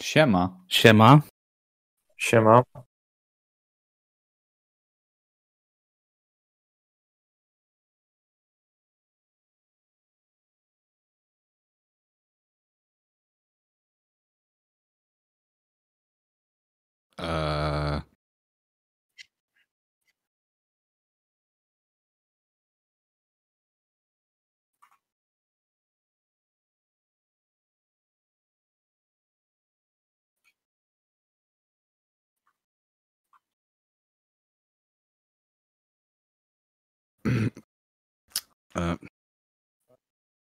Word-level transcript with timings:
Siema. 0.00 0.64
Siema. 0.68 1.22
Siema. 2.18 2.64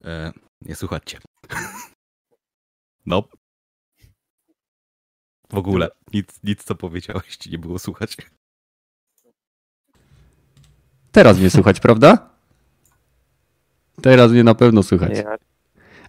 E, 0.06 0.32
nie 0.62 0.76
słuchajcie. 0.76 1.18
No. 3.06 3.24
W 5.50 5.58
ogóle 5.58 5.90
nic, 6.14 6.28
nic 6.44 6.64
co 6.64 6.76
powiedziałeś 6.76 7.38
ci 7.38 7.52
nie 7.52 7.58
było 7.58 7.80
słuchać. 7.80 8.18
Teraz 11.12 11.40
mnie 11.40 11.50
słychać, 11.50 11.80
prawda? 11.88 12.30
Teraz 14.02 14.32
mnie 14.32 14.44
na 14.44 14.56
pewno 14.56 14.84
słychać. 14.84 15.12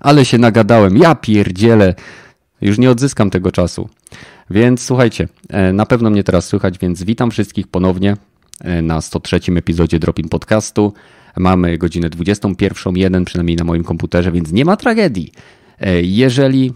Ale 0.00 0.24
się 0.24 0.38
nagadałem. 0.38 0.96
Ja 0.96 1.14
pierdzielę. 1.14 1.94
Już 2.60 2.78
nie 2.78 2.90
odzyskam 2.90 3.30
tego 3.30 3.52
czasu. 3.52 3.88
Więc 4.50 4.84
słuchajcie, 4.84 5.28
e, 5.48 5.72
na 5.72 5.86
pewno 5.86 6.10
mnie 6.10 6.24
teraz 6.24 6.46
słychać, 6.46 6.78
więc 6.78 7.02
witam 7.02 7.30
wszystkich 7.30 7.68
ponownie 7.68 8.16
e, 8.60 8.82
na 8.82 9.00
103 9.00 9.40
epizodzie 9.56 9.98
Dropin 9.98 10.28
Podcastu. 10.28 10.92
Mamy 11.36 11.78
godzinę 11.78 12.10
21.01, 12.10 13.24
przynajmniej 13.24 13.56
na 13.56 13.64
moim 13.64 13.84
komputerze, 13.84 14.32
więc 14.32 14.52
nie 14.52 14.64
ma 14.64 14.76
tragedii. 14.76 15.32
E, 15.80 16.02
Jeżeli 16.02 16.72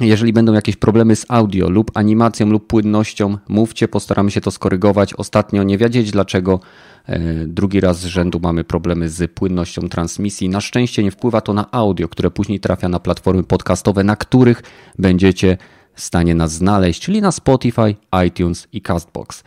jeżeli 0.00 0.32
będą 0.32 0.52
jakieś 0.52 0.76
problemy 0.76 1.16
z 1.16 1.26
audio 1.28 1.68
lub 1.70 1.90
animacją 1.94 2.46
lub 2.46 2.66
płynnością, 2.66 3.38
mówcie, 3.48 3.88
postaramy 3.88 4.30
się 4.30 4.40
to 4.40 4.50
skorygować. 4.50 5.14
Ostatnio 5.14 5.62
nie 5.62 5.78
wiedzieć 5.78 6.10
dlaczego. 6.10 6.60
e, 7.06 7.46
Drugi 7.46 7.80
raz 7.80 8.00
z 8.00 8.04
rzędu 8.04 8.40
mamy 8.42 8.64
problemy 8.64 9.08
z 9.08 9.32
płynnością 9.32 9.88
transmisji. 9.88 10.48
Na 10.48 10.60
szczęście 10.60 11.02
nie 11.02 11.10
wpływa 11.10 11.40
to 11.40 11.52
na 11.52 11.70
audio, 11.70 12.08
które 12.08 12.30
później 12.30 12.60
trafia 12.60 12.88
na 12.88 13.00
platformy 13.00 13.42
podcastowe, 13.42 14.04
na 14.04 14.16
których 14.16 14.62
będziecie 14.98 15.58
w 15.94 16.00
stanie 16.00 16.34
nas 16.34 16.52
znaleźć, 16.52 17.02
czyli 17.02 17.20
na 17.22 17.32
Spotify, 17.32 17.94
iTunes 18.26 18.68
i 18.72 18.80
Castbox. 18.80 19.44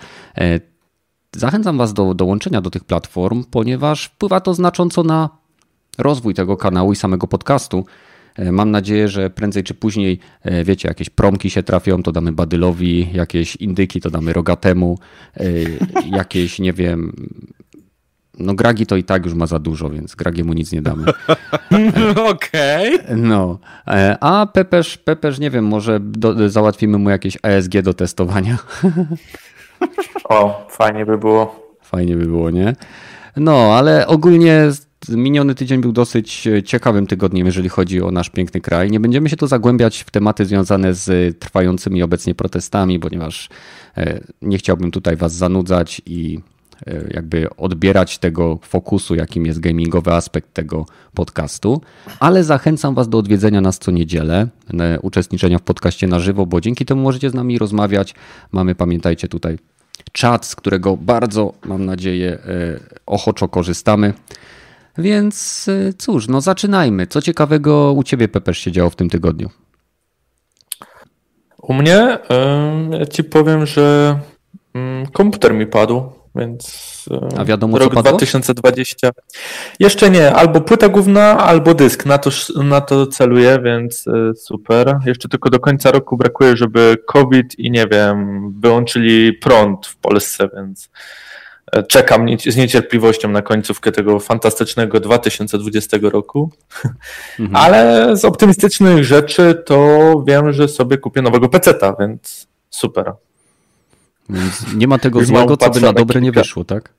Zachęcam 1.35 1.77
Was 1.77 1.93
do 1.93 2.13
dołączenia 2.13 2.61
do 2.61 2.69
tych 2.69 2.83
platform, 2.83 3.43
ponieważ 3.51 4.05
wpływa 4.05 4.39
to 4.39 4.53
znacząco 4.53 5.03
na 5.03 5.29
rozwój 5.97 6.33
tego 6.33 6.57
kanału 6.57 6.93
i 6.93 6.95
samego 6.95 7.27
podcastu. 7.27 7.85
E, 8.35 8.51
Mam 8.51 8.71
nadzieję, 8.71 9.07
że 9.07 9.29
prędzej 9.29 9.63
czy 9.63 9.73
później, 9.73 10.19
e, 10.43 10.63
wiecie, 10.63 10.87
jakieś 10.87 11.09
promki 11.09 11.49
się 11.49 11.63
trafią, 11.63 12.03
to 12.03 12.11
damy 12.11 12.31
Badylowi, 12.31 13.09
jakieś 13.13 13.55
indyki 13.55 14.01
to 14.01 14.09
damy 14.09 14.33
Rogatemu, 14.33 14.99
e, 15.37 15.43
jakieś, 16.11 16.59
nie 16.59 16.73
wiem, 16.73 17.27
no 18.39 18.53
Gragi 18.53 18.85
to 18.85 18.95
i 18.95 19.03
tak 19.03 19.25
już 19.25 19.33
ma 19.33 19.47
za 19.47 19.59
dużo, 19.59 19.89
więc 19.89 20.15
Gragiemu 20.15 20.53
nic 20.53 20.71
nie 20.71 20.81
damy. 20.81 21.05
Okej. 22.31 22.99
No, 23.15 23.59
e, 23.87 24.17
a 24.21 24.45
Pepeż, 24.45 24.97
Pepeż, 24.97 25.39
nie 25.39 25.49
wiem, 25.51 25.65
może 25.65 25.99
do, 25.99 26.49
załatwimy 26.49 26.97
mu 26.97 27.09
jakieś 27.09 27.37
ASG 27.41 27.81
do 27.81 27.93
testowania. 27.93 28.57
O, 30.29 30.67
fajnie 30.69 31.05
by 31.05 31.17
było. 31.17 31.75
Fajnie 31.81 32.15
by 32.15 32.25
było, 32.25 32.51
nie? 32.51 32.75
No, 33.37 33.75
ale 33.75 34.07
ogólnie 34.07 34.71
miniony 35.09 35.55
tydzień 35.55 35.81
był 35.81 35.91
dosyć 35.91 36.47
e, 36.47 36.63
ciekawym 36.63 37.07
tygodniem, 37.07 37.45
jeżeli 37.45 37.69
chodzi 37.69 38.01
o 38.01 38.11
nasz 38.11 38.29
piękny 38.29 38.61
kraj. 38.61 38.91
Nie 38.91 38.99
będziemy 38.99 39.29
się 39.29 39.35
tu 39.35 39.47
zagłębiać 39.47 40.01
w 40.01 40.11
tematy 40.11 40.45
związane 40.45 40.93
z 40.93 41.39
trwającymi 41.39 42.03
obecnie 42.03 42.35
protestami, 42.35 42.99
ponieważ 42.99 43.49
e, 43.97 44.19
nie 44.41 44.57
chciałbym 44.57 44.91
tutaj 44.91 45.15
Was 45.15 45.33
zanudzać 45.33 46.01
i 46.05 46.39
e, 46.39 46.56
jakby 47.13 47.47
odbierać 47.57 48.17
tego 48.17 48.59
fokusu, 48.61 49.15
jakim 49.15 49.45
jest 49.45 49.59
gamingowy 49.59 50.13
aspekt 50.13 50.53
tego 50.53 50.85
podcastu, 51.13 51.81
ale 52.19 52.43
zachęcam 52.43 52.95
Was 52.95 53.09
do 53.09 53.17
odwiedzenia 53.17 53.61
nas 53.61 53.79
co 53.79 53.91
niedzielę, 53.91 54.47
e, 54.79 54.99
uczestniczenia 54.99 55.57
w 55.57 55.61
podcaście 55.61 56.07
na 56.07 56.19
żywo, 56.19 56.45
bo 56.45 56.61
dzięki 56.61 56.85
temu 56.85 57.01
możecie 57.01 57.29
z 57.29 57.33
nami 57.33 57.57
rozmawiać. 57.57 58.15
Mamy, 58.51 58.75
pamiętajcie 58.75 59.27
tutaj 59.27 59.57
czat, 60.11 60.45
z 60.45 60.55
którego 60.55 60.97
bardzo, 60.97 61.53
mam 61.65 61.85
nadzieję, 61.85 62.31
e, 62.31 62.39
ochoczo 63.05 63.47
korzystamy. 63.47 64.13
Więc 64.97 65.67
e, 65.67 65.93
cóż, 65.93 66.27
no 66.27 66.41
zaczynajmy. 66.41 67.07
Co 67.07 67.21
ciekawego 67.21 67.93
u 67.93 68.03
Ciebie, 68.03 68.27
Pepesz, 68.27 68.59
się 68.59 68.71
działo 68.71 68.89
w 68.89 68.95
tym 68.95 69.09
tygodniu? 69.09 69.49
U 71.61 71.73
mnie 71.73 72.17
ja 72.91 73.05
ci 73.05 73.23
powiem, 73.23 73.65
że 73.65 74.19
ym, 74.75 75.05
komputer 75.13 75.53
mi 75.53 75.67
padł, 75.67 76.16
więc 76.37 77.05
A 77.37 77.45
wiadomo, 77.45 77.77
co 77.77 77.83
rok 77.83 77.93
padło? 77.93 78.11
2020. 78.11 79.09
Jeszcze 79.79 80.09
nie, 80.09 80.33
albo 80.33 80.61
płyta 80.61 80.89
główna, 80.89 81.37
albo 81.37 81.73
dysk. 81.73 82.05
Na 82.05 82.17
to, 82.17 82.29
na 82.63 82.81
to 82.81 83.07
celuję, 83.07 83.59
więc 83.63 84.07
y, 84.07 84.35
super. 84.35 84.99
Jeszcze 85.05 85.29
tylko 85.29 85.49
do 85.49 85.59
końca 85.59 85.91
roku 85.91 86.17
brakuje, 86.17 86.57
żeby 86.57 86.97
COVID 87.05 87.59
i 87.59 87.71
nie 87.71 87.87
wiem, 87.91 88.51
wyłączyli 88.59 89.33
prąd 89.33 89.87
w 89.87 89.97
Polsce, 89.97 90.49
więc 90.55 90.89
e, 91.71 91.83
czekam 91.83 92.25
z 92.39 92.55
niecierpliwością 92.55 93.29
na 93.29 93.41
końcówkę 93.41 93.91
tego 93.91 94.19
fantastycznego 94.19 94.99
2020 94.99 95.97
roku. 96.01 96.49
Mhm. 97.39 97.55
Ale 97.55 98.11
z 98.17 98.25
optymistycznych 98.25 99.03
rzeczy 99.03 99.63
to 99.65 100.23
wiem, 100.27 100.53
że 100.53 100.67
sobie 100.67 100.97
kupię 100.97 101.21
nowego 101.21 101.49
peceta, 101.49 101.95
więc 101.99 102.47
super. 102.69 103.13
Więc 104.29 104.73
nie 104.75 104.87
ma 104.87 104.97
tego 104.99 105.25
złego, 105.25 105.57
co 105.57 105.69
by 105.69 105.81
na 105.81 105.93
dobre 105.93 106.21
nie 106.21 106.31
wyszło, 106.31 106.63
tak? 106.63 106.93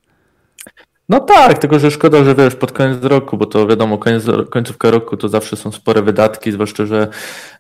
No 1.09 1.21
tak, 1.21 1.59
tylko 1.59 1.79
że 1.79 1.91
szkoda, 1.91 2.25
że 2.25 2.35
wiesz, 2.35 2.55
pod 2.55 2.73
koniec 2.73 3.05
roku, 3.05 3.37
bo 3.37 3.47
to 3.47 3.67
wiadomo, 3.67 3.99
koniec, 3.99 4.25
końcówka 4.51 4.91
roku 4.91 5.17
to 5.17 5.29
zawsze 5.29 5.57
są 5.57 5.73
spore 5.73 6.03
wydatki, 6.03 6.53
zwłaszcza, 6.53 6.87
że 6.87 7.09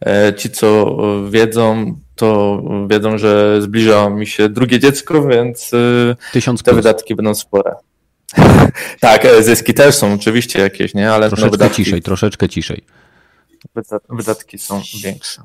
e, 0.06 0.34
ci, 0.34 0.50
co 0.50 0.96
wiedzą, 1.30 1.96
to 2.16 2.62
wiedzą, 2.90 3.18
że 3.18 3.62
zbliża 3.62 4.10
mi 4.10 4.26
się 4.26 4.48
drugie 4.48 4.78
dziecko, 4.78 5.22
więc 5.28 5.74
e, 5.74 6.16
Tysiąc 6.32 6.62
te 6.62 6.70
plus. 6.70 6.84
wydatki 6.84 7.14
będą 7.14 7.34
spore. 7.34 7.74
tak, 9.00 9.24
e, 9.24 9.42
zyski 9.42 9.74
też 9.74 9.94
są 9.94 10.14
oczywiście 10.14 10.58
jakieś, 10.60 10.94
nie? 10.94 11.12
Ale 11.12 11.26
no, 11.26 11.30
Troszeczkę 11.30 11.50
wydatki, 11.50 11.84
ciszej, 11.84 12.02
troszeczkę 12.02 12.48
ciszej. 12.48 12.84
wyda- 13.76 14.00
wydatki 14.16 14.58
są 14.58 14.82
większe. 15.02 15.42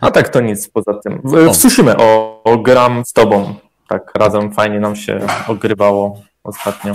A 0.00 0.10
tak 0.10 0.28
to 0.28 0.40
nic 0.40 0.68
poza 0.68 0.94
tym. 0.94 1.20
W- 1.24 1.48
O. 1.48 1.52
W 1.52 1.56
Tsushima 1.56 1.96
o, 1.96 2.40
o 2.44 2.58
gram 2.58 3.04
z 3.04 3.12
tobą. 3.12 3.54
Tak, 3.88 4.12
razem 4.14 4.52
fajnie 4.52 4.80
nam 4.80 4.96
się 4.96 5.20
ogrywało 5.48 6.20
ostatnio. 6.44 6.92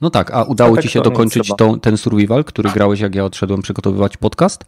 No 0.00 0.10
tak, 0.10 0.30
a 0.30 0.42
udało 0.42 0.70
No 0.70 0.76
tak 0.76 0.82
Ci 0.84 0.90
się 0.90 1.00
dokończyć 1.00 1.52
tą, 1.58 1.80
ten 1.80 1.96
survival, 1.96 2.44
który 2.44 2.70
grałeś, 2.70 3.00
jak 3.00 3.14
ja 3.14 3.24
odszedłem 3.24 3.62
przygotowywać 3.62 4.16
podcast? 4.16 4.64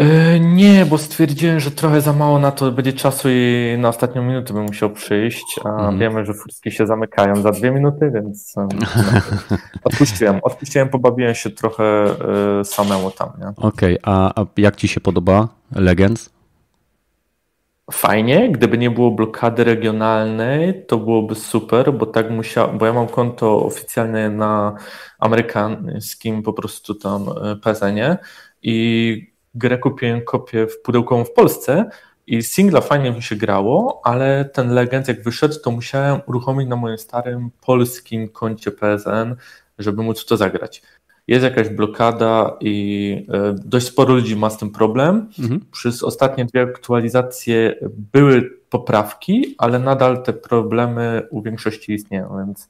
E, 0.00 0.40
Nie, 0.40 0.86
bo 0.86 0.98
stwierdziłem, 0.98 1.60
że 1.60 1.70
trochę 1.70 2.00
za 2.00 2.12
mało 2.12 2.38
na 2.38 2.50
to 2.52 2.72
będzie 2.72 2.92
czasu 2.92 3.28
i 3.30 3.76
na 3.78 3.88
ostatnią 3.88 4.22
minutę 4.24 4.54
bym 4.54 4.62
musiał 4.64 4.90
przyjść, 4.90 5.60
a 5.64 5.68
Mhm. 5.68 5.98
wiemy, 5.98 6.26
że 6.26 6.34
furtki 6.34 6.70
się 6.72 6.86
zamykają 6.86 7.36
za 7.42 7.50
dwie 7.52 7.70
minuty, 7.70 8.10
więc 8.14 8.56
no, 8.56 8.68
odpuściłem. 9.84 10.40
Odpuściłem, 10.42 10.88
pobawiłem 10.88 11.34
się 11.34 11.50
trochę 11.50 11.84
e, 12.60 12.64
samemu 12.64 13.10
tam? 13.10 13.28
Okej, 13.56 13.98
a, 14.02 14.40
a 14.42 14.46
jak 14.56 14.76
Ci 14.76 14.88
się 14.88 15.00
podoba 15.00 15.48
Legends? 15.72 16.30
Fajnie, 17.92 18.52
gdyby 18.52 18.78
nie 18.78 18.90
było 18.90 19.10
blokady 19.10 19.64
regionalnej, 19.64 20.86
to 20.86 20.98
byłoby 20.98 21.34
super, 21.34 21.92
bo 21.94 22.06
tak 22.06 22.30
musiał, 22.30 22.72
bo 22.78 22.86
ja 22.86 22.92
mam 22.92 23.06
konto 23.08 23.64
oficjalne 23.64 24.30
na 24.30 24.74
amerykańskim 25.18 26.42
po 26.42 26.52
prostu 26.52 26.94
tam 26.94 27.26
e, 27.42 27.56
PSN-ie 27.56 28.16
i 28.62 29.29
grę 29.54 29.78
kupiłem 29.78 30.24
kopię 30.24 30.66
w 30.66 30.82
pudełkową 30.82 31.24
w 31.24 31.32
Polsce 31.32 31.90
i 32.26 32.42
singla 32.42 32.80
fajnie 32.80 33.12
mi 33.12 33.22
się 33.22 33.36
grało, 33.36 34.00
ale 34.04 34.44
ten 34.44 34.74
Legend 34.74 35.08
jak 35.08 35.22
wyszedł, 35.22 35.54
to 35.64 35.70
musiałem 35.70 36.20
uruchomić 36.26 36.68
na 36.68 36.76
moim 36.76 36.98
starym 36.98 37.50
polskim 37.66 38.28
koncie 38.28 38.70
PSN, 38.70 39.34
żeby 39.78 40.02
móc 40.02 40.24
to 40.24 40.36
zagrać. 40.36 40.82
Jest 41.28 41.44
jakaś 41.44 41.68
blokada 41.68 42.56
i 42.60 43.26
e, 43.32 43.54
dość 43.64 43.86
sporo 43.86 44.14
ludzi 44.14 44.36
ma 44.36 44.50
z 44.50 44.58
tym 44.58 44.70
problem. 44.70 45.28
Mhm. 45.38 45.60
Przez 45.72 46.02
ostatnie 46.02 46.44
dwie 46.44 46.62
aktualizacje 46.62 47.74
były 48.12 48.50
poprawki, 48.70 49.54
ale 49.58 49.78
nadal 49.78 50.22
te 50.22 50.32
problemy 50.32 51.22
u 51.30 51.42
większości 51.42 51.92
istnieją, 51.92 52.36
więc 52.46 52.68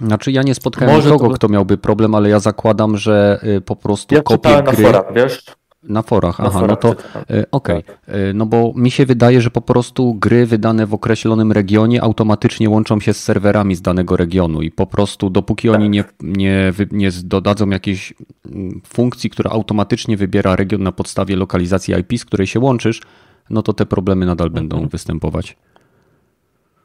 Znaczy 0.00 0.32
ja 0.32 0.42
nie 0.42 0.54
spotkałem 0.54 0.94
Może 0.94 1.10
nikogo, 1.10 1.28
to- 1.28 1.34
kto 1.34 1.48
miałby 1.48 1.78
problem, 1.78 2.14
ale 2.14 2.28
ja 2.28 2.40
zakładam, 2.40 2.96
że 2.96 3.40
y, 3.56 3.60
po 3.60 3.76
prostu 3.76 4.14
ja 4.14 4.22
kopie 4.22 4.50
na 4.50 4.62
gry... 4.62 4.84
forach, 4.84 5.14
wiesz? 5.14 5.44
Na 5.82 6.02
forach, 6.02 6.38
Na 6.38 6.44
aha, 6.44 6.60
forach 6.60 6.78
no 6.82 6.94
to 6.94 7.02
czytałem. 7.02 7.24
e, 7.30 7.44
okej. 7.50 7.82
Tak. 7.82 7.98
E, 8.06 8.32
No 8.34 8.46
bo 8.46 8.72
mi 8.76 8.90
się 8.90 9.06
wydaje, 9.06 9.40
że 9.40 9.50
po 9.50 9.60
prostu 9.60 10.14
gry 10.14 10.46
wydane 10.46 10.86
w 10.86 10.94
określonym 10.94 11.52
regionie 11.52 12.02
automatycznie 12.02 12.70
łączą 12.70 13.00
się 13.00 13.14
z 13.14 13.22
serwerami 13.22 13.74
z 13.76 13.82
danego 13.82 14.16
regionu 14.16 14.62
i 14.62 14.70
po 14.70 14.86
prostu 14.86 15.30
dopóki 15.30 15.68
oni 15.70 16.02
Tak. 16.02 16.14
nie, 16.20 16.32
nie, 16.36 16.72
nie 16.90 17.10
z- 17.10 17.24
dodadzą 17.28 17.70
jakiejś 17.70 18.14
mm, 18.46 18.80
funkcji, 18.86 19.30
która 19.30 19.50
automatycznie 19.50 20.16
wybiera 20.16 20.56
region 20.56 20.82
na 20.82 20.92
podstawie 20.92 21.36
lokalizacji 21.36 21.94
IP, 21.94 22.18
z 22.20 22.24
której 22.24 22.46
się 22.46 22.60
łączysz, 22.60 23.02
no 23.50 23.62
to 23.62 23.72
te 23.72 23.86
problemy 23.86 24.26
nadal 24.26 24.50
będą 24.50 24.76
Mhm. 24.76 24.88
występować. 24.90 25.56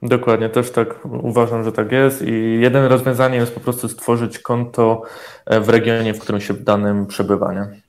Dokładnie, 0.01 0.49
też 0.49 0.71
tak 0.71 0.99
uważam, 1.05 1.63
że 1.63 1.71
tak 1.71 1.91
jest. 1.91 2.21
I 2.21 2.57
jednym 2.61 2.85
rozwiązaniem 2.85 3.39
jest 3.41 3.53
po 3.53 3.59
prostu 3.59 3.87
stworzyć 3.89 4.39
konto 4.39 5.01
e, 5.45 5.59
w 5.61 5.69
regionie, 5.69 6.13
w 6.13 6.19
którym 6.19 6.41
się 6.41 6.53
w 6.53 6.63
danym 6.63 7.05
przebywa. 7.05 7.53
Nie? 7.53 7.84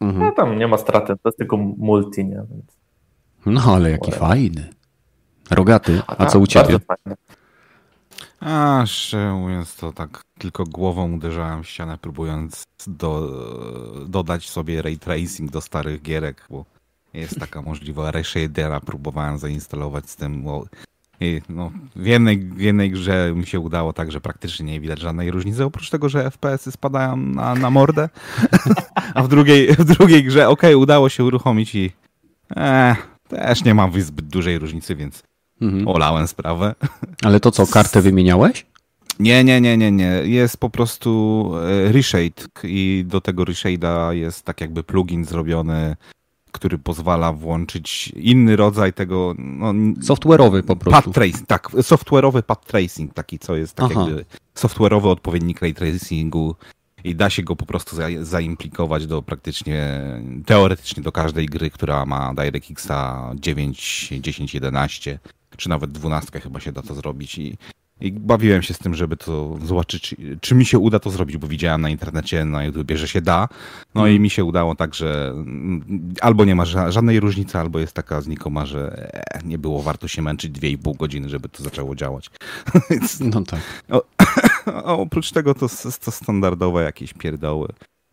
Mhm. 0.00 0.24
No 0.24 0.32
tam 0.32 0.58
nie 0.58 0.68
ma 0.68 0.78
straty, 0.78 1.06
to 1.06 1.28
jest 1.28 1.38
tylko 1.38 1.56
multi. 1.56 2.24
Nie? 2.24 2.42
Więc... 2.50 2.76
No 3.46 3.60
ale 3.74 3.90
jaki 3.90 4.12
fajny. 4.12 4.70
Rogaty, 5.50 6.02
a 6.06 6.16
tak, 6.16 6.30
co 6.30 6.38
u 6.38 6.46
ciebie? 6.46 6.78
A 8.40 8.82
szczerze 8.86 9.32
mówiąc, 9.32 9.76
to 9.76 9.92
tak 9.92 10.22
tylko 10.38 10.64
głową 10.64 11.12
uderzałem 11.12 11.62
w 11.62 11.68
ścianę, 11.68 11.98
próbując 11.98 12.64
do, 12.86 13.30
dodać 14.06 14.50
sobie 14.50 14.82
ray 14.82 14.98
tracing 14.98 15.50
do 15.50 15.60
starych 15.60 16.02
gierek, 16.02 16.46
bo 16.50 16.64
jest 17.14 17.40
taka 17.40 17.62
możliwość. 17.62 18.14
Ray 18.14 18.24
shadera 18.24 18.80
próbowałem 18.80 19.38
zainstalować 19.38 20.10
z 20.10 20.16
tym. 20.16 20.44
No, 21.48 21.70
w, 21.96 22.06
jednej, 22.06 22.38
w 22.38 22.60
jednej 22.60 22.90
grze 22.90 23.32
mi 23.34 23.46
się 23.46 23.60
udało 23.60 23.92
tak, 23.92 24.12
że 24.12 24.20
praktycznie 24.20 24.66
nie 24.66 24.80
widać 24.80 25.00
żadnej 25.00 25.30
różnicy, 25.30 25.64
oprócz 25.64 25.90
tego, 25.90 26.08
że 26.08 26.30
FPS-y 26.30 26.72
spadają 26.72 27.16
na, 27.16 27.54
na 27.54 27.70
mordę, 27.70 28.08
a 29.14 29.22
w 29.22 29.28
drugiej, 29.28 29.66
w 29.74 29.84
drugiej 29.84 30.24
grze, 30.24 30.48
okej, 30.48 30.74
udało 30.74 31.08
się 31.08 31.24
uruchomić 31.24 31.74
i 31.74 31.92
e, 32.56 32.96
też 33.28 33.64
nie 33.64 33.74
ma 33.74 33.90
zbyt 33.98 34.26
dużej 34.26 34.58
różnicy, 34.58 34.96
więc 34.96 35.22
Mhm. 35.60 35.88
olałem 35.88 36.28
sprawę. 36.28 36.74
Ale 37.22 37.40
to 37.40 37.50
co, 37.50 37.66
kartę 37.66 38.02
wymieniałeś? 38.02 38.66
Nie, 39.18 39.44
nie, 39.44 39.60
nie, 39.60 39.76
nie, 39.76 39.92
nie. 39.92 40.22
Jest 40.24 40.56
po 40.56 40.70
prostu 40.70 41.50
e, 41.88 41.92
reshade 41.92 42.46
i 42.64 43.04
do 43.06 43.20
tego 43.20 43.44
reshade'a 43.44 44.10
jest 44.10 44.44
tak 44.44 44.60
jakby 44.60 44.82
plugin 44.84 45.24
zrobiony, 45.24 45.96
który 46.58 46.78
pozwala 46.78 47.32
włączyć 47.32 48.08
inny 48.08 48.56
rodzaj 48.56 48.92
tego, 48.92 49.34
no, 49.38 49.72
Software'owy 50.00 50.62
po 50.62 50.76
prostu. 50.76 51.02
Path 51.02 51.14
tracing, 51.14 51.46
tak, 51.46 51.68
software'owy 51.70 52.42
path 52.42 52.66
tracing, 52.66 53.14
taki 53.14 53.38
co 53.38 53.56
jest 53.56 53.74
tak 53.74 53.90
Aha. 53.90 54.00
jakby 54.00 54.24
software'owy 54.54 55.06
odpowiednik 55.06 55.60
ray 55.60 55.74
tracingu 55.74 56.54
i 57.04 57.14
da 57.14 57.30
się 57.30 57.42
go 57.42 57.56
po 57.56 57.66
prostu 57.66 57.96
za, 57.96 58.04
zaimplikować 58.20 59.06
do 59.06 59.22
praktycznie, 59.22 60.00
teoretycznie 60.46 61.02
do 61.02 61.12
każdej 61.12 61.46
gry, 61.46 61.70
która 61.70 62.06
ma 62.06 62.34
DirectXa 62.34 63.32
9, 63.34 64.08
10, 64.20 64.54
11, 64.54 65.18
czy 65.56 65.68
nawet 65.68 65.92
12 65.92 66.40
chyba 66.40 66.60
się 66.60 66.72
da 66.72 66.82
to 66.82 66.94
zrobić 66.94 67.38
i, 67.38 67.56
i 68.00 68.12
bawiłem 68.12 68.62
się 68.62 68.74
z 68.74 68.78
tym, 68.78 68.94
żeby 68.94 69.16
to 69.16 69.58
zobaczyć, 69.64 70.14
czy, 70.40 70.54
mi 70.54 70.66
się 70.66 70.78
uda 70.78 70.98
to 70.98 71.10
zrobić, 71.10 71.36
bo 71.36 71.46
widziałem 71.46 71.80
na 71.80 71.90
internecie, 71.90 72.44
na 72.44 72.64
YouTubie, 72.64 72.96
że 72.96 73.08
się 73.08 73.20
da, 73.20 73.48
no 73.94 74.06
i 74.06 74.20
mi 74.20 74.30
się 74.30 74.44
udało 74.44 74.74
tak, 74.74 74.94
że 74.94 75.30
mm, 75.30 76.14
albo 76.20 76.44
nie 76.44 76.54
ma 76.54 76.64
ża- 76.64 76.90
żadnej 76.90 77.20
różnicy, 77.20 77.58
albo 77.58 77.78
jest 77.78 77.92
taka 77.92 78.20
znikoma, 78.20 78.66
że 78.66 79.10
e, 79.34 79.40
nie 79.44 79.58
było 79.58 79.82
warto 79.82 80.08
się 80.08 80.22
męczyć 80.22 80.52
2,5 80.52 80.96
godziny, 80.96 81.28
żeby 81.28 81.48
to 81.48 81.62
zaczęło 81.62 81.94
działać. 81.94 82.30
No 83.20 83.42
tak. 83.42 83.60
a 84.66 84.94
oprócz 85.04 85.32
tego 85.32 85.54
to, 85.54 85.66
to 86.04 86.10
standardowe 86.10 86.82
jakieś 86.82 87.14
pierdoły. 87.14 87.68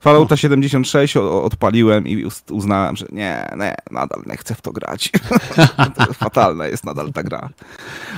Fallouta 0.05 0.37
76 0.37 1.17
o- 1.17 1.43
odpaliłem 1.43 2.07
i 2.07 2.25
uznałem, 2.51 2.95
że 2.95 3.05
nie, 3.11 3.49
nie, 3.57 3.75
nadal 3.91 4.23
nie 4.25 4.37
chcę 4.37 4.55
w 4.55 4.61
to 4.61 4.71
grać. 4.71 5.11
fatalna 6.23 6.67
jest 6.67 6.85
nadal 6.85 7.13
ta 7.13 7.23
gra. 7.23 7.49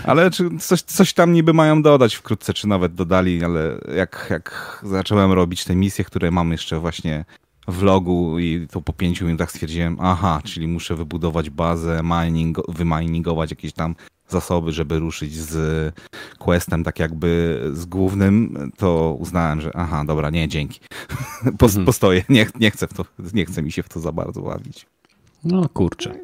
Ale 0.03 0.31
coś, 0.59 0.81
coś 0.81 1.13
tam 1.13 1.33
niby 1.33 1.53
mają 1.53 1.81
dodać 1.81 2.15
wkrótce, 2.15 2.53
czy 2.53 2.67
nawet 2.67 2.93
dodali, 2.95 3.43
ale 3.43 3.77
jak, 3.95 4.27
jak 4.29 4.79
zacząłem 4.83 5.31
robić 5.31 5.65
te 5.65 5.75
misje, 5.75 6.05
które 6.05 6.31
mam 6.31 6.51
jeszcze 6.51 6.79
właśnie 6.79 7.25
w 7.67 7.83
logu 7.83 8.39
i 8.39 8.67
to 8.71 8.81
po 8.81 8.93
pięciu 8.93 9.25
minutach 9.25 9.51
stwierdziłem, 9.51 9.97
aha, 10.01 10.41
czyli 10.43 10.67
muszę 10.67 10.95
wybudować 10.95 11.49
bazę, 11.49 12.01
mining, 12.03 12.57
wyminingować 12.67 13.49
jakieś 13.49 13.73
tam 13.73 13.95
zasoby, 14.29 14.71
żeby 14.71 14.99
ruszyć 14.99 15.35
z 15.35 15.93
questem 16.39 16.83
tak 16.83 16.99
jakby 16.99 17.61
z 17.73 17.85
głównym, 17.85 18.71
to 18.77 19.15
uznałem, 19.19 19.61
że 19.61 19.71
aha, 19.75 20.03
dobra, 20.05 20.29
nie, 20.29 20.47
dzięki. 20.47 20.79
Pos, 21.59 21.71
Mhm. 21.71 21.85
Postoję, 21.85 22.23
nie, 22.29 22.47
nie 22.59 22.71
chcę 22.71 22.87
to, 22.87 23.05
nie 23.33 23.45
chce 23.45 23.63
mi 23.63 23.71
się 23.71 23.83
w 23.83 23.89
to 23.89 23.99
za 23.99 24.11
bardzo 24.11 24.41
bawić. 24.41 24.85
No 25.43 25.69
kurczę. 25.69 26.19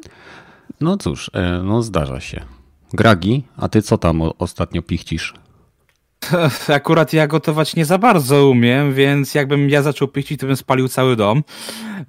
No 0.80 0.96
cóż, 0.96 1.30
e, 1.34 1.62
no 1.64 1.82
zdarza 1.82 2.20
się. 2.20 2.44
Gragi, 2.92 3.44
a 3.56 3.68
ty 3.68 3.82
co 3.82 3.98
tam 3.98 4.22
ostatnio 4.38 4.82
pichcisz? 4.82 5.34
Akurat 6.68 7.12
ja 7.12 7.26
gotować 7.26 7.76
nie 7.76 7.84
za 7.84 7.98
bardzo 7.98 8.48
umiem, 8.48 8.94
więc 8.94 9.34
jakbym 9.34 9.70
ja 9.70 9.82
zaczął 9.82 10.08
pichcić, 10.08 10.40
to 10.40 10.46
bym 10.46 10.56
spalił 10.56 10.88
cały 10.88 11.16
dom. 11.16 11.42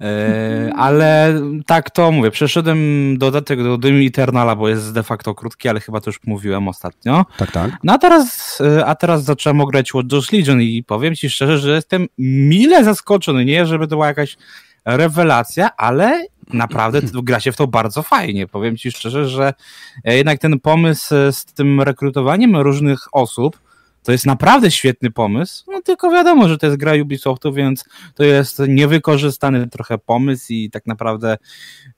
E, 0.00 0.70
ale 0.86 1.40
tak 1.66 1.90
to 1.90 2.12
mówię, 2.12 2.30
przeszedłem 2.30 2.78
dodatek 3.18 3.62
do 3.62 3.78
Doom 3.78 4.06
Eternala, 4.06 4.56
bo 4.56 4.68
jest 4.68 4.92
de 4.92 5.02
facto 5.02 5.34
krótki, 5.34 5.68
ale 5.68 5.80
chyba 5.80 6.00
to 6.00 6.10
już 6.10 6.20
mówiłem 6.26 6.68
ostatnio. 6.68 7.26
Tak, 7.38 7.50
tak. 7.50 7.70
No 7.84 7.92
a 7.92 7.98
teraz, 7.98 8.58
e, 8.60 8.86
a 8.86 8.94
teraz 8.94 9.24
zacząłem 9.24 9.64
grać 9.64 9.94
Watch 9.94 10.32
Legion 10.32 10.62
i 10.62 10.84
powiem 10.84 11.14
ci 11.14 11.30
szczerze, 11.30 11.58
że 11.58 11.74
jestem 11.74 12.06
mile 12.18 12.84
zaskoczony. 12.84 13.44
Nie, 13.44 13.66
żeby 13.66 13.86
to 13.86 13.96
była 13.96 14.06
jakaś 14.06 14.36
rewelacja, 14.84 15.76
ale 15.76 16.26
naprawdę 16.52 17.00
gra 17.22 17.40
się 17.40 17.52
w 17.52 17.56
to 17.56 17.66
bardzo 17.66 18.02
fajnie. 18.02 18.46
Powiem 18.46 18.76
ci 18.76 18.92
szczerze, 18.92 19.28
że 19.28 19.54
e, 20.04 20.16
jednak 20.16 20.38
ten 20.38 20.60
pomysł 20.60 21.14
z 21.30 21.44
tym 21.44 21.80
rekrutowaniem 21.80 22.56
różnych 22.56 22.98
osób 23.12 23.65
to 24.06 24.12
jest 24.12 24.26
naprawdę 24.26 24.70
świetny 24.70 25.10
pomysł. 25.10 25.64
No 25.72 25.82
tylko 25.82 26.10
wiadomo, 26.10 26.48
że 26.48 26.58
to 26.58 26.66
jest 26.66 26.78
gra 26.78 26.92
Ubisoftu, 27.02 27.52
więc 27.52 27.84
to 28.14 28.24
jest 28.24 28.62
niewykorzystany 28.68 29.68
trochę 29.68 29.98
pomysł 29.98 30.46
i 30.52 30.70
tak 30.70 30.86
naprawdę 30.86 31.36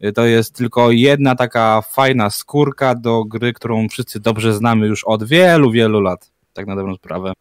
e, 0.00 0.12
to 0.12 0.26
jest 0.26 0.56
tylko 0.56 0.90
jedna 0.90 1.34
taka 1.34 1.82
fajna 1.82 2.30
skórka 2.30 2.94
do 2.94 3.24
gry, 3.24 3.52
którą 3.52 3.88
wszyscy 3.88 4.20
dobrze 4.20 4.54
znamy 4.54 4.86
już 4.86 5.04
od 5.04 5.24
wielu, 5.24 5.70
wielu 5.70 6.00
lat. 6.00 6.30
Tak 6.52 6.66
na 6.66 6.76
dobrą 6.76 6.94
sprawę. 6.94 7.32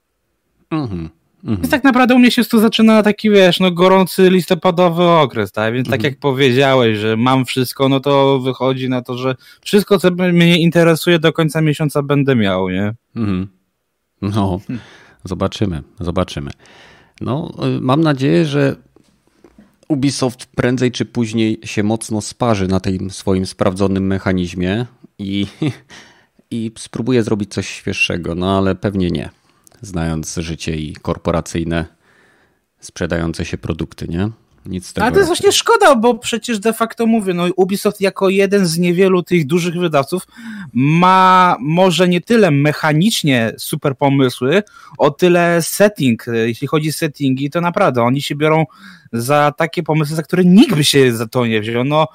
Mhm. 0.72 1.10
Mhm. 1.44 1.58
Więc 1.58 1.70
tak 1.70 1.84
naprawdę 1.84 2.16
u 2.16 2.20
mnie 2.20 2.32
się 2.32 2.44
tu 2.46 2.60
zaczyna 2.60 3.04
taki, 3.04 3.30
wiesz, 3.30 3.60
no 3.60 3.72
gorący 3.72 4.30
listopadowy 4.30 5.04
okres, 5.04 5.52
tak? 5.52 5.74
Więc 5.74 5.88
tak 5.88 6.00
Mhm. 6.00 6.14
jak 6.14 6.20
powiedziałeś, 6.20 6.98
że 6.98 7.18
mam 7.18 7.46
wszystko, 7.46 7.90
no 7.90 8.00
to 8.00 8.40
wychodzi 8.40 8.90
na 8.90 9.02
to, 9.02 9.18
że 9.18 9.36
wszystko, 9.62 10.00
co 10.00 10.12
mnie 10.12 10.60
interesuje 10.60 11.20
do 11.20 11.34
końca 11.34 11.62
miesiąca 11.62 12.04
będę 12.04 12.36
miał, 12.36 12.70
nie? 12.70 12.94
Mhm. 13.16 13.57
No, 14.22 14.60
zobaczymy, 15.24 15.84
zobaczymy. 16.00 16.52
No, 17.22 17.52
y, 17.78 17.82
mam 17.82 18.02
nadzieję, 18.02 18.46
że 18.46 18.76
Ubisoft 19.88 20.46
prędzej 20.46 20.92
czy 20.92 21.06
później 21.06 21.60
się 21.64 21.84
mocno 21.84 22.22
sparzy 22.22 22.68
na 22.68 22.80
tym 22.80 23.10
swoim 23.10 23.46
sprawdzonym 23.46 24.08
mechanizmie 24.08 24.86
i, 25.20 25.48
i 26.52 26.72
spróbuje 26.78 27.24
zrobić 27.24 27.54
coś 27.54 27.68
świeższego, 27.68 28.36
no 28.36 28.58
ale 28.58 28.76
pewnie 28.76 29.12
nie, 29.12 29.30
znając 29.82 30.36
życie 30.36 30.76
i 30.76 30.94
korporacyjne 30.94 31.86
sprzedające 32.80 33.46
się 33.46 33.58
produkty, 33.58 34.08
nie? 34.08 34.30
Nic 34.68 34.88
z 34.88 34.94
tego. 34.94 35.06
Ale 35.06 35.12
to 35.14 35.20
jest 35.20 35.28
właśnie 35.30 35.52
szkoda, 35.52 35.96
bo 35.96 36.16
przecież 36.16 36.60
de 36.60 36.74
facto 36.74 37.06
mówię, 37.06 37.34
no 37.34 37.44
Ubisoft 37.56 38.02
jako 38.02 38.30
jeden 38.30 38.66
z 38.66 38.78
niewielu 38.78 39.24
tych 39.24 39.48
dużych 39.48 39.76
wydawców 39.76 40.24
ma 40.74 41.58
może 41.60 42.08
nie 42.08 42.22
tyle 42.22 42.52
mechanicznie 42.52 43.54
super 43.58 43.98
pomysły, 43.98 44.64
o 44.98 45.12
tyle 45.12 45.62
setting. 45.62 46.26
Jeśli 46.46 46.68
chodzi 46.68 46.90
o 46.90 46.94
settingi, 46.94 47.50
to 47.50 47.62
naprawdę 47.62 48.04
oni 48.04 48.22
się 48.22 48.36
biorą 48.36 48.66
za 49.14 49.54
takie 49.58 49.84
pomysły, 49.84 50.16
za 50.16 50.24
które 50.24 50.46
nikt 50.46 50.76
by 50.76 50.84
się 50.84 51.14
za 51.16 51.28
to 51.28 51.46
nie 51.46 51.62
wziął. 51.62 51.84
No, 51.84 52.08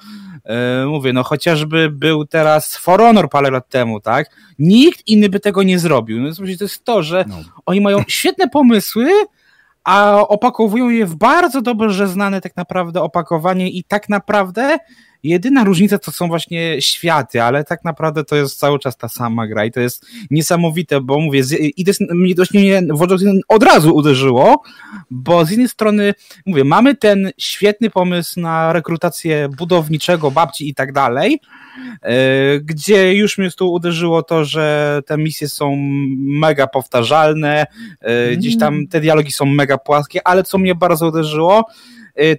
e, 0.45 0.85
mówię, 0.85 1.13
no 1.13 1.23
chociażby 1.23 1.89
był 1.89 2.25
teraz 2.25 2.77
For 2.77 2.99
Honor 3.01 3.29
parę 3.29 3.51
lat 3.51 3.69
temu, 3.69 3.99
tak? 3.99 4.29
Nikt 4.59 5.07
inny 5.07 5.29
by 5.29 5.39
tego 5.39 5.63
nie 5.63 5.79
zrobił. 5.79 6.21
No, 6.21 6.35
to 6.35 6.63
jest 6.63 6.83
to, 6.83 7.03
że 7.03 7.25
No. 7.27 7.35
oni 7.65 7.81
mają 7.81 8.03
świetne 8.07 8.49
pomysły, 8.49 9.09
a 9.83 10.27
opakowują 10.27 10.89
je 10.89 11.05
w 11.05 11.15
bardzo 11.15 11.61
dobrze 11.61 12.07
znane 12.07 12.41
tak 12.41 12.55
naprawdę 12.55 13.01
opakowanie 13.01 13.69
i 13.69 13.83
tak 13.83 14.09
naprawdę 14.09 14.77
jedyna 15.23 15.63
różnica 15.63 15.97
to 15.97 16.11
są 16.11 16.27
właśnie 16.27 16.81
światy, 16.81 17.41
ale 17.41 17.63
tak 17.63 17.83
naprawdę 17.83 18.23
to 18.23 18.35
jest 18.35 18.59
cały 18.59 18.79
czas 18.79 18.97
ta 18.97 19.09
sama 19.09 19.47
gra 19.47 19.65
i 19.65 19.71
to 19.71 19.79
jest 19.79 20.05
niesamowite, 20.31 21.01
bo 21.01 21.19
mówię, 21.19 21.41
i 21.59 21.85
to 21.85 21.89
jest, 21.89 22.01
mnie 22.01 22.35
dość 22.35 22.51
mnie 22.53 22.81
od 23.47 23.63
razu 23.63 23.95
uderzyło, 23.95 24.63
bo 25.11 25.45
z 25.45 25.49
jednej 25.49 25.69
strony 25.69 26.13
mówię, 26.45 26.63
mamy 26.63 26.95
ten 26.95 27.31
świetny 27.37 27.89
pomysł 27.89 28.39
na 28.39 28.73
rekrutację 28.73 29.49
budowniczego, 29.57 30.31
babci 30.31 30.69
i 30.69 30.73
tak 30.73 30.93
dalej, 30.93 31.39
e, 32.01 32.59
gdzie 32.59 33.13
już 33.13 33.37
mnie 33.37 33.51
tu 33.51 33.73
uderzyło 33.73 34.23
to, 34.23 34.45
że 34.45 34.99
te 35.05 35.17
misje 35.17 35.49
są 35.49 35.75
mega 36.19 36.67
powtarzalne, 36.67 37.65
e, 38.01 38.35
gdzieś 38.35 38.57
tam 38.57 38.87
te 38.87 38.99
dialogi 38.99 39.31
są 39.31 39.45
mega 39.45 39.77
płaskie, 39.77 40.27
ale 40.27 40.43
co 40.43 40.57
mnie 40.57 40.75
bardzo 40.75 41.07
uderzyło, 41.07 41.65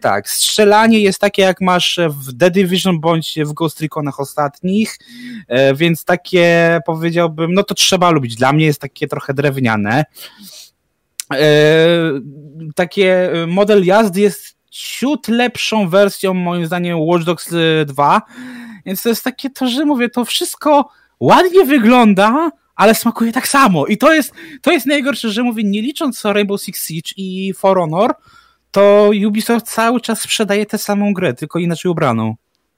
tak, 0.01 0.31
strzelanie 0.31 1.01
jest 1.01 1.19
takie 1.19 1.43
jak 1.43 1.61
masz 1.61 2.01
w 2.09 2.39
The 2.39 2.51
Division 2.51 3.01
bądź 3.01 3.39
w 3.45 3.53
Ghost 3.53 3.81
Reconach 3.81 4.21
ostatnich, 4.21 4.99
yy, 5.49 5.75
więc 5.75 6.05
takie 6.05 6.81
powiedziałbym, 6.87 7.55
no 7.55 7.63
to 7.63 7.75
trzeba 7.75 8.11
lubić. 8.11 8.35
Dla 8.35 8.53
mnie 8.53 8.67
jest 8.67 8.81
takie 8.81 9.09
trochę 9.09 9.35
drewniane. 9.35 10.05
Yy, 11.31 11.39
takie 12.75 13.31
model 13.47 13.85
jazdy 13.85 14.21
jest 14.21 14.57
ciut 14.71 15.29
lepszą 15.29 15.89
wersją 15.89 16.35
moim 16.35 16.67
zdaniem 16.67 16.99
Watch 17.01 17.25
Dogs 17.25 17.55
2, 17.87 18.23
więc 18.87 19.03
to 19.03 19.09
jest 19.09 19.25
takie 19.25 19.51
to, 19.51 19.69
że 19.69 19.85
mówię, 19.85 20.09
to 20.09 20.25
wszystko 20.25 20.89
ładnie 21.21 21.65
wygląda, 21.65 22.51
ale 22.77 22.95
smakuje 22.95 23.33
tak 23.33 23.49
samo. 23.49 23.87
I 23.87 23.99
to 23.99 24.15
jest, 24.15 24.33
to 24.63 24.73
jest 24.73 24.87
najgorsze, 24.87 25.31
że 25.31 25.43
mówię, 25.43 25.63
nie 25.65 25.83
licząc 25.83 26.25
Rainbow 26.25 26.63
Six 26.63 26.87
Siege 26.87 27.11
i 27.17 27.55
For 27.57 27.79
Honor, 27.79 28.15
to 28.75 29.11
Ubisoft 29.27 29.67
cały 29.67 30.01
czas 30.01 30.21
sprzedaje 30.21 30.67
tę 30.67 30.79
samą 30.79 31.13
grę, 31.13 31.35
tylko 31.35 31.59
inaczej 31.59 31.91
ubraną. 31.91 32.35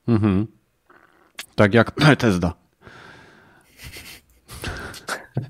Mhm. 0.08 0.46
Tak 1.54 1.74
jak 1.74 1.92
Bethesda. 2.06 2.52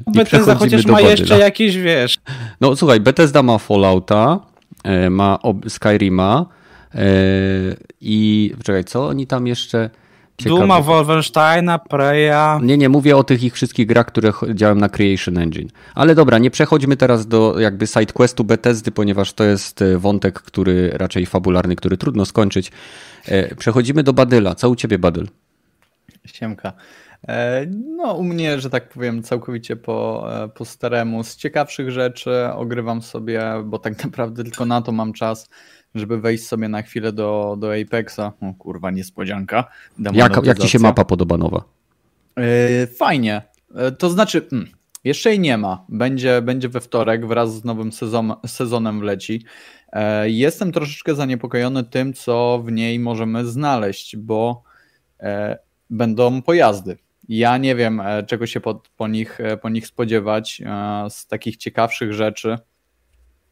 Bethesda 0.15 0.55
chociaż 0.55 0.87
ma 0.87 1.01
jeszcze 1.01 1.39
jakieś, 1.39 1.77
wiesz... 1.77 2.19
No 2.61 2.77
słuchaj, 2.77 3.01
Bethesda 3.01 3.43
ma 3.43 3.59
Fallouta, 3.59 4.41
e, 4.85 5.11
ma 5.11 5.39
Skyrima 5.69 6.47
e, 6.95 7.09
i... 8.01 8.53
Czekaj, 8.65 8.85
co 8.85 9.07
oni 9.07 9.27
tam 9.27 9.47
jeszcze... 9.47 9.91
Ciekawe. 10.39 10.61
Duma, 10.61 10.81
Wolfensteina, 10.81 11.79
Preya. 11.79 12.59
Nie, 12.63 12.79
nie, 12.79 12.89
mówię 12.89 13.17
o 13.17 13.25
tych 13.25 13.43
ich 13.43 13.55
wszystkich 13.55 13.87
grach, 13.87 14.07
które 14.07 14.33
działają 14.55 14.77
na 14.81 14.89
Creation 14.89 15.39
Engine. 15.39 15.69
Ale 15.95 16.15
dobra, 16.15 16.39
nie 16.39 16.51
przechodźmy 16.51 16.97
teraz 16.97 17.27
do 17.27 17.61
jakby 17.61 17.87
sidequestu 17.87 18.45
Bethesdy, 18.45 18.91
ponieważ 18.91 19.33
to 19.33 19.45
jest 19.45 19.83
e, 19.83 19.99
wątek, 19.99 20.41
który 20.41 20.91
raczej 20.91 21.27
fabularny, 21.27 21.77
który 21.77 21.97
trudno 21.97 22.25
skończyć. 22.25 22.73
E, 23.27 23.55
przechodzimy 23.55 24.03
do 24.03 24.13
Badyla. 24.13 24.55
Co 24.55 24.71
u 24.71 24.77
ciebie, 24.77 24.99
Badyl? 24.99 25.29
Siemka. 26.25 26.73
E, 27.29 27.67
no, 27.97 28.13
u 28.15 28.25
mnie, 28.25 28.61
że 28.61 28.71
tak 28.71 28.89
powiem, 28.89 29.23
całkowicie 29.23 29.77
po, 29.77 30.29
po 30.55 30.65
staremu. 30.65 31.25
Z 31.25 31.37
ciekawszych 31.37 31.91
rzeczy 31.91 32.47
ogrywam 32.55 33.03
sobie, 33.03 33.43
bo 33.65 33.79
tak 33.79 34.01
naprawdę 34.05 34.45
tylko 34.45 34.67
na 34.67 34.83
to 34.83 34.93
mam 34.93 35.13
czas 35.13 35.49
żeby 35.97 36.21
wejść 36.21 36.47
sobie 36.47 36.69
na 36.69 36.83
chwilę 36.83 37.13
do, 37.13 37.57
do 37.59 37.75
Apexa. 37.75 38.33
O 38.41 38.55
kurwa, 38.59 38.91
niespodzianka. 38.91 39.65
Jak, 40.13 40.47
jak 40.47 40.59
ci 40.59 40.69
się 40.69 40.79
mapa 40.79 41.05
podoba 41.05 41.37
nowa? 41.37 41.65
Yy, 42.37 42.87
fajnie. 42.87 43.43
Yy, 43.75 43.93
to 43.93 44.11
znaczy, 44.11 44.47
hmm, 44.51 44.71
jeszcze 45.05 45.31
jej 45.31 45.41
nie 45.41 45.59
ma. 45.59 45.85
Będzie, 45.89 46.43
będzie 46.43 46.69
we 46.69 46.81
wtorek 46.81 47.27
wraz 47.27 47.55
z 47.55 47.65
nowym 47.65 47.93
sezon, 47.93 48.35
sezonem 48.47 49.01
wleci. 49.01 49.45
Yy, 49.93 50.31
jestem 50.31 50.73
troszeczkę 50.73 51.15
zaniepokojony 51.15 51.85
tym, 51.85 52.13
co 52.13 52.63
w 52.65 52.73
niej 52.73 52.99
możemy 52.99 53.47
znaleźć, 53.47 54.17
bo 54.17 54.63
będą 55.91 56.43
pojazdy. 56.43 56.97
Ja 57.29 57.59
nie 57.59 57.77
wiem, 57.77 58.03
czego 58.27 58.47
się 58.47 58.61
po, 58.61 58.83
po, 58.97 59.09
nich, 59.09 59.39
po 59.63 59.69
nich 59.69 59.87
spodziewać 59.87 60.63
z 61.09 61.27
takich 61.27 61.57
ciekawszych 61.57 62.13
rzeczy. 62.13 62.59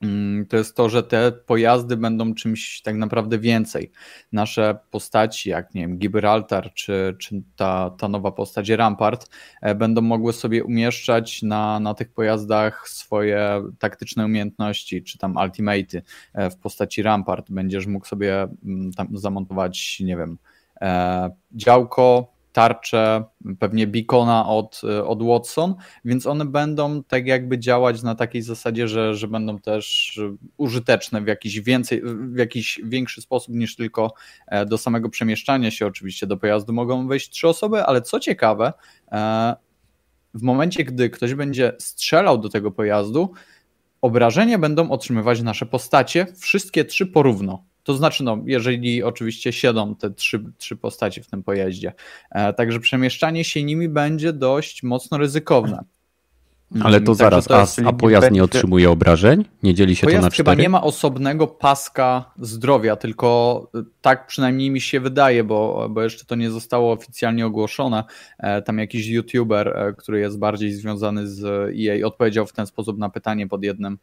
Mm, 0.04 0.46
to 0.46 0.56
jest 0.56 0.76
to, 0.76 0.88
że 0.88 1.02
te 1.02 1.32
pojazdy 1.32 1.96
będą 1.96 2.34
czymś 2.34 2.82
tak 2.82 2.94
naprawdę 2.94 3.38
więcej. 3.38 3.90
Nasze 4.32 4.78
postaci, 4.90 5.50
jak 5.50 5.74
nie 5.74 5.80
wiem, 5.80 5.98
Gibraltar 5.98 6.72
czy, 6.74 7.16
czy 7.18 7.42
ta, 7.56 7.90
ta 7.90 8.08
nowa 8.08 8.32
postać 8.32 8.68
Rampart, 8.68 9.30
e, 9.62 9.74
będą 9.74 10.00
mogły 10.00 10.32
sobie 10.32 10.64
umieszczać 10.64 11.42
na, 11.42 11.80
na 11.80 11.94
tych 11.94 12.12
pojazdach 12.12 12.88
swoje 12.88 13.62
taktyczne 13.78 14.24
umiejętności, 14.24 15.02
czy 15.02 15.18
tam 15.18 15.36
ultimaty 15.36 16.02
e, 16.34 16.50
w 16.50 16.56
postaci 16.56 17.02
Rampart. 17.02 17.50
Będziesz 17.50 17.86
mógł 17.86 18.06
sobie 18.06 18.48
mm, 18.64 18.92
tam 18.92 19.08
zamontować, 19.12 20.00
nie 20.00 20.16
wiem, 20.16 20.38
e, 20.80 21.30
działko, 21.52 22.33
tarcze, 22.54 23.24
pewnie 23.58 23.86
beacona 23.86 24.48
od, 24.48 24.82
od 25.06 25.22
Watson, 25.22 25.74
więc 26.04 26.26
one 26.26 26.44
będą 26.44 27.02
tak 27.02 27.26
jakby 27.26 27.58
działać 27.58 28.02
na 28.02 28.14
takiej 28.14 28.42
zasadzie, 28.42 28.88
że, 28.88 29.14
że 29.14 29.28
będą 29.28 29.58
też 29.58 30.20
użyteczne 30.56 31.20
w 31.20 31.26
jakiś 31.26 31.60
więcej, 31.60 32.02
w 32.04 32.36
jakiś 32.36 32.80
większy 32.84 33.22
sposób 33.22 33.54
niż 33.54 33.76
tylko 33.76 34.14
e, 34.46 34.66
do 34.66 34.78
samego 34.78 35.08
przemieszczania 35.08 35.70
się. 35.70 35.86
Oczywiście 35.86 36.26
do 36.26 36.36
pojazdu 36.36 36.72
mogą 36.72 37.08
wejść 37.08 37.30
trzy 37.30 37.48
osoby, 37.48 37.84
ale 37.84 38.02
co 38.02 38.20
ciekawe, 38.20 38.72
e, 39.12 39.54
w 40.34 40.42
momencie, 40.42 40.84
gdy 40.84 41.10
ktoś 41.10 41.34
będzie 41.34 41.72
strzelał 41.78 42.38
do 42.38 42.48
tego 42.48 42.70
pojazdu, 42.70 43.32
obrażenia 44.00 44.58
będą 44.58 44.90
otrzymywać 44.90 45.42
nasze 45.42 45.66
postacie, 45.66 46.26
wszystkie 46.40 46.84
trzy 46.84 47.06
porówno. 47.06 47.64
To 47.84 47.94
znaczy, 47.94 48.24
no, 48.24 48.38
jeżeli 48.46 49.02
oczywiście 49.02 49.52
siedzą 49.52 49.96
te 49.96 50.10
trzy, 50.10 50.44
trzy 50.58 50.76
postacie 50.76 51.22
w 51.22 51.26
tym 51.26 51.42
pojeździe. 51.42 51.92
E, 52.30 52.52
także 52.52 52.80
przemieszczanie 52.80 53.44
się 53.44 53.62
nimi 53.62 53.88
będzie 53.88 54.32
dość 54.32 54.82
mocno 54.82 55.18
ryzykowne. 55.18 55.84
Ale 56.82 57.00
to 57.00 57.14
zaraz, 57.14 57.44
to 57.44 57.60
a, 57.60 57.66
a, 57.84 57.92
pojazd 57.92 58.30
nie 58.30 58.44
otrzymuje 58.44 58.90
obrażeń? 58.90 59.44
Nie 59.62 59.74
dzieli 59.74 59.96
się 59.96 60.06
to 60.06 60.12
na 60.12 60.18
cztery? 60.18 60.36
chyba 60.36 60.54
nie 60.54 60.68
ma 60.68 60.82
osobnego 60.82 61.46
paska 61.46 62.32
zdrowia, 62.38 62.96
tylko 62.96 63.70
e, 63.74 63.82
tak 64.00 64.26
przynajmniej 64.26 64.70
mi 64.70 64.80
się 64.80 65.00
wydaje, 65.00 65.44
bo, 65.44 65.88
bo 65.90 66.02
jeszcze 66.02 66.24
to 66.24 66.34
nie 66.34 66.50
zostało 66.50 66.92
oficjalnie 66.92 67.46
ogłoszone. 67.46 68.04
E, 68.38 68.62
tam 68.62 68.78
jakiś 68.78 69.06
youtuber, 69.06 69.94
który 69.98 70.20
jest 70.20 70.38
bardziej 70.38 70.72
związany 70.72 71.28
z 71.28 71.44
EA, 71.78 72.06
odpowiedział 72.06 72.46
w 72.46 72.52
ten 72.52 72.66
sposób 72.66 72.98
na 72.98 73.08
pytanie 73.08 73.48
pod 73.48 73.64
jednym 73.64 73.98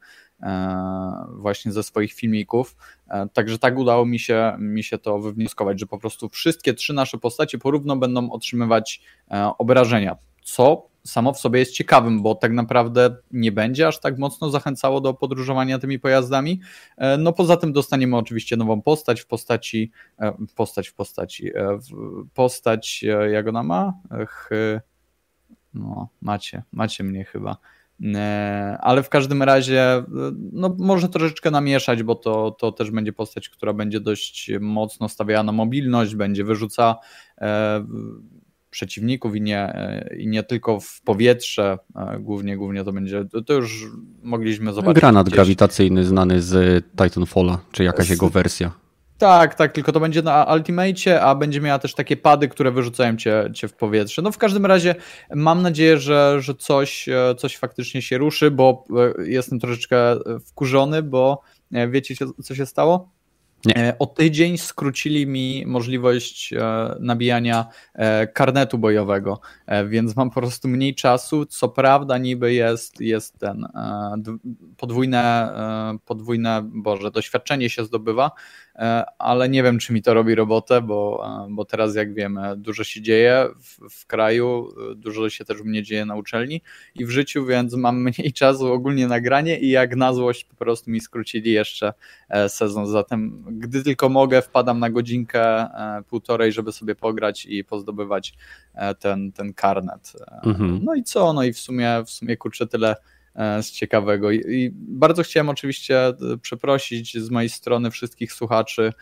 właśnie 1.30 1.72
ze 1.72 1.84
swoich 1.84 2.14
filmików. 2.14 2.76
Także 3.34 3.58
tak 3.60 3.78
udało 3.78 4.06
mi 4.06 4.20
się, 4.20 4.56
mi 4.60 4.84
się 4.84 4.98
to 4.98 5.20
wywnioskować, 5.20 5.80
że 5.80 5.86
po 5.86 5.98
prostu 5.98 6.30
wszystkie 6.30 6.74
trzy 6.74 6.94
nasze 6.94 7.18
postacie 7.18 7.58
porówno 7.58 7.96
będą 7.96 8.32
otrzymywać 8.32 9.02
obrażenia, 9.58 10.18
co 10.44 10.91
samo 11.04 11.34
w 11.34 11.40
sobie 11.40 11.60
jest 11.60 11.74
ciekawym, 11.74 12.22
bo 12.22 12.36
tak 12.36 12.52
naprawdę 12.52 13.16
nie 13.32 13.52
będzie 13.52 13.88
aż 13.88 14.00
tak 14.00 14.18
mocno 14.18 14.50
zachęcało 14.50 15.02
do 15.02 15.14
podróżowania 15.14 15.80
tymi 15.80 16.00
pojazdami. 16.00 16.62
E, 16.98 17.18
no 17.18 17.34
poza 17.34 17.58
tym 17.58 17.74
dostaniemy 17.74 18.18
oczywiście 18.18 18.58
nową 18.58 18.82
postać 18.82 19.22
w 19.22 19.28
postaci, 19.28 19.92
e, 20.20 20.34
postać 20.56 20.88
w 20.88 20.94
postaci, 20.94 21.58
e, 21.58 21.80
postać, 22.34 23.06
jak 23.32 23.48
ona 23.48 23.64
ma? 23.64 23.94
Ch, 24.28 24.50
no, 25.74 26.10
macie, 26.22 26.64
macie 26.72 27.04
mnie 27.04 27.26
chyba. 27.26 27.58
Ale 28.80 29.04
w 29.04 29.10
każdym 29.10 29.44
razie, 29.44 30.04
no 30.52 30.76
może 30.80 31.10
troszeczkę 31.10 31.52
namieszać, 31.52 32.04
bo 32.04 32.16
to, 32.16 32.52
to 32.52 32.72
też 32.72 32.92
będzie 32.92 33.14
postać, 33.14 33.50
która 33.50 33.74
będzie 33.74 34.00
dość 34.00 34.52
mocno 34.60 35.10
stawiała 35.10 35.44
na 35.44 35.52
mobilność, 35.52 36.16
będzie 36.16 36.44
wyrzuca 36.44 36.96
przeciwników 38.72 39.36
i 39.36 39.42
nie, 39.42 39.74
i 40.18 40.28
nie 40.28 40.44
tylko 40.44 40.80
w 40.80 41.02
powietrze, 41.02 41.78
głównie, 42.20 42.58
głównie 42.58 42.84
to 42.84 42.94
będzie, 42.94 43.26
to 43.46 43.54
już 43.54 43.86
mogliśmy 44.24 44.74
zobaczyć. 44.74 45.00
Granat 45.02 45.26
gdzieś. 45.26 45.36
grawitacyjny 45.36 46.06
znany 46.06 46.42
z 46.42 46.84
Titanfalla, 46.98 47.60
czy 47.72 47.84
jakaś 47.84 48.08
z... 48.08 48.10
jego 48.10 48.30
wersja. 48.30 48.72
Tak, 49.22 49.56
tak, 49.56 49.72
tylko 49.72 49.92
to 49.92 50.00
będzie 50.00 50.22
na 50.22 50.44
Ultimate, 50.56 51.22
a 51.22 51.36
będzie 51.36 51.62
miała 51.62 51.80
też 51.80 51.94
takie 51.94 52.18
pady, 52.18 52.48
które 52.48 52.72
wyrzucają 52.72 53.18
cię, 53.18 53.50
cię 53.54 53.68
w 53.68 53.74
powietrze. 53.74 54.22
No 54.22 54.32
w 54.32 54.38
każdym 54.38 54.66
razie 54.66 54.96
mam 55.36 55.62
nadzieję, 55.62 55.98
że, 55.98 56.42
że 56.42 56.56
coś, 56.56 57.10
e, 57.10 57.36
coś 57.38 57.58
faktycznie 57.58 58.02
się 58.02 58.18
ruszy, 58.18 58.52
bo 58.52 58.84
e, 59.20 59.30
jestem 59.30 59.60
troszeczkę 59.60 60.16
wkurzony, 60.46 61.04
bo 61.04 61.42
e, 61.74 61.88
wiecie 61.88 62.16
co 62.44 62.56
się 62.56 62.66
stało? 62.66 63.10
Nie. 63.66 63.78
E, 63.78 64.00
o 64.00 64.06
tydzień 64.06 64.58
skrócili 64.58 65.28
mi 65.28 65.64
możliwość 65.68 66.54
e, 66.54 66.96
nabijania 67.00 67.66
e, 67.94 68.28
karnetu 68.28 68.78
bojowego, 68.78 69.40
więc 69.88 70.16
mam 70.16 70.30
po 70.30 70.42
prostu 70.42 70.68
mniej 70.68 70.96
czasu. 70.96 71.46
Co 71.46 71.70
prawda, 71.70 72.18
niby 72.18 72.54
jest, 72.54 73.02
jest 73.02 73.40
ten 73.40 73.68
podwójne, 74.78 75.54
podwójne, 76.06 76.62
boże, 76.64 77.12
doświadczenie 77.12 77.70
się 77.70 77.86
zdobywa, 77.86 78.32
ale 79.18 79.50
nie 79.50 79.64
wiem, 79.64 79.80
czy 79.80 79.94
mi 79.94 80.02
to 80.02 80.14
robi 80.14 80.36
robotę, 80.36 80.82
bo, 80.82 81.24
e, 81.26 81.48
bo 81.50 81.66
teraz, 81.66 81.96
jak 81.96 82.14
wiemy, 82.14 82.58
dużo 82.58 82.84
się 82.84 83.02
dzieje 83.02 83.48
w, 83.60 83.90
w 83.90 84.08
kraju, 84.08 84.70
e, 84.92 84.96
dużo 84.96 85.30
się 85.30 85.46
też 85.46 85.62
u 85.62 85.66
mnie 85.66 85.84
dzieje 85.84 86.06
na 86.06 86.16
uczelni 86.16 86.62
i 86.96 87.06
w 87.06 87.10
życiu, 87.10 87.46
więc 87.46 87.74
mam 87.74 88.02
mniej 88.02 88.34
czasu 88.42 88.74
ogólnie 88.74 89.08
na 89.08 89.22
granie 89.22 89.60
i 89.60 89.70
jak 89.70 89.96
na 89.96 90.14
złość 90.14 90.44
po 90.44 90.56
prostu 90.56 90.92
mi 90.92 91.00
skrócili 91.00 91.52
jeszcze 91.52 91.94
sezon. 92.48 92.88
Zatem, 92.88 93.44
gdy 93.48 93.84
tylko 93.84 94.10
mogę, 94.10 94.42
wpadam 94.42 94.80
na 94.80 94.90
godzinkę, 94.90 95.68
półtorej, 96.10 96.52
żeby 96.52 96.72
sobie 96.72 96.96
pograć 96.96 97.46
i 97.46 97.64
pozdobywać 97.64 98.34
ten, 99.00 99.32
ten 99.32 99.54
karnet. 99.54 100.14
Mhm. 100.44 100.80
No 100.84 100.96
i 100.96 101.04
co? 101.04 101.34
No 101.34 101.44
i 101.44 101.54
w 101.54 101.60
sumie, 101.60 102.04
w 102.06 102.10
sumie 102.10 102.38
kurczę, 102.38 102.68
tyle 102.68 102.90
e, 102.92 102.96
z 103.36 103.72
ciekawego. 103.72 104.32
I 104.32 104.72
bardzo 104.74 105.24
chciałem 105.24 105.50
oczywiście 105.50 106.08
e, 106.08 106.14
przeprosić 106.42 107.18
z 107.18 107.30
mojej 107.30 107.50
strony 107.50 107.92
wszystkich 107.92 108.34
słuchaczy, 108.34 108.94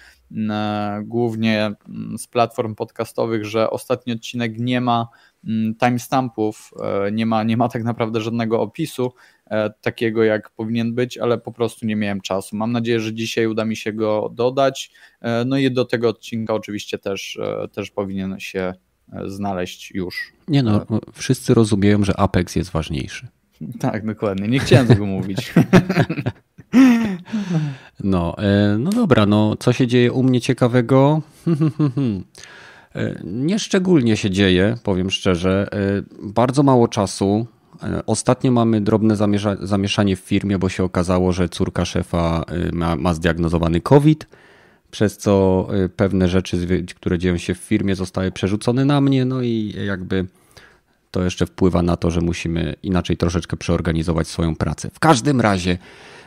głównie 1.03 1.71
z 2.17 2.27
platform 2.27 2.75
podcastowych, 2.75 3.45
że 3.45 3.69
ostatni 3.69 4.13
odcinek 4.13 4.59
nie 4.59 4.81
ma 4.81 5.07
timestampów, 5.79 6.71
nie 7.11 7.25
ma, 7.25 7.43
nie 7.43 7.57
ma 7.57 7.69
tak 7.69 7.83
naprawdę 7.83 8.21
żadnego 8.21 8.61
opisu 8.61 9.13
takiego, 9.81 10.23
jak 10.23 10.49
powinien 10.49 10.95
być, 10.95 11.17
ale 11.17 11.37
po 11.37 11.51
prostu 11.51 11.85
nie 11.85 11.95
miałem 11.95 12.21
czasu. 12.21 12.55
Mam 12.55 12.71
nadzieję, 12.71 12.99
że 12.99 13.13
dzisiaj 13.13 13.47
uda 13.47 13.65
mi 13.65 13.75
się 13.75 13.93
go 13.93 14.29
dodać. 14.33 14.91
No 15.45 15.57
i 15.57 15.71
do 15.71 15.85
tego 15.85 16.09
odcinka 16.09 16.53
oczywiście 16.53 16.97
też, 16.97 17.39
też 17.71 17.91
powinien 17.91 18.39
się 18.39 18.73
znaleźć 19.25 19.91
już. 19.91 20.33
Nie 20.47 20.63
no, 20.63 20.85
wszyscy 21.13 21.53
rozumieją, 21.53 22.03
że 22.03 22.19
Apex 22.19 22.55
jest 22.55 22.71
ważniejszy. 22.71 23.27
Tak, 23.79 24.05
dokładnie. 24.05 24.47
Nie 24.47 24.59
chciałem 24.59 24.87
tego 24.87 25.05
mówić. 25.05 25.53
No, 28.03 28.35
e, 28.37 28.77
no 28.79 28.89
dobra, 28.89 29.25
no 29.25 29.55
co 29.59 29.73
się 29.73 29.87
dzieje 29.87 30.11
u 30.11 30.23
mnie 30.23 30.41
ciekawego? 30.41 31.21
E, 32.95 33.21
nie 33.23 33.59
szczególnie 33.59 34.17
się 34.17 34.29
dzieje, 34.29 34.75
powiem 34.83 35.11
szczerze. 35.11 35.67
E, 35.73 35.77
bardzo 36.23 36.63
mało 36.63 36.87
czasu. 36.87 37.47
Ostatnio 38.05 38.51
mamy 38.51 38.81
drobne 38.81 39.15
zamieszanie 39.61 40.15
w 40.15 40.19
firmie, 40.19 40.59
bo 40.59 40.69
się 40.69 40.83
okazało, 40.83 41.31
że 41.31 41.49
córka 41.49 41.85
szefa 41.85 42.45
ma, 42.73 42.95
ma 42.95 43.13
zdiagnozowany 43.13 43.81
COVID 43.81 44.27
przez 44.91 45.17
co 45.17 45.67
pewne 45.95 46.27
rzeczy, 46.27 46.83
które 46.95 47.17
dzieją 47.17 47.37
się 47.37 47.53
w 47.53 47.57
firmie, 47.57 47.95
zostały 47.95 48.31
przerzucone 48.31 48.85
na 48.85 49.01
mnie, 49.01 49.25
no 49.25 49.41
i 49.41 49.75
jakby 49.85 50.25
to 51.11 51.23
jeszcze 51.23 51.45
wpływa 51.45 51.81
na 51.81 51.97
to, 51.97 52.11
że 52.11 52.21
musimy 52.21 52.75
inaczej 52.83 53.17
troszeczkę 53.17 53.57
przeorganizować 53.57 54.27
swoją 54.27 54.55
pracę. 54.55 54.89
W 54.93 54.99
każdym 54.99 55.41
razie, 55.41 55.77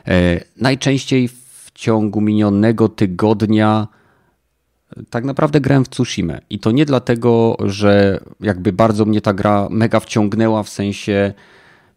e, 0.08 0.40
najczęściej 0.56 1.28
w 1.28 1.70
ciągu 1.74 2.20
minionego 2.20 2.88
tygodnia 2.88 3.88
e, 4.96 5.02
tak 5.10 5.24
naprawdę 5.24 5.60
grałem 5.60 5.84
w 5.84 5.88
Tsushima 5.88 6.34
i 6.50 6.58
to 6.58 6.70
nie 6.70 6.86
dlatego, 6.86 7.56
że 7.64 8.20
jakby 8.40 8.72
bardzo 8.72 9.04
mnie 9.04 9.20
ta 9.20 9.32
gra 9.34 9.68
mega 9.70 10.00
wciągnęła 10.00 10.62
w 10.62 10.68
sensie, 10.68 11.32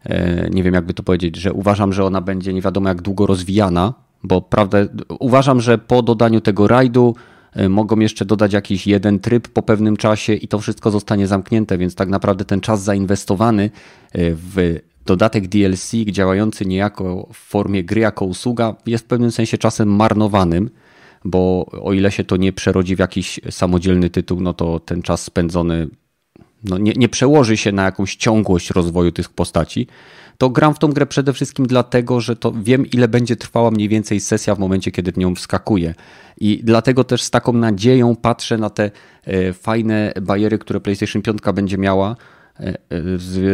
e, 0.04 0.50
nie 0.50 0.62
wiem 0.62 0.74
jakby 0.74 0.94
to 0.94 1.02
powiedzieć, 1.02 1.36
że 1.36 1.52
uważam, 1.52 1.92
że 1.92 2.04
ona 2.04 2.20
będzie 2.20 2.52
nie 2.52 2.62
wiadomo 2.62 2.88
jak 2.88 3.02
długo 3.02 3.26
rozwijana, 3.26 3.94
bo 4.22 4.40
prawda, 4.40 4.78
uważam, 5.18 5.60
że 5.60 5.78
po 5.78 6.02
dodaniu 6.02 6.40
tego 6.40 6.68
rajdu 6.68 7.14
mogą 7.68 7.98
jeszcze 7.98 8.24
dodać 8.24 8.52
jakiś 8.52 8.86
jeden 8.86 9.18
tryb 9.18 9.48
po 9.48 9.62
pewnym 9.62 9.96
czasie 9.96 10.34
i 10.34 10.48
to 10.48 10.58
wszystko 10.58 10.90
zostanie 10.90 11.26
zamknięte, 11.26 11.78
więc 11.78 11.94
tak 11.94 12.08
naprawdę 12.08 12.44
ten 12.44 12.60
czas 12.60 12.82
zainwestowany 12.82 13.64
y, 13.64 13.70
w 14.14 14.78
dodatek 15.06 15.48
DLC 15.48 15.92
działający 16.06 16.66
niejako 16.66 17.28
w 17.32 17.36
formie 17.36 17.84
gry 17.84 18.00
jako 18.00 18.24
usługa 18.24 18.74
jest 18.86 19.04
w 19.04 19.06
pewnym 19.06 19.30
sensie 19.32 19.58
czasem 19.58 19.96
marnowanym, 19.96 20.70
bo 21.24 21.66
o 21.82 21.92
ile 21.92 22.10
się 22.10 22.24
to 22.24 22.36
nie 22.36 22.52
przerodzi 22.52 22.96
w 22.96 22.98
jakiś 22.98 23.40
samodzielny 23.50 24.10
tytuł, 24.10 24.40
no 24.40 24.52
to 24.52 24.80
ten 24.80 25.02
czas 25.02 25.22
spędzony 25.22 25.88
no 26.64 26.78
nie, 26.78 26.92
nie 26.96 27.08
przełoży 27.08 27.56
się 27.56 27.72
na 27.72 27.84
jakąś 27.84 28.16
ciągłość 28.16 28.70
rozwoju 28.70 29.12
tych 29.12 29.28
postaci 29.28 29.86
to 30.38 30.50
gram 30.50 30.74
w 30.74 30.78
tą 30.78 30.88
grę 30.88 31.06
przede 31.06 31.32
wszystkim 31.32 31.66
dlatego, 31.66 32.20
że 32.20 32.36
to 32.36 32.52
wiem, 32.62 32.86
ile 32.86 33.08
będzie 33.08 33.36
trwała 33.36 33.70
mniej 33.70 33.88
więcej 33.88 34.20
sesja 34.20 34.54
w 34.54 34.58
momencie, 34.58 34.90
kiedy 34.90 35.12
w 35.12 35.16
nią 35.16 35.34
wskakuję. 35.34 35.94
I 36.40 36.60
dlatego 36.64 37.04
też 37.04 37.22
z 37.22 37.30
taką 37.30 37.52
nadzieją 37.52 38.16
patrzę 38.16 38.58
na 38.58 38.70
te 38.70 38.90
e, 39.24 39.52
fajne 39.52 40.12
bariery, 40.22 40.58
które 40.58 40.80
PlayStation 40.80 41.22
5 41.22 41.38
będzie 41.54 41.78
miała 41.78 42.16
e, 42.60 42.68
e, 42.68 42.76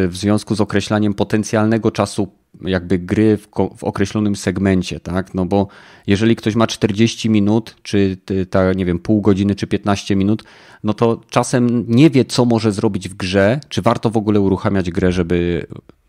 w 0.09 0.13
związku 0.13 0.55
z 0.55 0.61
określaniem 0.61 1.15
potencjalnego 1.15 1.91
czasu 1.91 2.29
jakby 2.65 2.99
gry 2.99 3.37
w, 3.37 3.49
w, 3.77 3.85
określonym 3.85 4.37
segmencie, 4.37 5.01
tak? 5.01 5.35
No 5.35 5.47
bo 5.47 5.69
jeżeli 6.07 6.37
ktoś 6.37 6.55
ma 6.55 6.67
40 6.67 7.31
minut, 7.31 7.77
czy 7.83 8.17
ta, 8.51 8.73
nie 8.73 8.87
wiem, 8.87 8.99
pół 8.99 9.21
godziny, 9.21 9.55
czy 9.55 9.67
15 9.67 10.17
minut, 10.17 10.45
no 10.85 10.95
to 10.95 11.21
czasem 11.31 11.85
nie 11.89 12.11
wie, 12.11 12.25
co 12.25 12.45
może 12.45 12.73
zrobić 12.73 13.09
w 13.09 13.15
grze, 13.15 13.61
czy 13.69 13.83
warto 13.83 14.11
w 14.11 14.17
ogóle 14.17 14.41
uruchamiać 14.41 14.91
grę, 14.91 15.13
żeby 15.13 15.67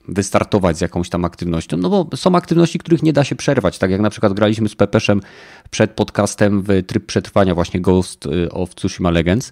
wystartować 0.07 0.77
z 0.77 0.81
jakąś 0.81 1.09
tam 1.09 1.25
aktywnością, 1.25 1.77
no 1.77 1.89
bo 1.89 2.17
są 2.17 2.35
aktywności, 2.35 2.79
których 2.79 3.03
nie 3.03 3.13
da 3.13 3.23
się 3.23 3.35
przerwać, 3.35 3.77
tak 3.77 3.91
jak 3.91 4.01
na 4.01 4.09
przykład 4.09 4.33
graliśmy 4.33 4.69
z 4.69 4.75
Pepeszem 4.75 5.21
przed 5.71 5.91
podcastem 5.91 6.61
w 6.61 6.83
tryb 6.87 7.05
przetrwania 7.05 7.55
właśnie 7.55 7.81
Ghost 7.81 8.25
y, 8.25 8.51
of 8.51 8.75
Tsushima 8.75 9.11
Legends 9.11 9.51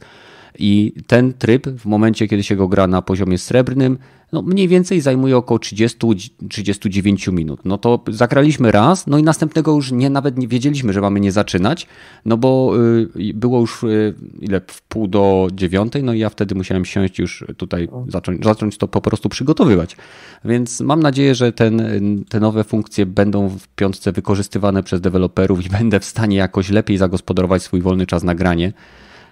i 0.60 0.94
ten 1.08 1.34
tryb 1.34 1.68
w 1.68 1.86
momencie, 1.86 2.28
kiedy 2.28 2.44
się 2.44 2.56
go 2.56 2.68
gra 2.68 2.88
na 2.88 3.02
poziomie 3.02 3.38
srebrnym, 3.38 3.98
no 4.32 4.42
mniej 4.42 4.68
więcej 4.68 5.02
zajmuje 5.02 5.38
około 5.38 5.60
30-39 5.60 7.34
minut. 7.34 7.60
No 7.66 7.78
to 7.78 8.04
zagraliśmy 8.08 8.72
raz, 8.72 9.08
no 9.08 9.18
i 9.18 9.24
następnego 9.24 9.72
już 9.72 9.92
nie, 9.92 10.10
nawet 10.10 10.38
nie 10.38 10.48
wiedzieliśmy, 10.48 10.94
że 10.94 11.02
mamy 11.02 11.20
nie 11.20 11.32
zaczynać, 11.32 11.88
no 12.26 12.38
bo 12.38 12.74
y, 13.16 13.34
było 13.34 13.60
już 13.60 13.84
y, 13.84 14.14
ile 14.42 14.62
w 14.68 14.82
pół 14.82 15.08
do 15.08 15.48
dziewiątej, 15.54 16.04
no 16.04 16.14
i 16.14 16.20
ja 16.20 16.30
wtedy 16.30 16.56
musiałem 16.56 16.86
siąść 16.86 17.20
już 17.20 17.46
tutaj, 17.58 17.88
zacząć, 18.08 18.44
zacząć 18.44 18.78
to 18.78 18.88
po 18.88 19.02
prostu 19.02 19.30
przygotowywać. 19.30 19.98
Więc 20.46 20.82
mam 20.82 21.04
nadzieję, 21.04 21.36
że 21.36 21.52
ten, 21.52 21.82
te 22.30 22.40
nowe 22.40 22.64
funkcje 22.64 23.06
będą 23.06 23.50
w 23.50 23.68
piątce 23.68 24.12
wykorzystywane 24.12 24.84
przez 24.84 25.02
deweloperów 25.02 25.66
i 25.66 25.70
będę 25.70 26.00
w 26.00 26.06
stanie 26.06 26.38
jakoś 26.38 26.70
lepiej 26.70 26.98
zagospodarować 26.98 27.64
swój 27.64 27.82
wolny 27.82 28.06
czas 28.06 28.24
na 28.24 28.36
granie. 28.36 28.74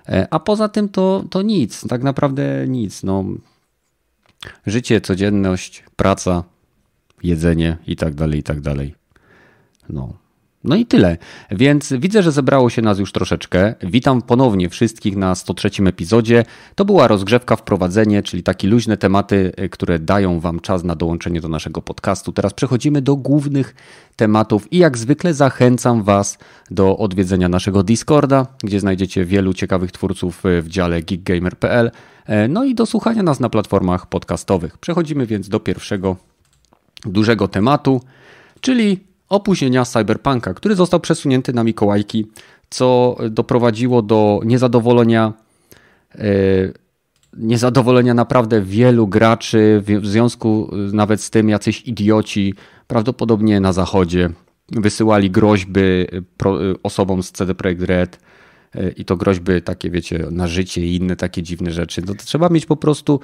E, 0.10 0.28
a 0.34 0.39
poza 0.39 0.69
tym 0.69 0.89
to, 0.89 1.24
to 1.30 1.41
nic, 1.41 1.88
tak 1.88 2.04
naprawdę 2.04 2.67
nic. 2.67 3.04
No, 3.04 3.24
życie, 4.65 5.02
codzienność, 5.02 5.84
praca, 5.95 6.43
jedzenie 7.24 7.78
i 7.88 7.95
tak 7.95 8.13
dalej, 8.13 8.39
i 8.39 8.43
tak 8.43 8.62
dalej. 8.62 8.95
No. 9.89 10.13
No 10.63 10.76
i 10.76 10.86
tyle. 10.86 11.17
Więc 11.52 11.93
widzę, 11.93 12.24
że 12.24 12.32
zebrało 12.32 12.69
się 12.69 12.82
nas 12.82 13.00
już 13.00 13.12
troszeczkę. 13.12 13.76
Witam 13.82 14.22
ponownie 14.22 14.69
wszystkich 14.69 15.15
na 15.15 15.36
103 15.36 15.69
epizodzie. 15.86 16.45
To 16.76 16.86
była 16.86 17.08
rozgrzewka, 17.08 17.56
wprowadzenie, 17.56 18.24
czyli 18.24 18.43
takie 18.43 18.67
luźne 18.67 18.98
tematy, 18.98 19.52
e, 19.58 19.69
które 19.69 20.00
dają 20.00 20.39
Wam 20.39 20.60
czas 20.60 20.84
na 20.84 20.95
dołączenie 20.95 21.41
do 21.41 21.48
naszego 21.48 21.82
podcastu. 21.82 22.32
Teraz 22.32 22.54
przechodzimy 22.54 23.02
do 23.02 23.15
głównych 23.15 23.76
tematów 24.15 24.74
i 24.74 24.78
jak 24.78 24.98
zwykle 24.98 25.34
zachęcam 25.34 26.04
Was 26.04 26.38
do 26.72 26.98
odwiedzenia 26.98 27.50
naszego 27.50 27.84
Discorda, 27.84 28.48
gdzie 28.63 28.80
znajdziecie 28.80 29.26
wielu 29.26 29.54
ciekawych 29.54 29.91
twórców 29.91 30.45
e, 30.45 30.62
w 30.62 30.67
dziale 30.67 31.02
geekgamer.pl, 31.02 31.91
e, 32.26 32.48
no 32.48 32.63
i 32.63 32.76
do 32.76 32.86
słuchania 32.86 33.24
nas 33.24 33.39
na 33.39 33.50
platformach 33.50 34.08
podcastowych. 34.08 34.78
Przechodzimy 34.78 35.26
więc 35.26 35.50
do 35.50 35.60
pierwszego 35.60 36.15
dużego 37.06 37.48
tematu, 37.48 38.02
czyli 38.62 39.09
opóźnienia 39.30 39.86
Cyberpunka, 39.86 40.54
który 40.54 40.76
został 40.76 41.00
przesunięty 41.00 41.54
na 41.54 41.63
Mikołajki, 41.63 42.28
co 42.70 43.18
doprowadziło 43.30 44.02
do 44.02 44.39
niezadowolenia 44.46 45.34
e, 46.15 46.24
niezadowolenia 47.38 48.13
naprawdę 48.13 48.62
wielu 48.62 49.08
graczy 49.08 49.84
w 49.86 50.08
związku 50.08 50.72
nawet 50.94 51.22
z 51.22 51.30
tym 51.30 51.50
jacyś 51.50 51.82
idioci 51.88 52.54
prawdopodobnie 52.88 53.60
na 53.60 53.74
zachodzie 53.74 54.30
wysyłali 54.72 55.32
groźby 55.32 56.08
osobom 56.84 57.24
z 57.24 57.32
CD 57.32 57.56
Projekt 57.56 57.82
Red 57.82 58.20
e, 58.76 58.89
i 58.89 59.06
to 59.06 59.18
groźby 59.18 59.62
takie 59.62 59.89
wiecie 59.89 60.26
na 60.32 60.48
życie 60.48 60.86
i 60.86 60.96
inne 60.96 61.15
takie 61.15 61.44
dziwne 61.44 61.72
rzeczy. 61.72 62.02
No 62.08 62.15
to 62.15 62.24
trzeba 62.26 62.50
mieć 62.50 62.65
po 62.65 62.76
prostu 62.76 63.20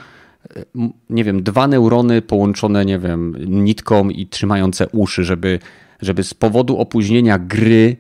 e, 0.56 0.66
nie 1.10 1.24
wiem, 1.24 1.44
dwa 1.44 1.68
neurony 1.68 2.22
połączone, 2.22 2.86
nie 2.86 3.00
wiem, 3.00 3.36
nitką 3.48 4.10
i 4.10 4.28
trzymające 4.28 4.88
uszy, 4.90 5.24
żeby 5.24 5.60
żeby 6.02 6.24
z 6.24 6.34
powodu 6.34 6.78
opóźnienia 6.78 7.40
gry 7.40 7.98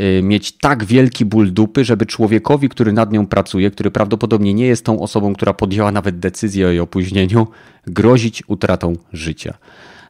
y, 0.00 0.22
mieć 0.22 0.58
tak 0.58 0.84
wielki 0.84 1.24
ból 1.24 1.52
dupy, 1.52 1.84
żeby 1.84 2.06
człowiekowi, 2.06 2.68
który 2.68 2.92
nad 2.92 3.12
nią 3.12 3.26
pracuje, 3.26 3.70
który 3.70 3.90
prawdopodobnie 3.90 4.54
nie 4.54 4.66
jest 4.66 4.84
tą 4.84 5.00
osobą, 5.00 5.34
która 5.34 5.52
podjęła 5.52 5.92
nawet 5.92 6.18
decyzję 6.18 6.66
o 6.66 6.70
jej 6.70 6.80
opóźnieniu, 6.80 7.46
grozić 7.86 8.42
utratą 8.46 8.96
życia. 9.12 9.54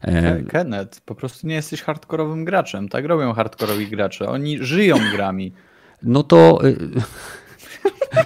E, 0.03 0.43
Kenneth, 0.43 1.01
po 1.01 1.15
prostu 1.15 1.47
nie 1.47 1.55
jesteś 1.55 1.83
hardkorowym 1.83 2.45
graczem. 2.45 2.89
Tak 2.89 3.05
robią 3.05 3.33
hardkorowi 3.33 3.89
gracze. 3.89 4.29
Oni 4.29 4.59
żyją 4.61 4.97
grami. 5.17 5.53
No 6.03 6.23
to 6.23 6.67
y, 6.67 6.77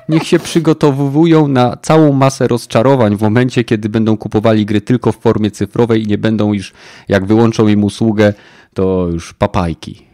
niech 0.09 0.23
się 0.23 0.39
przygotowują 0.39 1.49
na 1.49 1.77
całą 1.77 2.13
masę 2.13 2.49
rozczarowań 2.49 3.17
w 3.17 3.23
momencie, 3.23 3.65
kiedy 3.65 3.89
będą 3.89 4.17
kupowali 4.17 4.67
gry 4.67 4.81
tylko 4.81 5.13
w 5.13 5.17
formie 5.17 5.51
cyfrowej 5.51 6.03
i 6.03 6.07
nie 6.07 6.19
będą 6.19 6.53
już, 6.53 6.73
jak 7.09 7.27
wyłączą 7.27 7.69
im 7.69 7.85
usługę, 7.85 8.35
to 8.75 9.09
już 9.13 9.35
papajki. 9.35 10.07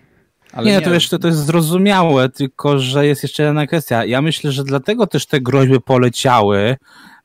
Ale 0.53 0.67
nie, 0.67 0.73
nie, 0.73 0.81
to 0.81 0.91
wiesz, 0.91 1.09
to, 1.09 1.19
to 1.19 1.29
jest 1.29 1.47
zrozumiałe, 1.47 2.29
tylko 2.29 2.79
że 2.79 3.07
jest 3.07 3.23
jeszcze 3.23 3.43
jedna 3.43 3.67
kwestia. 3.67 4.05
Ja 4.05 4.23
myślę, 4.23 4.53
że 4.53 4.65
dlatego 4.65 5.07
też 5.07 5.27
te 5.27 5.41
groźby 5.41 5.81
poleciały, 5.81 6.77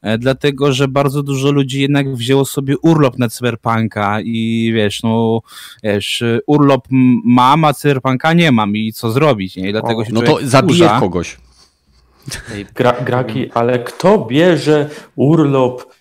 e, 0.01 0.17
dlatego 0.17 0.73
że 0.73 0.87
bardzo 0.87 1.23
dużo 1.23 1.51
ludzi 1.51 1.81
jednak 1.81 2.15
wzięło 2.15 2.45
sobie 2.45 2.77
urlop 2.77 3.17
na 3.17 3.29
cyberpunka 3.29 4.21
i 4.21 4.71
wiesz, 4.75 5.03
no 5.03 5.41
wiesz, 5.83 6.23
urlop 6.47 6.87
mam, 7.25 7.65
a 7.65 7.73
cyberpunka 7.73 8.33
nie 8.33 8.51
mam 8.51 8.75
i 8.75 8.93
co 8.93 9.11
zrobić, 9.11 9.55
nie? 9.55 9.69
I 9.69 9.71
dlatego 9.71 10.01
o, 10.01 10.05
się 10.05 10.13
no 10.13 10.21
to 10.21 10.39
zabije 10.43 10.89
kogoś. 10.99 11.37
Gra, 12.75 12.93
graki, 13.05 13.51
ale 13.51 13.79
kto 13.79 14.25
bierze 14.25 14.89
urlop 15.15 15.95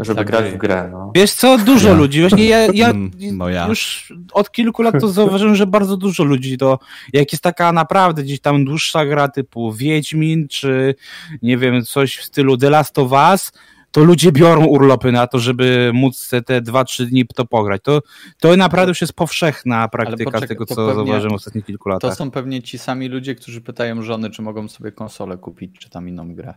żeby 0.00 0.18
Tak, 0.18 0.26
grać 0.26 0.44
w 0.50 0.56
grę. 0.56 0.88
No. 0.92 1.12
Wiesz 1.14 1.32
co, 1.32 1.58
dużo 1.58 1.88
Ja. 1.88 1.94
ludzi. 1.94 2.20
Właśnie 2.20 2.44
ja, 2.48 2.66
ja 2.74 2.92
no 3.32 3.48
ja. 3.48 3.66
już 3.68 4.12
od 4.32 4.50
kilku 4.52 4.82
lat 4.82 4.94
to 5.00 5.08
zauważyłem, 5.08 5.54
że 5.54 5.66
bardzo 5.66 5.96
dużo 5.96 6.24
ludzi 6.24 6.58
to, 6.58 6.78
jak 7.12 7.32
jest 7.32 7.42
taka 7.44 7.72
naprawdę 7.72 8.22
gdzieś 8.22 8.40
tam 8.40 8.64
dłuższa 8.64 9.06
gra 9.06 9.28
typu 9.28 9.72
Wiedźmin, 9.72 10.48
czy 10.48 10.94
nie 11.42 11.58
wiem, 11.58 11.84
coś 11.84 12.16
w 12.16 12.24
stylu 12.24 12.56
The 12.56 12.70
Last 12.70 12.98
of 12.98 13.12
Us, 13.12 13.52
to 13.90 14.00
ludzie 14.04 14.32
biorą 14.32 14.64
urlopy 14.64 15.12
na 15.12 15.26
to, 15.26 15.38
żeby 15.38 15.90
móc 15.94 16.28
te- 16.28 16.42
te 16.42 16.60
dwa, 16.60 16.84
trzy 16.84 17.06
dni 17.06 17.24
w 17.24 17.34
to 17.34 17.44
pograć. 17.44 17.82
To, 17.84 18.00
to 18.40 18.56
naprawdę 18.56 18.90
już 18.90 19.00
jest 19.00 19.12
powszechna 19.12 19.88
praktyka 19.88 20.24
poczekaj, 20.24 20.48
tego, 20.48 20.66
co 20.66 20.74
pewnie- 20.76 20.94
zauważyłem 20.94 21.30
w 21.30 21.34
ostatnich 21.34 21.64
kilku 21.64 21.88
latach. 21.88 22.10
To 22.10 22.16
są 22.16 22.30
pewnie 22.30 22.62
ci 22.62 22.78
sami 22.78 23.08
ludzie, 23.08 23.34
którzy 23.34 23.60
pytają 23.60 24.02
żony, 24.02 24.30
czy 24.30 24.42
mogą 24.42 24.68
sobie 24.68 24.92
konsolę 24.92 25.38
kupić, 25.38 25.78
czy 25.78 25.90
tam 25.90 26.08
inną 26.08 26.34
grę. 26.34 26.54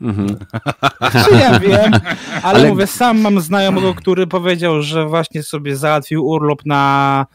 Mhm. 0.00 0.36
Czy 1.24 1.34
ja 1.34 1.60
wiem, 1.60 1.92
ale, 2.42 2.58
Ale- 2.58 2.68
mówię, 2.68 2.86
sam 2.86 3.20
mam 3.20 3.40
znajomego, 3.40 3.94
który 3.94 4.26
powiedział, 4.26 4.82
że 4.82 5.06
właśnie 5.06 5.42
sobie 5.42 5.76
załatwił 5.76 6.26
urlop 6.26 6.66
na, 6.66 7.26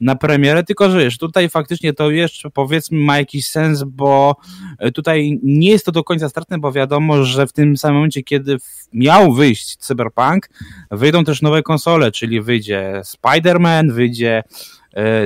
na 0.00 0.16
premierę, 0.16 0.64
tylko 0.64 0.90
że 0.90 0.98
wiesz, 0.98 1.18
tutaj 1.18 1.48
faktycznie 1.48 1.92
to 1.92 2.10
jeszcze 2.10 2.50
powiedzmy 2.50 2.98
ma 2.98 3.18
jakiś 3.18 3.46
sens, 3.46 3.82
bo 3.82 4.36
e, 4.78 4.92
tutaj 4.92 5.40
nie 5.42 5.70
jest 5.70 5.86
to 5.86 5.92
do 5.92 6.04
końca 6.04 6.28
stratne, 6.28 6.58
bo 6.58 6.72
wiadomo, 6.72 7.24
że 7.24 7.46
w 7.46 7.52
tym 7.52 7.76
samym 7.76 7.96
momencie, 7.96 8.22
kiedy 8.22 8.56
miał 8.92 9.32
wyjść 9.32 9.76
Cyberpunk, 9.76 10.48
wyjdą 10.90 11.24
też 11.24 11.42
nowe 11.42 11.62
konsole, 11.62 12.12
czyli 12.12 12.40
wyjdzie 12.40 13.00
Spider-Man, 13.04 13.92
wyjdzie 13.92 14.42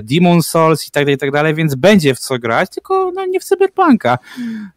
Demon 0.03 0.43
Souls 0.43 0.89
i 0.89 0.91
tak 0.91 1.05
dalej, 1.05 1.15
i 1.15 1.19
tak 1.19 1.31
dalej, 1.31 1.55
więc 1.55 1.75
będzie 1.75 2.15
w 2.15 2.19
co 2.19 2.39
grać, 2.39 2.71
tylko 2.71 3.13
no 3.15 3.27
nie 3.27 3.41
w 3.41 3.45
Cyberpunka. 3.45 4.19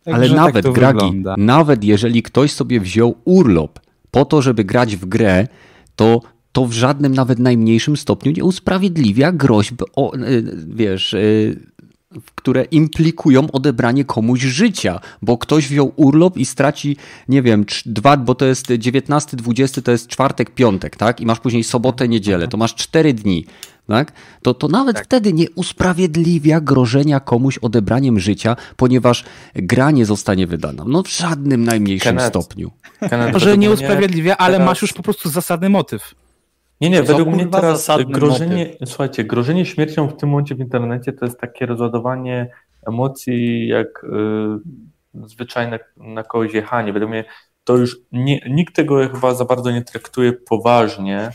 Ale 0.06 0.28
tak 0.28 0.38
nawet, 0.38 0.66
to 0.66 0.72
Gragi, 0.72 0.94
wygląda. 0.94 1.36
nawet 1.38 1.84
jeżeli 1.84 2.24
ktoś 2.24 2.52
sobie 2.52 2.80
wziął 2.80 3.16
urlop 3.26 3.80
po 4.12 4.26
to, 4.26 4.42
żeby 4.42 4.64
grać 4.64 4.96
w 4.96 5.06
grę, 5.06 5.48
to 5.96 6.22
to 6.52 6.66
w 6.66 6.74
żadnym 6.74 7.14
nawet 7.14 7.40
najmniejszym 7.40 7.98
stopniu 7.98 8.32
nie 8.32 8.44
usprawiedliwia 8.44 9.32
groźb, 9.32 9.84
o, 9.96 10.16
y, 10.16 10.44
wiesz, 10.68 11.14
y, 11.14 11.60
które 12.36 12.64
implikują 12.64 13.52
odebranie 13.52 14.06
komuś 14.06 14.40
życia, 14.40 15.00
bo 15.22 15.38
ktoś 15.38 15.68
wziął 15.68 15.94
urlop 15.96 16.38
i 16.38 16.46
straci, 16.46 16.98
nie 17.28 17.42
wiem, 17.42 17.66
dwa, 17.86 18.18
bo 18.18 18.36
to 18.36 18.46
jest 18.46 18.68
19, 18.72 19.38
20, 19.38 19.82
to 19.82 19.92
jest 19.92 20.08
czwartek, 20.08 20.52
piątek, 20.52 20.96
tak? 20.96 21.22
I 21.22 21.26
masz 21.26 21.40
później 21.40 21.64
sobotę, 21.64 22.08
niedzielę, 22.08 22.48
to 22.48 22.58
masz 22.58 22.76
cztery 22.76 23.14
dni, 23.14 23.46
tak? 23.90 24.12
To, 24.42 24.54
to 24.54 24.68
nawet 24.68 25.00
wtedy 25.00 25.34
nie 25.34 25.46
usprawiedliwia 25.56 26.62
grożenia 26.62 27.20
komuś 27.20 27.58
odebraniem 27.58 28.20
życia, 28.20 28.56
ponieważ 28.78 29.26
gra 29.56 29.92
nie 29.92 30.06
zostanie 30.06 30.48
wydana. 30.48 30.84
No 30.88 31.04
w 31.04 31.08
żadnym 31.08 31.64
najmniejszym 31.64 32.16
Kenneth, 32.16 32.30
stopniu. 32.30 32.72
Kenneth, 33.00 33.34
Może 33.34 33.46
według 33.46 33.62
nie 33.62 33.72
usprawiedliwia, 33.72 34.38
ale 34.38 34.54
teraz- 34.54 34.66
masz 34.68 34.82
już 34.82 34.94
po 34.94 35.04
prostu 35.04 35.30
zasadny 35.30 35.70
motyw. 35.70 36.16
Nie, 36.82 36.90
nie, 36.90 37.04
według 37.04 37.30
mnie 37.30 37.48
teraz 37.48 37.78
zasadny 37.78 38.14
grożenie, 38.14 38.76
słuchajcie, 38.86 39.24
grożenie 39.24 39.66
śmiercią 39.66 40.08
w 40.08 40.18
tym 40.18 40.30
momencie 40.30 40.56
w 40.56 40.60
internecie 40.60 41.14
to 41.14 41.26
jest 41.26 41.40
takie 41.40 41.66
rozładowanie 41.66 42.50
emocji 42.88 43.68
jak 43.68 44.04
y, 44.04 45.28
zwyczajne 45.28 45.80
na 45.98 46.24
kogoś 46.24 46.54
jechanie. 46.54 46.94
Według 46.94 47.12
mnie 47.12 47.26
to 47.64 47.78
już 47.78 47.98
nie, 48.12 48.40
nikt 48.50 48.76
tego 48.76 49.10
chyba 49.10 49.34
za 49.34 49.46
bardzo 49.46 49.72
nie 49.72 49.82
traktuje 49.82 50.34
poważnie. 50.34 51.32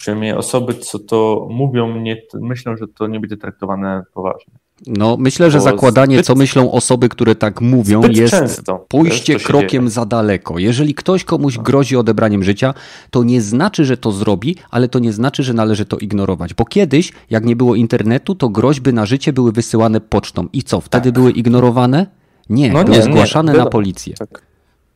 Przynajmniej 0.00 0.32
osoby, 0.32 0.74
co 0.74 0.98
to 0.98 1.46
mówią, 1.50 1.96
nie, 2.00 2.22
myślą, 2.34 2.76
że 2.76 2.88
to 2.88 3.06
nie 3.06 3.20
będzie 3.20 3.36
traktowane 3.36 4.02
poważnie. 4.14 4.54
No, 4.86 5.16
myślę, 5.20 5.50
że 5.50 5.58
Bo 5.58 5.64
zakładanie, 5.64 6.16
zbyt- 6.16 6.26
co 6.26 6.34
myślą 6.34 6.72
osoby, 6.72 7.08
które 7.08 7.34
tak 7.34 7.60
mówią, 7.60 8.02
jest 8.10 8.30
często. 8.34 8.86
pójście 8.88 9.36
krokiem 9.38 9.68
dzieje. 9.82 9.90
Za 9.90 10.06
daleko. 10.06 10.58
Jeżeli 10.58 10.94
ktoś 10.94 11.24
komuś 11.24 11.58
grozi 11.58 11.96
odebraniem 11.96 12.44
życia, 12.44 12.74
to 13.10 13.22
nie 13.24 13.40
znaczy, 13.40 13.84
że 13.84 13.96
to 13.96 14.12
zrobi, 14.12 14.56
ale 14.70 14.88
to 14.88 14.98
nie 14.98 15.12
znaczy, 15.12 15.42
że 15.42 15.54
należy 15.54 15.84
to 15.86 15.98
ignorować. 15.98 16.54
Bo 16.54 16.64
kiedyś, 16.64 17.12
jak 17.30 17.44
nie 17.44 17.56
było 17.56 17.74
internetu, 17.74 18.34
to 18.34 18.48
groźby 18.48 18.92
na 18.92 19.06
życie 19.06 19.32
były 19.32 19.52
wysyłane 19.52 20.00
pocztą. 20.00 20.46
I 20.52 20.62
co, 20.62 20.80
wtedy 20.80 21.12
były 21.12 21.30
ignorowane? 21.30 22.06
Nie, 22.50 22.66
Tak. 22.66 22.76
No 22.76 22.84
były 22.84 22.96
nie, 22.98 23.04
nie, 23.04 23.12
zgłaszane 23.12 23.46
na 23.52 23.58
wiadomo. 23.58 23.70
policję. 23.70 24.14
Tak. 24.14 24.42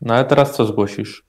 No 0.03 0.15
ale 0.15 0.25
teraz 0.25 0.55
co 0.55 0.67
zgłosisz? 0.67 1.23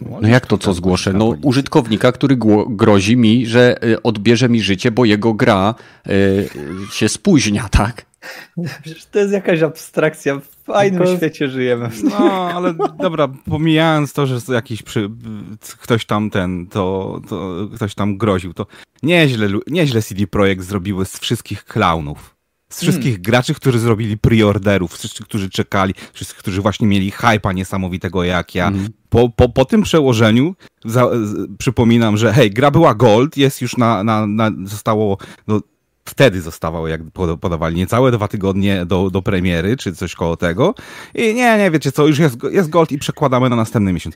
No 0.00 0.28
jak 0.28 0.46
to 0.46 0.58
co 0.58 0.74
zgłoszę? 0.74 1.12
No 1.12 1.34
użytkownika, 1.42 2.12
który 2.12 2.36
grozi 2.68 3.16
mi, 3.16 3.46
że 3.46 3.84
y, 3.84 4.02
odbierze 4.02 4.48
mi 4.48 4.62
życie, 4.62 4.90
bo 4.90 5.04
jego 5.04 5.34
gra 5.34 5.74
y, 6.08 6.48
się 6.92 7.08
spóźnia, 7.08 7.68
tak? 7.68 8.06
Przecież 8.82 9.06
to 9.06 9.18
jest 9.18 9.32
jakaś 9.32 9.62
abstrakcja. 9.62 10.36
W 10.40 10.48
fajnym 10.64 11.02
To 11.02 11.08
jest- 11.08 11.16
świecie 11.16 11.48
żyjemy. 11.48 11.90
No, 12.04 12.50
ale 12.54 12.74
dobra, 12.98 13.28
pomijając 13.50 14.12
to, 14.12 14.26
że 14.26 14.38
jakiś 14.48 14.82
przy, 14.82 15.10
ktoś 15.80 16.04
tam 16.06 16.30
ten, 16.30 16.66
to, 16.66 17.20
to 17.28 17.68
ktoś 17.74 17.94
tam 17.94 18.16
groził, 18.18 18.54
to 18.54 18.66
nieźle, 19.02 19.48
nieźle 19.66 20.02
CD 20.02 20.26
Projekt 20.26 20.62
zrobiły 20.64 21.04
z 21.04 21.18
wszystkich 21.18 21.64
klaunów. 21.64 22.37
Z 22.68 22.80
wszystkich 22.80 23.20
graczy, 23.20 23.54
którzy 23.54 23.78
zrobili 23.78 24.18
preorderów, 24.18 24.94
wszyscy, 24.94 25.24
którzy 25.24 25.50
czekali, 25.50 25.94
wszyscy, 26.12 26.34
którzy 26.34 26.62
właśnie 26.62 26.86
mieli 26.86 27.10
hypa 27.10 27.52
niesamowitego 27.52 28.24
jak 28.24 28.54
ja. 28.54 28.72
Po, 29.08 29.28
po, 29.28 29.48
po 29.48 29.64
tym 29.64 29.82
przełożeniu 29.82 30.54
za, 30.84 31.10
z, 31.10 31.56
przypominam, 31.58 32.16
że 32.16 32.32
hej, 32.32 32.50
gra 32.50 32.70
była 32.70 32.94
gold, 32.94 33.36
jest 33.36 33.62
już 33.62 33.76
na, 33.76 34.04
na, 34.04 34.26
na 34.26 34.50
zostało, 34.64 35.18
no, 35.46 35.60
wtedy 36.08 36.40
zostawało, 36.40 36.88
jak 36.88 37.02
poda- 37.02 37.36
podawali, 37.36 37.76
niecałe 37.76 38.10
dwa 38.12 38.28
tygodnie 38.28 38.86
do, 38.86 39.10
do 39.10 39.22
premiery, 39.22 39.76
czy 39.76 39.92
coś 39.92 40.14
koło 40.14 40.36
tego. 40.36 40.74
I 41.14 41.34
nie, 41.34 41.58
nie, 41.58 41.70
wiecie 41.70 41.92
co, 41.92 42.06
już 42.06 42.18
jest, 42.18 42.36
jest 42.50 42.70
gold 42.70 42.92
i 42.92 42.98
przekładamy 42.98 43.48
na 43.50 43.56
następny 43.56 43.92
miesiąc. 43.92 44.14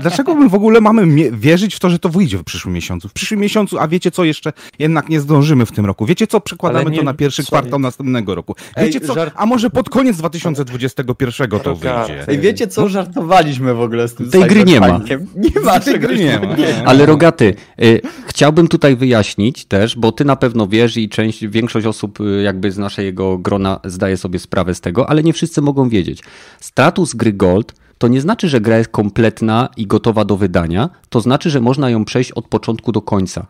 Dlaczego 0.00 0.34
my 0.34 0.48
w 0.48 0.54
ogóle 0.54 0.80
mamy 0.80 1.30
wierzyć 1.32 1.74
w 1.74 1.80
to, 1.80 1.90
że 1.90 1.98
to 1.98 2.08
wyjdzie 2.08 2.38
w 2.38 2.44
przyszłym 2.44 2.74
miesiącu? 2.74 3.08
W 3.08 3.12
przyszłym 3.12 3.40
miesiącu, 3.40 3.78
a 3.78 3.88
wiecie 3.88 4.10
co, 4.10 4.24
jeszcze 4.24 4.52
jednak 4.78 5.08
nie 5.08 5.20
zdążymy 5.20 5.66
w 5.66 5.72
tym 5.72 5.86
roku. 5.86 6.06
Wiecie 6.06 6.26
co, 6.26 6.40
przekładamy 6.40 6.90
nie- 6.90 6.98
to 6.98 7.04
na 7.04 7.14
pierwszy 7.14 7.42
sorry. 7.42 7.60
kwartał 7.60 7.78
następnego 7.78 8.34
roku. 8.34 8.54
Ej, 8.76 8.86
Wiecie 8.86 9.00
co, 9.00 9.14
żart- 9.14 9.32
a 9.36 9.46
może 9.46 9.70
pod 9.70 9.88
koniec 9.90 10.16
2021 10.16 11.50
to 11.60 11.74
wyjdzie. 11.74 12.24
Ej, 12.28 12.38
wiecie 12.38 12.68
co, 12.68 12.88
żartowaliśmy 12.88 13.74
w 13.74 13.80
ogóle 13.80 14.08
z 14.08 14.14
tym 14.14 14.30
Tej 14.30 14.44
gry 14.44 14.64
nie 14.64 14.80
ma. 14.80 15.00
Nie 15.36 15.60
ma 15.64 15.80
Tej 15.80 16.00
gry 16.00 16.18
nie 16.18 16.38
ma. 16.40 16.56
Ale 16.84 17.06
Rogaty, 17.06 17.54
y, 17.82 18.00
chciałbym 18.26 18.68
tutaj 18.68 18.96
wyjaśnić 18.96 19.64
też, 19.64 19.96
bo 19.96 20.12
ty 20.12 20.24
na 20.24 20.36
pewno 20.36 20.66
wiesz 20.68 20.96
i 20.96 21.08
część, 21.08 21.29
większość 21.48 21.86
osób 21.86 22.20
y, 22.20 22.42
jakby 22.42 22.72
z 22.72 22.78
naszego 22.78 23.38
grona 23.38 23.80
zdaje 23.84 24.16
sobie 24.16 24.38
sprawę 24.38 24.74
z 24.74 24.80
tego, 24.80 25.10
ale 25.10 25.22
nie 25.22 25.32
wszyscy 25.32 25.62
mogą 25.62 25.88
wiedzieć. 25.88 26.22
Status 26.60 27.14
gry 27.14 27.32
Gold 27.32 27.74
to 27.98 28.08
nie 28.08 28.20
znaczy, 28.20 28.48
że 28.48 28.60
gra 28.60 28.78
jest 28.78 28.90
kompletna 28.90 29.68
i 29.76 29.86
gotowa 29.86 30.24
do 30.24 30.36
wydania, 30.36 30.90
to 31.08 31.20
znaczy, 31.20 31.50
że 31.50 31.60
można 31.60 31.90
ją 31.90 32.04
przejść 32.04 32.32
od 32.32 32.48
początku 32.48 32.92
do 32.92 33.02
końca. 33.02 33.46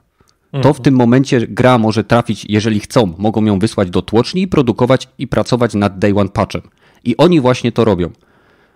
To 0.63 0.73
w 0.73 0.81
tym 0.81 0.95
momencie 0.95 1.47
gra 1.47 1.79
może 1.79 2.05
trafić, 2.05 2.47
jeżeli 2.49 2.81
chcą, 2.81 3.15
mogą 3.19 3.45
ją 3.45 3.59
wysłać 3.59 3.91
do 3.91 4.03
tłoczni 4.03 4.43
i 4.43 4.49
produkować 4.49 5.09
i 5.19 5.27
pracować 5.29 5.75
nad 5.75 5.99
Day 5.99 6.13
One 6.17 6.29
Patchem. 6.29 6.63
I 7.05 7.17
oni 7.17 7.41
właśnie 7.41 7.73
to 7.73 7.85
robią. 7.85 8.11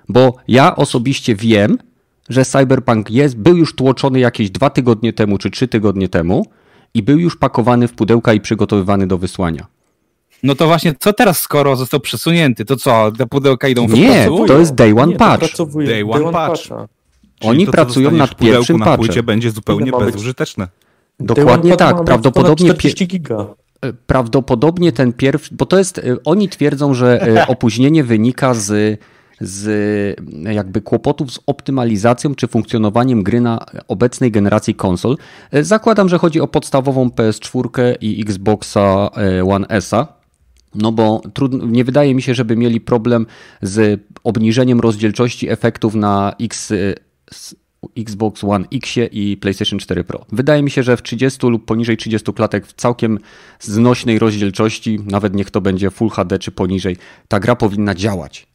Bo 0.09 0.37
ja 0.49 0.77
osobiście 0.77 1.37
wiem, 1.37 1.79
że 2.29 2.45
Cyberpunk 2.45 3.11
jest, 3.11 3.37
był 3.37 3.57
już 3.57 3.75
tłoczony 3.75 4.21
jakieś 4.21 4.51
dwa 4.51 4.71
tygodnie 4.71 5.13
temu 5.13 5.39
czy 5.39 5.51
trzy 5.51 5.69
tygodnie 5.69 6.09
temu 6.09 6.47
i 6.95 7.03
był 7.03 7.19
już 7.19 7.37
pakowany 7.37 7.89
w 7.89 7.93
pudełka 7.93 8.33
i 8.35 8.41
przygotowywany 8.41 9.07
do 9.07 9.19
wysłania. 9.19 9.67
No 10.43 10.55
to 10.55 10.67
właśnie, 10.67 10.95
co 10.99 11.13
teraz, 11.13 11.41
skoro 11.41 11.77
został 11.77 12.01
przesunięty? 12.01 12.65
To 12.65 12.77
co, 12.77 13.13
te 13.19 13.27
pudełka 13.27 13.69
idą 13.69 13.87
w 13.87 13.93
Nie, 13.95 14.29
to 14.47 14.59
jest 14.59 14.75
Day 14.75 14.95
One 14.97 15.07
Nie, 15.13 15.17
Patch. 15.19 15.57
Day 15.87 16.05
one 16.11 16.33
patch. 16.33 16.61
Oni 17.43 17.67
to, 17.67 17.73
pracują 17.73 18.11
nad 18.11 18.31
w 18.31 18.35
pudełku 18.35 18.57
pierwszym 18.57 18.79
na 18.79 18.85
patchem. 18.85 19.07
płycie 19.07 19.23
będzie 19.23 19.51
zupełnie 19.51 19.93
bezużyteczne. 19.93 20.69
Dokładnie 21.21 21.77
tak. 21.77 22.05
Prawdopodobnie, 22.05 22.67
ponad 22.67 22.83
pie, 22.83 22.91
40 22.91 23.07
giga. 23.07 23.47
e, 23.81 23.93
prawdopodobnie 23.93 24.93
ten 24.93 25.13
pierwszy, 25.13 25.55
bo 25.55 25.67
to 25.67 25.79
jest, 25.79 25.99
e, 25.99 26.03
oni 26.25 26.49
twierdzą, 26.49 26.95
że 26.95 27.23
e, 27.23 27.47
opóźnienie 27.55 28.05
wynika 28.05 28.55
z, 28.55 29.01
z 29.41 29.67
e, 30.47 30.53
jakby 30.55 30.81
kłopotów 30.81 31.33
z 31.33 31.41
optymalizacją 31.47 32.35
czy 32.35 32.47
funkcjonowaniem 32.49 33.23
gry 33.23 33.41
na 33.41 33.67
obecnej 33.89 34.31
generacji 34.31 34.75
konsol. 34.75 35.17
E, 35.51 35.65
Zakładam, 35.65 36.09
że 36.09 36.19
chodzi 36.19 36.41
o 36.41 36.47
podstawową 36.47 37.09
PS4 37.09 37.95
i 38.01 38.21
Xboxa 38.23 39.11
e, 39.17 39.45
One 39.45 39.67
S-a. 39.69 40.07
No 40.75 40.93
bo 40.93 41.23
trudno, 41.35 41.67
nie 41.67 41.85
wydaje 41.85 42.15
mi 42.15 42.23
się, 42.23 42.35
żeby 42.35 42.57
mieli 42.57 42.81
problem 42.81 43.27
z 43.63 44.01
obniżeniem 44.25 44.81
rozdzielczości 44.81 45.49
efektów 45.49 45.95
na 45.95 46.35
X, 46.41 46.73
s- 47.33 47.57
Xbox 47.99 48.45
One 48.45 48.65
X 48.73 48.95
i 49.13 49.37
PlayStation 49.37 49.79
4 49.79 50.05
Pro. 50.05 50.27
Wydaje 50.33 50.63
mi 50.63 50.71
się, 50.71 50.83
że 50.83 50.97
w 50.97 51.03
30 51.03 51.47
lub 51.47 51.65
poniżej 51.65 51.97
30 51.97 52.33
klatek 52.33 52.67
w 52.67 52.73
całkiem 52.73 53.19
znośnej 53.61 54.19
rozdzielczości, 54.19 54.99
nawet 55.07 55.35
niech 55.35 55.51
to 55.51 55.61
będzie 55.61 55.91
Full 55.91 56.09
HD 56.11 56.39
czy 56.39 56.51
poniżej, 56.51 56.97
ta 57.29 57.41
gra 57.41 57.57
powinna 57.57 57.95
działać. 57.95 58.47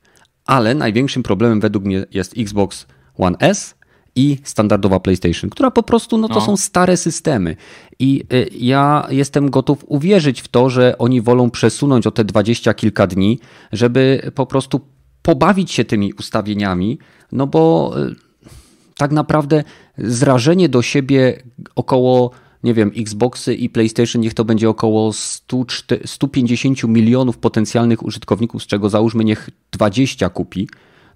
Ale 0.50 0.76
największym 0.76 1.24
problemem 1.24 1.60
według 1.60 1.86
mnie 1.86 2.06
jest 2.12 2.34
Xbox 2.38 2.88
One 3.18 3.38
S 3.40 3.76
i 4.16 4.38
standardowa 4.44 5.00
PlayStation, 5.00 5.50
która 5.50 5.72
po 5.72 5.84
prostu, 5.84 6.18
no 6.18 6.28
to 6.28 6.34
No. 6.34 6.42
są 6.42 6.58
stare 6.58 6.98
systemy. 6.98 7.56
I 8.00 8.24
y, 8.34 8.50
ja 8.58 9.08
jestem 9.10 9.50
gotów 9.50 9.86
uwierzyć 9.88 10.42
w 10.42 10.48
to, 10.48 10.70
że 10.70 10.98
oni 10.98 11.22
wolą 11.22 11.50
przesunąć 11.50 12.08
o 12.08 12.12
te 12.12 12.24
dwadzieścia 12.26 12.74
kilka 12.74 13.08
dni, 13.08 13.40
żeby 13.72 14.32
po 14.36 14.46
prostu 14.46 14.82
pobawić 15.22 15.72
się 15.72 15.86
tymi 15.86 16.14
ustawieniami, 16.14 17.00
no 17.32 17.48
bo 17.48 17.94
y, 18.00 18.16
tak 18.98 19.12
naprawdę 19.12 19.64
zrażenie 19.98 20.70
do 20.70 20.82
siebie 20.82 21.44
około 21.76 22.32
nie 22.64 22.74
wiem, 22.74 22.92
Xboxy 22.98 23.54
i 23.56 23.70
PlayStation, 23.70 24.22
niech 24.22 24.34
to 24.34 24.46
będzie 24.46 24.70
około 24.70 25.14
100, 25.14 25.66
150 26.06 26.84
milionów 26.84 27.38
potencjalnych 27.38 28.06
użytkowników, 28.06 28.64
z 28.64 28.68
czego 28.68 28.90
załóżmy 28.90 29.24
niech 29.24 29.50
20 29.72 30.30
kupi, 30.30 30.68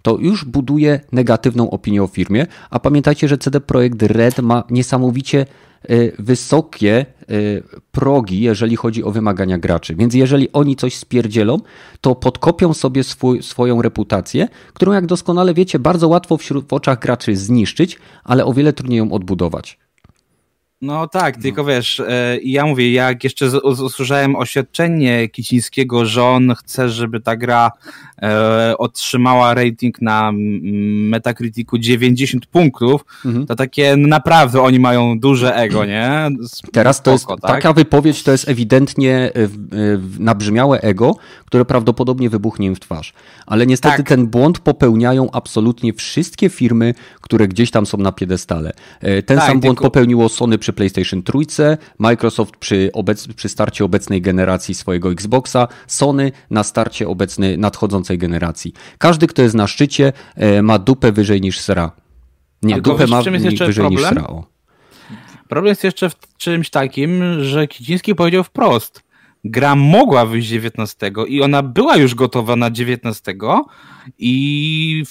to 0.02 0.18
już 0.18 0.46
buduje 0.46 1.00
negatywną 1.12 1.70
opinię 1.70 2.04
o 2.04 2.08
firmie, 2.08 2.48
a 2.70 2.80
pamiętajcie, 2.80 3.28
że 3.28 3.38
CD 3.38 3.62
Projekt 3.62 4.04
Red 4.04 4.40
ma 4.40 4.64
niesamowicie 4.70 5.46
y, 5.90 6.16
wysokie 6.20 7.06
y, 7.32 7.64
progi, 7.92 8.42
jeżeli 8.42 8.76
chodzi 8.76 9.04
o 9.04 9.12
wymagania 9.12 9.58
graczy. 9.58 9.96
Więc 9.96 10.14
jeżeli 10.14 10.52
oni 10.52 10.76
coś 10.76 10.96
spierdzielą, 10.96 11.58
to 12.02 12.16
podkopią 12.16 12.74
sobie 12.74 13.04
swój, 13.04 13.44
swoją 13.44 13.82
reputację, 13.82 14.48
którą 14.74 14.92
jak 14.92 15.06
doskonale 15.06 15.54
wiecie, 15.54 15.80
bardzo 15.80 16.08
łatwo 16.08 16.38
wśród, 16.38 16.68
w 16.70 16.74
oczach 16.74 17.00
graczy 17.00 17.36
zniszczyć, 17.36 18.00
ale 18.24 18.46
o 18.46 18.54
wiele 18.54 18.74
trudniej 18.74 18.98
ją 18.98 19.12
odbudować. 19.12 19.83
No 20.84 21.08
tak, 21.08 21.38
tylko 21.38 21.62
no. 21.62 21.68
wiesz, 21.68 22.00
e, 22.00 22.38
ja 22.44 22.66
mówię, 22.66 22.92
jak 22.92 23.24
jeszcze 23.24 23.62
usłyszałem 23.62 24.36
oświadczenie 24.36 25.30
Kicińskiego, 25.30 26.06
że 26.06 26.24
on 26.24 26.56
chce, 26.56 26.90
żeby 26.90 27.20
ta 27.20 27.36
gra 27.36 27.72
e, 28.22 28.78
otrzymała 28.78 29.54
rating 29.54 30.02
na 30.02 30.32
Metacriticu 31.10 31.78
90 31.78 32.46
punktów, 32.46 33.06
mhm. 33.26 33.46
to 33.46 33.56
takie 33.56 33.98
naprawdę 33.98 34.62
oni 34.62 34.80
mają 34.80 35.20
duże 35.20 35.56
ego, 35.56 35.86
nie? 35.86 36.30
Spoko, 36.48 36.72
Teraz 36.72 37.02
to 37.02 37.12
jest, 37.12 37.28
tak? 37.28 37.40
taka 37.42 37.74
wypowiedź 37.74 38.24
to 38.24 38.32
jest 38.32 38.50
ewidentnie 38.50 39.16
e, 39.16 39.32
nabrzmiałe 40.20 40.82
ego, 40.82 41.16
które 41.46 41.66
prawdopodobnie 41.66 42.30
wybuchnie 42.30 42.68
im 42.68 42.76
w 42.76 42.80
twarz. 42.80 43.14
Ale 43.46 43.68
niestety 43.68 43.98
tak. 43.98 44.08
ten 44.08 44.28
błąd 44.28 44.60
popełniają 44.60 45.32
absolutnie 45.32 45.94
wszystkie 45.94 46.50
firmy, 46.50 46.94
które 47.22 47.48
gdzieś 47.48 47.72
tam 47.72 47.86
są 47.86 47.98
na 47.98 48.12
piedestale. 48.12 48.72
Ten 49.26 49.38
tak, 49.38 49.48
sam 49.48 49.60
błąd 49.60 49.78
tylko... 49.78 49.84
popełniło 49.84 50.30
Sony 50.30 50.58
przy 50.58 50.73
PlayStation 50.74 51.24
Trójce, 51.24 51.78
Microsoft 52.00 52.58
przy, 52.58 52.90
obec, 52.94 53.28
przy 53.28 53.50
starcie 53.50 53.86
obecnej 53.86 54.22
generacji 54.22 54.76
swojego 54.76 55.12
Xboxa, 55.12 55.68
Sony 55.88 56.32
na 56.50 56.64
starcie 56.64 57.08
obecnej 57.08 57.58
nadchodzącej 57.58 58.18
generacji. 58.18 58.74
Każdy, 58.98 59.28
kto 59.28 59.42
jest 59.42 59.56
na 59.56 59.68
szczycie, 59.68 60.14
e, 60.36 60.62
ma 60.62 60.80
dupę 60.80 61.12
wyżej 61.12 61.42
niż 61.42 61.60
sra. 61.60 61.92
Nie, 62.62 62.82
dupę 62.82 63.08
ma 63.08 63.22
wyżej 63.22 63.58
problem? 63.58 63.92
niż 63.92 64.02
sra. 64.02 64.28
O. 64.28 64.54
Problem 65.48 65.70
jest 65.70 65.84
jeszcze 65.84 66.10
w 66.10 66.16
czymś 66.38 66.70
takim, 66.70 67.44
że 67.44 67.68
Kiciński 67.68 68.16
powiedział 68.16 68.44
wprost, 68.44 69.04
gra 69.44 69.76
mogła 69.76 70.26
wyjść 70.26 70.48
19 70.48 71.12
i 71.28 71.42
ona 71.42 71.64
była 71.64 71.98
już 71.98 72.16
gotowa 72.16 72.56
na 72.56 72.72
19 72.72 73.36
i 74.18 75.04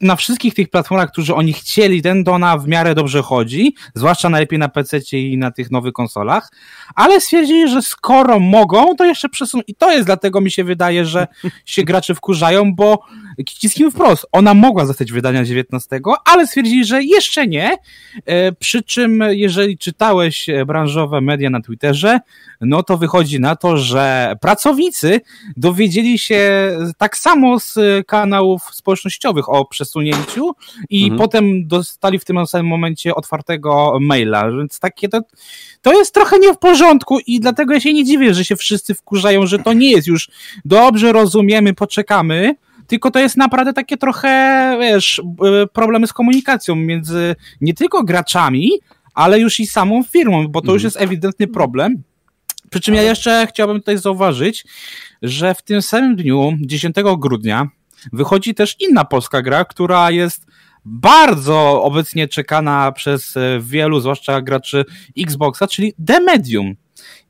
na 0.00 0.16
wszystkich 0.16 0.54
tych 0.54 0.70
platformach, 0.70 1.12
którzy 1.12 1.34
oni 1.34 1.52
chcieli, 1.52 2.02
ten 2.02 2.24
to 2.24 2.32
ona 2.32 2.58
w 2.58 2.68
miarę 2.68 2.94
dobrze 2.94 3.22
chodzi, 3.22 3.74
zwłaszcza 3.94 4.28
najlepiej 4.28 4.58
na 4.58 4.68
PC 4.68 4.98
i 5.12 5.38
na 5.38 5.50
tych 5.50 5.70
nowych 5.70 5.92
konsolach, 5.92 6.52
ale 6.94 7.20
stwierdzili, 7.20 7.68
że 7.68 7.82
skoro 7.82 8.40
mogą, 8.40 8.96
to 8.96 9.04
jeszcze 9.04 9.28
przesuną. 9.28 9.62
I 9.66 9.74
to 9.74 9.92
jest 9.92 10.06
dlatego 10.06 10.40
mi 10.40 10.50
się 10.50 10.64
wydaje, 10.64 11.04
że 11.04 11.26
się 11.64 11.82
gracze 11.82 12.14
wkurzają, 12.14 12.74
bo 12.74 13.02
Kicińskim 13.44 13.90
wprost, 13.90 14.26
ona 14.32 14.54
mogła 14.54 14.86
zostać 14.86 15.12
wydania 15.12 15.44
19, 15.44 16.00
ale 16.24 16.46
stwierdzili, 16.46 16.84
że 16.84 17.02
jeszcze 17.02 17.46
nie, 17.46 17.76
e, 18.26 18.52
przy 18.52 18.82
czym 18.82 19.24
jeżeli 19.30 19.78
czytałeś 19.78 20.46
branżowe 20.66 21.20
media 21.20 21.50
na 21.50 21.60
Twitterze, 21.60 22.20
no 22.60 22.82
to 22.82 22.98
wychodzi 22.98 23.40
na 23.40 23.56
to, 23.56 23.76
że 23.76 24.34
pracownicy 24.40 25.20
dowiedzieli 25.56 26.18
się 26.18 26.70
tak 26.98 27.16
samo 27.16 27.60
z 27.60 27.78
kanałów 28.06 28.62
społecznościowych 28.72 29.48
o 29.48 29.64
przesunięciu 29.64 30.52
i 30.90 31.02
mhm. 31.02 31.18
potem 31.18 31.66
dostali 31.66 32.18
w 32.18 32.24
tym 32.24 32.46
samym 32.46 32.66
momencie 32.66 33.14
otwartego 33.14 33.98
maila, 34.00 34.50
więc 34.50 34.80
takie 34.80 35.08
to, 35.08 35.20
to 35.82 35.92
jest 35.92 36.14
trochę 36.14 36.38
nie 36.38 36.54
w 36.54 36.58
porządku 36.58 37.18
i 37.26 37.40
dlatego 37.40 37.74
ja 37.74 37.80
się 37.80 37.92
nie 37.92 38.04
dziwię, 38.04 38.34
że 38.34 38.44
się 38.44 38.56
wszyscy 38.56 38.94
wkurzają, 38.94 39.46
że 39.46 39.58
to 39.58 39.72
nie 39.72 39.90
jest 39.90 40.06
już 40.06 40.30
dobrze 40.64 41.12
rozumiemy, 41.12 41.74
poczekamy, 41.74 42.54
tylko 42.92 43.10
to 43.10 43.18
jest 43.18 43.36
naprawdę 43.36 43.72
takie 43.72 43.96
trochę, 43.96 44.76
wiesz, 44.80 45.22
problemy 45.72 46.06
z 46.06 46.12
komunikacją 46.12 46.74
między 46.74 47.36
nie 47.60 47.74
tylko 47.74 48.04
graczami, 48.04 48.70
ale 49.14 49.40
już 49.40 49.60
i 49.60 49.66
samą 49.66 50.02
firmą, 50.02 50.48
bo 50.48 50.60
to 50.60 50.72
już 50.72 50.84
mhm. 50.84 50.86
jest 50.86 50.96
ewidentny 50.96 51.46
problem. 51.46 52.02
Przy 52.70 52.80
czym 52.80 52.94
ja 52.94 53.02
jeszcze 53.02 53.46
chciałbym 53.48 53.78
tutaj 53.78 53.98
zauważyć, 53.98 54.64
że 55.22 55.54
w 55.54 55.62
tym 55.62 55.82
samym 55.82 56.16
dniu, 56.16 56.52
10 56.60 56.96
grudnia, 57.18 57.68
wychodzi 58.12 58.54
też 58.54 58.76
inna 58.80 59.04
polska 59.04 59.42
gra, 59.42 59.64
która 59.64 60.10
jest 60.10 60.46
bardzo 60.84 61.82
obecnie 61.82 62.28
czekana 62.28 62.92
przez 62.92 63.34
wielu, 63.60 64.00
zwłaszcza 64.00 64.40
graczy 64.40 64.84
Xboxa, 65.18 65.66
czyli 65.66 65.94
The 66.06 66.20
Medium. 66.20 66.74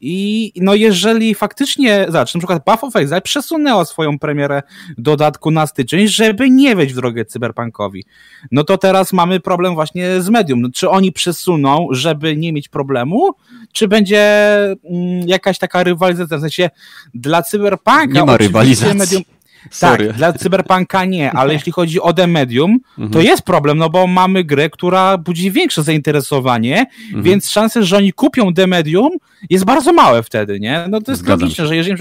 I 0.01 0.53
no 0.57 0.75
jeżeli 0.75 1.35
faktycznie, 1.35 2.05
zobacz, 2.07 2.35
na 2.35 2.41
przykład 2.41 2.65
Buff 2.67 2.85
of 2.85 2.97
Exile 2.97 3.21
przesunęła 3.21 3.85
swoją 3.85 4.19
premierę 4.19 4.63
dodatku 4.99 5.51
na 5.51 5.67
styczeń, 5.67 6.09
żeby 6.09 6.51
nie 6.51 6.77
wejść 6.77 6.95
w 6.95 6.97
drogę 6.97 7.25
cyberpunkowi. 7.25 8.05
No 8.53 8.65
to 8.65 8.79
teraz 8.79 9.13
mamy 9.13 9.41
problem 9.41 9.75
właśnie 9.75 10.23
z 10.23 10.29
medium. 10.29 10.61
No, 10.61 10.69
czy 10.75 10.91
oni 10.91 11.13
przesuną, 11.13 11.89
żeby 11.91 12.37
nie 12.37 12.53
mieć 12.53 12.69
problemu, 12.69 13.31
czy 13.73 13.89
będzie 13.89 14.23
mm, 14.65 15.29
jakaś 15.29 15.59
taka 15.59 15.83
rywalizacja? 15.83 16.37
W 16.37 16.41
sensie 16.41 16.71
dla 17.15 17.43
cyberpunka 17.43 18.05
nie 18.07 18.25
ma 18.25 18.37
rywalizacji. 18.37 18.99
Medium, 18.99 19.23
Sorry. 19.71 20.07
Tak, 20.07 20.17
dla 20.17 20.33
cyberpunka 20.33 21.05
nie, 21.05 21.33
ale 21.33 21.53
jeśli 21.55 21.73
chodzi 21.73 22.01
o 22.01 22.13
The 22.13 22.27
Medium, 22.27 22.81
to 22.97 23.03
mhm. 23.03 23.25
jest 23.25 23.43
problem, 23.43 23.79
no 23.79 23.91
bo 23.91 24.07
mamy 24.07 24.45
grę, 24.45 24.71
która 24.71 25.19
budzi 25.19 25.51
większe 25.51 25.83
zainteresowanie, 25.83 26.87
mhm. 27.07 27.23
więc 27.23 27.51
szanse, 27.51 27.83
że 27.85 27.97
oni 27.97 28.13
kupią 28.13 28.55
The 28.55 28.67
Medium 28.67 29.11
jest 29.51 29.65
bardzo 29.65 29.93
małe 29.93 30.23
wtedy, 30.23 30.61
nie? 30.61 30.85
No 30.91 31.01
to 31.01 31.13
jest 31.13 31.23
Zgadzam 31.23 31.41
logiczne, 31.41 31.65
się. 31.65 31.69
że 31.69 31.77
jeżeli 31.77 31.97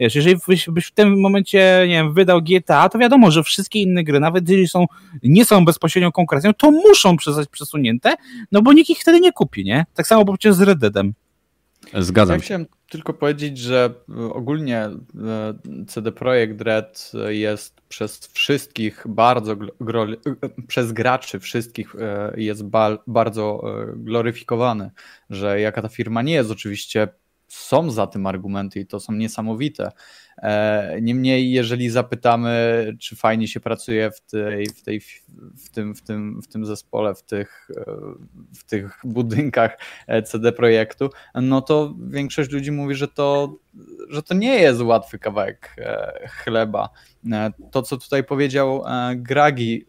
Wiesz, 0.00 0.14
jeżeli 0.14 0.36
byś, 0.48 0.68
byś, 0.70 0.86
w 0.86 0.90
tym 0.90 1.20
momencie, 1.20 1.84
nie 1.88 1.94
wiem, 1.94 2.14
wydał 2.14 2.42
GTA, 2.42 2.88
to 2.88 2.98
wiadomo, 2.98 3.30
że 3.30 3.42
wszystkie 3.42 3.80
inne 3.80 4.04
gry, 4.04 4.20
nawet 4.20 4.48
jeżeli 4.48 4.68
są, 4.68 4.86
nie 5.22 5.44
są 5.44 5.64
bezpośrednią 5.64 6.12
konkurencją, 6.12 6.54
to 6.54 6.70
muszą 6.70 7.16
zostać 7.24 7.48
przesunięte, 7.48 8.14
no 8.52 8.62
bo 8.62 8.72
nikt 8.72 8.90
ich 8.90 8.98
wtedy 8.98 9.20
nie 9.20 9.32
kupi, 9.32 9.64
nie? 9.64 9.86
Tak 9.94 10.06
samo 10.06 10.24
przecież 10.24 10.54
z 10.54 10.60
Red 10.60 10.78
Deadem. 10.78 11.14
Zgadzam 11.98 12.34
ja 12.34 12.40
się. 12.40 12.44
Chciałem 12.44 12.66
tylko 12.90 13.14
powiedzieć, 13.14 13.58
że 13.58 13.94
e, 14.08 14.32
ogólnie 14.32 14.78
e, 14.78 14.98
CD 15.86 16.12
Projekt 16.12 16.60
Red 16.60 17.12
jest 17.28 17.80
przez 17.88 18.26
wszystkich 18.26 19.04
bardzo, 19.08 19.56
przez 20.66 20.92
graczy 20.92 21.40
wszystkich 21.40 21.94
e, 21.96 22.32
jest 22.36 22.62
bardzo 23.06 23.62
gloryfikowany, 23.96 24.90
że 25.30 25.60
jaka 25.60 25.82
ta 25.82 25.88
firma 25.88 26.22
nie 26.22 26.34
jest 26.34 26.50
oczywiście 26.50 27.08
są 27.52 27.90
za 27.90 28.06
tym 28.06 28.26
argumenty 28.26 28.80
i 28.80 28.86
to 28.86 29.00
są 29.00 29.12
niesamowite. 29.12 29.90
E, 30.38 30.98
niemniej, 31.02 31.50
jeżeli 31.50 31.90
zapytamy, 31.90 32.86
czy 33.00 33.16
fajnie 33.16 33.48
się 33.48 33.60
pracuje 33.60 34.10
w, 34.10 34.20
tej, 34.20 34.66
w, 34.66 34.82
tej, 34.82 35.00
w, 35.56 35.70
tym, 35.70 35.94
w, 35.94 36.02
tym, 36.02 36.42
w 36.42 36.48
tym 36.48 36.66
zespole, 36.66 37.14
w 37.14 37.22
tych, 37.22 37.70
e, 37.76 37.84
w 38.54 38.64
tych 38.64 38.98
budynkach 39.04 39.78
e, 40.06 40.22
CD 40.22 40.52
Projektu, 40.52 41.10
no 41.34 41.62
to 41.62 41.94
większość 42.08 42.50
ludzi 42.50 42.72
mówi, 42.72 42.94
że 42.94 43.08
to, 43.08 43.56
że 44.08 44.22
to 44.22 44.34
nie 44.34 44.54
jest 44.54 44.80
łatwy 44.80 45.18
kawałek 45.18 45.76
chleba. 46.28 46.88
To, 47.70 47.82
co 47.82 47.96
tutaj 47.96 48.24
powiedział 48.24 48.84
Gragi, 49.16 49.86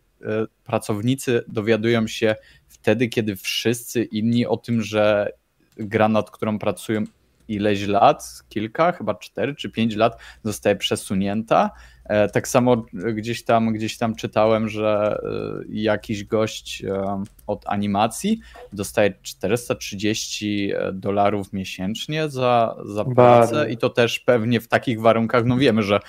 pracownicy 0.63 1.43
dowiadują 1.47 2.07
się 2.07 2.35
wtedy, 2.67 3.07
kiedy 3.07 3.35
wszyscy 3.35 4.03
inni 4.03 4.45
o 4.45 4.57
tym, 4.57 4.81
że 4.81 5.31
gra, 5.77 6.09
nad 6.09 6.31
którą 6.31 6.59
pracują, 6.59 7.03
ileś 7.53 7.87
lat, 7.87 8.43
kilka, 8.49 8.91
chyba 8.91 9.15
cztery 9.15 9.55
czy 9.55 9.69
pięć 9.69 9.95
lat 9.95 10.17
zostaje 10.43 10.75
przesunięta. 10.75 11.71
E, 12.05 12.29
tak 12.29 12.47
samo 12.47 12.85
gdzieś 13.13 13.43
tam, 13.43 13.73
gdzieś 13.73 13.97
tam 13.97 14.15
czytałem, 14.15 14.69
że 14.69 15.17
e, 15.23 15.63
jakiś 15.69 16.23
gość 16.23 16.83
e, 16.83 17.23
od 17.47 17.67
animacji 17.67 18.39
dostaje 18.73 19.13
430 19.21 20.71
dolarów 20.93 21.53
miesięcznie 21.53 22.29
za, 22.29 22.75
za 22.85 23.05
pracę 23.05 23.71
i 23.71 23.77
to 23.77 23.89
też 23.89 24.19
pewnie 24.19 24.61
w 24.61 24.67
takich 24.67 25.01
warunkach, 25.01 25.45
no 25.45 25.57
wiemy, 25.57 25.83
że 25.83 25.99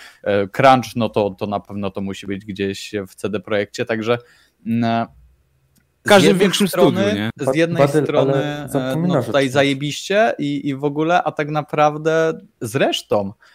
crunch, 0.52 0.96
no 0.96 1.08
to, 1.08 1.30
to 1.30 1.46
na 1.46 1.60
pewno 1.60 1.90
to 1.90 2.00
musi 2.00 2.26
być 2.26 2.44
gdzieś 2.44 2.92
w 3.08 3.14
CD 3.14 3.40
Projekcie, 3.40 3.84
także 3.84 4.18
w 6.04 6.08
każdym 6.08 6.38
większym 6.38 6.68
strony, 6.68 7.00
studiu, 7.00 7.22
nie? 7.22 7.30
Z 7.52 7.56
jednej 7.56 7.86
Badyl, 7.86 8.04
strony 8.04 8.68
no, 8.96 9.22
tutaj 9.22 9.48
zajebiście 9.48 10.34
i, 10.38 10.68
i 10.68 10.74
w 10.74 10.84
ogóle, 10.84 11.22
a 11.22 11.32
tak 11.32 11.48
naprawdę 11.48 12.32
zresztą 12.60 13.32
E, 13.32 13.51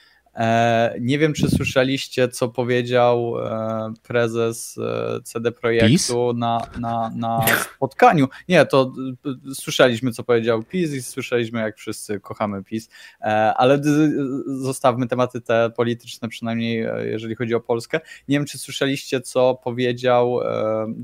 nie 1.00 1.20
wiem, 1.20 1.34
czy 1.34 1.50
słyszeliście, 1.50 2.28
co 2.28 2.50
powiedział 2.50 3.34
e, 3.40 3.94
prezes 4.04 4.78
e, 4.78 5.22
CD 5.24 5.52
Projektu 5.52 6.34
na, 6.34 6.62
na, 6.80 7.12
na 7.16 7.46
spotkaniu. 7.76 8.28
Nie, 8.50 8.66
to 8.66 8.94
słyszeliśmy, 9.54 10.12
co 10.12 10.24
powiedział 10.24 10.64
PiS 10.64 10.94
i 10.94 11.02
słyszeliśmy, 11.02 11.60
jak 11.60 11.78
wszyscy 11.78 12.20
kochamy 12.20 12.64
PiS, 12.64 12.90
ale 13.56 13.82
zostawmy 14.48 15.08
tematy 15.08 15.42
te 15.42 15.70
polityczne, 15.76 16.30
przynajmniej 16.30 16.88
jeżeli 17.06 17.36
chodzi 17.36 17.56
o 17.56 17.60
Polskę. 17.60 18.00
Nie 18.28 18.38
wiem, 18.38 18.46
czy 18.46 18.58
słyszeliście, 18.58 19.22
co 19.22 19.56
powiedział, 19.64 20.40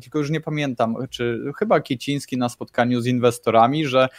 tylko 0.01 0.19
już 0.19 0.29
nie 0.29 0.41
pamiętam, 0.41 0.95
czy 1.09 1.43
chyba 1.59 1.81
Kieciński 1.81 2.37
na 2.37 2.49
spotkaniu 2.49 3.01
z 3.01 3.07
inwestorami, 3.07 3.87
że 3.87 4.09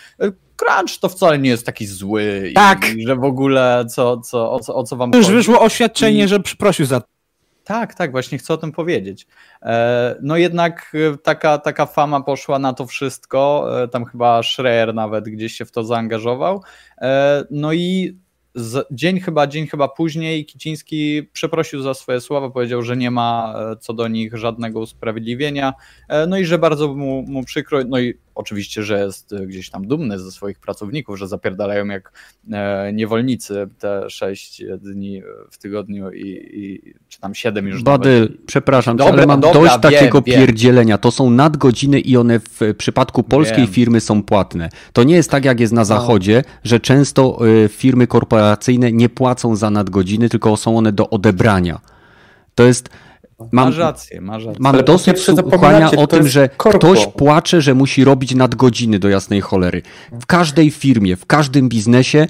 Crunch 0.56 1.00
to 1.00 1.08
wcale 1.08 1.38
nie 1.38 1.50
jest 1.50 1.66
taki 1.66 1.86
zły. 1.86 2.52
Tak. 2.54 2.94
I, 2.96 3.06
że 3.06 3.16
w 3.16 3.24
ogóle 3.24 3.84
co, 3.90 4.20
co, 4.20 4.52
o, 4.52 4.60
co, 4.60 4.74
o 4.74 4.84
co 4.84 4.96
wam 4.96 5.10
Już 5.14 5.26
chodzi. 5.26 5.36
wyszło 5.36 5.60
oświadczenie, 5.60 6.24
I... 6.24 6.28
że 6.28 6.40
przeprosił 6.40 6.86
za 6.86 7.00
tak, 7.64 7.94
tak, 7.94 8.10
właśnie 8.12 8.38
chcę 8.38 8.54
o 8.54 8.56
tym 8.56 8.72
powiedzieć. 8.72 9.26
E, 9.62 10.16
no 10.22 10.36
jednak 10.36 10.92
e, 10.94 11.16
taka, 11.18 11.58
taka 11.58 11.86
fama 11.86 12.20
poszła 12.20 12.58
na 12.58 12.72
to 12.72 12.86
wszystko, 12.86 13.68
e, 13.82 13.88
tam 13.88 14.04
chyba 14.04 14.42
Schreier 14.42 14.94
nawet 14.94 15.24
gdzieś 15.24 15.52
się 15.52 15.64
w 15.64 15.70
to 15.70 15.84
zaangażował. 15.84 16.62
No 17.50 17.72
i 17.72 18.16
z, 18.54 18.86
dzień 18.90 19.20
chyba, 19.20 19.46
dzień 19.46 19.66
chyba 19.66 19.88
później 19.88 20.46
Kiciński 20.46 21.28
przeprosił 21.32 21.82
za 21.82 21.94
swoje 21.94 22.20
słowa, 22.20 22.50
powiedział, 22.50 22.82
że 22.82 22.96
nie 22.96 23.10
ma 23.10 23.54
co 23.80 23.92
do 23.92 24.08
nich 24.08 24.36
żadnego 24.36 24.80
usprawiedliwienia, 24.80 25.74
no 26.28 26.38
i 26.38 26.44
że 26.44 26.58
bardzo 26.58 26.94
mu, 26.94 27.22
mu 27.22 27.44
przykro, 27.44 27.78
no 27.88 27.98
i 27.98 28.14
oczywiście, 28.34 28.82
że 28.82 29.04
jest 29.04 29.32
e, 29.32 29.46
gdzieś 29.46 29.70
tam 29.70 29.86
dumny 29.86 30.18
ze 30.18 30.32
swoich 30.32 30.58
pracowników, 30.58 31.18
że 31.18 31.28
zapierdalają 31.28 31.86
jak 31.86 32.12
e, 32.52 32.92
niewolnicy 32.92 33.68
te 33.78 34.10
sześć 34.10 34.62
dni 34.78 35.22
w 35.50 35.58
tygodniu 35.58 36.10
i, 36.10 36.50
i 36.52 36.94
czy 37.08 37.20
tam 37.20 37.34
siedem 37.34 37.66
już. 37.66 37.82
Badyl, 37.82 38.20
nawet. 38.20 38.44
przepraszam, 38.46 38.96
dobra, 38.96 39.12
ale 39.12 39.26
mam 39.26 39.40
dobra, 39.40 39.60
dość 39.60 39.72
wiem, 39.72 39.80
takiego 39.80 40.22
wiem. 40.22 40.40
pierdzielenia. 40.40 40.98
To 40.98 41.10
są 41.10 41.30
nadgodziny 41.30 42.00
i 42.00 42.16
one 42.16 42.40
w 42.40 42.60
przypadku 42.78 43.22
polskiej 43.22 43.64
wiem. 43.64 43.72
firmy 43.72 44.00
są 44.00 44.22
płatne. 44.22 44.68
To 44.92 45.04
nie 45.04 45.14
jest 45.14 45.30
tak, 45.30 45.44
jak 45.44 45.60
jest 45.60 45.72
na 45.72 45.80
no. 45.80 45.84
zachodzie, 45.84 46.42
że 46.64 46.80
często 46.80 47.38
e, 47.64 47.68
firmy 47.68 48.06
korporacyjne 48.06 48.92
nie 48.92 49.08
płacą 49.08 49.56
za 49.56 49.70
nadgodziny, 49.70 50.28
tylko 50.28 50.56
są 50.56 50.78
one 50.78 50.92
do 50.92 51.10
odebrania. 51.10 51.80
To 52.54 52.64
jest 52.64 52.88
Mam, 53.38 53.48
masz 53.52 53.76
rację, 53.76 54.20
masz 54.20 54.44
rację. 54.44 54.62
Mam 54.62 54.84
dosyć 54.84 55.18
słuchania 55.18 55.90
o 55.90 56.06
tym, 56.06 56.28
że 56.28 56.48
korpo. 56.48 56.78
ktoś 56.78 57.06
płacze, 57.06 57.60
że 57.60 57.74
musi 57.74 58.04
robić 58.04 58.34
nadgodziny 58.34 58.98
do 58.98 59.08
jasnej 59.08 59.40
cholery. 59.40 59.82
W 60.12 60.26
każdej 60.26 60.70
firmie, 60.70 61.16
w 61.16 61.26
każdym 61.26 61.68
biznesie 61.68 62.26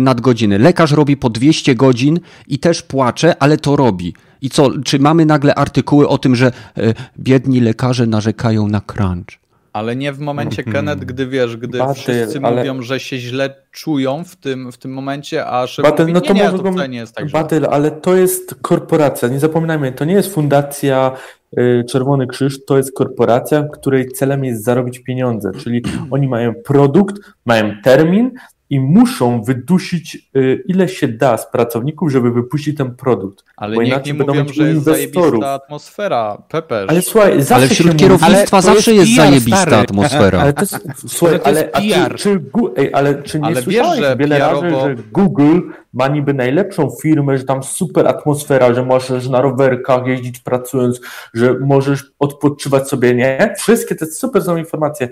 nadgodziny. 0.00 0.58
Lekarz 0.58 0.92
robi 0.92 1.16
po 1.16 1.30
200 1.30 1.74
godzin 1.74 2.20
i 2.46 2.58
też 2.58 2.82
płacze, 2.82 3.42
ale 3.42 3.56
to 3.56 3.76
robi. 3.76 4.14
I 4.40 4.50
co, 4.50 4.70
czy 4.84 4.98
mamy 4.98 5.26
nagle 5.26 5.54
artykuły 5.54 6.08
o 6.08 6.18
tym, 6.18 6.36
że 6.36 6.46
e, 6.46 6.94
biedni 7.18 7.60
lekarze 7.60 8.06
narzekają 8.06 8.68
na 8.68 8.80
crunch? 8.80 9.47
Ale 9.72 9.96
nie 9.96 10.12
w 10.12 10.18
momencie, 10.18 10.62
mm 10.62 10.72
-hmm. 10.72 10.76
Kenneth, 10.76 11.04
gdy 11.04 11.26
wiesz, 11.26 11.56
gdy 11.56 11.78
Batyl, 11.78 12.02
wszyscy 12.02 12.40
ale... 12.42 12.56
mówią, 12.56 12.82
że 12.82 13.00
się 13.00 13.18
źle 13.18 13.54
czują 13.72 14.24
w 14.24 14.36
tym, 14.36 14.72
w 14.72 14.78
tym 14.78 14.92
momencie, 14.92 15.46
a 15.46 15.66
szef 15.66 15.82
Batyl, 15.82 16.06
mówi, 16.06 16.12
no 16.12 16.20
to 16.20 16.32
nie, 16.32 16.42
nie, 16.42 16.74
to 16.74 16.86
nie 16.86 16.98
jest 16.98 17.14
tak 17.14 17.30
Batyl, 17.30 17.66
ale 17.70 17.90
to 17.90 18.16
jest 18.16 18.54
korporacja, 18.62 19.28
nie 19.28 19.40
zapominajmy, 19.40 19.92
to 19.92 20.04
nie 20.04 20.14
jest 20.14 20.34
fundacja 20.34 21.12
y, 21.58 21.84
Czerwony 21.88 22.26
Krzyż, 22.26 22.64
to 22.64 22.76
jest 22.76 22.94
korporacja, 22.94 23.68
której 23.72 24.08
celem 24.08 24.44
jest 24.44 24.64
zarobić 24.64 24.98
pieniądze, 24.98 25.50
czyli 25.58 25.82
oni 26.10 26.28
mają 26.28 26.54
produkt, 26.54 27.14
mają 27.44 27.72
termin, 27.84 28.30
i 28.70 28.80
muszą 28.80 29.42
wydusić 29.42 30.30
y, 30.36 30.64
ile 30.66 30.88
się 30.88 31.08
da 31.08 31.36
z 31.36 31.50
pracowników, 31.50 32.12
żeby 32.12 32.30
wypuścić 32.30 32.76
ten 32.76 32.94
produkt. 32.94 33.44
Ale 33.56 33.76
bo 33.76 33.82
niech 33.82 34.04
nie 34.04 34.14
mówią, 34.14 34.44
że 34.52 34.68
jest 34.68 34.84
zajebista 34.84 35.50
atmosfera, 35.50 36.42
Pepe. 36.48 36.86
Ale 36.88 37.02
słuchaj, 37.02 37.42
zawsze 37.42 37.54
ale 37.54 37.68
wśród 37.68 37.96
kierownictwa 37.96 38.60
zawsze 38.60 38.94
jest, 38.94 39.08
jest 39.08 39.16
zajebista 39.16 39.62
stary. 39.62 39.76
atmosfera. 39.76 40.40
Ale 40.40 40.52
to 40.52 40.60
jest, 40.60 40.78
słuchaj, 41.06 41.40
ale, 41.44 41.64
to 41.64 41.80
jest 41.82 41.94
PR. 41.94 42.14
Czy, 42.14 42.18
czy, 42.18 42.40
ej, 42.76 42.92
ale 42.92 43.22
czy 43.22 43.40
nie 43.40 43.46
ale 43.46 43.62
słyszałeś 43.62 44.00
wiesz, 44.00 44.08
że 44.08 44.16
wiele 44.16 44.38
razy, 44.38 44.70
że 44.70 44.96
Google 45.12 45.60
ma 45.92 46.08
niby 46.08 46.34
najlepszą 46.34 46.90
firmę, 47.02 47.38
że 47.38 47.44
tam 47.44 47.62
super 47.62 48.06
atmosfera, 48.08 48.74
że 48.74 48.84
możesz 48.84 49.28
na 49.28 49.40
rowerkach 49.40 50.06
jeździć 50.06 50.40
pracując, 50.40 51.00
że 51.34 51.54
możesz 51.60 52.04
odpoczywać 52.18 52.88
sobie, 52.88 53.14
nie? 53.14 53.54
Wszystkie 53.58 53.94
te 53.94 54.06
super 54.06 54.42
są 54.42 54.56
informacje 54.56 55.08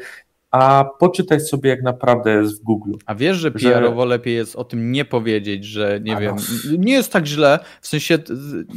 a 0.62 0.84
poczytaj 0.98 1.40
sobie 1.40 1.70
jak 1.70 1.82
naprawdę 1.82 2.30
jest 2.30 2.60
w 2.60 2.64
Google. 2.64 2.92
A 3.06 3.14
wiesz, 3.14 3.36
że 3.36 3.50
PR-owo 3.50 4.02
że... 4.02 4.08
lepiej 4.08 4.34
jest 4.34 4.56
o 4.56 4.64
tym 4.64 4.92
nie 4.92 5.04
powiedzieć, 5.04 5.64
że 5.64 6.00
nie 6.02 6.16
a 6.16 6.20
wiem, 6.20 6.36
no. 6.70 6.76
nie 6.78 6.92
jest 6.92 7.12
tak 7.12 7.26
źle, 7.26 7.58
w 7.80 7.88
sensie 7.88 8.18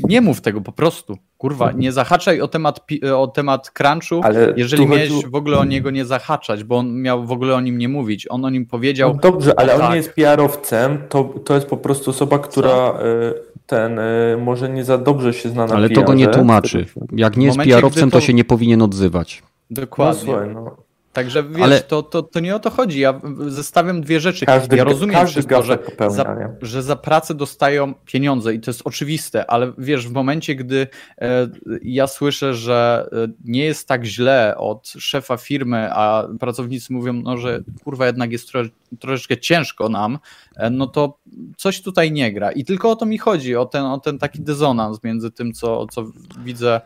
nie 0.08 0.22
mów 0.22 0.42
tego 0.42 0.62
po 0.62 0.72
prostu. 0.72 1.18
Kurwa, 1.38 1.72
nie 1.72 1.92
zahaczaj 1.92 2.42
o 2.42 2.48
temat, 2.48 2.80
o 3.16 3.28
temat 3.28 3.72
crunchu, 3.72 4.22
ale 4.24 4.54
jeżeli 4.58 4.88
miałeś 4.88 5.26
w 5.26 5.36
ogóle 5.36 5.58
o 5.58 5.66
niego 5.66 5.92
nie 5.92 6.06
zahaczać, 6.06 6.64
bo 6.64 6.78
on 6.78 7.02
miał 7.02 7.26
w 7.26 7.32
ogóle 7.32 7.56
o 7.56 7.62
nim 7.62 7.78
nie 7.78 7.90
mówić. 7.90 8.28
On 8.30 8.46
o 8.46 8.50
nim 8.50 8.66
powiedział. 8.66 9.14
No 9.14 9.20
dobrze, 9.32 9.60
ale 9.60 9.74
tak. 9.74 9.82
on 9.82 9.90
nie 9.90 9.98
jest 9.98 10.14
PR-owcem, 10.14 10.98
to, 11.10 11.24
to 11.24 11.56
jest 11.56 11.68
po 11.68 11.78
prostu 11.78 12.12
osoba, 12.12 12.40
która 12.40 12.70
Co? 12.70 13.06
E, 13.06 13.34
ten 13.66 14.00
e, 14.00 14.38
może 14.38 14.70
nie 14.70 14.84
za 14.84 14.98
dobrze 14.98 15.34
się 15.34 15.50
zna 15.50 15.66
na 15.66 15.76
Ale 15.76 15.90
to 15.90 16.04
go 16.04 16.14
nie 16.14 16.28
tłumaczy. 16.28 16.86
Jak 17.12 17.38
nie 17.38 17.46
jest 17.46 17.58
PR-owcem, 17.58 18.12
to... 18.12 18.18
to... 18.18 18.22
się 18.22 18.34
nie 18.34 18.44
powinien 18.44 18.82
odzywać. 18.82 19.44
Dokładnie. 19.72 20.20
No, 20.20 20.26
słuchaj, 20.26 20.54
no. 20.54 20.89
Także 21.14 21.44
wiesz, 21.44 21.62
Ale... 21.62 21.82
to, 21.82 22.04
to, 22.04 22.24
to 22.24 22.40
nie 22.40 22.56
o 22.56 22.60
to 22.60 22.70
chodzi. 22.70 23.00
Ja 23.00 23.22
zestawiam 23.48 24.02
dwie 24.02 24.20
rzeczy. 24.20 24.46
Każdy, 24.46 24.78
ja 24.78 24.84
rozumiem 24.84 25.28
wszystko, 25.28 25.64
że 25.64 25.80
za, 26.08 26.36
że 26.62 26.84
za 26.84 26.96
pracę 26.96 27.34
dostają 27.34 27.94
pieniądze 27.94 28.54
i 28.54 28.60
to 28.60 28.72
jest 28.72 28.82
oczywiste, 28.86 29.52
ale 29.52 29.74
wiesz, 29.78 30.08
w 30.08 30.12
momencie, 30.12 30.56
gdy 30.56 30.88
e, 31.22 31.48
ja 31.82 32.08
słyszę, 32.08 32.54
że 32.54 33.10
e, 33.12 33.28
nie 33.46 33.66
jest 33.66 33.88
tak 33.88 34.06
źle 34.06 34.58
od 34.58 34.88
szefa 34.88 35.38
firmy, 35.38 35.90
a 35.94 36.28
pracownicy 36.40 36.94
mówią, 36.94 37.14
no, 37.14 37.38
że 37.38 37.64
kurwa 37.84 38.06
jednak 38.06 38.32
jest 38.32 38.48
tro, 38.48 38.62
troszeczkę 39.00 39.38
ciężko 39.38 39.90
nam, 39.90 40.20
e, 40.56 40.70
no 40.70 40.88
to 40.88 41.18
coś 41.58 41.82
tutaj 41.82 42.12
nie 42.12 42.34
gra. 42.34 42.52
I 42.52 42.66
tylko 42.66 42.92
o 42.92 42.96
to 42.96 43.06
mi 43.06 43.18
chodzi, 43.18 43.56
o 43.56 43.66
ten, 43.66 43.86
o 43.86 44.00
ten 44.00 44.20
taki 44.20 44.42
dysonans 44.42 45.04
między 45.04 45.32
tym, 45.32 45.54
co, 45.54 45.88
co 45.88 46.06
widzę 46.44 46.82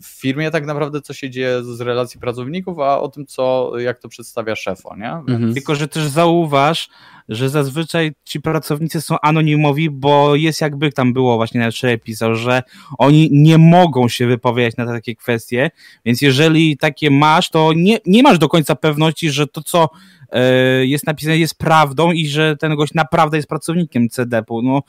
w 0.00 0.06
firmie 0.06 0.50
tak 0.50 0.66
naprawdę, 0.66 1.00
co 1.00 1.14
się 1.14 1.30
dzieje 1.30 1.62
z 1.62 1.80
relacji 1.80 2.20
pracowników, 2.20 2.78
a 2.78 3.00
o 3.00 3.08
tym, 3.08 3.26
co, 3.26 3.72
jak 3.78 3.98
to 3.98 4.08
przedstawia 4.08 4.56
szefo, 4.56 4.96
nie? 4.96 5.12
Mhm. 5.12 5.54
Tylko, 5.54 5.74
że 5.74 5.88
też 5.88 6.06
zauważ, 6.06 6.88
że 7.28 7.48
zazwyczaj 7.48 8.12
ci 8.24 8.40
pracownicy 8.40 9.00
są 9.00 9.16
anonimowi, 9.20 9.90
bo 9.90 10.34
jest 10.34 10.60
jakby 10.60 10.92
tam 10.92 11.12
było 11.12 11.36
właśnie 11.36 11.60
na 11.60 11.70
wczoraj 11.70 11.98
pisał, 11.98 12.34
że 12.34 12.62
oni 12.98 13.28
nie 13.32 13.58
mogą 13.58 14.08
się 14.08 14.26
wypowiadać 14.26 14.76
na 14.76 14.86
takie 14.86 15.16
kwestie, 15.16 15.70
więc 16.04 16.22
jeżeli 16.22 16.76
takie 16.76 17.10
masz, 17.10 17.50
to 17.50 17.72
nie, 17.76 17.98
nie 18.06 18.22
masz 18.22 18.38
do 18.38 18.48
końca 18.48 18.74
pewności, 18.74 19.30
że 19.30 19.46
to, 19.46 19.62
co 19.62 19.88
E, 20.34 20.86
jest 20.86 21.06
napisane, 21.06 21.38
jest 21.38 21.58
prawdą 21.58 22.12
i 22.12 22.28
że 22.28 22.56
ten 22.56 22.76
gość 22.76 22.94
naprawdę 22.94 23.36
jest 23.36 23.48
pracownikiem 23.48 24.08
CDP-u. 24.08 24.62
No, 24.62 24.82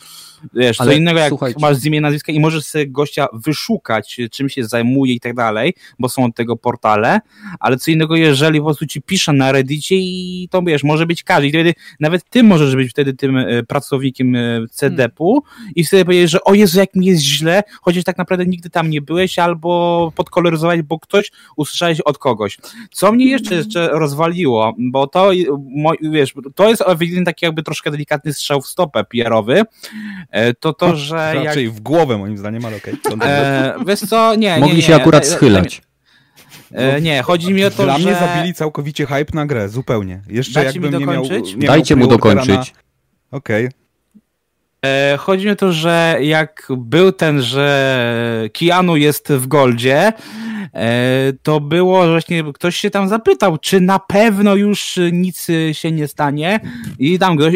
wiesz, 0.54 0.82
Ale 0.82 0.92
co 0.92 0.98
innego 0.98 1.20
jak 1.20 1.30
słuchajcie. 1.30 1.60
masz 1.62 1.78
z 1.78 1.86
imienia, 1.86 2.02
nazwiska 2.02 2.32
i 2.32 2.40
możesz 2.40 2.66
sobie 2.66 2.88
gościa 2.88 3.28
wyszukać, 3.34 4.20
czym 4.32 4.50
się 4.50 4.64
zajmuje 4.64 5.14
i 5.14 5.20
tak 5.20 5.34
dalej, 5.34 5.74
bo 6.00 6.10
są 6.10 6.26
od 6.26 6.36
tego 6.36 6.56
portale, 6.56 7.20
ale 7.60 7.78
co 7.78 7.92
innego, 7.92 8.16
jeżeli 8.16 8.60
po 8.60 8.66
prostu 8.66 8.86
ci 8.86 9.02
pisze 9.02 9.34
na 9.34 9.52
Reddicie 9.52 9.96
i 9.96 10.48
to 10.52 10.62
wiesz, 10.62 10.84
może 10.84 11.06
być 11.06 11.24
każdy 11.24 11.48
i 11.48 11.50
wtedy 11.50 11.74
nawet 12.00 12.24
ty 12.30 12.44
możesz 12.44 12.76
być 12.76 12.90
wtedy 12.92 13.14
tym 13.14 13.38
e, 13.38 13.64
pracownikiem 13.64 14.36
e, 14.36 14.68
CDP-u 14.72 15.44
i 15.76 15.86
wtedy 15.86 16.06
powiedzieć, 16.06 16.32
że 16.32 16.44
o 16.44 16.54
Jezu, 16.54 16.80
jak 16.80 16.96
mi 16.96 17.06
jest 17.06 17.24
źle, 17.24 17.64
chociaż 17.82 18.04
tak 18.04 18.18
naprawdę 18.18 18.46
nigdy 18.46 18.70
tam 18.70 18.90
nie 18.90 19.02
byłeś, 19.02 19.40
albo 19.40 20.12
podkoloryzować, 20.16 20.82
bo 20.82 21.00
ktoś 21.00 21.32
usłyszałeś 21.56 22.02
od 22.02 22.18
kogoś. 22.18 22.58
Co 22.92 23.12
mnie 23.12 23.26
jeszcze, 23.26 23.56
jeszcze 23.56 23.88
rozwaliło, 23.88 24.76
bo 24.78 25.08
to 25.08 25.32
wiesz, 26.02 26.34
to 26.56 26.70
jest 26.70 26.84
ewidentnie 26.88 27.26
taki 27.26 27.46
jakby 27.46 27.64
troszkę 27.64 27.92
delikatny 27.92 28.34
strzał 28.34 28.62
w 28.62 28.68
stopę 28.68 29.04
PR-owy, 29.04 29.64
e, 30.32 30.54
to 30.54 30.74
to, 30.74 30.96
że... 30.96 31.34
Raczej 31.34 31.66
jak... 31.66 31.74
w 31.74 31.80
głowę 31.80 32.18
moim 32.18 32.38
zdaniem, 32.38 32.66
ale 32.66 32.78
okej. 32.78 32.94
Okay. 33.14 33.30
E, 33.30 33.76
wiesz 33.88 34.00
co, 34.00 34.36
nie, 34.36 34.58
Mogli 34.60 34.76
nie, 34.76 34.82
się 34.82 34.96
akurat 34.96 35.28
schylać. 35.28 35.82
E, 36.72 37.02
nie, 37.02 37.22
chodzi 37.24 37.54
mi 37.54 37.66
o 37.66 37.72
to, 37.72 37.84
Dla 37.84 38.00
że... 38.00 38.06
mnie 38.06 38.16
zabili 38.16 38.54
całkowicie 38.54 39.06
hype 39.06 39.34
na 39.34 39.46
grę, 39.46 39.70
zupełnie. 39.70 40.22
Jeszcze 40.28 40.64
Dajcie 40.64 40.80
jakbym 40.80 41.00
nie 41.00 41.06
miał... 41.06 41.24
Nie 41.58 41.68
Dajcie 41.68 41.96
mu 41.96 42.08
dokończyć. 42.08 42.48
Na... 42.48 42.64
Okej. 43.32 43.66
Okay. 43.66 43.86
E, 44.86 45.18
chodzi 45.18 45.46
mi 45.46 45.52
o 45.52 45.56
to, 45.56 45.74
że 45.74 46.18
jak 46.22 46.68
był 46.78 47.12
ten, 47.12 47.42
że 47.42 48.50
Keanu 48.54 48.98
jest 48.98 49.34
w 49.34 49.48
Goldzie, 49.48 50.14
e, 50.74 51.34
to 51.44 51.60
było, 51.60 52.06
że 52.06 52.12
właśnie 52.12 52.44
ktoś 52.54 52.76
się 52.76 52.90
tam 52.90 53.10
zapytał, 53.10 53.58
czy 53.58 53.82
na 53.82 54.00
pewno 54.00 54.56
już 54.56 55.00
nic 55.12 55.48
się 55.72 55.92
nie 55.92 56.08
stanie 56.08 56.60
i 57.00 57.20
tam 57.20 57.38
ktoś, 57.38 57.54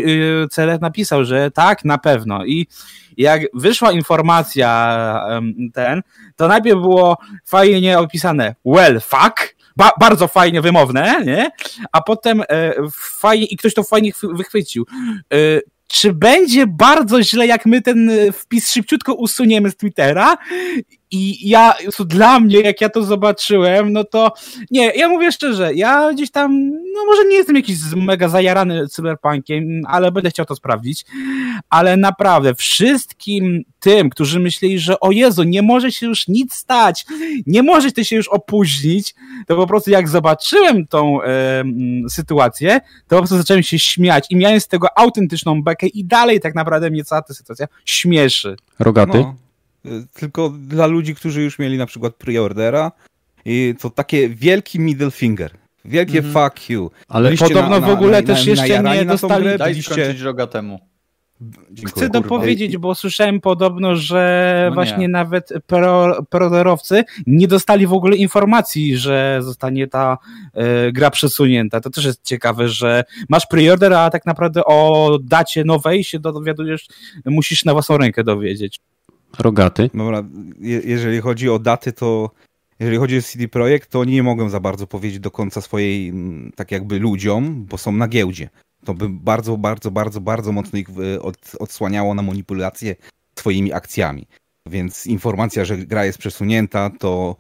Celek 0.52 0.82
napisał, 0.82 1.26
że 1.26 1.52
tak, 1.52 1.86
na 1.86 1.98
pewno 1.98 2.46
i 2.46 2.68
jak 3.20 3.42
wyszła 3.54 3.92
informacja 3.92 5.40
ten, 5.74 6.02
to 6.36 6.48
najpierw 6.48 6.82
było 6.82 7.18
fajnie 7.46 8.00
opisane 8.00 8.56
well 8.66 9.02
fuck, 9.02 9.56
ba 9.76 9.92
bardzo 10.00 10.28
fajnie 10.28 10.62
wymowne, 10.62 11.24
nie? 11.26 11.52
A 11.92 12.02
potem 12.02 12.42
e, 12.42 12.74
fajnie, 12.94 13.46
i 13.46 13.58
ktoś 13.58 13.74
to 13.74 13.84
fajnie 13.84 14.12
wychwycił 14.34 14.86
czy 15.92 16.14
będzie 16.14 16.68
bardzo 16.68 17.24
źle, 17.24 17.48
jak 17.48 17.66
my 17.66 17.82
ten 17.82 18.12
wpis 18.34 18.72
szybciutko 18.72 19.14
usuniemy 19.14 19.72
z 19.72 19.76
Twittera 19.76 20.38
i 21.12 21.50
ja, 21.50 21.74
dla 22.06 22.40
mnie, 22.40 22.62
jak 22.62 22.82
ja 22.82 22.90
to 22.90 23.04
zobaczyłem, 23.04 23.94
no 23.94 24.04
to 24.04 24.34
nie, 24.72 24.92
ja 24.96 25.10
mówię 25.10 25.32
szczerze, 25.32 25.74
ja 25.74 26.14
gdzieś 26.14 26.32
tam, 26.32 26.70
no 26.70 27.06
może 27.06 27.26
nie 27.26 27.36
jestem 27.36 27.56
jakiś 27.56 27.78
mega 27.96 28.30
zajarany 28.30 28.88
cyberpunkiem, 28.88 29.82
ale 29.88 30.12
będę 30.12 30.30
chciał 30.30 30.46
to 30.46 30.56
sprawdzić, 30.56 31.06
ale 31.70 31.98
naprawdę 31.98 32.56
wszystkim 32.56 33.64
tym, 33.80 34.10
którzy 34.10 34.40
myśleli, 34.40 34.80
że 34.80 35.00
o 35.00 35.12
Jezu, 35.12 35.44
nie 35.44 35.62
może 35.62 35.92
się 35.92 36.08
już 36.08 36.28
nic 36.28 36.54
stać, 36.54 37.06
nie 37.48 37.64
może 37.64 37.90
się 38.04 38.16
już 38.16 38.28
opóźnić, 38.28 39.16
to 39.48 39.56
po 39.56 39.68
prostu 39.68 39.92
jak 39.92 40.10
zobaczyłem 40.10 40.88
tą 40.88 41.24
e, 41.24 41.64
sytuację, 42.10 42.82
to 43.08 43.16
po 43.16 43.18
prostu 43.18 43.38
zacząłem 43.38 43.64
się 43.64 43.80
śmiać 43.80 44.26
i 44.30 44.36
miałem 44.36 44.60
z 44.60 44.68
tego 44.68 44.98
autentyczną 44.98 45.64
bekę 45.64 45.88
i 45.88 46.06
dalej 46.06 46.40
tak 46.40 46.56
naprawdę 46.56 46.90
mnie 46.90 47.04
cała 47.04 47.22
ta 47.22 47.34
sytuacja 47.34 47.68
śmieszy. 47.86 48.56
Rogaty? 48.80 49.18
No. 49.18 49.49
Y, 49.90 50.08
tylko 50.14 50.50
dla 50.50 50.88
ludzi, 50.88 51.16
którzy 51.16 51.42
już 51.42 51.60
mieli 51.60 51.78
na 51.78 51.86
przykład 51.86 52.16
preordera 52.16 52.92
i 53.46 53.76
to 53.80 53.90
takie 53.90 54.30
wielki 54.30 54.80
middle 54.80 55.12
finger. 55.12 55.52
Wielkie 55.86 56.20
mm 56.20 56.32
-hmm. 56.32 56.50
fuck 56.50 56.70
you. 56.70 56.92
Ale 57.08 57.30
Byliście 57.30 57.48
podobno 57.48 57.70
na, 57.70 57.80
na, 57.80 57.88
w 57.88 57.90
ogóle 57.90 58.22
na, 58.22 58.28
też 58.28 58.46
jeszcze 58.46 58.84
nie 58.84 59.06
dostali... 59.06 59.44
Grę, 59.44 59.58
Daj 59.58 59.72
byliście... 59.72 59.94
skończyć 59.94 60.22
rogatemu. 60.22 60.80
Dziękuję, 61.72 62.08
Chcę 62.08 62.10
dopowiedzieć, 62.10 62.78
bo 62.78 62.96
słyszałem 62.96 63.42
podobno, 63.42 63.96
że 63.96 64.66
no 64.70 64.76
właśnie 64.76 65.08
nawet 65.08 65.54
proderowcy 66.30 67.04
nie 67.28 67.48
dostali 67.48 67.88
w 67.88 67.94
ogóle 67.94 68.16
informacji, 68.16 68.98
że 68.98 69.40
zostanie 69.42 69.88
ta 69.88 70.18
e, 70.54 70.92
gra 70.92 71.10
przesunięta. 71.10 71.82
To 71.82 71.90
też 71.90 72.06
jest 72.06 72.24
ciekawe, 72.24 72.70
że 72.70 73.04
masz 73.30 73.46
preorder, 73.46 73.94
a 73.94 74.10
tak 74.10 74.26
naprawdę 74.26 74.66
o 74.66 75.10
dacie 75.24 75.64
nowej 75.64 76.04
się 76.04 76.20
dowiadujesz, 76.20 76.88
musisz 77.26 77.66
na 77.66 77.74
własną 77.74 77.98
rękę 77.98 78.24
dowiedzieć. 78.24 78.80
Rogaty. 79.40 79.90
Dobra, 79.94 80.24
je, 80.60 80.82
jeżeli 80.86 81.22
chodzi 81.22 81.50
o 81.50 81.60
daty, 81.60 81.92
to 81.92 82.30
jeżeli 82.80 82.98
chodzi 82.98 83.18
o 83.18 83.22
CD 83.22 83.48
Projekt, 83.48 83.90
to 83.92 84.04
nie 84.04 84.24
mogą 84.24 84.50
za 84.50 84.60
bardzo 84.60 84.88
powiedzieć 84.88 85.20
do 85.20 85.32
końca 85.32 85.62
swojej, 85.62 86.10
mm, 86.10 86.52
tak 86.56 86.72
jakby 86.72 87.00
ludziom, 87.00 87.66
bo 87.66 87.78
są 87.78 87.92
na 87.92 88.08
giełdzie. 88.08 88.50
To 88.86 88.94
by 88.94 89.10
bardzo, 89.10 89.58
bardzo, 89.58 89.92
bardzo, 89.92 90.22
bardzo 90.22 90.52
mocno 90.52 90.80
ich 90.80 90.88
od, 91.22 91.38
odsłaniało 91.60 92.14
na 92.14 92.22
manipulację 92.22 92.96
swoimi 93.36 93.74
akcjami. 93.74 94.28
Więc 94.66 95.08
informacja, 95.08 95.66
że 95.66 95.78
gra 95.78 96.06
jest 96.06 96.18
przesunięta, 96.18 96.90
to 97.00 97.36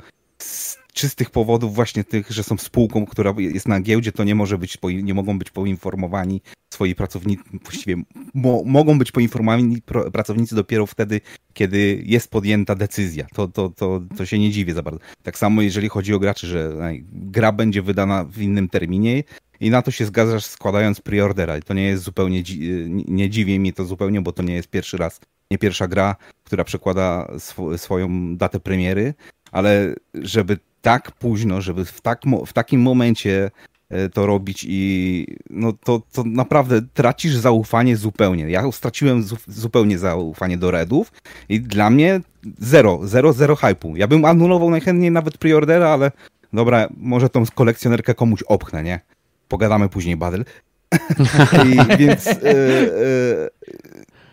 czystych 0.93 1.29
powodów 1.29 1.75
właśnie 1.75 2.03
tych, 2.03 2.31
że 2.31 2.43
są 2.43 2.57
spółką, 2.57 3.05
która 3.05 3.33
jest 3.37 3.67
na 3.67 3.81
giełdzie, 3.81 4.11
to 4.11 4.23
nie 4.23 4.35
może 4.35 4.57
być, 4.57 4.77
nie 5.03 5.13
mogą 5.13 5.39
być 5.39 5.49
poinformowani 5.49 6.41
swoi 6.73 6.95
pracownicy, 6.95 7.43
właściwie 7.63 7.95
mo, 8.33 8.63
mogą 8.65 8.99
być 8.99 9.11
poinformowani 9.11 9.81
pracownicy 10.13 10.55
dopiero 10.55 10.85
wtedy, 10.85 11.21
kiedy 11.53 12.03
jest 12.05 12.31
podjęta 12.31 12.75
decyzja. 12.75 13.27
To, 13.33 13.47
to, 13.47 13.69
to, 13.69 14.01
to 14.17 14.25
się 14.25 14.39
nie 14.39 14.51
dziwię 14.51 14.73
za 14.73 14.83
bardzo. 14.83 14.99
Tak 15.23 15.37
samo 15.37 15.61
jeżeli 15.61 15.89
chodzi 15.89 16.13
o 16.13 16.19
graczy, 16.19 16.47
że 16.47 16.77
gra 17.11 17.51
będzie 17.51 17.81
wydana 17.81 18.23
w 18.23 18.41
innym 18.41 18.69
terminie, 18.69 19.23
i 19.59 19.69
na 19.69 19.81
to 19.81 19.91
się 19.91 20.05
zgadzasz 20.05 20.45
składając 20.45 21.01
preordera. 21.01 21.57
I 21.57 21.61
to 21.61 21.73
nie 21.73 21.83
jest 21.83 22.03
zupełnie, 22.03 22.43
nie 22.87 23.29
dziwi 23.29 23.59
mi 23.59 23.73
to 23.73 23.85
zupełnie, 23.85 24.21
bo 24.21 24.31
to 24.31 24.43
nie 24.43 24.53
jest 24.53 24.67
pierwszy 24.67 24.97
raz, 24.97 25.19
nie 25.51 25.57
pierwsza 25.57 25.87
gra, 25.87 26.15
która 26.43 26.63
przekłada 26.63 27.27
sw 27.31 27.77
swoją 27.77 28.37
datę 28.37 28.59
premiery, 28.59 29.13
ale 29.51 29.95
żeby 30.13 30.57
tak 30.81 31.11
późno, 31.11 31.61
żeby 31.61 31.85
w, 31.85 32.01
tak, 32.01 32.21
w 32.47 32.53
takim 32.53 32.81
momencie 32.81 33.51
e, 33.89 34.09
to 34.09 34.25
robić 34.25 34.65
i 34.69 35.25
no 35.49 35.73
to, 35.73 36.01
to 36.11 36.23
naprawdę 36.23 36.81
tracisz 36.93 37.35
zaufanie 37.35 37.97
zupełnie. 37.97 38.49
Ja 38.49 38.71
straciłem 38.71 39.23
zu, 39.23 39.37
zupełnie 39.47 39.97
zaufanie 39.97 40.57
do 40.57 40.71
Redów 40.71 41.11
i 41.49 41.61
dla 41.61 41.89
mnie 41.89 42.21
zero, 42.59 42.99
zero, 43.03 43.33
zero 43.33 43.55
hype'u. 43.55 43.97
Ja 43.97 44.07
bym 44.07 44.25
anulował 44.25 44.69
najchętniej 44.69 45.11
nawet 45.11 45.37
preordera, 45.37 45.89
ale 45.89 46.11
dobra, 46.53 46.87
może 46.97 47.29
tą 47.29 47.43
kolekcjonerkę 47.55 48.15
komuś 48.15 48.43
opchnę, 48.43 48.83
nie? 48.83 48.99
Pogadamy 49.47 49.89
później, 49.89 50.17
Badel. 50.17 50.45
I, 51.65 51.97
więc 51.97 52.25
yy, 52.25 52.33
yy, 52.43 53.49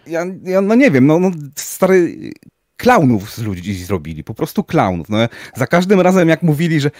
ja, 0.06 0.24
ja, 0.42 0.60
no 0.60 0.74
nie 0.74 0.90
wiem, 0.90 1.06
no, 1.06 1.18
no 1.18 1.30
stary 1.54 2.16
klaunów 2.76 3.30
z 3.34 3.38
ludzi 3.38 3.74
zrobili, 3.74 4.24
po 4.24 4.34
prostu 4.34 4.64
klaunów. 4.64 5.08
No, 5.08 5.18
za 5.56 5.66
każdym 5.66 6.00
razem 6.00 6.28
jak 6.28 6.42
mówili, 6.42 6.80
że 6.80 6.90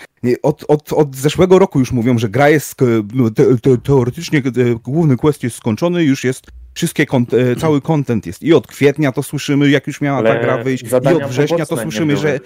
od, 0.43 0.65
od, 0.69 0.93
od 0.93 1.17
zeszłego 1.17 1.59
roku 1.59 1.79
już 1.79 1.93
mówią, 1.93 2.19
że 2.19 2.29
gra 2.29 2.49
jest 2.49 2.77
no, 3.15 3.31
te, 3.31 3.59
te, 3.59 3.79
teoretycznie 3.79 4.43
główny 4.85 5.17
quest 5.17 5.43
jest 5.43 5.57
skończony, 5.57 6.05
już 6.05 6.25
jest 6.25 6.47
wszystkie, 6.75 7.07
e, 7.33 7.57
cały 7.57 7.81
content 7.81 8.27
jest. 8.27 8.43
I 8.43 8.55
od 8.55 8.67
kwietnia 8.67 9.13
to 9.13 9.23
słyszymy, 9.23 9.71
jak 9.71 9.87
już 9.87 10.01
miała 10.01 10.19
Ale 10.19 10.35
ta 10.35 10.41
gra 10.41 10.65
wyjść, 10.65 10.85
i 10.85 10.95
od 10.95 11.25
września 11.25 11.67
to 11.67 11.77
słyszymy, 11.77 12.17
że, 12.17 12.41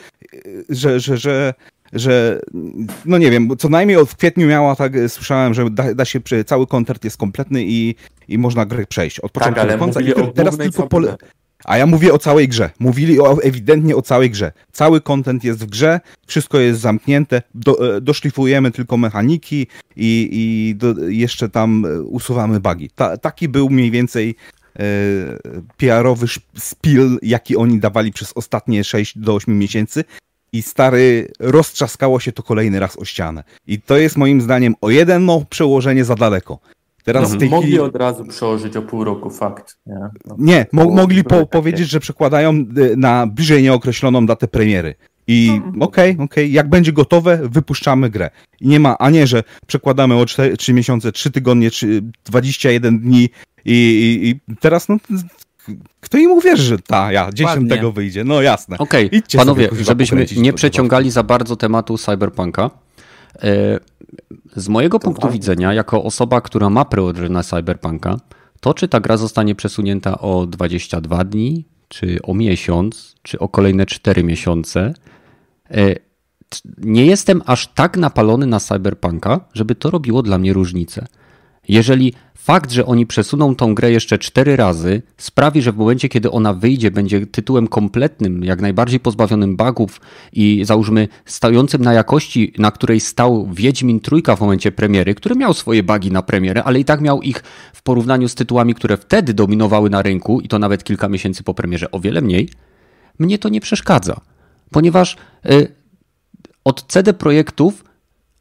że, 0.69 1.01
że, 1.01 1.17
że, 1.17 1.55
że, 1.93 2.41
no 3.05 3.19
nie 3.19 3.31
wiem, 3.31 3.49
co 3.59 3.69
najmniej 3.69 3.97
od 3.97 4.15
kwietniu 4.15 4.47
miała, 4.47 4.77
tak 4.77 4.93
słyszałem, 5.09 5.55
że 5.55 5.71
da, 5.71 5.95
da 5.95 6.05
się, 6.05 6.21
cały 6.47 6.67
content 6.67 7.05
jest 7.05 7.17
kompletny 7.17 7.65
i, 7.65 7.95
i 8.29 8.39
można 8.39 8.67
grę 8.67 8.87
przejść 8.87 9.21
od 9.21 9.33
początku 9.33 9.61
tak, 9.61 9.71
do 9.71 9.79
końca. 9.79 10.01
I 10.01 10.13
teraz 10.35 10.59
tylko 10.59 10.87
pole, 10.87 11.17
a 11.65 11.79
ja 11.79 11.87
mówię 11.87 12.13
o 12.13 12.19
całej 12.19 12.49
grze. 12.49 12.71
Mówili 12.79 13.21
o, 13.21 13.43
ewidentnie 13.43 13.97
o 13.97 14.03
całej 14.03 14.31
grze. 14.31 14.53
Cały 14.73 15.01
content 15.01 15.45
jest 15.45 15.61
w 15.65 15.67
grze, 15.67 16.01
wszystko 16.27 16.59
jest 16.59 16.81
zamknięte, 16.81 17.43
do, 17.55 17.97
e, 17.97 18.01
doszlifujemy 18.01 18.71
tylko 18.71 18.97
mechaniki 18.97 19.67
i, 19.97 20.29
i 20.33 20.75
do, 20.77 21.09
jeszcze 21.09 21.49
tam 21.49 21.85
e, 21.85 22.03
usuwamy 22.03 22.61
bugi. 22.61 22.91
Ta, 22.95 23.17
taki 23.17 23.49
był 23.49 23.71
mniej 23.71 23.91
więcej 23.91 24.37
e, 24.79 24.83
PR-owy 25.77 26.27
spill, 26.59 27.19
jaki 27.23 27.57
oni 27.57 27.81
dawali 27.81 28.13
przez 28.13 28.33
ostatnie 28.35 28.85
6 28.85 29.19
do 29.19 29.35
8 29.35 29.59
miesięcy 29.59 30.05
i 30.53 30.63
stary, 30.63 31.33
roztrzaskało 31.41 32.21
się 32.21 32.33
to 32.33 32.43
kolejny 32.43 32.81
raz 32.81 32.99
o 32.99 33.05
ścianę. 33.05 33.45
I 33.67 33.81
to 33.81 33.97
jest 33.97 34.17
moim 34.17 34.41
zdaniem 34.41 34.75
o 34.81 34.91
jedno 34.91 35.45
przełożenie 35.51 36.05
za 36.05 36.15
daleko. 36.15 36.59
Teraz 37.13 37.33
no, 37.33 37.39
tej 37.39 37.51
mogli 37.51 37.67
chwili... 37.67 37.81
od 37.81 37.97
razu 37.97 38.25
przełożyć 38.25 38.77
o 38.77 38.83
pół 38.83 39.05
roku, 39.05 39.31
fakt. 39.31 39.79
Nie, 39.87 39.95
no, 40.27 40.37
nie 40.39 40.67
mo 40.73 40.85
mogli 40.85 41.25
po 41.25 41.47
powiedzieć, 41.47 41.89
że 41.89 42.01
przekładają 42.01 42.53
y, 42.53 42.97
na 42.97 43.27
bliżej 43.27 43.63
nieokreśloną 43.63 44.27
datę 44.27 44.49
premiery. 44.49 44.95
I 45.27 45.51
okej, 45.51 45.73
no. 45.75 45.85
okej, 45.85 46.13
okay, 46.13 46.25
okay, 46.25 46.49
jak 46.49 46.69
będzie 46.69 46.93
gotowe, 46.93 47.41
wypuszczamy 47.43 48.11
grę. 48.11 48.31
I 48.61 48.69
nie 48.69 48.81
ma, 48.81 48.99
a 48.99 49.11
nie, 49.11 49.27
że 49.27 49.43
przekładamy 49.67 50.15
o 50.15 50.27
4, 50.27 50.57
3 50.57 50.73
miesiące, 50.73 51.13
3 51.13 51.31
tygodnie, 51.31 51.71
3, 51.71 52.03
21 52.25 52.99
dni 52.99 53.29
i, 53.65 53.75
i, 53.75 54.29
i 54.29 54.57
teraz 54.61 54.89
no 54.89 54.97
kto 56.01 56.19
im 56.19 56.31
uwierzy, 56.31 56.63
że 56.63 56.79
ta, 56.79 57.13
ja, 57.13 57.31
dzieciom 57.33 57.53
Ładnie. 57.53 57.69
tego 57.69 57.93
wyjdzie, 57.93 58.25
no 58.25 58.43
jasne. 58.43 58.79
Okej, 58.79 59.07
okay. 59.07 59.23
panowie, 59.37 59.69
żebyśmy 59.81 60.27
nie 60.37 60.53
przeciągali 60.53 61.11
za 61.11 61.23
bardzo 61.23 61.57
tematu 61.57 61.99
Cyberpunka, 61.99 62.71
z 64.57 64.69
mojego 64.69 64.99
to 64.99 65.05
punktu 65.05 65.31
widzenia, 65.31 65.75
jako 65.75 66.05
osoba, 66.05 66.41
która 66.41 66.71
ma 66.71 66.85
preorder 66.85 67.31
na 67.31 67.43
Cyberpunka, 67.43 68.17
to 68.61 68.75
czy 68.75 68.89
ta 68.89 69.01
gra 69.01 69.17
zostanie 69.17 69.55
przesunięta 69.55 70.19
o 70.19 70.47
22 70.47 71.25
dni, 71.25 71.65
czy 71.89 72.19
o 72.23 72.35
miesiąc, 72.35 73.15
czy 73.23 73.39
o 73.39 73.49
kolejne 73.49 73.87
4 73.87 74.25
miesiące, 74.25 74.95
e, 75.71 75.95
nie 76.79 77.07
jestem 77.07 77.43
aż 77.47 77.67
tak 77.67 77.97
napalony 77.97 78.47
na 78.47 78.61
Cyberpunka, 78.61 79.41
żeby 79.55 79.75
to 79.75 79.91
robiło 79.91 80.23
dla 80.23 80.39
mnie 80.39 80.53
różnicę. 80.53 81.07
Jeżeli 81.69 82.15
Fakt, 82.43 82.71
że 82.71 82.87
oni 82.87 83.07
przesuną 83.07 83.55
tą 83.55 83.75
grę 83.75 83.93
jeszcze 83.93 84.19
cztery 84.19 84.57
razy, 84.57 85.03
sprawi, 85.17 85.63
że 85.63 85.73
w 85.73 85.77
momencie, 85.77 86.09
kiedy 86.09 86.31
ona 86.31 86.55
wyjdzie, 86.55 86.91
będzie 86.91 87.27
tytułem 87.27 87.69
kompletnym, 87.69 88.45
jak 88.45 88.61
najbardziej 88.61 89.01
pozbawionym 89.01 89.57
bugów 89.57 90.01
i 90.33 90.65
załóżmy 90.65 91.09
stającym 91.25 91.83
na 91.83 91.93
jakości, 91.93 92.53
na 92.59 92.71
której 92.71 93.01
stał 93.01 93.49
Wiedźmin 93.53 94.01
Trójka 94.01 94.37
w 94.37 94.41
momencie 94.41 94.73
premiery, 94.73 95.15
który 95.15 95.35
miał 95.35 95.55
swoje 95.55 95.83
bugi 95.83 96.13
na 96.13 96.23
premierę, 96.23 96.65
ale 96.65 96.81
i 96.81 96.85
tak 96.85 97.01
miał 97.01 97.23
ich 97.23 97.43
w 97.73 97.83
porównaniu 97.83 98.29
z 98.29 98.35
tytułami, 98.35 98.75
które 98.75 98.97
wtedy 98.97 99.35
dominowały 99.35 99.91
na 99.91 100.03
rynku 100.03 100.41
i 100.41 100.49
to 100.49 100.59
nawet 100.59 100.85
kilka 100.85 101.09
miesięcy 101.09 101.43
po 101.43 101.55
premierze 101.55 101.91
o 101.91 102.01
wiele 102.01 102.21
mniej, 102.21 102.49
mnie 103.19 103.39
to 103.39 103.49
nie 103.49 103.61
przeszkadza, 103.61 104.21
ponieważ 104.71 105.17
y, 105.51 105.75
od 106.65 106.87
CD 106.87 107.13
Projektów 107.13 107.85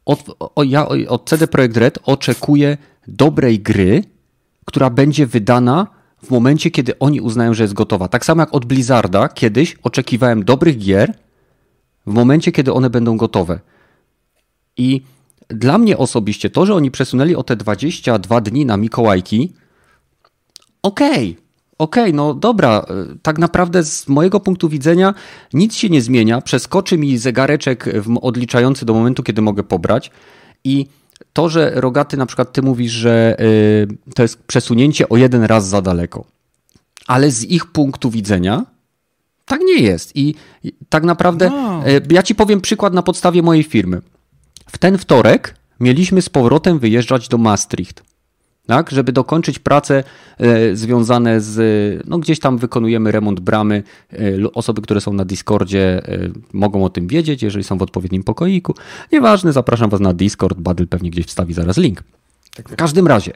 od, 0.05 0.25
o, 0.55 0.63
ja 0.63 0.87
od 1.07 1.29
CD 1.29 1.47
Projekt 1.47 1.77
Red 1.77 1.99
oczekuję 2.03 2.77
dobrej 3.09 3.59
gry, 3.59 4.03
która 4.65 4.89
będzie 4.89 5.27
wydana 5.27 5.87
w 6.23 6.29
momencie, 6.29 6.71
kiedy 6.71 6.99
oni 6.99 7.21
uznają, 7.21 7.53
że 7.53 7.63
jest 7.63 7.73
gotowa. 7.73 8.07
Tak 8.07 8.25
samo 8.25 8.41
jak 8.41 8.53
od 8.53 8.65
Blizzarda 8.65 9.27
kiedyś 9.27 9.75
oczekiwałem 9.83 10.43
dobrych 10.45 10.77
gier 10.77 11.13
w 12.05 12.13
momencie, 12.13 12.51
kiedy 12.51 12.73
one 12.73 12.89
będą 12.89 13.17
gotowe. 13.17 13.59
I 14.77 15.01
dla 15.47 15.77
mnie 15.77 15.97
osobiście 15.97 16.49
to, 16.49 16.65
że 16.65 16.75
oni 16.75 16.91
przesunęli 16.91 17.35
o 17.35 17.43
te 17.43 17.55
22 17.55 18.41
dni 18.41 18.65
na 18.65 18.77
Mikołajki, 18.77 19.53
okej, 20.83 21.07
okay, 21.09 21.35
okej, 21.77 22.03
okay, 22.03 22.13
no 22.13 22.33
dobra, 22.33 22.85
tak 23.21 23.37
naprawdę 23.37 23.83
z 23.83 24.07
mojego 24.07 24.39
punktu 24.39 24.69
widzenia 24.69 25.13
nic 25.53 25.75
się 25.75 25.89
nie 25.89 26.01
zmienia. 26.01 26.41
Przeskoczy 26.41 26.97
mi 26.97 27.17
zegareczek 27.17 27.89
odliczający 28.21 28.85
do 28.85 28.93
momentu, 28.93 29.23
kiedy 29.23 29.41
mogę 29.41 29.63
pobrać 29.63 30.11
i 30.63 30.87
to, 31.33 31.49
że 31.49 31.71
Rogaty 31.75 32.17
na 32.17 32.25
przykład 32.25 32.53
ty 32.53 32.61
mówisz, 32.61 32.91
że 32.91 33.37
y, 33.39 34.13
to 34.15 34.21
jest 34.21 34.43
przesunięcie 34.43 35.09
o 35.09 35.17
jeden 35.17 35.43
raz 35.43 35.67
za 35.67 35.81
daleko, 35.81 36.25
ale 37.07 37.31
z 37.31 37.43
ich 37.43 37.65
punktu 37.65 38.09
widzenia 38.09 38.65
tak 39.45 39.61
nie 39.61 39.81
jest. 39.83 40.15
I 40.15 40.35
tak 40.89 41.03
naprawdę 41.03 41.49
No. 41.49 41.87
y, 41.87 42.01
ja 42.09 42.23
ci 42.23 42.35
powiem 42.35 42.61
przykład 42.61 42.93
na 42.93 43.01
podstawie 43.03 43.41
mojej 43.41 43.63
firmy. 43.63 44.01
W 44.71 44.77
ten 44.77 44.97
wtorek 44.97 45.55
mieliśmy 45.79 46.21
z 46.21 46.29
powrotem 46.29 46.79
wyjeżdżać 46.79 47.27
do 47.27 47.37
Maastricht. 47.37 48.03
Tak, 48.69 48.89
żeby 48.89 49.11
dokończyć 49.11 49.59
prace 49.59 50.03
e, 50.37 50.75
związane 50.75 51.41
z. 51.41 51.57
No, 52.07 52.17
gdzieś 52.17 52.39
tam 52.39 52.57
wykonujemy 52.57 53.11
remont 53.11 53.39
bramy. 53.39 53.83
E, 54.13 54.17
osoby, 54.53 54.81
które 54.81 55.01
są 55.01 55.13
na 55.13 55.25
Discordzie, 55.25 56.07
e, 56.07 56.29
mogą 56.53 56.83
o 56.83 56.89
tym 56.89 57.07
wiedzieć, 57.07 57.43
jeżeli 57.43 57.63
są 57.63 57.77
w 57.77 57.81
odpowiednim 57.81 58.23
pokoiku. 58.23 58.75
Nieważne, 59.11 59.53
zapraszam 59.53 59.89
Was 59.89 59.99
na 59.99 60.13
Discord. 60.13 60.59
Badel 60.59 60.87
pewnie 60.87 61.09
gdzieś 61.09 61.25
wstawi 61.25 61.53
zaraz 61.53 61.77
link. 61.77 62.03
W 62.67 62.75
każdym 62.75 63.07
razie, 63.07 63.33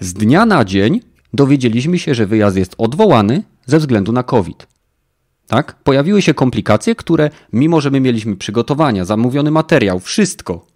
z 0.00 0.12
dnia 0.14 0.46
na 0.46 0.64
dzień 0.64 1.00
dowiedzieliśmy 1.32 1.98
się, 1.98 2.14
że 2.14 2.26
wyjazd 2.26 2.56
jest 2.56 2.74
odwołany 2.78 3.42
ze 3.66 3.78
względu 3.78 4.12
na 4.12 4.22
COVID. 4.22 4.66
Tak? 5.46 5.76
Pojawiły 5.84 6.22
się 6.22 6.34
komplikacje, 6.34 6.94
które, 6.94 7.30
mimo 7.52 7.80
że 7.80 7.90
my 7.90 8.00
mieliśmy 8.00 8.36
przygotowania, 8.36 9.04
zamówiony 9.04 9.50
materiał, 9.50 10.00
wszystko, 10.00 10.66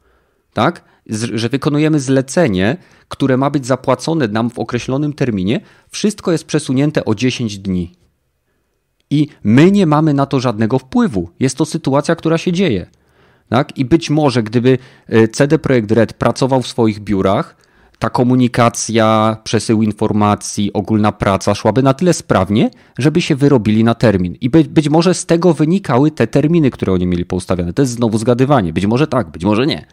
tak? 0.52 0.84
Z- 1.06 1.30
że 1.34 1.48
wykonujemy 1.48 2.00
zlecenie, 2.00 2.76
które 3.08 3.36
ma 3.36 3.50
być 3.50 3.66
zapłacone 3.66 4.28
nam 4.28 4.50
w 4.50 4.58
określonym 4.58 5.12
terminie, 5.12 5.60
wszystko 5.90 6.32
jest 6.32 6.44
przesunięte 6.44 7.04
o 7.04 7.14
10 7.14 7.58
dni. 7.58 7.92
I 9.10 9.28
my 9.44 9.70
nie 9.70 9.86
mamy 9.86 10.14
na 10.14 10.26
to 10.26 10.40
żadnego 10.40 10.78
wpływu. 10.78 11.30
Jest 11.40 11.56
to 11.56 11.64
sytuacja, 11.64 12.16
która 12.16 12.38
się 12.38 12.52
dzieje. 12.52 12.86
Tak? 13.48 13.78
I 13.78 13.84
być 13.84 14.10
może, 14.10 14.42
gdyby 14.42 14.78
e, 15.06 15.28
CD 15.28 15.58
Projekt 15.58 15.90
Red 15.90 16.12
pracował 16.12 16.62
w 16.62 16.66
swoich 16.66 17.00
biurach, 17.00 17.56
ta 17.98 18.10
komunikacja, 18.10 19.36
przesył 19.44 19.82
informacji, 19.82 20.72
ogólna 20.72 21.12
praca 21.12 21.54
szłaby 21.54 21.82
na 21.82 21.94
tyle 21.94 22.12
sprawnie, 22.12 22.70
żeby 22.98 23.22
się 23.22 23.36
wyrobili 23.36 23.84
na 23.84 23.94
termin. 23.94 24.34
I 24.40 24.50
być, 24.50 24.68
być 24.68 24.88
może 24.88 25.14
z 25.14 25.26
tego 25.26 25.54
wynikały 25.54 26.10
te 26.10 26.26
terminy, 26.26 26.70
które 26.70 26.92
oni 26.92 27.06
mieli 27.06 27.24
poustawiane. 27.24 27.72
To 27.72 27.82
jest 27.82 27.92
znowu 27.92 28.18
zgadywanie. 28.18 28.72
Być 28.72 28.86
może 28.86 29.06
tak, 29.06 29.30
być 29.30 29.44
może 29.44 29.66
nie. 29.66 29.86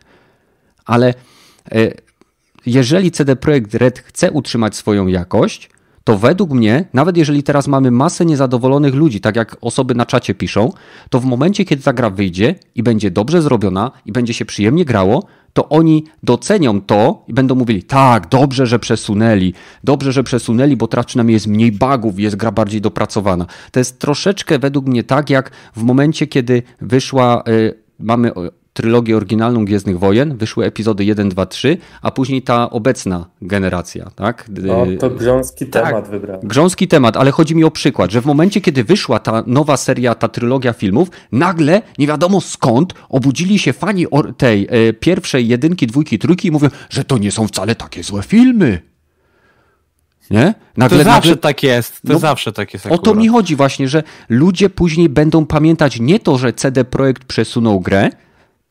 Ale 0.85 1.13
e, 1.71 1.93
jeżeli 2.65 3.11
CD 3.11 3.35
Projekt 3.35 3.73
Red 3.75 3.99
chce 3.99 4.31
utrzymać 4.31 4.75
swoją 4.75 5.07
jakość, 5.07 5.69
to 6.03 6.17
według 6.17 6.51
mnie, 6.51 6.85
nawet 6.93 7.17
jeżeli 7.17 7.43
teraz 7.43 7.67
mamy 7.67 7.91
masę 7.91 8.25
niezadowolonych 8.25 8.93
ludzi, 8.93 9.21
tak 9.21 9.35
jak 9.35 9.57
osoby 9.61 9.95
na 9.95 10.05
czacie 10.05 10.35
piszą, 10.35 10.71
to 11.09 11.19
w 11.19 11.25
momencie, 11.25 11.65
kiedy 11.65 11.83
ta 11.83 11.93
gra 11.93 12.09
wyjdzie 12.09 12.55
i 12.75 12.83
będzie 12.83 13.11
dobrze 13.11 13.41
zrobiona 13.41 13.91
i 14.05 14.11
będzie 14.11 14.33
się 14.33 14.45
przyjemnie 14.45 14.85
grało, 14.85 15.23
to 15.53 15.69
oni 15.69 16.03
docenią 16.23 16.81
to 16.81 17.23
i 17.27 17.33
będą 17.33 17.55
mówili, 17.55 17.83
tak, 17.83 18.27
dobrze, 18.27 18.67
że 18.67 18.79
przesunęli, 18.79 19.53
dobrze, 19.83 20.11
że 20.11 20.23
przesunęli, 20.23 20.75
bo 20.75 20.87
teraz 20.87 21.05
przynajmniej 21.05 21.33
jest 21.33 21.47
mniej 21.47 21.71
bugów, 21.71 22.19
jest 22.19 22.35
gra 22.35 22.51
bardziej 22.51 22.81
dopracowana. 22.81 23.45
To 23.71 23.79
jest 23.79 23.99
troszeczkę 23.99 24.59
według 24.59 24.85
mnie 24.85 25.03
tak, 25.03 25.29
jak 25.29 25.51
w 25.75 25.83
momencie, 25.83 26.27
kiedy 26.27 26.63
wyszła, 26.81 27.43
y, 27.47 27.73
mamy 27.99 28.33
o, 28.33 28.62
trylogię 28.73 29.17
oryginalną 29.17 29.65
Gwiezdnych 29.65 29.99
Wojen, 29.99 30.37
wyszły 30.37 30.65
epizody 30.65 31.05
1, 31.05 31.29
2, 31.29 31.45
3, 31.45 31.77
a 32.01 32.11
później 32.11 32.41
ta 32.41 32.69
obecna 32.69 33.25
generacja, 33.41 34.09
tak? 34.15 34.49
No, 34.49 34.85
to 34.99 35.09
grząski 35.09 35.65
tak. 35.67 35.85
temat 35.85 36.09
wybrałem. 36.09 36.47
Grząski 36.47 36.87
temat, 36.87 37.17
ale 37.17 37.31
chodzi 37.31 37.55
mi 37.55 37.63
o 37.63 37.71
przykład, 37.71 38.11
że 38.11 38.21
w 38.21 38.25
momencie, 38.25 38.61
kiedy 38.61 38.83
wyszła 38.83 39.19
ta 39.19 39.43
nowa 39.47 39.77
seria, 39.77 40.15
ta 40.15 40.27
trylogia 40.27 40.73
filmów, 40.73 41.09
nagle, 41.31 41.81
nie 41.97 42.07
wiadomo 42.07 42.41
skąd, 42.41 42.93
obudzili 43.09 43.59
się 43.59 43.73
fani 43.73 44.05
tej 44.37 44.67
e, 44.69 44.93
pierwszej 44.93 45.47
jedynki, 45.47 45.87
dwójki, 45.87 46.19
trójki 46.19 46.47
i 46.47 46.51
mówią, 46.51 46.69
że 46.89 47.03
to 47.03 47.17
nie 47.17 47.31
są 47.31 47.47
wcale 47.47 47.75
takie 47.75 48.03
złe 48.03 48.23
filmy. 48.23 48.81
Nie? 50.31 50.53
To 50.53 50.59
Nagle, 50.77 51.03
zawsze 51.03 51.29
nagle, 51.29 51.41
tak 51.41 51.63
jest. 51.63 52.01
To 52.01 52.13
No, 52.13 52.19
zawsze 52.19 52.51
tak 52.51 52.73
jest. 52.73 52.85
o 52.85 52.89
to 52.89 52.95
akurat. 52.95 53.17
mi 53.17 53.27
chodzi 53.27 53.55
właśnie, 53.55 53.87
że 53.87 54.03
ludzie 54.29 54.69
później 54.69 55.09
będą 55.09 55.45
pamiętać 55.45 55.99
nie 55.99 56.19
to, 56.19 56.37
że 56.37 56.53
CD 56.53 56.85
Projekt 56.85 57.23
przesunął 57.23 57.79
grę, 57.79 58.09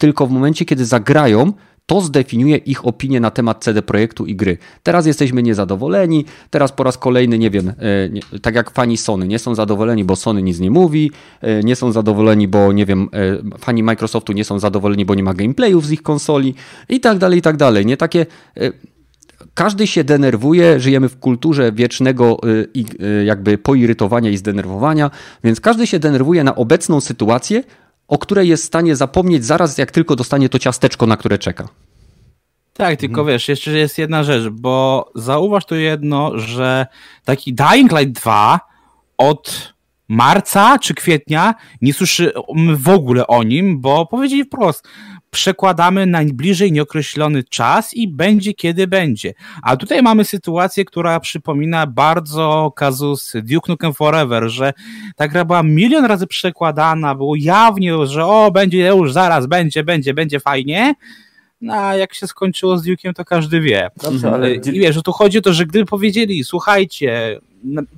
tylko 0.03 0.27
w 0.27 0.31
momencie, 0.31 0.65
kiedy 0.65 0.85
zagrają, 0.85 1.53
to 1.87 2.01
zdefiniuje 2.01 2.57
ich 2.57 2.87
opinię 2.87 3.21
na 3.21 3.31
temat 3.31 3.65
CD 3.65 3.83
Projektu 3.83 4.27
i 4.27 4.37
gry. 4.37 4.59
Teraz 4.83 5.07
jesteśmy 5.07 5.43
niezadowoleni, 5.43 6.25
teraz 6.51 6.73
po 6.73 6.83
raz 6.83 6.99
kolejny, 6.99 7.39
nie 7.39 7.51
wiem, 7.51 7.69
e, 7.69 8.09
nie, 8.09 8.21
tak 8.43 8.55
jak 8.55 8.71
fani 8.71 8.97
Sony, 8.97 9.29
nie 9.29 9.39
są 9.39 9.55
zadowoleni, 9.55 10.05
bo 10.05 10.17
Sony 10.17 10.43
nic 10.43 10.61
nie 10.61 10.71
mówi, 10.71 11.11
e, 11.41 11.63
nie 11.63 11.77
są 11.77 11.93
zadowoleni, 11.93 12.49
bo 12.49 12.73
nie 12.73 12.87
wiem, 12.87 13.09
e, 13.13 13.59
fani 13.59 13.83
Microsoftu 13.83 14.33
nie 14.33 14.45
są 14.45 14.59
zadowoleni, 14.59 15.05
bo 15.05 15.15
nie 15.15 15.23
ma 15.23 15.35
gameplayów 15.35 15.87
z 15.87 15.93
ich 15.93 16.03
konsoli 16.03 16.55
i 16.89 17.01
tak 17.01 17.19
dalej, 17.19 17.39
i 17.39 17.43
tak 17.43 17.57
dalej. 17.57 17.87
Nie 17.87 17.97
takie 17.97 18.27
każdy 19.55 19.87
się 19.87 20.05
denerwuje, 20.05 20.81
żyjemy 20.81 21.09
w 21.09 21.19
kulturze 21.19 21.73
wiecznego 21.73 22.41
jakby 23.25 23.59
poirytowania 23.59 24.31
i 24.31 24.37
zdenerwowania, 24.37 25.11
więc 25.45 25.61
każdy 25.61 25.87
się 25.87 25.99
denerwuje 25.99 26.45
na 26.45 26.55
obecną 26.55 27.01
sytuację, 27.01 27.63
o 28.13 28.19
której 28.19 28.49
jest 28.49 28.63
w 28.63 28.67
stanie 28.67 28.97
zapomnieć 28.97 29.45
zaraz, 29.45 29.79
jak 29.79 29.91
tylko 29.91 30.17
dostanie 30.17 30.49
to 30.49 30.59
ciasteczko, 30.59 31.07
na 31.07 31.17
które 31.17 31.39
czeka. 31.39 31.69
Tak, 32.73 33.01
tylko 33.01 33.25
wiesz, 33.25 33.49
jeszcze 33.49 33.71
jest 33.71 33.99
jedna 33.99 34.25
rzecz, 34.25 34.49
bo 34.49 35.11
zauważ 35.15 35.65
tu 35.67 35.75
jedno, 35.75 36.39
że 36.39 36.87
taki 37.25 37.55
Dying 37.55 37.93
Light 37.93 38.23
2 38.23 38.61
od 39.19 39.73
marca 40.09 40.79
czy 40.79 40.95
kwietnia 40.95 41.55
nie 41.83 41.95
słyszymy 41.95 42.77
w 42.77 42.89
ogóle 42.89 43.27
o 43.27 43.43
nim, 43.43 43.81
bo 43.81 44.07
powiedzieli 44.07 44.45
wprost, 44.45 44.89
przekładamy 45.33 46.07
na 46.07 46.25
bliżej 46.25 46.73
nieokreślony 46.73 47.45
czas 47.45 47.95
i 47.95 48.09
będzie 48.09 48.55
kiedy 48.55 48.87
będzie. 48.87 49.35
A 49.63 49.77
tutaj 49.77 50.03
mamy 50.03 50.25
sytuację, 50.25 50.85
która 50.85 51.21
przypomina 51.21 51.87
bardzo 51.87 52.73
kazus 52.77 53.33
Duke 53.43 53.73
Nukem 53.73 53.95
Forever, 53.95 54.49
że 54.49 54.73
ta 55.17 55.29
gra 55.29 55.45
była 55.45 55.63
milion 55.63 56.05
razy 56.05 56.27
przekładana, 56.27 57.15
było 57.15 57.37
jawnie, 57.37 58.07
że 58.07 58.27
o, 58.27 58.51
będzie 58.51 58.87
już 58.87 59.13
zaraz, 59.13 59.47
będzie, 59.47 59.85
będzie, 59.85 60.15
będzie 60.15 60.41
fajnie, 60.41 60.95
no 61.61 61.75
a 61.75 61.97
jak 61.97 62.15
się 62.15 62.27
skończyło 62.27 62.79
z 62.79 62.87
Duke'iem, 62.87 63.13
to 63.15 63.25
każdy 63.25 63.61
wie. 63.61 63.91
Dobrze, 64.03 64.29
Ale 64.29 64.37
ale 64.37 64.55
I 64.55 64.81
wiesz, 64.81 64.95
że 64.95 65.03
tu 65.03 65.13
chodzi 65.13 65.39
o 65.39 65.43
to, 65.43 65.53
że 65.53 65.67
gdyby 65.67 65.87
powiedzieli, 65.87 66.45
słuchajcie, 66.45 67.41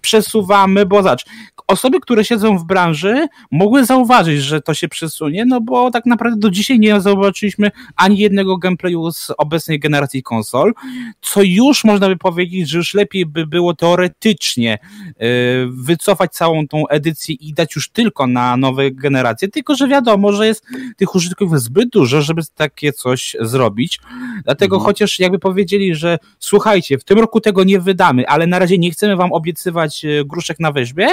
przesuwamy, 0.00 0.86
bo 0.86 1.02
zacz, 1.02 1.24
osoby, 1.66 2.00
które 2.00 2.24
siedzą 2.24 2.58
w 2.58 2.64
branży, 2.64 3.26
mogły 3.50 3.84
zauważyć, 3.84 4.42
że 4.42 4.60
to 4.60 4.74
się 4.74 4.88
przesunie, 4.88 5.44
no 5.44 5.60
bo 5.60 5.90
tak 5.90 6.06
naprawdę 6.06 6.40
do 6.40 6.50
dzisiaj 6.50 6.78
nie 6.78 7.00
zobaczyliśmy 7.00 7.70
ani 7.96 8.18
jednego 8.18 8.56
gameplayu 8.56 9.12
z 9.12 9.32
obecnej 9.38 9.80
generacji 9.80 10.22
konsol, 10.22 10.72
co 11.20 11.42
już 11.42 11.84
można 11.84 12.08
by 12.08 12.16
powiedzieć, 12.16 12.68
że 12.68 12.78
już 12.78 12.94
lepiej 12.94 13.26
by 13.26 13.46
było 13.46 13.74
teoretycznie 13.74 14.78
yy, 15.06 15.26
wycofać 15.70 16.32
całą 16.32 16.68
tą 16.68 16.88
edycję 16.88 17.34
i 17.34 17.54
dać 17.54 17.76
już 17.76 17.88
tylko 17.88 18.26
na 18.26 18.56
nowe 18.56 18.90
generacje, 18.90 19.48
tylko 19.48 19.74
że 19.74 19.88
wiadomo, 19.88 20.32
że 20.32 20.46
jest 20.46 20.66
tych 20.96 21.14
użytkowników 21.14 21.60
zbyt 21.60 21.88
dużo, 21.88 22.22
żeby 22.22 22.42
takie 22.54 22.92
coś 22.92 23.36
zrobić. 23.40 24.00
Dlatego 24.44 24.78
chociaż 24.78 25.18
jakby 25.18 25.38
powiedzieli, 25.38 25.94
że 25.94 26.18
słuchajcie, 26.38 26.98
w 26.98 27.04
tym 27.04 27.18
roku 27.18 27.40
tego 27.40 27.64
nie 27.64 27.80
wydamy, 27.80 28.28
ale 28.28 28.46
na 28.46 28.58
razie 28.58 28.78
nie 28.78 28.90
chcemy 28.90 29.16
wam 29.16 29.32
obiecywać 29.32 30.04
e, 30.04 30.24
gruszek 30.24 30.60
na 30.60 30.72
weźmie, 30.72 31.08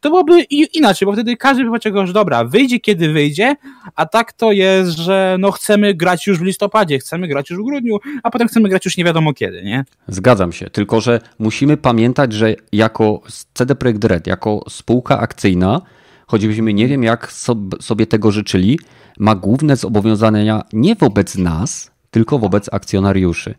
to 0.00 0.08
byłoby 0.10 0.42
inaczej, 0.74 1.06
bo 1.06 1.12
wtedy 1.12 1.36
każdy 1.36 1.64
by 1.64 1.68
powiedział, 1.70 2.06
że 2.06 2.12
dobra, 2.12 2.44
wyjdzie 2.44 2.80
kiedy 2.80 3.12
wyjdzie, 3.12 3.56
a 3.94 4.06
tak 4.06 4.32
to 4.32 4.52
jest, 4.52 4.90
że 4.90 5.36
no 5.40 5.50
chcemy 5.50 5.94
grać 5.94 6.26
już 6.26 6.38
w 6.38 6.42
listopadzie, 6.42 6.98
chcemy 6.98 7.28
grać 7.28 7.50
już 7.50 7.58
w 7.60 7.64
grudniu, 7.64 7.98
a 8.22 8.30
potem 8.30 8.48
chcemy 8.48 8.68
grać 8.68 8.84
już 8.84 8.96
nie 8.96 9.04
wiadomo 9.04 9.32
kiedy, 9.34 9.62
nie? 9.62 9.84
Zgadzam 10.08 10.52
się, 10.52 10.70
tylko 10.70 11.00
że 11.00 11.20
musimy 11.38 11.76
pamiętać, 11.76 12.32
że 12.32 12.54
jako 12.72 13.20
CD 13.54 13.74
Projekt 13.74 14.04
Red, 14.04 14.26
jako 14.26 14.64
spółka 14.68 15.18
akcyjna, 15.18 15.80
choćbyśmy 16.26 16.74
nie 16.74 16.88
wiem 16.88 17.02
jak 17.02 17.32
sob- 17.32 17.82
sobie 17.82 18.06
tego 18.06 18.30
życzyli, 18.30 18.78
ma 19.18 19.34
główne 19.34 19.76
zobowiązania 19.76 20.62
nie 20.72 20.94
wobec 20.94 21.36
nas, 21.38 21.90
tylko 22.10 22.38
wobec 22.38 22.68
akcjonariuszy. 22.72 23.54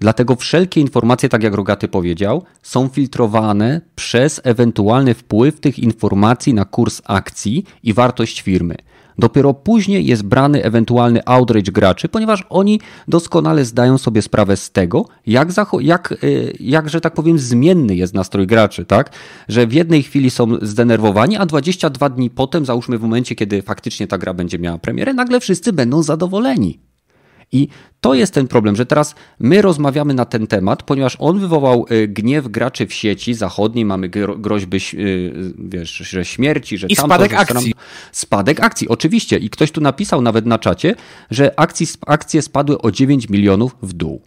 Dlatego 0.00 0.36
wszelkie 0.36 0.80
informacje, 0.80 1.28
tak 1.28 1.42
jak 1.42 1.54
Rogaty 1.54 1.88
powiedział, 1.88 2.42
są 2.62 2.88
filtrowane 2.88 3.80
przez 3.94 4.40
ewentualny 4.44 5.14
wpływ 5.14 5.60
tych 5.60 5.78
informacji 5.78 6.54
na 6.54 6.64
kurs 6.64 7.02
akcji 7.04 7.64
i 7.82 7.92
wartość 7.92 8.40
firmy. 8.40 8.76
Dopiero 9.18 9.54
później 9.54 10.06
jest 10.06 10.22
brany 10.22 10.64
ewentualny 10.64 11.20
outrage 11.24 11.72
graczy, 11.72 12.08
ponieważ 12.08 12.44
oni 12.48 12.80
doskonale 13.08 13.64
zdają 13.64 13.98
sobie 13.98 14.22
sprawę 14.22 14.56
z 14.56 14.70
tego, 14.70 15.04
jak, 15.26 15.48
jak, 15.80 16.12
y, 16.24 16.56
jak 16.60 16.88
że 16.88 17.00
tak 17.00 17.14
powiem, 17.14 17.38
zmienny 17.38 17.96
jest 17.96 18.14
nastrój 18.14 18.46
graczy, 18.46 18.84
tak? 18.84 19.10
Że 19.48 19.66
w 19.66 19.72
jednej 19.72 20.02
chwili 20.02 20.30
są 20.30 20.48
zdenerwowani, 20.62 21.36
a 21.36 21.46
22 21.46 22.08
dni 22.08 22.30
potem, 22.30 22.66
załóżmy 22.66 22.98
w 22.98 23.02
momencie, 23.02 23.34
kiedy 23.34 23.62
faktycznie 23.62 24.06
ta 24.06 24.18
gra 24.18 24.34
będzie 24.34 24.58
miała 24.58 24.78
premierę, 24.78 25.14
nagle 25.14 25.40
wszyscy 25.40 25.72
będą 25.72 26.02
zadowoleni. 26.02 26.78
I 27.52 27.68
to 28.00 28.14
jest 28.14 28.34
ten 28.34 28.48
problem, 28.48 28.76
że 28.76 28.86
teraz 28.86 29.14
my 29.38 29.62
rozmawiamy 29.62 30.14
na 30.14 30.24
ten 30.24 30.46
temat, 30.46 30.82
ponieważ 30.82 31.16
on 31.18 31.38
wywołał 31.38 31.86
y, 31.90 32.08
gniew 32.08 32.48
graczy 32.48 32.86
w 32.86 32.94
sieci 32.94 33.34
zachodniej, 33.34 33.84
mamy 33.84 34.08
groźby, 34.38 34.76
y, 34.94 35.52
wiesz, 35.58 35.90
że 35.90 36.24
śmierci, 36.24 36.78
że 36.78 36.86
I 36.86 36.96
tamto, 36.96 37.14
spadek 37.14 37.30
że 37.30 37.38
akcji. 37.38 37.74
Spadek 38.12 38.60
akcji, 38.60 38.88
oczywiście. 38.88 39.36
I 39.38 39.50
ktoś 39.50 39.70
tu 39.70 39.80
napisał 39.80 40.22
nawet 40.22 40.46
na 40.46 40.58
czacie, 40.58 40.94
że 41.30 41.60
akcji, 41.60 41.86
akcje 42.06 42.42
spadły 42.42 42.80
o 42.80 42.90
9 42.90 43.28
milionów 43.28 43.76
w 43.82 43.92
dół. 43.92 44.22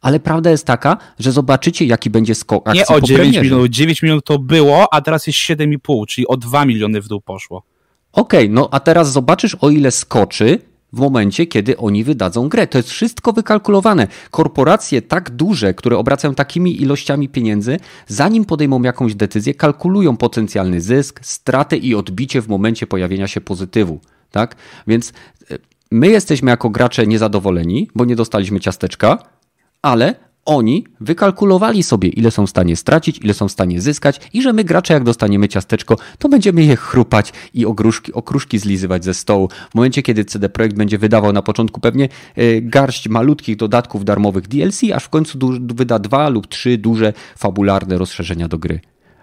Ale 0.00 0.20
prawda 0.20 0.50
jest 0.50 0.66
taka, 0.66 0.96
że 1.18 1.32
zobaczycie, 1.32 1.84
jaki 1.84 2.10
będzie 2.10 2.34
skok 2.34 2.68
akcji 2.68 2.78
Nie 2.78 2.86
o 2.86 3.00
po 3.00 3.06
9 3.06 3.20
premierze. 3.20 3.42
milionów, 3.42 3.68
9 3.68 4.02
milionów 4.02 4.24
to 4.24 4.38
było, 4.38 4.94
a 4.94 5.00
teraz 5.00 5.26
jest 5.26 5.38
7,5, 5.38 6.06
czyli 6.06 6.26
o 6.26 6.36
2 6.36 6.64
miliony 6.64 7.00
w 7.00 7.08
dół 7.08 7.20
poszło. 7.20 7.62
Okej, 8.12 8.44
okay, 8.44 8.54
no 8.54 8.68
a 8.70 8.80
teraz 8.80 9.12
zobaczysz, 9.12 9.56
o 9.60 9.70
ile 9.70 9.90
skoczy 9.90 10.69
w 10.92 11.00
momencie, 11.00 11.46
kiedy 11.46 11.76
oni 11.76 12.04
wydadzą 12.04 12.48
grę. 12.48 12.66
To 12.66 12.78
jest 12.78 12.90
wszystko 12.90 13.32
wykalkulowane. 13.32 14.08
Korporacje 14.30 15.02
tak 15.02 15.30
duże, 15.30 15.74
które 15.74 15.98
obracają 15.98 16.34
takimi 16.34 16.82
ilościami 16.82 17.28
pieniędzy, 17.28 17.76
zanim 18.06 18.44
podejmą 18.44 18.82
jakąś 18.82 19.14
decyzję, 19.14 19.54
kalkulują 19.54 20.16
potencjalny 20.16 20.80
zysk, 20.80 21.20
stratę 21.22 21.76
i 21.76 21.94
odbicie 21.94 22.42
w 22.42 22.48
momencie 22.48 22.86
pojawienia 22.86 23.28
się 23.28 23.40
pozytywu. 23.40 24.00
Tak? 24.30 24.56
Więc 24.86 25.12
e, 25.50 25.58
my 25.90 26.08
jesteśmy 26.08 26.50
jako 26.50 26.70
gracze 26.70 27.06
niezadowoleni, 27.06 27.90
bo 27.94 28.04
nie 28.04 28.16
dostaliśmy 28.16 28.60
ciasteczka, 28.60 29.18
ale 29.82 30.29
oni 30.44 30.84
wykalkulowali 31.00 31.82
sobie, 31.82 32.08
ile 32.08 32.30
są 32.30 32.46
w 32.46 32.50
stanie 32.50 32.76
stracić, 32.76 33.18
ile 33.18 33.34
są 33.34 33.48
w 33.48 33.52
stanie 33.52 33.80
zyskać 33.80 34.20
i 34.32 34.42
że 34.42 34.52
my 34.52 34.64
gracze, 34.64 34.94
jak 34.94 35.04
dostaniemy 35.04 35.48
ciasteczko, 35.48 35.96
to 36.18 36.28
będziemy 36.28 36.64
je 36.64 36.76
chrupać 36.76 37.32
i 37.54 37.66
ogróżki, 37.66 38.12
okruszki 38.12 38.58
zlizywać 38.58 39.04
ze 39.04 39.14
stołu. 39.14 39.48
W 39.70 39.74
momencie, 39.74 40.02
kiedy 40.02 40.24
CD 40.24 40.48
Projekt 40.48 40.76
będzie 40.76 40.98
wydawał 40.98 41.32
na 41.32 41.42
początku 41.42 41.80
pewnie 41.80 42.08
e, 42.36 42.60
garść 42.60 43.08
malutkich 43.08 43.56
dodatków 43.56 44.04
darmowych 44.04 44.48
DLC, 44.48 44.80
aż 44.94 45.04
w 45.04 45.08
końcu 45.08 45.38
wyda 45.74 45.98
dwa 45.98 46.28
lub 46.28 46.46
trzy 46.46 46.78
duże, 46.78 47.12
fabularne 47.36 47.98
rozszerzenia 47.98 48.48
do 48.48 48.58
gry. 48.58 48.80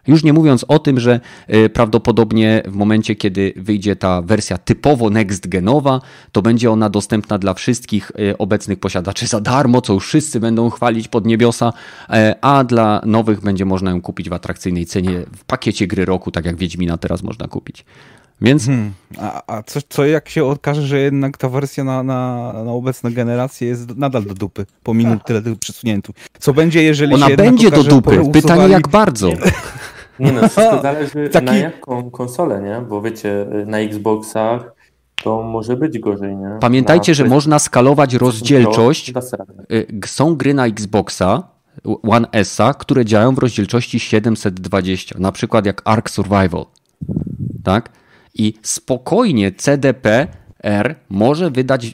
Już 0.07 0.23
nie 0.23 0.33
mówiąc 0.33 0.65
o 0.67 0.79
tym, 0.79 0.99
że 0.99 1.19
y, 1.53 1.69
prawdopodobnie 1.69 2.63
w 2.65 2.75
momencie, 2.75 3.15
kiedy 3.15 3.53
wyjdzie 3.55 3.95
ta 3.95 4.21
wersja 4.21 4.57
typowo 4.57 5.05
next-genowa, 5.05 5.99
to 6.31 6.41
będzie 6.41 6.71
ona 6.71 6.89
dostępna 6.89 7.37
dla 7.37 7.53
wszystkich 7.53 8.11
y, 8.19 8.37
obecnych 8.37 8.79
posiadaczy 8.79 9.27
za 9.27 9.41
darmo, 9.41 9.81
co 9.81 9.93
już 9.93 10.07
wszyscy 10.07 10.39
będą 10.39 10.69
chwalić 10.69 11.07
pod 11.07 11.25
niebiosa, 11.25 11.73
e, 12.09 12.35
a 12.41 12.63
dla 12.63 13.01
nowych 13.05 13.41
będzie 13.41 13.65
można 13.65 13.91
ją 13.91 14.01
kupić 14.01 14.29
w 14.29 14.33
atrakcyjnej 14.33 14.85
cenie 14.85 15.11
w 15.37 15.43
pakiecie 15.43 15.87
gry 15.87 16.05
roku, 16.05 16.31
tak 16.31 16.45
jak 16.45 16.55
Wiedźmina 16.55 16.97
teraz 16.97 17.23
można 17.23 17.47
kupić. 17.47 17.85
Więc. 18.41 18.65
Hmm. 18.65 18.93
A, 19.17 19.55
a 19.57 19.63
co, 19.63 19.79
co 19.89 20.05
jak 20.05 20.29
się 20.29 20.45
okaże, 20.45 20.81
że 20.81 20.99
jednak 20.99 21.37
ta 21.37 21.49
wersja 21.49 21.83
na, 21.83 22.03
na, 22.03 22.53
na 22.65 22.71
obecne 22.71 23.11
generacje 23.11 23.67
jest 23.67 23.97
nadal 23.97 24.23
do 24.23 24.33
dupy, 24.33 24.65
pomimo 24.83 25.15
tyle 25.25 25.41
tych 25.41 25.59
przesuniętych. 25.59 26.15
Co 26.39 26.53
będzie, 26.53 26.83
jeżeli 26.83 27.13
Ona 27.13 27.27
się 27.27 27.35
będzie 27.35 27.71
do 27.71 27.83
dupy. 27.83 28.21
Pytanie 28.33 28.67
jak 28.67 28.87
bardzo. 28.87 29.29
Nie 30.20 30.32
no, 30.32 30.49
wszystko 30.49 30.82
zależy 30.91 31.30
Taki... 31.30 31.45
na 31.45 31.55
jaką 31.55 32.11
konsolę, 32.11 32.61
nie? 32.61 32.82
Bo 32.89 33.01
wiecie, 33.01 33.47
na 33.65 33.80
Xboxach 33.80 34.74
to 35.24 35.43
może 35.43 35.78
być 35.78 35.99
gorzej, 35.99 36.38
nie? 36.38 36.57
Pamiętajcie, 36.61 37.11
na... 37.11 37.15
że 37.15 37.26
można 37.26 37.59
skalować 37.59 38.13
rozdzielczość. 38.13 39.13
Y, 39.72 39.88
są 40.05 40.36
gry 40.36 40.53
na 40.53 40.65
Xboxa, 40.65 41.43
One 42.03 42.28
S, 42.32 42.57
które 42.80 43.05
działają 43.05 43.36
w 43.36 43.38
rozdzielczości 43.38 43.99
720, 43.99 45.15
na 45.20 45.32
przykład 45.32 45.65
jak 45.65 45.82
Ark 45.86 46.09
Survival. 46.09 46.65
Tak? 47.63 47.89
I 48.34 48.53
spokojnie 48.63 49.51
CDP 49.51 50.28
R 50.68 50.95
może 51.09 51.51
wydać, 51.51 51.86
y, 51.86 51.89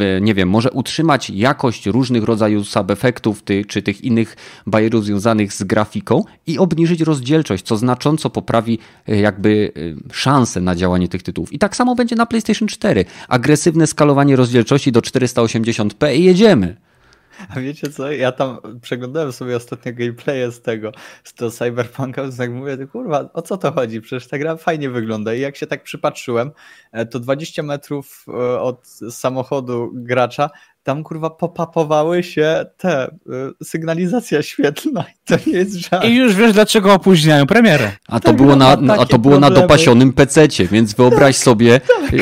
y, 0.00 0.20
nie 0.20 0.34
wiem, 0.34 0.48
może 0.48 0.70
utrzymać 0.70 1.30
jakość 1.30 1.86
różnych 1.86 2.24
rodzajów 2.24 2.68
subefektów 2.68 3.42
ty, 3.42 3.64
czy 3.64 3.82
tych 3.82 4.04
innych 4.04 4.36
bajerów 4.66 5.04
związanych 5.04 5.52
z 5.52 5.62
grafiką 5.62 6.24
i 6.46 6.58
obniżyć 6.58 7.00
rozdzielczość, 7.00 7.64
co 7.64 7.76
znacząco 7.76 8.30
poprawi 8.30 8.78
y, 9.08 9.16
jakby 9.16 9.72
szanse 10.12 10.60
na 10.60 10.74
działanie 10.74 11.08
tych 11.08 11.22
tytułów. 11.22 11.52
I 11.52 11.58
tak 11.58 11.76
samo 11.76 11.94
będzie 11.94 12.16
na 12.16 12.26
PlayStation 12.26 12.68
4. 12.68 13.04
Agresywne 13.28 13.86
skalowanie 13.86 14.36
rozdzielczości 14.36 14.92
do 14.92 15.00
480p 15.00 16.14
i 16.14 16.24
jedziemy. 16.24 16.76
A 17.48 17.60
wiecie 17.60 17.90
co, 17.90 18.12
ja 18.12 18.32
tam 18.32 18.58
przeglądałem 18.82 19.32
sobie 19.32 19.56
ostatnio 19.56 19.92
gameplaye 19.92 20.50
z 20.50 20.60
tego, 20.62 20.92
z 21.24 21.34
tego 21.34 21.50
Cyberpunka, 21.50 22.22
więc 22.22 22.36
tak 22.36 22.50
mówię, 22.50 22.86
kurwa, 22.92 23.30
o 23.32 23.42
co 23.42 23.56
to 23.56 23.72
chodzi? 23.72 24.00
Przecież 24.00 24.28
ta 24.28 24.38
gra 24.38 24.56
fajnie 24.56 24.90
wygląda 24.90 25.34
i 25.34 25.40
jak 25.40 25.56
się 25.56 25.66
tak 25.66 25.82
przypatrzyłem, 25.82 26.50
e, 26.92 27.06
to 27.06 27.20
20 27.20 27.62
metrów 27.62 28.24
e, 28.28 28.60
od 28.60 28.86
samochodu 29.10 29.90
gracza 29.94 30.50
tam 30.84 31.04
kurwa 31.04 31.30
popapowały 31.30 32.22
się 32.22 32.64
te 32.76 33.06
y, 33.08 33.10
sygnalizacja 33.64 34.42
świetlna 34.42 35.00
i 35.02 35.14
to 35.24 35.36
nie 35.46 35.52
jest 35.52 35.74
żart. 35.74 36.04
I 36.04 36.16
już 36.16 36.34
wiesz 36.34 36.52
dlaczego 36.52 36.92
opóźniają 36.92 37.46
premierę. 37.46 37.92
A 38.08 38.20
to 38.20 38.28
tak, 38.28 38.36
było 38.36 38.56
na, 38.56 38.76
a 38.98 39.06
to 39.06 39.18
było 39.18 39.40
na 39.40 39.50
dopasionym 39.50 40.12
PC-cie, 40.12 40.66
więc 40.66 40.94
wyobraź 40.94 41.36
tak, 41.36 41.44
sobie 41.44 41.80
tak. 41.80 42.20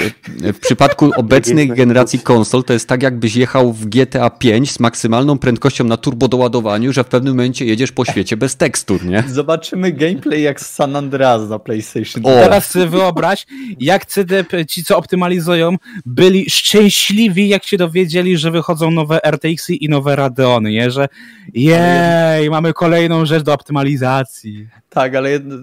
w 0.54 0.58
przypadku 0.58 1.10
obecnej 1.16 1.68
generacji 1.68 2.18
konsol 2.18 2.64
to 2.64 2.72
jest 2.72 2.88
tak 2.88 3.02
jakbyś 3.02 3.36
jechał 3.36 3.72
w 3.72 3.86
GTA 3.86 4.30
5 4.30 4.72
z 4.72 4.80
maksymalną 4.80 5.38
prędkością 5.38 5.84
na 5.84 5.96
turbodoładowaniu, 5.96 6.92
że 6.92 7.04
w 7.04 7.08
pewnym 7.08 7.34
momencie 7.34 7.64
jedziesz 7.64 7.92
po 7.92 8.04
świecie 8.04 8.36
bez 8.36 8.56
tekstur, 8.56 9.04
nie? 9.04 9.24
Zobaczymy 9.28 9.92
gameplay 9.92 10.42
jak 10.42 10.60
z 10.60 10.70
San 10.70 10.96
Andreas 10.96 11.48
na 11.48 11.58
PlayStation. 11.58 12.26
O. 12.26 12.28
Teraz 12.28 12.70
sobie 12.70 12.86
wyobraź, 12.86 13.46
jak 13.80 14.06
CD, 14.06 14.44
ci 14.68 14.84
co 14.84 14.96
optymalizują, 14.96 15.76
byli 16.06 16.50
szczęśliwi 16.50 17.48
jak 17.48 17.64
się 17.64 17.76
dowiedzieli, 17.76 18.36
że 18.36 18.51
wychodzą 18.52 18.90
nowe 18.90 19.20
RTX-y 19.24 19.74
i 19.74 19.88
nowe 19.88 20.16
Radeony, 20.16 20.70
nie? 20.70 20.90
Że 20.90 21.08
jej, 21.54 22.50
mamy 22.50 22.72
kolejną 22.72 23.26
rzecz 23.26 23.42
do 23.42 23.54
optymalizacji. 23.54 24.68
Tak, 24.88 25.14
ale 25.14 25.30
jedno... 25.30 25.56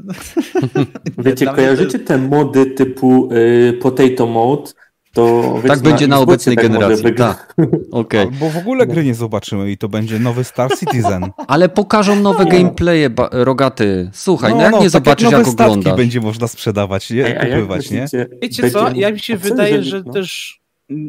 Wiecie, 1.18 1.46
kojarzycie 1.46 2.00
te 2.00 2.18
mody 2.18 2.66
typu 2.66 3.30
y, 3.34 3.74
Potato 3.82 4.28
Mode? 4.28 4.72
To 5.14 5.56
tak 5.68 5.80
będzie 5.80 6.08
na, 6.08 6.16
na 6.16 6.22
obecnej 6.22 6.56
tak 6.56 6.66
generacji. 6.66 7.14
Tak. 7.14 7.56
Okay. 7.92 8.28
Bo 8.40 8.50
w 8.50 8.58
ogóle 8.58 8.88
gry 8.88 9.04
nie 9.04 9.16
zobaczymy 9.16 9.72
i 9.72 9.78
to 9.78 9.90
będzie 9.90 10.20
nowy 10.20 10.44
Star 10.44 10.72
Citizen. 10.80 11.32
Ale 11.48 11.70
pokażą 11.70 12.16
nowe 12.16 12.44
no. 12.46 12.52
gameplaye, 12.52 13.10
rogaty. 13.32 14.10
Słuchaj, 14.14 14.52
no, 14.52 14.58
no 14.58 14.64
jak 14.64 14.72
no, 14.72 14.78
nie 14.78 14.84
tak 14.84 14.92
zobaczysz, 14.92 15.32
jak, 15.32 15.40
jak 15.40 15.48
oglądasz. 15.48 15.98
będzie 15.98 16.22
można 16.22 16.48
sprzedawać, 16.48 17.10
nie? 17.10 17.34
Kupywać, 17.34 17.92
nie? 17.92 18.06
Wiecie 18.42 18.72
co, 18.72 18.92
ja 18.92 19.12
mi 19.12 19.20
się 19.20 19.38
wydaje, 19.38 19.84
że 19.84 20.04
no. 20.06 20.14
też 20.14 20.60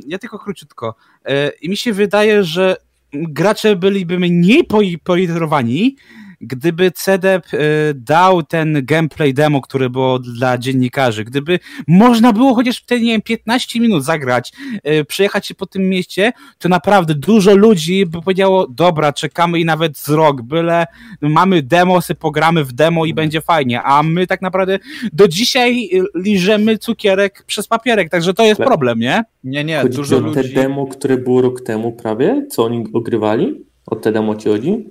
ja 0.06 0.18
tylko 0.18 0.38
króciutko. 0.38 0.94
E, 1.24 1.52
I 1.62 1.68
mi 1.68 1.76
się 1.76 1.92
wydaje, 1.92 2.44
że 2.44 2.76
gracze 3.12 3.76
byliby 3.76 4.18
mniej 4.18 4.64
poirowani, 5.04 5.96
gdyby 6.40 6.90
CDEP 6.90 7.46
e, 7.54 7.58
dał 7.94 8.42
ten 8.42 8.80
gameplay 8.82 9.34
demo, 9.34 9.60
które 9.60 9.90
było 9.90 10.18
dla 10.18 10.58
dziennikarzy, 10.58 11.24
gdyby 11.24 11.58
można 11.88 12.32
było 12.32 12.54
chociaż 12.54 12.78
w 12.78 12.86
te, 12.86 13.00
nie 13.00 13.12
wiem, 13.12 13.22
15 13.22 13.80
minut 13.80 14.04
zagrać, 14.04 14.52
e, 14.82 15.04
przejechać 15.04 15.46
się 15.46 15.54
po 15.54 15.66
tym 15.66 15.88
mieście, 15.88 16.32
to 16.58 16.68
naprawdę 16.68 17.14
dużo 17.14 17.56
ludzi 17.56 18.06
by 18.06 18.22
powiedziało, 18.22 18.66
dobra, 18.66 19.12
czekamy 19.12 19.60
i 19.60 19.64
nawet 19.64 19.98
z 19.98 20.08
rok, 20.08 20.42
byle 20.42 20.86
mamy 21.20 21.62
demo, 21.62 22.00
sobie 22.00 22.20
pogramy 22.20 22.64
w 22.64 22.72
demo 22.72 23.06
i 23.06 23.14
będzie 23.14 23.40
fajnie, 23.40 23.82
a 23.82 24.02
my 24.02 24.26
tak 24.26 24.42
naprawdę 24.42 24.78
do 25.12 25.28
dzisiaj 25.28 25.88
liżemy 26.14 26.78
cukierek 26.78 27.44
przez 27.46 27.66
papierek, 27.66 28.10
także 28.10 28.34
to 28.34 28.44
jest 28.44 28.60
problem, 28.60 28.98
nie? 28.98 29.24
Nie, 29.44 29.64
nie, 29.64 29.82
chodzi 29.82 29.96
dużo 29.96 30.18
ludzi... 30.18 30.34
te 30.34 30.48
demo, 30.48 30.86
które 30.86 31.18
było 31.18 31.42
rok 31.42 31.60
temu 31.60 31.92
prawie, 31.92 32.46
co 32.50 32.64
oni 32.64 32.84
ogrywali? 32.92 33.64
O 33.86 33.96
te 33.96 34.12
demo 34.12 34.36
ci 34.36 34.48
chodzi? 34.48 34.84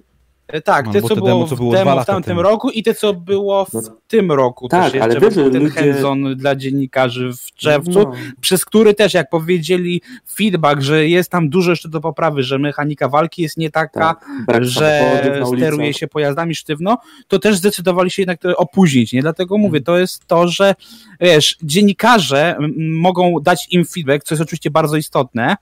E, 0.49 0.61
tak, 0.61 0.85
no, 0.85 0.93
te, 0.93 1.01
co, 1.01 1.15
było 1.15 1.27
demo, 1.27 1.47
co 1.47 1.55
było 1.55 1.71
w 1.71 1.73
demo 1.73 2.03
w 2.03 2.05
tamtym 2.05 2.23
temu. 2.23 2.41
roku 2.41 2.69
i 2.69 2.83
te, 2.83 2.93
co 2.93 3.13
było 3.13 3.65
w 3.65 3.73
no. 3.73 3.81
tym 4.07 4.31
roku. 4.31 4.67
Tak, 4.67 4.91
też 4.91 5.01
ale 5.01 5.19
wiesz, 5.19 5.33
że 5.33 5.51
ten 5.51 5.63
ludzie... 5.63 5.93
hands 5.93 6.37
dla 6.37 6.55
dziennikarzy 6.55 7.31
w 7.33 7.51
czerwcu, 7.55 7.99
no. 7.99 8.11
przez 8.41 8.65
który 8.65 8.93
też, 8.93 9.13
jak 9.13 9.29
powiedzieli, 9.29 10.01
feedback, 10.35 10.81
że 10.81 11.07
jest 11.07 11.31
tam 11.31 11.49
dużo 11.49 11.71
jeszcze 11.71 11.89
do 11.89 12.01
poprawy, 12.01 12.43
że 12.43 12.59
mechanika 12.59 13.09
walki 13.09 13.41
jest 13.41 13.57
nie 13.57 13.69
taka, 13.69 14.15
tak, 14.47 14.65
że 14.65 15.21
steruje 15.57 15.93
się 15.93 16.07
pojazdami 16.07 16.55
sztywno, 16.55 16.97
to 17.27 17.39
też 17.39 17.57
zdecydowali 17.57 18.11
się 18.11 18.21
jednak 18.21 18.39
to 18.39 18.57
opóźnić, 18.57 19.13
nie? 19.13 19.21
Dlatego 19.21 19.57
mówię, 19.57 19.79
mhm. 19.79 19.83
to 19.83 19.97
jest 19.97 20.27
to, 20.27 20.47
że 20.47 20.75
wiesz, 21.19 21.57
dziennikarze 21.63 22.57
mogą 22.77 23.35
dać 23.41 23.67
im 23.71 23.85
feedback, 23.85 24.23
co 24.23 24.35
jest 24.35 24.41
oczywiście 24.41 24.71
bardzo 24.71 24.97
istotne, 24.97 25.55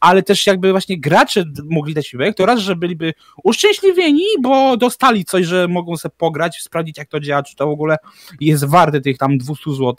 ale 0.00 0.22
też 0.22 0.46
jakby 0.46 0.70
właśnie 0.70 1.00
gracze 1.00 1.44
mogli 1.70 1.94
dać 1.94 2.10
feedback, 2.10 2.36
to 2.36 2.46
raz, 2.46 2.60
że 2.60 2.76
byliby 2.76 3.12
uszczęśliwieni, 3.44 4.24
bo 4.40 4.76
dostali 4.76 5.24
coś, 5.24 5.46
że 5.46 5.68
mogą 5.68 5.96
sobie 5.96 6.14
pograć, 6.18 6.62
sprawdzić 6.62 6.98
jak 6.98 7.08
to 7.08 7.20
działa, 7.20 7.42
czy 7.42 7.56
to 7.56 7.66
w 7.66 7.70
ogóle 7.70 7.96
jest 8.40 8.64
warte 8.64 9.00
tych 9.00 9.18
tam 9.18 9.38
200 9.38 9.70
zł, 9.70 9.94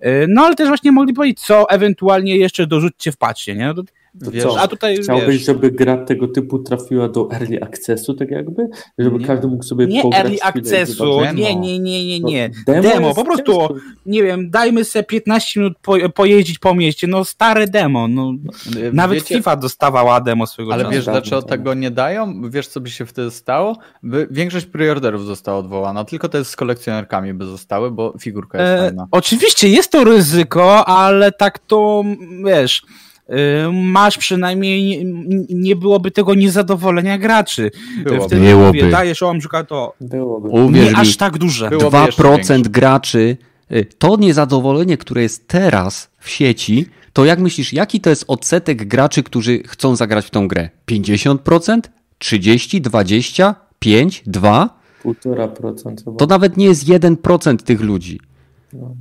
e, 0.00 0.26
no 0.28 0.42
ale 0.42 0.54
też 0.54 0.68
właśnie 0.68 0.92
mogli 0.92 1.14
powiedzieć, 1.14 1.40
co 1.40 1.70
ewentualnie 1.70 2.36
jeszcze 2.36 2.66
dorzućcie 2.66 3.12
w 3.12 3.16
pacie, 3.16 3.54
nie? 3.56 3.72
No 3.76 3.82
Wiesz, 4.14 4.42
co? 4.42 4.60
A 4.60 4.68
tutaj 4.68 4.96
Chciałbyś, 4.96 5.26
wiesz, 5.26 5.46
żeby 5.46 5.70
gra 5.70 6.04
tego 6.04 6.28
typu 6.28 6.58
trafiła 6.58 7.08
do 7.08 7.28
early 7.32 7.62
accessu, 7.62 8.14
tak 8.14 8.30
jakby? 8.30 8.68
Żeby 8.98 9.18
Nie. 9.18 9.26
każdy 9.26 9.46
mógł 9.46 9.62
sobie 9.62 9.86
nie 9.86 10.02
pograć 10.02 10.20
early 10.24 10.42
accessu, 10.42 11.20
nie, 11.34 11.56
nie, 11.56 11.78
nie, 11.78 12.04
nie, 12.04 12.20
nie. 12.20 12.50
No, 12.66 12.82
Demo, 12.82 13.06
jest 13.06 13.18
po 13.18 13.24
prostu, 13.24 13.52
ciężko. 13.52 13.74
nie 14.06 14.22
wiem, 14.22 14.50
dajmy 14.50 14.84
sobie 14.84 15.02
15 15.04 15.60
minut 15.60 15.78
po, 15.82 15.94
pojeździć 16.14 16.58
po 16.58 16.74
mieście, 16.74 17.06
no 17.06 17.24
stare 17.24 17.66
demo, 17.66 18.08
no 18.08 18.32
nawet 18.92 19.14
wiecie, 19.18 19.34
FIFA 19.36 19.56
dostawała 19.56 20.20
demo 20.20 20.46
swojego 20.46 20.72
Ale 20.74 20.82
czasu. 20.82 20.94
wiesz, 20.94 21.04
dlaczego 21.04 21.42
tego 21.42 21.74
nie 21.74 21.90
dają? 21.90 22.50
Wiesz, 22.50 22.66
co 22.68 22.80
by 22.80 22.90
się 22.90 23.06
wtedy 23.06 23.30
stało? 23.30 23.76
By 24.02 24.28
większość 24.30 24.66
preorderów 24.66 25.24
została 25.26 25.58
odwołana, 25.58 26.04
tylko 26.04 26.28
te 26.28 26.44
z 26.44 26.56
kolekcjonerkami 26.56 27.34
by 27.34 27.44
zostały, 27.46 27.90
bo 27.90 28.14
figurka 28.20 28.58
jest 28.62 28.72
E, 28.82 28.86
fajna. 28.86 29.06
oczywiście 29.10 29.68
jest 29.68 29.92
to 29.92 30.04
ryzyko, 30.04 30.84
ale 30.88 31.32
tak 31.32 31.58
to 31.58 32.04
wiesz. 32.44 32.82
E, 33.32 33.72
Masz 33.72 34.18
przynajmniej, 34.18 35.06
nie- 35.50 35.76
byłoby 35.76 36.10
tego 36.10 36.34
niezadowolenia 36.34 37.18
graczy. 37.18 37.70
Byłoby. 38.04 38.24
Wtedy 38.26 38.40
Byłoby. 38.46 38.66
mówię, 38.78 38.90
dajesz 38.90 39.22
Omżuka 39.22 39.64
to 39.64 39.94
Byłoby. 40.00 40.48
Uwierz 40.48 40.90
nie 40.92 40.96
aż 40.98 41.16
tak 41.16 41.38
duże. 41.38 41.68
Było- 41.70 41.78
Byłoby 41.90 42.06
jeszcze 42.06 42.22
2% 42.22 42.48
większe. 42.48 42.70
graczy, 42.70 43.36
y, 43.72 43.86
to 43.98 44.16
niezadowolenie, 44.16 44.96
które 44.96 45.22
jest 45.22 45.48
teraz 45.48 46.10
w 46.18 46.30
sieci, 46.30 46.86
to 47.12 47.24
jak 47.24 47.38
myślisz, 47.40 47.72
jaki 47.72 48.00
to 48.00 48.10
jest 48.10 48.24
odsetek 48.28 48.84
graczy, 48.88 49.22
którzy 49.22 49.62
chcą 49.66 49.96
zagrać 49.96 50.26
w 50.26 50.30
tą 50.30 50.48
grę? 50.48 50.68
50%? 50.86 51.90
30? 52.18 52.80
20? 52.80 53.54
5? 53.78 54.22
2? 54.26 54.68
1,5% 55.04 56.04
chyba. 56.04 56.16
To 56.16 56.26
nawet 56.26 56.56
nie 56.56 56.66
jest 56.66 56.84
1% 56.88 57.62
tych 57.62 57.80
ludzi. 57.80 58.20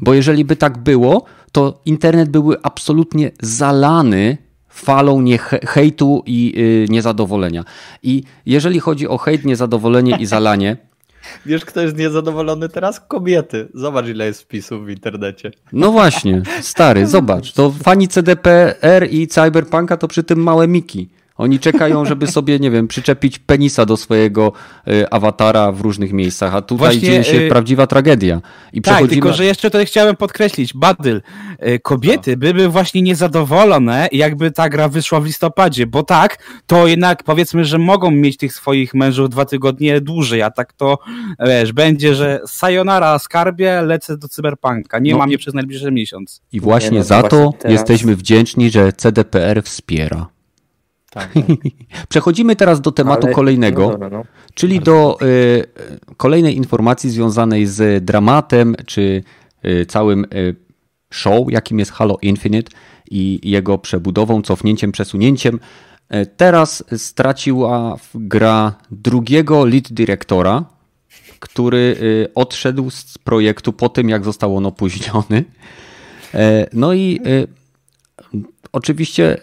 Bo 0.01 0.13
jeżeli 0.13 0.45
by 0.45 0.55
tak 0.55 0.77
było, 0.77 1.25
to 1.51 1.81
internet 1.85 2.29
byłby 2.29 2.57
absolutnie 2.63 3.31
zalany 3.41 4.37
falą 4.69 5.21
nie 5.21 5.37
he- 5.37 5.59
hejtu 5.67 6.23
i 6.25 6.53
y, 6.57 6.91
niezadowolenia. 6.91 7.63
I 8.03 8.23
jeżeli 8.45 8.79
chodzi 8.79 9.07
o 9.07 9.17
hejt, 9.17 9.45
niezadolenie 9.45 10.17
i 10.19 10.25
zalanie, 10.25 10.77
Wiesz, 11.45 11.65
kto 11.65 11.81
jest 11.81 11.97
niezadowolony 11.97 12.69
teraz? 12.69 12.99
Kobiety. 12.99 13.67
Zobacz, 13.73 14.07
ile 14.07 14.25
jest 14.25 14.41
wpisów 14.41 14.85
w 14.85 14.89
internecie. 14.89 15.51
no 15.73 15.91
właśnie, 15.91 16.41
stary, 16.61 17.07
zobacz, 17.17 17.53
to 17.53 17.71
fani 17.83 18.07
CDPR 18.07 19.07
i 19.09 19.27
Cyberpunka 19.27 19.97
to 19.97 20.07
przy 20.07 20.23
tym 20.23 20.39
małe 20.43 20.67
miki. 20.67 21.09
Oni 21.41 21.59
czekają, 21.59 22.05
żeby 22.05 22.27
sobie, 22.27 22.59
nie 22.59 22.71
wiem, 22.71 22.87
przyczepić 22.87 23.39
penisa 23.39 23.85
do 23.85 23.97
swojego 23.97 24.51
y, 24.87 25.09
awatara 25.09 25.71
w 25.71 25.81
różnych 25.81 26.13
miejscach, 26.13 26.55
a 26.55 26.61
tutaj 26.61 26.77
Właśnie, 26.77 27.01
dzieje 27.01 27.23
się 27.23 27.37
y, 27.37 27.49
prawdziwa 27.49 27.87
tragedia. 27.87 28.41
I 28.73 28.81
Tak, 28.81 28.93
przechodzimy... 28.93 29.21
tylko 29.21 29.33
że 29.37 29.45
jeszcze 29.45 29.69
tutaj 29.71 29.85
chciałem 29.85 30.15
podkreślić, 30.15 30.73
Badyl, 30.73 31.21
e, 31.59 31.79
kobiety 31.79 32.37
były 32.37 32.69
właśnie 32.69 33.01
niezadowolone, 33.01 34.07
jakby 34.11 34.51
ta 34.51 34.69
gra 34.69 34.89
wyszła 34.89 35.19
w 35.19 35.25
listopadzie, 35.25 35.87
bo 35.87 36.03
tak, 36.03 36.37
to 36.67 36.87
jednak 36.87 37.23
powiedzmy, 37.23 37.65
że 37.65 37.77
mogą 37.77 38.11
mieć 38.11 38.37
tych 38.37 38.53
swoich 38.53 38.93
mężów 38.93 39.29
dwa 39.29 39.45
tygodnie 39.45 40.01
dłużej, 40.01 40.41
a 40.41 40.51
tak 40.51 40.73
to, 40.73 40.97
wiesz, 41.47 41.73
będzie, 41.73 42.15
że 42.15 42.39
sayonara 42.47 43.19
skarbie, 43.19 43.81
lecę 43.81 44.17
do 44.17 44.27
cyberpunka, 44.27 44.99
nie 44.99 45.11
No 45.11 45.17
mam 45.17 45.29
i- 45.29 45.31
je 45.31 45.37
przez 45.37 45.53
najbliższy 45.53 45.91
miesiąc. 45.91 46.41
I 46.51 46.59
właśnie 46.59 46.91
Nie, 46.91 46.97
no, 46.97 47.03
za 47.03 47.23
to 47.23 47.37
właśnie 47.41 47.59
teraz- 47.59 47.73
jesteśmy 47.73 48.15
wdzięczni, 48.15 48.69
że 48.71 48.93
CDPR 48.93 49.63
wspiera. 49.63 50.27
Tak. 51.11 51.29
Przechodzimy 52.09 52.55
teraz 52.55 52.81
do 52.81 52.91
tematu 52.91 53.27
Ale- 53.27 53.35
kolejnego, 53.35 53.81
No 53.85 53.91
dobra, 53.91 54.09
no. 54.09 54.23
czyli 54.53 54.79
do 54.79 55.17
y, 55.21 55.65
kolejnej 56.17 56.57
informacji 56.57 57.09
związanej 57.09 57.65
z 57.65 58.05
dramatem, 58.05 58.75
czy 58.85 59.23
y, 59.65 59.85
całym 59.85 60.25
y, 60.33 60.55
show, 61.13 61.51
jakim 61.51 61.79
jest 61.79 61.91
Halo 61.91 62.17
Infinite 62.21 62.71
i 63.11 63.39
jego 63.43 63.77
przebudową, 63.77 64.41
cofnięciem, 64.41 64.91
przesunięciem. 64.91 65.59
Teraz 66.37 66.83
straciła 66.97 67.95
gra 68.15 68.73
drugiego 68.91 69.65
lead 69.65 69.93
dyrektora, 69.93 70.65
który 71.39 71.95
odszedł 72.35 72.89
z 72.89 73.17
projektu 73.17 73.73
po 73.73 73.89
tym, 73.89 74.09
jak 74.09 74.25
został 74.25 74.57
on 74.57 74.65
opóźniony. 74.65 75.43
No 76.73 76.93
i 76.93 77.19
oczywiście 78.71 79.37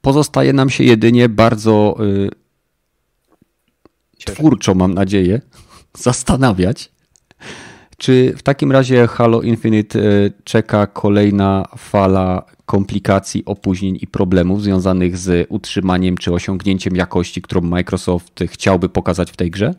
pozostaje 0.00 0.52
nam 0.52 0.70
się 0.70 0.84
jedynie 0.84 1.28
bardzo 1.28 1.96
y, 2.00 2.30
twórczo, 4.24 4.74
mam 4.74 4.94
nadzieję, 4.94 5.40
zastanawiać, 5.98 6.92
czy 7.98 8.34
w 8.36 8.42
takim 8.42 8.72
razie 8.72 9.06
Halo 9.06 9.42
Infinite 9.42 9.98
y, 9.98 10.32
czeka 10.44 10.86
kolejna 10.86 11.64
fala 11.78 12.44
komplikacji, 12.66 13.44
opóźnień 13.44 13.98
i 14.00 14.06
problemów 14.06 14.62
związanych 14.62 15.16
z 15.18 15.46
utrzymaniem 15.48 16.16
czy 16.16 16.32
osiągnięciem 16.32 16.96
jakości, 16.96 17.42
którą 17.42 17.60
Microsoft 17.60 18.40
chciałby 18.46 18.88
pokazać 18.88 19.30
w 19.32 19.36
tej 19.36 19.50
grze? 19.50 19.74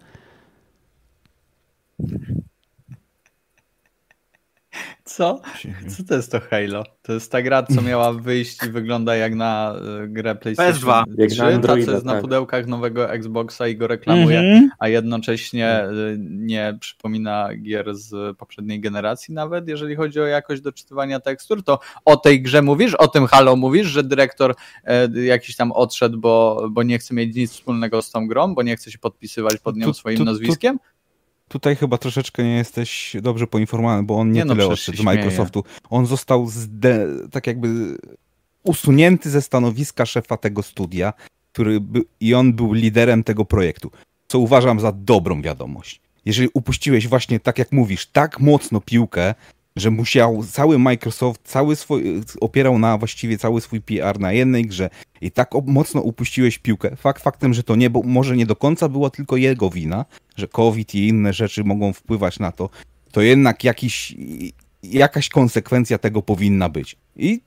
Co? 5.16 5.42
Co 5.98 6.04
to 6.04 6.16
jest 6.16 6.32
to 6.32 6.40
Halo? 6.50 6.84
To 7.02 7.14
jest 7.14 7.32
ta 7.32 7.42
gra, 7.42 7.64
co 7.64 7.82
miała 7.82 8.14
wyjść 8.28 8.64
i 8.64 8.70
wygląda 8.70 9.16
jak 9.16 9.36
na 9.36 9.76
y, 10.04 10.08
grę 10.08 10.36
PlayStation 10.36 10.74
PS2. 10.90 11.04
Jak 11.18 11.30
na 11.30 11.36
3, 11.36 11.38
ta 11.38 11.44
co 11.50 11.56
Androida, 11.56 11.92
jest 11.92 12.06
na 12.06 12.12
tak. 12.14 12.22
pudełkach 12.22 12.68
nowego 12.68 13.10
Xboxa 13.12 13.68
i 13.68 13.76
go 13.76 13.88
reklamuje, 13.88 14.40
Mhm. 14.40 14.70
a 14.80 14.88
jednocześnie 14.88 15.84
y, 15.86 16.18
nie 16.20 16.78
przypomina 16.80 17.50
gier 17.56 17.96
z 17.96 18.38
poprzedniej 18.38 18.80
generacji 18.80 19.34
nawet, 19.34 19.68
jeżeli 19.68 19.96
chodzi 19.96 20.20
o 20.22 20.26
jakość 20.26 20.62
doczytywania 20.62 21.20
tekstur, 21.20 21.64
to 21.64 21.80
o 22.06 22.18
tej 22.18 22.42
grze 22.42 22.62
mówisz, 22.62 22.96
o 22.96 23.08
tym 23.08 23.28
Halo 23.28 23.56
mówisz, 23.56 23.88
że 23.88 24.04
dyrektor 24.04 24.56
e, 24.84 25.08
jakiś 25.24 25.56
tam 25.56 25.72
odszedł, 25.72 26.18
bo, 26.20 26.68
bo 26.72 26.84
nie 26.84 27.00
chce 27.00 27.14
mieć 27.16 27.36
nic 27.36 27.52
wspólnego 27.52 28.02
z 28.02 28.12
tą 28.12 28.28
grą, 28.28 28.56
bo 28.56 28.64
nie 28.64 28.76
chce 28.76 28.92
się 28.92 28.98
podpisywać 28.98 29.58
pod 29.58 29.76
nią 29.78 29.86
Tu- 29.88 29.94
swoim 29.94 30.24
nazwiskiem? 30.24 30.80
Tutaj 31.54 31.76
chyba 31.76 31.98
troszeczkę 31.98 32.44
nie 32.44 32.56
jesteś 32.56 33.16
dobrze 33.22 33.48
poinformowany, 33.48 34.04
bo 34.04 34.20
on 34.20 34.32
nie, 34.32 34.40
Nie 34.40 34.46
no, 34.46 34.54
tyle 34.56 34.68
przecież 34.68 34.80
odszedł 34.80 34.98
z. 34.98 35.06
Microsoftu. 35.06 35.64
On 35.90 36.06
został 36.06 36.48
zde, 36.48 37.08
tak 37.32 37.48
jakby 37.48 37.98
usunięty 38.64 39.30
ze 39.30 39.42
stanowiska 39.42 40.06
szefa 40.06 40.38
tego 40.38 40.64
studia, 40.64 41.14
który 41.52 41.80
by, 41.80 42.02
i 42.20 42.34
on 42.34 42.54
był 42.54 42.74
liderem 42.74 43.24
tego 43.24 43.46
projektu, 43.46 43.92
co 44.28 44.40
uważam 44.40 44.80
za 44.80 44.92
dobrą 44.92 45.42
wiadomość. 45.42 46.02
Jeżeli 46.26 46.50
upuściłeś 46.54 47.08
właśnie, 47.08 47.40
tak 47.40 47.60
jak 47.60 47.72
mówisz, 47.72 48.06
tak 48.06 48.40
mocno 48.40 48.82
piłkę, 48.82 49.36
że 49.76 49.92
musiał 49.92 50.44
cały 50.44 50.80
Microsoft, 50.80 51.42
cały 51.44 51.76
swój, 51.76 52.22
opierał 52.42 52.80
na 52.80 52.98
właściwie 52.98 53.38
cały 53.38 53.62
swój 53.62 53.82
PR 53.82 54.20
na 54.20 54.32
jednej 54.32 54.66
grze 54.66 54.90
i 55.22 55.32
tak 55.32 55.52
mocno 55.66 56.02
upuściłeś 56.02 56.60
piłkę. 56.60 56.96
Fakt 56.96 57.24
faktem, 57.24 57.54
że 57.54 57.64
to 57.64 57.76
nie, 57.76 57.90
bo 57.90 58.02
może 58.04 58.38
nie 58.38 58.46
do 58.46 58.56
końca 58.56 58.90
była 58.90 59.10
tylko 59.10 59.38
jego 59.38 59.70
wina, 59.70 60.06
że 60.36 60.48
COVID 60.48 60.96
i 60.96 61.08
inne 61.08 61.34
rzeczy 61.34 61.64
mogą 61.64 61.94
wpływać 61.94 62.40
na 62.40 62.52
to, 62.52 62.70
to 63.12 63.22
jednak 63.22 63.64
jakiś, 63.64 64.16
jakaś 64.84 65.30
konsekwencja 65.30 65.98
tego 65.98 66.22
powinna 66.22 66.70
być. 66.70 66.96
I 67.16 67.42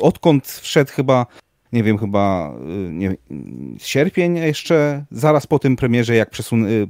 odkąd 0.00 0.46
wszedł 0.48 0.92
chyba, 0.92 1.26
nie 1.72 1.82
wiem, 1.82 1.98
chyba 1.98 2.54
y, 2.88 2.92
nie, 2.92 3.16
sierpień 3.78 4.36
jeszcze, 4.36 5.04
zaraz 5.10 5.46
po 5.46 5.58
tym 5.58 5.76
premierze, 5.76 6.14
jak, 6.16 6.30
przesun, 6.30 6.66
y, 6.66 6.86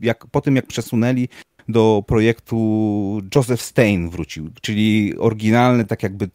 jak 0.00 0.26
po 0.26 0.40
tym 0.40 0.56
jak 0.56 0.66
przesunęli 0.66 1.28
do 1.68 2.04
projektu 2.06 3.22
Joseph 3.34 3.62
Stein 3.62 4.10
wrócił, 4.10 4.50
czyli 4.60 5.14
oryginalny 5.18 5.84
tak 5.84 6.02
jakby 6.02 6.24
y, 6.24 6.30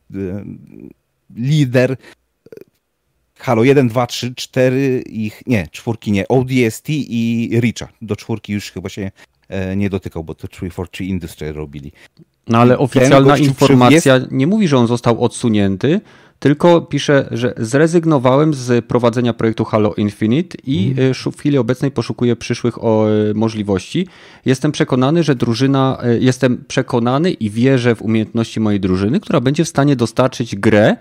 lider 1.36 1.97
Halo 3.39 3.63
1, 3.63 3.88
2, 3.88 4.07
3, 4.07 4.36
4 4.36 5.03
ich, 5.05 5.43
nie, 5.47 5.67
czwórki 5.71 6.11
nie, 6.11 6.27
ODST 6.27 6.89
i 6.89 7.49
Richa. 7.61 7.88
Do 8.01 8.15
czwórki 8.15 8.53
już 8.53 8.71
chyba 8.71 8.89
się 8.89 9.11
e, 9.47 9.75
nie 9.75 9.89
dotykał, 9.89 10.23
bo 10.23 10.36
to 10.36 10.47
343 10.47 11.05
Industry 11.05 11.53
robili. 11.53 11.91
No 12.47 12.57
ale 12.57 12.77
oficjalna 12.77 13.38
informacja 13.38 14.19
nie 14.32 14.47
mówi, 14.47 14.67
że 14.67 14.77
on 14.77 14.88
został 14.88 15.23
odsunięty, 15.23 16.01
tylko 16.40 16.82
pisze, 16.82 17.28
że 17.32 17.54
zrezygnowałem 17.58 18.54
z 18.54 18.86
prowadzenia 18.86 19.34
projektu 19.34 19.66
Halo 19.66 19.94
Infinite 19.94 20.58
i 20.66 20.96
y, 21.00 21.14
szu- 21.14 21.32
w 21.32 21.38
chwili 21.38 21.58
obecnej 21.58 21.92
poszukuję 21.92 22.36
przyszłych 22.36 22.84
o, 22.84 23.12
y, 23.30 23.34
możliwości. 23.34 24.08
Jestem 24.46 24.72
przekonany, 24.72 25.24
że 25.24 25.36
drużyna, 25.36 25.98
y, 26.06 26.20
jestem 26.20 26.64
przekonany 26.68 27.32
i 27.32 27.50
wierzę 27.50 27.96
w 27.96 28.02
umiejętności 28.02 28.60
mojej 28.60 28.80
drużyny, 28.80 29.20
która 29.20 29.42
będzie 29.42 29.66
w 29.66 29.70
stanie 29.70 29.96
dostarczyć 29.96 30.56
grę 30.56 30.96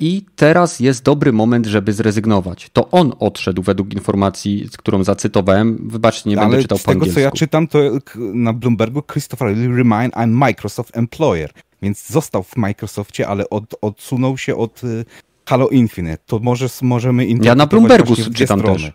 i 0.00 0.22
teraz 0.36 0.80
jest 0.80 1.04
dobry 1.04 1.32
moment, 1.32 1.66
żeby 1.66 1.92
zrezygnować. 1.92 2.70
To 2.72 2.90
on 2.90 3.12
odszedł 3.18 3.62
według 3.62 3.94
informacji, 3.94 4.68
z 4.72 4.76
którą 4.76 5.04
zacytowałem. 5.04 5.88
Wybaczcie, 5.88 6.30
nie 6.30 6.36
będę 6.36 6.54
Ale 6.54 6.62
czytał 6.62 6.78
z 6.78 6.82
po 6.82 6.92
tego, 6.92 7.06
co 7.06 7.20
ja 7.20 7.30
czytam, 7.30 7.68
to 7.68 7.78
na 8.16 8.52
Bloombergu 8.52 9.02
Christopher 9.12 9.48
remind 9.76 10.14
I'm 10.14 10.28
Microsoft 10.28 10.96
employer, 10.96 11.50
więc 11.86 12.06
został 12.06 12.42
w 12.42 12.56
Microsoftie, 12.56 13.28
ale 13.28 13.50
od, 13.50 13.64
odsunął 13.80 14.38
się 14.38 14.56
od 14.56 14.84
y, 14.84 15.04
Halo 15.48 15.68
Infinite. 15.68 16.18
To 16.26 16.38
może, 16.38 16.66
możemy 16.82 17.26
Ja 17.26 17.54
na 17.54 17.66
Bloombergu 17.66 18.16
czytam 18.34 18.60
strony. 18.60 18.78
też. 18.78 18.92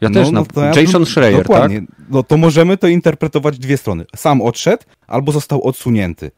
Ja 0.00 0.10
też, 0.10 0.30
na, 0.30 0.44
to 0.44 0.60
ja 0.64 0.80
Jason 0.80 1.06
Schreier, 1.06 1.38
tak? 1.38 1.46
Dokładnie. 1.46 1.82
No 2.10 2.22
to 2.22 2.36
możemy 2.36 2.76
to 2.76 2.88
interpretować 2.88 3.58
dwie 3.58 3.76
strony. 3.76 4.04
Sam 4.16 4.42
odszedł, 4.42 4.82
albo 5.06 5.32
został 5.32 5.62
odsunięty. 5.62 6.30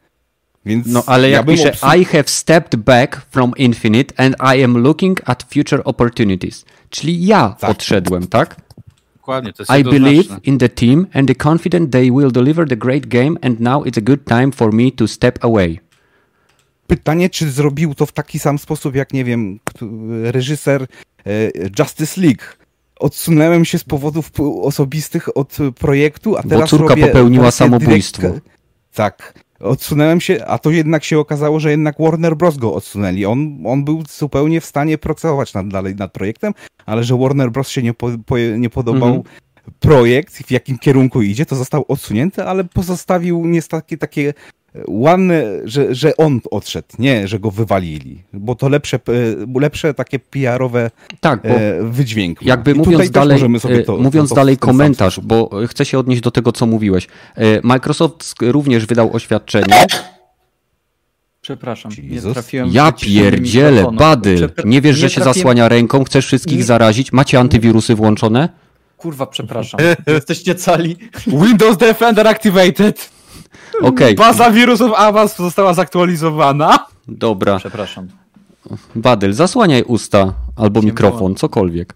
Więc 0.65 0.87
No 0.87 1.03
ale 1.05 1.29
ja 1.29 1.37
jak 1.37 1.47
pisze 1.47 1.71
obsu- 1.71 1.97
I 1.99 2.05
have 2.05 2.23
stepped 2.27 2.79
back 2.79 3.21
from 3.29 3.53
Infinite 3.57 4.13
and 4.25 4.35
I 4.57 4.63
am 4.63 4.77
looking 4.77 5.21
at 5.25 5.45
future 5.53 5.81
opportunities. 5.85 6.65
Czyli 6.89 7.25
ja 7.25 7.55
Tak. 7.59 7.69
odszedłem, 7.69 8.27
tak? 8.27 8.55
Dokładnie, 9.29 9.53
to 9.53 9.63
jest 9.63 9.71
I 9.79 9.83
believe 9.83 10.37
in 10.43 10.57
the 10.57 10.69
team 10.69 11.07
and 11.13 11.27
the 11.27 11.35
confident 11.35 11.91
they 11.91 12.11
will 12.11 12.31
deliver 12.31 12.67
the 12.67 12.77
great 12.77 13.07
game 13.07 13.35
and 13.41 13.59
now 13.59 13.83
it's 13.85 13.97
a 13.97 14.01
good 14.01 14.25
time 14.25 14.51
for 14.51 14.73
me 14.73 14.91
to 14.91 15.07
step 15.07 15.45
away. 15.45 15.79
Pytanie, 16.87 17.29
czy 17.29 17.51
zrobił 17.51 17.93
to 17.95 18.05
w 18.05 18.11
taki 18.11 18.39
sam 18.39 18.59
sposób, 18.59 18.95
jak 18.95 19.13
nie 19.13 19.23
wiem, 19.25 19.59
reżyser 20.23 20.81
e, 20.81 20.87
Justice 21.79 22.21
League. 22.21 22.41
Odsunąłem 22.99 23.65
się 23.65 23.79
z 23.79 23.83
powodów 23.83 24.31
osobistych 24.61 25.37
od 25.37 25.57
projektu, 25.79 26.37
a 26.37 26.41
Bo 26.43 26.49
teraz 26.49 26.69
córka 26.69 26.87
robię 26.87 27.07
popełniła 27.07 27.51
samobójstwo. 27.51 28.21
direct- 28.27 28.39
Tak. 28.93 29.33
Odsunąłem 29.59 30.21
się, 30.21 30.45
a 30.45 30.57
to 30.59 30.71
jednak 30.71 31.03
się 31.03 31.19
okazało, 31.19 31.59
że 31.59 31.71
jednak 31.71 31.95
Warner 31.99 32.35
Bros. 32.37 32.57
go 32.57 32.73
odsunęli. 32.73 33.25
On, 33.25 33.59
on 33.65 33.83
był 33.83 34.03
zupełnie 34.09 34.61
w 34.61 34.65
stanie 34.65 34.97
pracować 34.97 35.53
nad, 35.53 35.67
dalej 35.67 35.95
nad 35.95 36.11
projektem, 36.11 36.53
ale 36.85 37.03
że 37.03 37.17
Warner 37.17 37.51
Bros. 37.51 37.69
się 37.69 37.83
nie, 37.83 37.93
po, 37.93 38.09
po, 38.25 38.37
nie 38.37 38.69
podobał 38.69 39.09
Mhm. 39.09 39.23
projekt, 39.79 40.33
w 40.37 40.51
jakim 40.51 40.77
kierunku 40.77 41.21
idzie, 41.21 41.45
to 41.45 41.55
został 41.55 41.85
odsunięty, 41.87 42.43
ale 42.43 42.63
pozostawił 42.63 43.45
nie 43.45 43.61
takie, 43.61 43.97
takie 43.97 44.33
ładne, 44.87 45.43
że, 45.65 45.95
że 45.95 46.17
on 46.17 46.39
odszedł, 46.51 46.87
nie, 46.99 47.27
że 47.27 47.39
go 47.39 47.51
wywalili, 47.51 48.23
bo 48.33 48.55
to 48.55 48.69
lepsze, 48.69 48.97
e, 48.97 49.59
lepsze 49.59 49.93
takie 49.93 50.19
PR-owe 50.19 50.91
Tak, 51.19 51.39
e, 51.45 51.83
wydźwięk. 51.83 52.41
jakby 52.41 52.71
I 52.71 52.73
mówiąc 52.75 53.11
dalej, 53.11 53.35
możemy 53.35 53.59
sobie 53.59 53.75
e, 53.75 53.83
to, 53.83 53.97
mówiąc 53.97 54.29
to, 54.29 54.35
to 54.35 54.41
dalej 54.41 54.57
komentarz, 54.57 55.19
bo 55.19 55.49
chcę 55.67 55.85
się 55.85 55.99
odnieść 55.99 56.21
do 56.21 56.31
tego, 56.31 56.51
co 56.51 56.65
mówiłeś. 56.65 57.07
Microsoft 57.63 58.35
również 58.41 58.85
wydał 58.85 59.15
oświadczenie. 59.15 59.85
Przepraszam, 61.41 61.91
nie 62.03 62.21
trafiłem 62.21 62.69
Ja 62.71 62.91
pierdzielę, 62.91 63.71
mikrofonu. 63.71 63.97
bady. 63.99 64.35
Przepra- 64.35 64.65
Nie 64.65 64.81
wiesz, 64.81 64.97
że 64.97 65.09
się 65.09 65.21
trafiłem- 65.21 65.33
zasłania 65.33 65.69
ręką, 65.69 66.03
chcesz 66.03 66.25
wszystkich 66.25 66.57
Nie. 66.57 66.63
zarazić? 66.63 67.11
Macie 67.13 67.39
antywirusy 67.39 67.95
włączone? 67.95 68.49
Kurwa, 68.97 69.25
przepraszam. 69.25 69.79
Jesteście 70.07 70.55
cali. 70.55 70.95
Windows 71.27 71.77
Defender 71.77 72.27
activated. 72.27 73.09
Okej, 73.81 74.15
Baza 74.15 74.51
wirusów 74.51 74.91
Avast 74.97 75.37
została 75.37 75.73
zaktualizowana. 75.73 76.85
dobra. 77.07 77.57
Przepraszam. 77.57 78.07
Badyl, 78.95 79.33
zasłaniaj 79.33 79.83
usta 79.83 80.33
albo 80.55 80.81
mikrofon, 80.81 81.35
cokolwiek. 81.35 81.95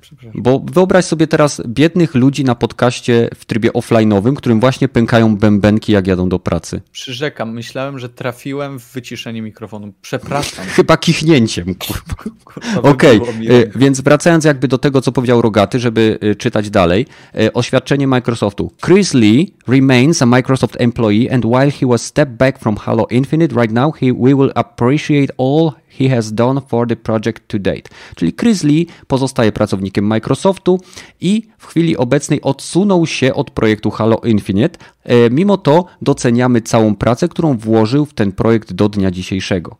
Przepraszam. 0.00 0.42
Bo 0.42 0.64
wyobraź 0.72 1.04
sobie 1.04 1.26
teraz 1.26 1.62
biednych 1.66 2.14
ludzi 2.14 2.44
na 2.44 2.54
podcaście 2.54 3.28
w 3.34 3.44
trybie 3.44 3.70
offline'owym, 3.70 4.34
którym 4.34 4.60
właśnie 4.60 4.88
pękają 4.88 5.36
bębenki, 5.36 5.92
jak 5.92 6.06
jadą 6.06 6.28
do 6.28 6.38
pracy. 6.38 6.80
Przyrzekam, 6.92 7.52
myślałem, 7.52 7.98
że 7.98 8.08
trafiłem 8.08 8.78
w 8.78 8.92
wyciszenie 8.92 9.42
mikrofonu. 9.42 9.92
Przepraszam. 10.02 10.66
Chyba 10.76 10.96
kichnięciem, 10.96 11.74
kurwa. 11.74 12.14
Kurwa, 12.44 12.80
Okej, 12.90 13.16
y, 13.16 13.48
rękę. 13.48 13.78
więc 13.78 14.00
wracając 14.00 14.44
jakby 14.44 14.68
do 14.68 14.78
tego, 14.78 15.00
co 15.00 15.12
powiedział 15.12 15.42
Rogaty, 15.42 15.78
żeby 15.80 16.18
y, 16.22 16.36
czytać 16.36 16.70
dalej, 16.70 17.06
y, 17.40 17.52
oświadczenie 17.52 18.06
Microsoftu. 18.06 18.72
Chris 18.86 19.14
Lee 19.14 19.54
remains 19.68 20.22
a 20.22 20.26
Microsoft 20.26 20.76
employee 20.80 21.30
and 21.30 21.44
while 21.44 21.70
he 21.70 21.86
was 21.86 22.02
stepped 22.02 22.36
back 22.36 22.58
from 22.58 22.76
Halo 22.76 23.06
Infinite, 23.10 23.60
right 23.60 23.72
now 23.72 23.92
he, 23.92 24.12
we 24.12 24.34
will 24.34 24.52
appreciate 24.54 25.32
all 25.38 25.72
he 25.88 26.08
has 26.08 26.32
done 26.32 26.60
for 26.68 26.88
the 26.88 26.96
project 26.96 27.48
to 27.48 27.58
date. 27.58 27.82
Czyli 28.16 28.32
Chris 28.32 28.64
Lee 28.64 28.86
pozostaje 29.06 29.52
pracownikiem 29.52 30.06
Microsoftu 30.06 30.80
i 31.20 31.42
w 31.58 31.66
chwili 31.66 31.96
obecnej 31.96 32.42
odsunął 32.42 33.06
się 33.06 33.34
od 33.34 33.50
projektu 33.50 33.90
Halo 33.90 34.20
Infinite. 34.24 34.78
E, 35.04 35.30
Mimo 35.30 35.56
to 35.56 35.84
doceniamy 36.02 36.60
całą 36.60 36.96
pracę, 36.96 37.28
którą 37.28 37.56
włożył 37.56 38.06
w 38.06 38.14
ten 38.14 38.32
projekt 38.32 38.72
do 38.72 38.88
dnia 38.88 39.10
dzisiejszego. 39.10 39.76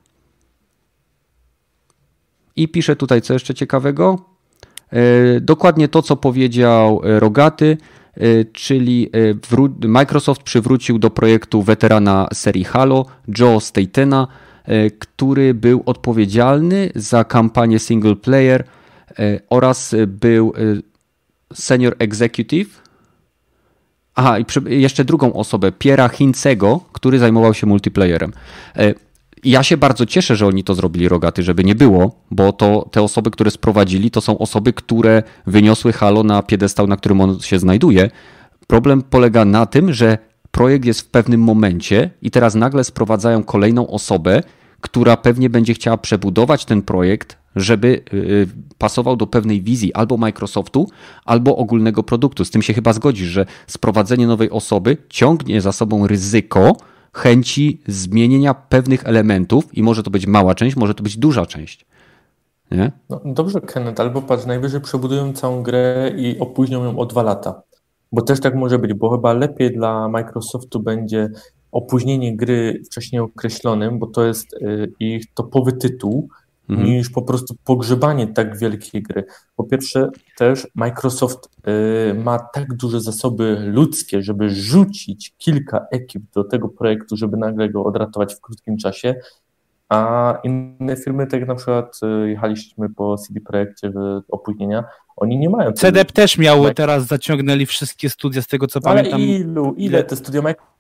I 2.56 2.68
pisze 2.68 2.96
tutaj 2.96 3.22
co 3.22 3.32
jeszcze 3.32 3.54
ciekawego. 3.54 4.18
E, 4.92 5.40
Dokładnie 5.40 5.88
to, 5.88 6.02
co 6.02 6.16
powiedział 6.16 7.00
e, 7.04 7.20
Rogaty, 7.20 7.76
czyli 8.52 9.10
Microsoft 9.86 10.42
przywrócił 10.42 10.98
do 10.98 11.10
projektu 11.10 11.62
weterana 11.62 12.28
serii 12.32 12.64
Halo, 12.64 13.06
Joe 13.38 13.60
Statena, 13.60 14.28
który 14.98 15.54
był 15.54 15.82
odpowiedzialny 15.86 16.90
za 16.94 17.24
kampanię 17.24 17.78
single 17.78 18.16
player 18.16 18.64
e, 19.18 19.40
oraz 19.50 19.94
e, 19.94 20.06
był 20.06 20.52
e, 20.56 21.54
senior 21.54 21.96
executive. 21.98 22.82
Aha, 24.14 24.38
i 24.38 24.44
jeszcze 24.80 25.04
drugą 25.04 25.32
osobę, 25.32 25.72
Piera 25.72 26.08
Hincego, 26.08 26.80
który 26.92 27.18
zajmował 27.18 27.54
się 27.54 27.66
multiplayerem. 27.66 28.32
E, 28.76 28.94
ja 29.44 29.62
się 29.62 29.76
bardzo 29.76 30.06
cieszę, 30.06 30.36
że 30.36 30.46
oni 30.46 30.64
to 30.64 30.74
zrobili 30.74 31.08
rogaty, 31.08 31.42
żeby 31.42 31.64
nie 31.64 31.74
było, 31.74 32.20
bo 32.30 32.52
to 32.52 32.88
te 32.90 33.02
osoby, 33.02 33.30
które 33.30 33.50
sprowadzili, 33.50 34.10
to 34.10 34.20
są 34.20 34.38
osoby, 34.38 34.72
które 34.72 35.22
wyniosły 35.46 35.92
Halo 35.92 36.22
na 36.22 36.42
piedestał, 36.42 36.86
na 36.86 36.96
którym 36.96 37.20
on 37.20 37.40
się 37.40 37.58
znajduje. 37.58 38.10
Problem 38.66 39.02
polega 39.02 39.44
na 39.44 39.66
tym, 39.66 39.92
że 39.92 40.18
projekt 40.50 40.84
jest 40.84 41.00
w 41.00 41.06
pewnym 41.06 41.40
momencie 41.40 42.10
i 42.22 42.30
teraz 42.30 42.54
nagle 42.54 42.84
sprowadzają 42.84 43.42
kolejną 43.42 43.88
osobę, 43.88 44.42
która 44.80 45.16
pewnie 45.16 45.50
będzie 45.50 45.74
chciała 45.74 45.96
przebudować 45.96 46.64
ten 46.64 46.82
projekt, 46.82 47.38
żeby 47.56 48.02
yy, 48.12 48.48
pasował 48.78 49.16
do 49.16 49.26
pewnej 49.26 49.62
wizji 49.62 49.94
albo 49.94 50.16
Microsoftu, 50.16 50.88
albo 51.24 51.56
ogólnego 51.56 52.02
produktu. 52.02 52.44
Z 52.44 52.50
tym 52.50 52.62
się 52.62 52.74
chyba 52.74 52.92
zgodzisz, 52.92 53.28
że 53.28 53.46
sprowadzenie 53.66 54.26
nowej 54.26 54.50
osoby 54.50 54.96
ciągnie 55.08 55.60
za 55.60 55.72
sobą 55.72 56.06
ryzyko 56.06 56.76
chęci 57.12 57.80
zmienienia 57.86 58.54
pewnych 58.54 59.06
elementów 59.06 59.76
i 59.76 59.82
może 59.82 60.02
to 60.02 60.10
być 60.10 60.26
mała 60.26 60.54
część, 60.54 60.76
może 60.76 60.94
to 60.94 61.02
być 61.02 61.16
duża 61.16 61.46
część. 61.46 61.86
Nie? 62.70 62.92
No, 63.10 63.20
dobrze, 63.24 63.60
Kenneth, 63.60 64.00
albo 64.00 64.22
patrz, 64.22 64.46
najwyżej 64.46 64.80
przebudują 64.80 65.32
całą 65.32 65.62
grę 65.62 66.12
i 66.16 66.38
opóźnią 66.38 66.84
ją 66.84 66.98
o 66.98 67.06
dwa 67.06 67.22
lata. 67.22 67.62
Bo 68.12 68.22
też 68.22 68.40
tak 68.40 68.54
może 68.54 68.78
być, 68.78 68.94
bo 68.94 69.10
chyba 69.10 69.32
lepiej 69.32 69.72
dla 69.72 70.08
Microsoftu 70.08 70.80
będzie 70.80 71.30
opóźnienie 71.72 72.36
gry 72.36 72.82
wcześniej 72.86 73.20
określonym, 73.20 73.98
bo 73.98 74.06
to 74.06 74.24
jest 74.24 74.52
y, 74.54 74.92
ich 75.00 75.34
topowy 75.34 75.72
tytuł, 75.72 76.28
Mhm. 76.70 76.88
niż 76.88 77.10
po 77.10 77.22
prostu 77.22 77.54
pogrzebanie 77.64 78.26
tak 78.26 78.58
wielkiej 78.58 79.02
gry. 79.02 79.24
Po 79.56 79.64
pierwsze, 79.64 80.08
też 80.38 80.66
Microsoft 80.74 81.48
y, 82.10 82.14
ma 82.14 82.38
tak 82.38 82.74
duże 82.74 83.00
zasoby 83.00 83.56
ludzkie, 83.64 84.22
żeby 84.22 84.50
rzucić 84.50 85.34
kilka 85.38 85.86
ekip 85.90 86.22
do 86.34 86.44
tego 86.44 86.68
projektu, 86.68 87.16
żeby 87.16 87.36
nagle 87.36 87.68
go 87.68 87.84
odratować 87.84 88.34
w 88.34 88.40
krótkim 88.40 88.76
czasie, 88.76 89.14
a 89.88 90.34
inne 90.44 90.96
firmy, 90.96 91.26
tak 91.26 91.40
jak 91.40 91.48
na 91.48 91.54
przykład 91.54 92.00
y, 92.24 92.28
jechaliśmy 92.28 92.90
po 92.90 93.16
CD 93.18 93.40
Projekcie 93.40 93.92
opóźnienia, 94.30 94.84
oni 95.16 95.38
nie 95.38 95.50
mają. 95.50 95.72
CDEP 95.72 96.12
też 96.12 96.38
miał, 96.38 96.74
teraz 96.74 97.06
zaciągnęli 97.06 97.66
wszystkie 97.66 98.10
studia, 98.10 98.42
z 98.42 98.46
tego 98.46 98.66
co 98.66 98.80
Ale 98.84 98.96
pamiętam. 98.96 99.20
ilu, 99.20 99.74
ile 99.76 100.04
te 100.04 100.16
studia 100.16 100.42
Microsoft 100.42 100.77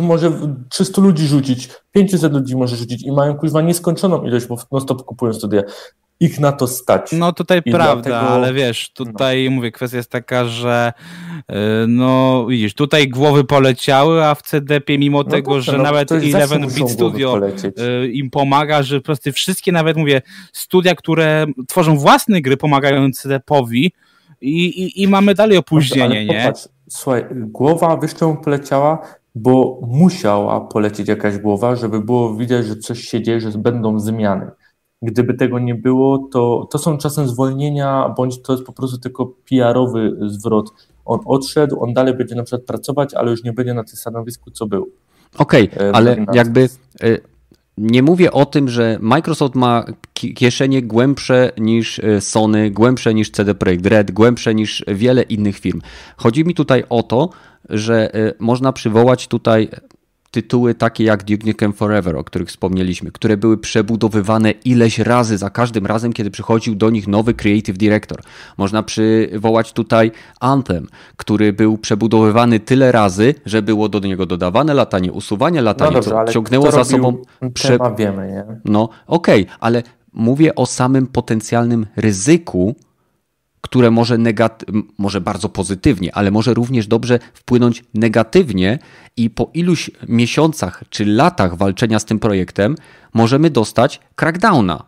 może 0.00 0.32
300 0.68 1.02
ludzi 1.02 1.26
rzucić, 1.26 1.68
500 1.92 2.32
ludzi 2.32 2.56
może 2.56 2.76
rzucić 2.76 3.02
i 3.02 3.12
mają 3.12 3.34
kuźwa 3.34 3.62
nieskończoną 3.62 4.22
ilość, 4.22 4.46
bo 4.46 4.56
non 4.72 4.80
stop 4.80 5.04
kupują 5.04 5.32
studia. 5.32 5.62
Ich 6.20 6.40
na 6.40 6.52
to 6.52 6.66
stać. 6.66 7.12
No 7.12 7.32
tutaj 7.32 7.60
I 7.64 7.72
prawda, 7.72 8.10
dlatego- 8.10 8.30
ale 8.30 8.52
wiesz, 8.52 8.92
tutaj 8.92 9.50
mówię, 9.50 9.72
kwestia 9.72 9.96
jest 9.96 10.10
taka, 10.10 10.44
że 10.44 10.92
yy, 11.48 11.56
no 11.88 12.46
widzisz, 12.46 12.74
tutaj 12.74 13.08
głowy 13.08 13.44
poleciały, 13.44 14.24
a 14.24 14.34
w 14.34 14.42
CDP 14.42 14.98
mimo 14.98 15.18
No 15.18 15.30
tego, 15.30 15.52
dobrze, 15.52 15.72
że 15.72 15.78
no, 15.78 15.84
nawet 15.84 16.08
to 16.08 16.14
jest 16.14 16.30
zawsze 16.30 16.54
11 16.54 16.58
muszą 16.58 16.74
Bit 16.86 16.96
głowy 16.96 17.16
Studio 17.16 17.40
y, 18.04 18.08
im 18.08 18.30
pomaga, 18.30 18.82
że 18.82 19.00
po 19.00 19.04
prostu 19.04 19.32
wszystkie 19.32 19.72
nawet 19.72 19.96
mówię, 19.96 20.22
studia, 20.52 20.94
które 20.94 21.46
tworzą 21.68 21.98
własne 21.98 22.40
gry, 22.40 22.56
pomagają 22.56 23.10
CDP-owi 23.12 23.92
i, 24.40 24.64
i, 24.64 25.02
i 25.02 25.08
mamy 25.08 25.34
dalej 25.34 25.58
opóźnienie, 25.58 26.04
Ale 26.04 26.24
nie? 26.24 26.40
Popatrz, 26.40 26.68
słuchaj, 26.88 27.24
głowa 27.30 27.98
czemu 28.18 28.36
poleciała? 28.36 29.21
Bo 29.34 29.80
musiała 29.82 30.60
polecieć 30.60 31.08
jakaś 31.08 31.38
głowa, 31.38 31.76
żeby 31.76 32.00
było 32.00 32.34
widać, 32.34 32.66
że 32.66 32.76
coś 32.76 33.00
się 33.00 33.22
dzieje, 33.22 33.40
że 33.40 33.58
będą 33.58 33.98
zmiany. 33.98 34.50
Gdyby 35.02 35.34
tego 35.34 35.58
nie 35.58 35.74
było, 35.74 36.28
to, 36.32 36.68
to 36.70 36.78
są 36.78 36.98
czasem 36.98 37.28
zwolnienia, 37.28 38.14
bądź 38.16 38.42
to 38.42 38.52
jest 38.52 38.64
po 38.64 38.72
prostu 38.72 38.98
tylko 38.98 39.26
PR-owy 39.50 40.16
zwrot. 40.26 40.70
On 41.04 41.20
odszedł, 41.24 41.82
on 41.82 41.94
dalej 41.94 42.14
będzie 42.14 42.34
na 42.34 42.42
przykład 42.42 42.66
pracować, 42.66 43.14
ale 43.14 43.30
już 43.30 43.44
nie 43.44 43.52
będzie 43.52 43.74
na 43.74 43.84
tym 43.84 43.96
stanowisku, 43.96 44.50
co 44.50 44.66
był. 44.66 44.90
Okej, 45.38 45.70
E, 45.80 45.92
ale 45.96 46.26
jakby 46.32 46.68
e, 47.02 47.31
nie 47.78 48.02
mówię 48.02 48.32
o 48.32 48.46
tym, 48.46 48.68
że 48.68 48.98
Microsoft 49.00 49.54
ma 49.54 49.84
ki- 50.14 50.34
kieszenie 50.34 50.82
głębsze 50.82 51.52
niż 51.58 51.98
e, 51.98 52.20
Sony, 52.20 52.70
głębsze 52.70 53.14
niż 53.14 53.30
CD 53.30 53.54
Projekt 53.54 53.86
Red, 53.86 54.10
głębsze 54.10 54.54
niż 54.54 54.84
wiele 54.88 55.22
innych 55.22 55.58
firm. 55.58 55.80
Chodzi 56.16 56.44
mi 56.44 56.54
tutaj 56.54 56.84
o 56.88 57.02
to, 57.02 57.30
że 57.70 58.14
e, 58.14 58.34
można 58.38 58.72
przywołać 58.72 59.28
tutaj 59.28 59.68
tytuły 60.32 60.74
takie 60.74 61.04
jak 61.04 61.24
Duke 61.24 61.46
Nukem 61.46 61.72
Forever, 61.72 62.16
o 62.16 62.24
których 62.24 62.48
wspomnieliśmy, 62.48 63.12
które 63.12 63.36
były 63.36 63.58
przebudowywane 63.58 64.50
ileś 64.50 64.98
razy 64.98 65.38
za 65.38 65.50
każdym 65.50 65.86
razem, 65.86 66.12
kiedy 66.12 66.30
przychodził 66.30 66.74
do 66.74 66.90
nich 66.90 67.08
nowy 67.08 67.34
creative 67.34 67.78
director. 67.78 68.20
Można 68.58 68.82
przywołać 68.82 69.72
tutaj 69.72 70.10
Anthem, 70.40 70.86
który 71.16 71.52
był 71.52 71.78
przebudowywany 71.78 72.60
tyle 72.60 72.92
razy, 72.92 73.34
że 73.46 73.62
było 73.62 73.88
do 73.88 73.98
niego 73.98 74.26
dodawane 74.26 74.74
latanie, 74.74 75.12
usuwanie 75.12 75.62
latanie, 75.62 75.90
no 75.90 76.00
dobrze, 76.00 76.10
co 76.26 76.32
ciągnęło 76.32 76.70
za 76.70 76.84
sobą... 76.84 77.22
Prze... 77.54 77.78
Wiemy, 77.98 78.28
nie? 78.28 78.44
No 78.64 78.88
okej, 79.06 79.42
okay, 79.42 79.56
ale 79.60 79.82
mówię 80.12 80.54
o 80.54 80.66
samym 80.66 81.06
potencjalnym 81.06 81.86
ryzyku, 81.96 82.74
które 83.72 83.90
może, 83.90 84.18
negaty- 84.18 84.82
może 84.98 85.20
bardzo 85.20 85.48
pozytywnie, 85.48 86.14
ale 86.14 86.30
może 86.30 86.54
również 86.54 86.86
dobrze 86.86 87.18
wpłynąć 87.34 87.84
negatywnie 87.94 88.78
i 89.16 89.30
po 89.30 89.50
iluś 89.54 89.90
miesiącach 90.08 90.84
czy 90.90 91.04
latach 91.04 91.56
walczenia 91.56 91.98
z 91.98 92.04
tym 92.04 92.18
projektem 92.18 92.76
możemy 93.14 93.50
dostać 93.50 94.00
crackdowna, 94.16 94.84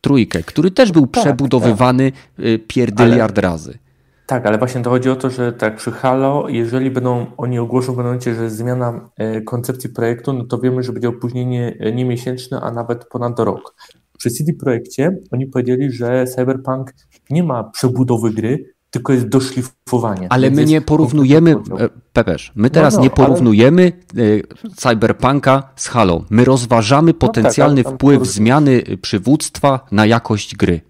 trójkę, 0.00 0.42
który 0.42 0.70
też 0.70 0.92
był 0.92 1.06
tak, 1.06 1.24
przebudowywany 1.24 2.12
tak. 2.12 2.44
pierdyliard 2.68 3.38
ale... 3.38 3.48
razy. 3.48 3.78
Tak, 4.26 4.46
ale 4.46 4.58
właśnie 4.58 4.82
to 4.82 4.90
chodzi 4.90 5.10
o 5.10 5.16
to, 5.16 5.30
że 5.30 5.52
tak 5.52 5.76
przy 5.76 5.92
Halo, 5.92 6.48
jeżeli 6.48 6.90
będą 6.90 7.26
oni 7.36 7.58
ogłoszą 7.58 7.92
w 7.92 7.96
momencie, 7.96 8.34
że 8.34 8.50
zmiana 8.50 9.08
koncepcji 9.46 9.90
projektu, 9.90 10.32
no 10.32 10.44
to 10.44 10.58
wiemy, 10.58 10.82
że 10.82 10.92
będzie 10.92 11.08
opóźnienie 11.08 11.76
nie 11.94 12.04
miesięczne, 12.04 12.60
a 12.60 12.70
nawet 12.70 13.04
ponad 13.04 13.38
rok. 13.38 13.74
Przy 14.18 14.30
CD 14.30 14.52
Projekcie 14.52 15.16
oni 15.32 15.46
powiedzieli, 15.46 15.92
że 15.92 16.24
Cyberpunk 16.26 16.92
nie 17.32 17.42
ma 17.42 17.64
przebudowy 17.64 18.30
gry, 18.30 18.74
tylko 18.90 19.12
jest 19.12 19.28
doszlifowanie. 19.28 20.26
Ale 20.30 20.50
my 20.50 20.64
nie 20.64 20.80
porównujemy, 20.80 21.50
e, 21.50 21.88
Pepeż, 22.12 22.52
my 22.54 22.70
teraz 22.70 22.94
no, 22.94 22.98
no, 22.98 23.04
nie 23.04 23.10
porównujemy 23.10 23.92
ale... 24.16 24.74
Cyberpunka 24.76 25.62
z 25.76 25.88
Halo. 25.88 26.24
My 26.30 26.44
rozważamy 26.44 27.14
potencjalny 27.14 27.82
no 27.82 27.90
tak, 27.90 27.94
wpływ 27.94 28.26
zmiany 28.26 28.82
przywództwa 29.02 29.86
na 29.92 30.06
jakość 30.06 30.56
gry. 30.56 30.80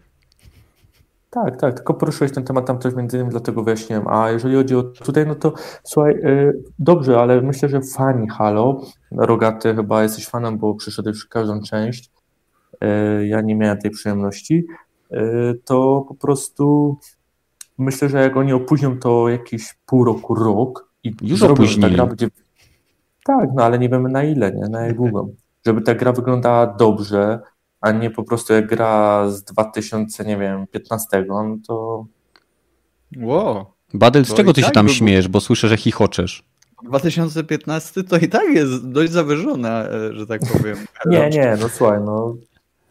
Tak, 1.31 1.61
tak, 1.61 1.75
tylko 1.75 1.95
poruszyłeś 1.95 2.33
ten 2.33 2.45
temat 2.45 2.67
tam 2.67 2.79
też 2.79 2.95
między 2.95 3.17
innymi 3.17 3.31
dlatego 3.31 3.63
wyjaśniłem. 3.63 4.09
A 4.09 4.31
jeżeli 4.31 4.57
chodzi 4.57 4.77
o 4.77 4.83
tutaj, 4.83 5.27
no 5.27 5.35
to 5.35 5.53
słuchaj, 5.85 6.15
yy, 6.15 6.63
dobrze, 6.79 7.21
ale 7.21 7.41
myślę, 7.41 7.69
że 7.69 7.81
fani 7.97 8.29
Halo, 8.29 8.81
Rogaty 9.11 9.75
chyba 9.75 10.03
jesteś 10.03 10.29
fanem, 10.29 10.59
bo 10.59 10.75
przyszedłeś 10.75 11.25
każdą 11.25 11.61
część, 11.61 12.11
yy, 12.81 13.27
ja 13.27 13.41
nie 13.41 13.55
miałem 13.55 13.79
tej 13.79 13.91
przyjemności, 13.91 14.67
to 15.65 16.05
po 16.09 16.15
prostu 16.15 16.97
myślę, 17.79 18.09
że 18.09 18.23
jak 18.23 18.37
oni 18.37 18.53
opóźnią 18.53 18.99
to 18.99 19.29
jakieś 19.29 19.75
pół 19.87 20.05
roku, 20.05 20.35
rok 20.35 20.89
i 21.05 21.15
Już 21.23 21.43
opóźnili. 21.43 21.83
ta 21.83 21.95
gra 21.95 22.07
będzie... 22.07 22.29
Tak, 23.25 23.49
no 23.55 23.65
ale 23.65 23.79
nie 23.79 23.89
wiemy 23.89 24.09
na 24.09 24.25
ile, 24.25 24.53
nie? 24.53 24.69
na 24.69 24.87
jak 24.87 24.97
długo. 24.97 25.29
Żeby 25.67 25.83
ta 25.83 25.95
gra 25.95 26.13
wyglądała 26.13 26.67
dobrze, 26.67 27.41
a 27.81 27.93
nie 27.93 28.11
po 28.11 28.23
prostu 28.25 28.53
jak 28.53 28.67
gra 28.67 29.25
z 29.31 29.45
2000, 29.45 30.25
nie 30.25 30.37
wiem, 30.37 30.67
15, 30.67 31.25
no 31.29 31.57
to... 31.67 32.07
Wow. 33.17 33.65
Badel, 33.95 34.25
z 34.25 34.35
czego 34.35 34.53
ty 34.53 34.61
tak 34.61 34.69
się 34.69 34.75
tam 34.75 34.87
by... 34.87 34.93
śmiejesz, 34.93 35.29
bo 35.29 35.41
słyszę, 35.41 35.69
że 35.69 35.77
chichoczesz. 35.77 36.45
2015 36.85 38.05
to 38.05 38.17
i 38.17 38.29
tak 38.29 38.49
jest 38.55 38.89
dość 38.91 39.13
zawyżone, 39.13 39.91
e, 39.91 40.15
że 40.15 40.27
tak 40.27 40.41
powiem. 40.53 40.77
nie, 41.07 41.31
nie, 41.31 41.57
no 41.61 41.69
słuchaj, 41.69 42.01
no... 42.05 42.37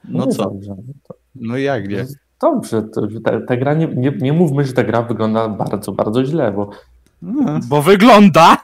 No 0.10 0.28
co? 0.28 0.44
Dobrze, 0.44 0.76
to... 1.08 1.21
No 1.36 1.58
jak 1.58 1.88
nie? 1.90 2.06
Dobrze, 2.42 2.82
to, 2.82 3.08
ta, 3.24 3.42
ta, 3.42 3.58
gra, 3.58 3.74
nie, 3.74 3.88
nie, 3.88 4.12
nie 4.22 4.34
mówmy, 4.34 4.66
że 4.66 4.74
ta 4.74 4.84
gra 4.84 5.02
wygląda 5.02 5.50
bardzo, 5.50 5.92
bardzo 5.92 6.26
źle, 6.26 6.52
bo... 6.52 6.70
No. 7.22 7.60
Bo 7.68 7.82
wygląda! 7.82 8.58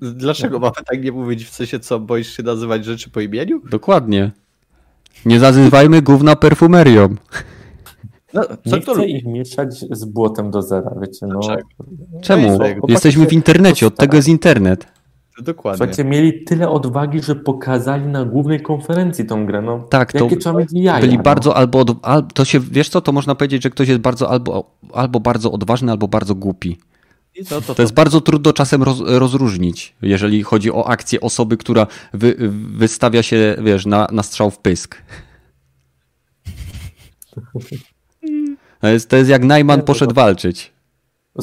Dlaczego 0.00 0.58
mamy 0.58 0.74
tak 0.90 1.02
nie 1.04 1.12
mówić, 1.12 1.44
w 1.44 1.54
sensie 1.54 1.80
co, 1.80 2.00
boisz 2.00 2.36
się 2.36 2.42
nazywać 2.42 2.84
rzeczy 2.84 3.10
po 3.10 3.20
imieniu? 3.20 3.60
Dokładnie. 3.70 4.30
Nie 5.24 5.38
nazywajmy 5.38 6.02
gówna 6.02 6.36
perfumerią. 6.36 7.08
No, 8.34 8.42
nie 8.66 8.80
chcę 8.80 9.06
ich 9.06 9.24
mieszać 9.24 9.84
z 9.90 10.04
błotem 10.04 10.50
do 10.50 10.62
zera, 10.62 10.90
wiecie, 11.00 11.26
no. 11.26 11.40
Czemu? 12.22 12.58
Jesteśmy 12.88 13.26
w 13.26 13.32
internecie, 13.32 13.86
od 13.86 13.96
tego 13.96 14.16
jest 14.16 14.28
internet. 14.28 14.86
Dokładnie. 15.42 15.76
Słuchajcie, 15.76 16.04
mieli 16.04 16.44
tyle 16.44 16.68
odwagi, 16.68 17.22
że 17.22 17.36
pokazali 17.36 18.06
na 18.06 18.24
głównej 18.24 18.60
konferencji 18.60 19.26
tą 19.26 19.46
grę. 19.46 19.62
No, 19.62 19.78
tak, 19.90 20.12
to 20.12 20.28
jaja, 20.72 21.00
byli 21.00 21.16
no. 21.16 21.22
bardzo 21.22 21.56
albo, 21.56 21.84
al, 22.02 22.26
to 22.34 22.44
się, 22.44 22.60
wiesz 22.60 22.88
co, 22.88 23.00
to 23.00 23.12
można 23.12 23.34
powiedzieć, 23.34 23.62
że 23.62 23.70
ktoś 23.70 23.88
jest 23.88 24.00
bardzo 24.00 24.30
albo, 24.30 24.76
albo 24.92 25.20
bardzo 25.20 25.52
odważny, 25.52 25.92
albo 25.92 26.08
bardzo 26.08 26.34
głupi. 26.34 26.78
To, 27.48 27.60
to, 27.60 27.74
to, 27.74 27.82
jest 27.82 27.94
bardzo 27.94 28.20
trudno 28.20 28.52
czasem 28.52 28.82
roz, 28.82 29.00
rozróżnić, 29.06 29.94
jeżeli 30.02 30.42
chodzi 30.42 30.72
o 30.72 30.88
akcję 30.88 31.20
osoby, 31.20 31.56
która 31.56 31.86
wy, 32.12 32.34
wystawia 32.76 33.22
się, 33.22 33.56
wiesz, 33.62 33.86
na, 33.86 34.08
na 34.12 34.22
strzał 34.22 34.50
w 34.50 34.58
pysk. 34.58 34.96
To 38.80 38.88
jest, 38.88 39.10
to 39.10 39.16
jest 39.16 39.30
jak 39.30 39.44
Najman 39.44 39.82
poszedł 39.82 40.14
walczyć. 40.14 40.72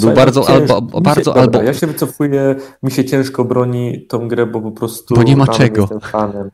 Był 0.02 0.14
bardzo 0.14 0.42
cięż, 0.42 0.72
albo, 0.72 1.02
bardzo 1.02 1.34
się, 1.34 1.40
albo. 1.40 1.64
ja 1.64 1.74
się 1.74 1.88
wycofuję, 1.88 2.56
mi 2.84 2.92
się 2.92 3.06
ciężko 3.06 3.46
broni 3.46 4.06
tą 4.08 4.28
grę, 4.28 4.46
bo 4.46 4.62
po 4.62 4.72
prostu. 4.72 5.16
Bo 5.16 5.24
nie 5.24 5.38
ma 5.38 5.48
czego. 5.48 5.90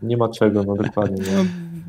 Nie 0.02 0.18
ma 0.18 0.30
czego, 0.30 0.64
no 0.64 0.76
dokładnie. 0.76 1.24
Nie. 1.24 1.38
No, 1.38 1.44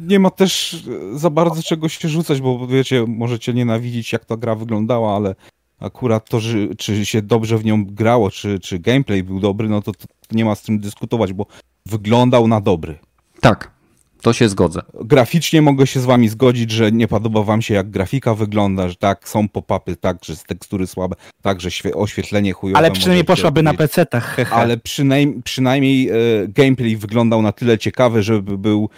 nie 0.07 0.21
ma 0.21 0.31
też 0.31 0.85
za 1.15 1.31
bardzo 1.31 1.63
czego 1.63 1.89
się 1.89 2.09
rzucać, 2.09 2.41
bo 2.41 2.67
wiecie, 2.67 3.05
możecie 3.09 3.55
nienawidzić, 3.55 4.13
jak 4.13 4.25
ta 4.25 4.37
gra 4.37 4.55
wyglądała, 4.55 5.17
ale 5.17 5.35
akurat 5.81 6.29
to, 6.29 6.41
że, 6.41 6.59
czy 6.79 7.07
się 7.07 7.23
dobrze 7.23 7.59
w 7.59 7.65
nią 7.65 7.85
grało, 7.85 8.31
czy, 8.31 8.59
czy 8.59 8.79
gameplay 8.79 9.23
był 9.23 9.41
dobry, 9.41 9.69
no 9.69 9.83
to, 9.83 9.93
to 9.93 10.07
nie 10.33 10.45
ma 10.45 10.55
z 10.55 10.63
tym 10.63 10.81
dyskutować, 10.81 11.33
bo 11.33 11.47
wyglądał 11.87 12.49
na 12.49 12.61
dobry. 12.61 12.99
Tak, 13.41 13.72
to 14.23 14.33
się 14.33 14.49
zgodzę. 14.49 14.81
Graficznie 15.05 15.63
mogę 15.63 15.87
się 15.87 16.01
z 16.01 16.05
wami 16.05 16.29
zgodzić, 16.29 16.71
że 16.71 16.93
nie 16.93 17.09
podoba 17.09 17.43
wam 17.43 17.63
się 17.63 17.75
jak 17.75 17.91
grafika 17.91 18.35
wygląda, 18.35 18.89
że 18.89 18.97
tak, 18.97 19.29
są 19.29 19.49
pop-upy, 19.49 19.97
tak, 19.97 20.25
że 20.25 20.37
z 20.37 20.45
tekstury 20.45 20.87
słabe, 20.87 21.17
tak, 21.43 21.61
że 21.61 21.71
oświetlenie 21.95 22.53
chujowe. 22.53 22.79
Ale 22.79 22.91
przynajmniej 22.91 23.25
poszłaby 23.25 23.63
na 23.63 23.75
PC-tach. 23.75 24.37
Ale 24.61 24.77
przynajmniej, 24.77 25.43
przynajmniej 25.43 26.09
e, 26.09 26.15
gameplay 26.49 26.97
wyglądał 26.97 27.43
na 27.43 27.53
tyle 27.53 27.79
ciekawy, 27.79 28.23
żeby 28.23 28.59
był 28.59 28.89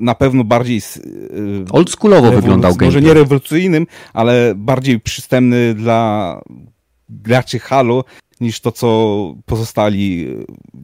na 0.00 0.14
pewno 0.14 0.44
bardziej 0.44 0.78
e, 0.78 1.72
oldschoolowo 1.72 2.32
wyglądał 2.32 2.70
gameplay. 2.70 2.88
Może 2.88 3.02
nie 3.02 3.14
rewolucyjnym, 3.14 3.86
ale 4.12 4.52
bardziej 4.56 5.00
przystępny 5.00 5.74
dla 5.74 6.40
graczy 7.08 7.58
Halo 7.58 8.04
niż 8.40 8.60
to, 8.60 8.72
co 8.72 9.34
pozostali, 9.46 10.26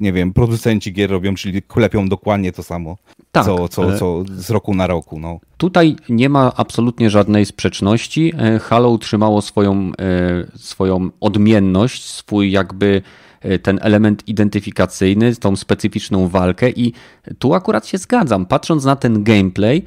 nie 0.01 0.13
wiem, 0.13 0.33
producenci 0.33 0.93
gier 0.93 1.11
robią, 1.11 1.35
czyli 1.35 1.63
klepią 1.63 2.09
dokładnie 2.09 2.53
to 2.53 2.63
samo, 2.63 2.97
tak, 3.33 3.45
co, 3.45 3.69
co, 3.69 3.99
co 3.99 4.25
z 4.37 4.51
roku 4.51 4.75
na 4.75 4.87
roku. 4.87 5.19
No. 5.19 5.39
Tutaj 5.57 5.97
nie 6.09 6.29
ma 6.29 6.53
absolutnie 6.57 7.11
żadnej 7.11 7.47
sprzeczności. 7.47 8.33
E, 8.39 8.59
Halo 8.59 8.91
utrzymało 8.91 9.43
swoją, 9.43 9.93
e, 9.99 10.47
swoją 10.57 11.11
odmienność, 11.21 12.05
swój 12.05 12.51
jakby 12.51 13.03
e, 13.41 13.59
ten 13.59 13.79
element 13.83 14.29
identyfikacyjny, 14.29 15.37
tą 15.37 15.57
specyficzną 15.57 16.29
walkę 16.29 16.71
i 16.71 16.93
tu 17.39 17.55
akurat 17.55 17.87
się 17.87 17.99
zgadzam. 17.99 18.47
Patrząc 18.47 18.85
na 18.85 18.97
ten 18.97 19.25
gameplay, 19.25 19.85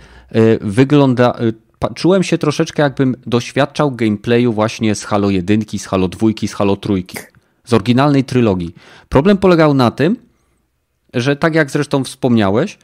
wygląda, 0.62 1.34
czułem 1.96 2.24
się 2.24 2.38
troszeczkę 2.38 2.84
jakbym 2.84 3.16
doświadczał 3.28 3.92
gameplayu 3.92 4.54
właśnie 4.54 4.96
z 4.96 5.04
Halo 5.04 5.30
1, 5.30 5.62
z 5.78 5.86
Halo 5.86 6.08
2, 6.08 6.28
z 6.48 6.54
Halo 6.54 6.76
3 6.76 6.94
z 7.66 7.74
oryginalnej 7.74 8.24
trylogii. 8.24 8.76
Problem 9.10 9.38
polegał 9.38 9.74
na 9.74 9.92
tym, 9.92 10.16
że 11.14 11.36
tak 11.36 11.56
jak 11.56 11.72
zresztą 11.72 12.04
wspomniałeś, 12.04 12.78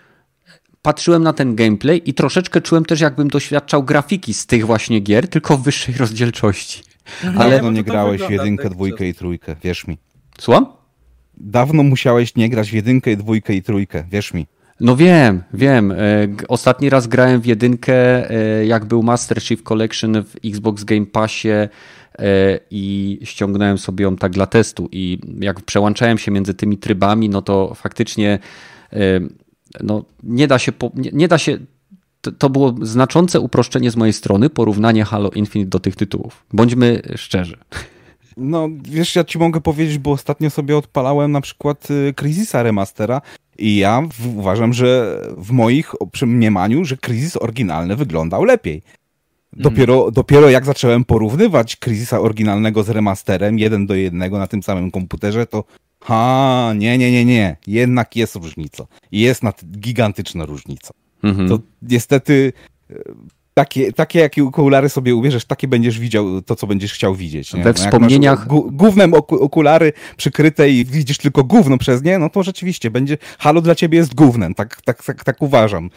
patrzyłem 0.82 1.24
na 1.24 1.34
ten 1.34 1.56
gameplay 1.56 2.02
i 2.06 2.14
troszeczkę 2.14 2.62
czułem 2.62 2.86
też, 2.86 3.00
jakbym 3.00 3.28
doświadczał 3.28 3.84
grafiki 3.84 4.34
z 4.34 4.46
tych 4.46 4.66
właśnie 4.66 5.00
gier, 5.00 5.28
tylko 5.28 5.58
w 5.58 5.64
wyższej 5.64 5.96
rozdzielczości. 5.96 6.84
Ale 7.38 7.56
Dawno 7.56 7.72
nie 7.72 7.84
grałeś 7.84 8.22
w 8.22 8.30
jedynkę, 8.30 8.70
dwójkę 8.70 9.08
i 9.08 9.14
trójkę, 9.14 9.56
wierz 9.64 9.88
mi. 9.88 9.98
Słucham? 10.40 10.66
Dawno 11.38 11.84
musiałeś 11.84 12.36
nie 12.36 12.50
grać 12.50 12.70
w 12.70 12.74
jedynkę, 12.74 13.16
dwójkę 13.16 13.54
i 13.54 13.64
trójkę, 13.64 14.04
wierz 14.12 14.34
mi. 14.34 14.48
No 14.80 14.96
wiem, 14.96 15.44
wiem. 15.54 15.92
E, 15.92 15.98
ostatni 16.48 16.90
raz 16.90 17.08
grałem 17.08 17.42
w 17.42 17.46
jedynkę, 17.46 18.30
e, 18.30 18.66
jak 18.66 18.86
był 18.86 19.04
Master 19.04 19.42
Chief 19.42 19.64
Collection 19.64 20.24
w 20.24 20.36
Xbox 20.46 20.84
Game 20.84 21.06
Passie 21.06 21.50
i 22.72 23.20
ściągnąłem 23.24 23.78
sobie 23.78 24.04
ją 24.04 24.16
tak 24.16 24.32
dla 24.32 24.46
testu 24.46 24.90
i 24.92 25.20
jak 25.40 25.62
przełączałem 25.62 26.18
się 26.18 26.32
między 26.32 26.54
tymi 26.54 26.78
trybami, 26.78 27.30
no 27.30 27.42
to 27.42 27.74
faktycznie 27.76 28.40
e, 28.94 28.98
no, 29.84 30.06
nie 30.24 30.48
da 30.48 30.60
się, 30.60 30.72
nie, 30.96 31.10
nie 31.14 31.28
da 31.28 31.38
się 31.38 31.58
to 32.38 32.50
było 32.50 32.76
znaczące 32.82 33.40
uproszczenie 33.40 33.92
z 33.92 33.96
mojej 33.96 34.14
strony, 34.14 34.50
porównanie 34.50 35.06
Halo 35.06 35.30
Infinite 35.30 35.70
do 35.70 35.80
tych 35.80 35.96
tytułów. 35.96 36.46
Bądźmy 36.54 37.02
szczerzy. 37.16 37.58
No, 38.38 38.70
wiesz, 38.84 39.16
ja 39.16 39.24
ci 39.24 39.40
mogę 39.40 39.62
powiedzieć, 39.62 39.98
bo 39.98 40.12
ostatnio 40.12 40.50
sobie 40.50 40.78
odpalałem 40.78 41.32
na 41.32 41.42
przykład 41.42 41.92
y, 41.92 42.14
Crisisa 42.20 42.64
Remastera 42.64 43.22
i 43.58 43.78
ja 43.78 44.02
uważam, 44.36 44.74
że 44.74 45.22
w 45.38 45.52
moich 45.52 45.92
mniemaniu, 46.22 46.86
że 46.86 46.98
Crisis 46.98 47.38
oryginalny 47.38 47.96
wyglądał 47.96 48.44
lepiej. 48.44 48.82
Dopiero, 49.54 50.02
mm. 50.02 50.14
dopiero 50.14 50.50
jak 50.50 50.66
zacząłem 50.66 51.06
porównywać 51.06 51.78
Crisisa 51.78 52.20
oryginalnego 52.20 52.84
z 52.84 52.90
remasterem, 52.90 53.60
jeden 53.60 53.86
do 53.86 53.96
jednego 53.96 54.38
na 54.38 54.48
tym 54.48 54.64
samym 54.64 54.92
komputerze, 54.92 55.46
to 55.46 55.64
Ha, 56.04 56.74
nie, 56.78 56.98
nie, 56.98 57.12
nie, 57.12 57.26
nie. 57.26 57.58
Jednak 57.68 58.16
jest 58.16 58.36
różnica. 58.36 58.88
Jest 59.12 59.44
nad, 59.44 59.66
gigantyczna 59.66 60.46
różnica. 60.46 60.94
Mhm. 61.24 61.50
To 61.50 61.60
niestety 61.82 62.54
takie, 63.54 63.94
takie 63.94 64.20
jakie 64.20 64.44
okulary 64.44 64.90
sobie 64.90 65.16
ubierzesz, 65.16 65.46
takie 65.46 65.68
będziesz 65.68 66.00
widział 66.00 66.42
to, 66.42 66.56
co 66.56 66.68
będziesz 66.68 66.94
chciał 66.94 67.16
widzieć. 67.16 67.54
Nie? 67.54 67.64
We 67.64 67.70
No, 67.70 67.74
wspomnieniach- 67.74 68.46
oku 69.14 69.44
okulary 69.44 69.94
przykryte 70.18 70.70
i 70.70 70.86
widzisz 70.86 71.18
tylko 71.18 71.44
gówno 71.44 71.78
przez 71.78 72.04
nie, 72.04 72.20
no 72.20 72.30
to 72.30 72.44
rzeczywiście 72.44 72.92
będzie. 72.92 73.18
Halo 73.40 73.62
dla 73.62 73.76
ciebie 73.76 73.98
jest 73.98 74.16
gównem, 74.16 74.54
tak, 74.56 74.82
tak, 74.82 75.04
tak, 75.04 75.24
tak 75.24 75.42
uważam. 75.42 75.90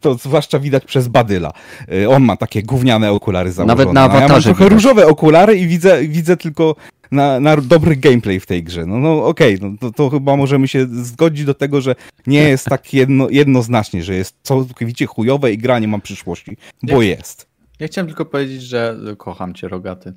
To 0.00 0.14
zwłaszcza 0.14 0.58
widać 0.58 0.84
przez 0.84 1.08
Badyla. 1.08 1.52
Y, 1.92 2.08
On 2.08 2.22
ma 2.24 2.36
takie 2.36 2.62
gówniane 2.62 3.12
okulary 3.12 3.52
założone. 3.52 3.78
Nawet 3.82 3.94
na 3.94 4.00
a 4.00 4.04
ja 4.04 4.08
mam 4.08 4.16
awatarze 4.18 4.44
trochę 4.48 4.64
widać. 4.64 4.72
różowe 4.72 5.06
okulary 5.06 5.56
i 5.56 5.66
widzę, 5.66 6.02
widzę 6.08 6.36
tylko 6.36 6.74
na, 7.10 7.40
na 7.40 7.56
dobry 7.56 7.96
gameplay 7.96 8.40
w 8.40 8.46
tej 8.46 8.62
grze. 8.62 8.86
No, 8.86 8.98
no 8.98 9.26
okej, 9.26 9.58
no, 9.60 9.70
to, 9.80 9.90
to 9.90 10.10
chyba 10.10 10.36
możemy 10.36 10.68
się 10.68 10.86
zgodzić 11.04 11.44
do 11.44 11.54
tego, 11.54 11.80
że 11.80 11.94
nie 12.26 12.42
jest 12.42 12.64
tak 12.64 12.94
jedno, 12.94 13.28
jednoznacznie, 13.30 14.02
że 14.02 14.14
jest 14.14 14.36
całkowicie 14.42 15.06
chujowe 15.06 15.52
i 15.52 15.58
gra 15.58 15.78
nie 15.78 15.88
ma 15.88 15.98
przyszłości, 15.98 16.56
bo 16.82 17.02
jest. 17.02 17.46
Ja 17.80 17.86
chciałem 17.86 18.06
tylko 18.06 18.24
powiedzieć, 18.24 18.62
że 18.62 18.96
kocham 19.18 19.54
cię, 19.54 19.68
rogaty. 19.68 20.14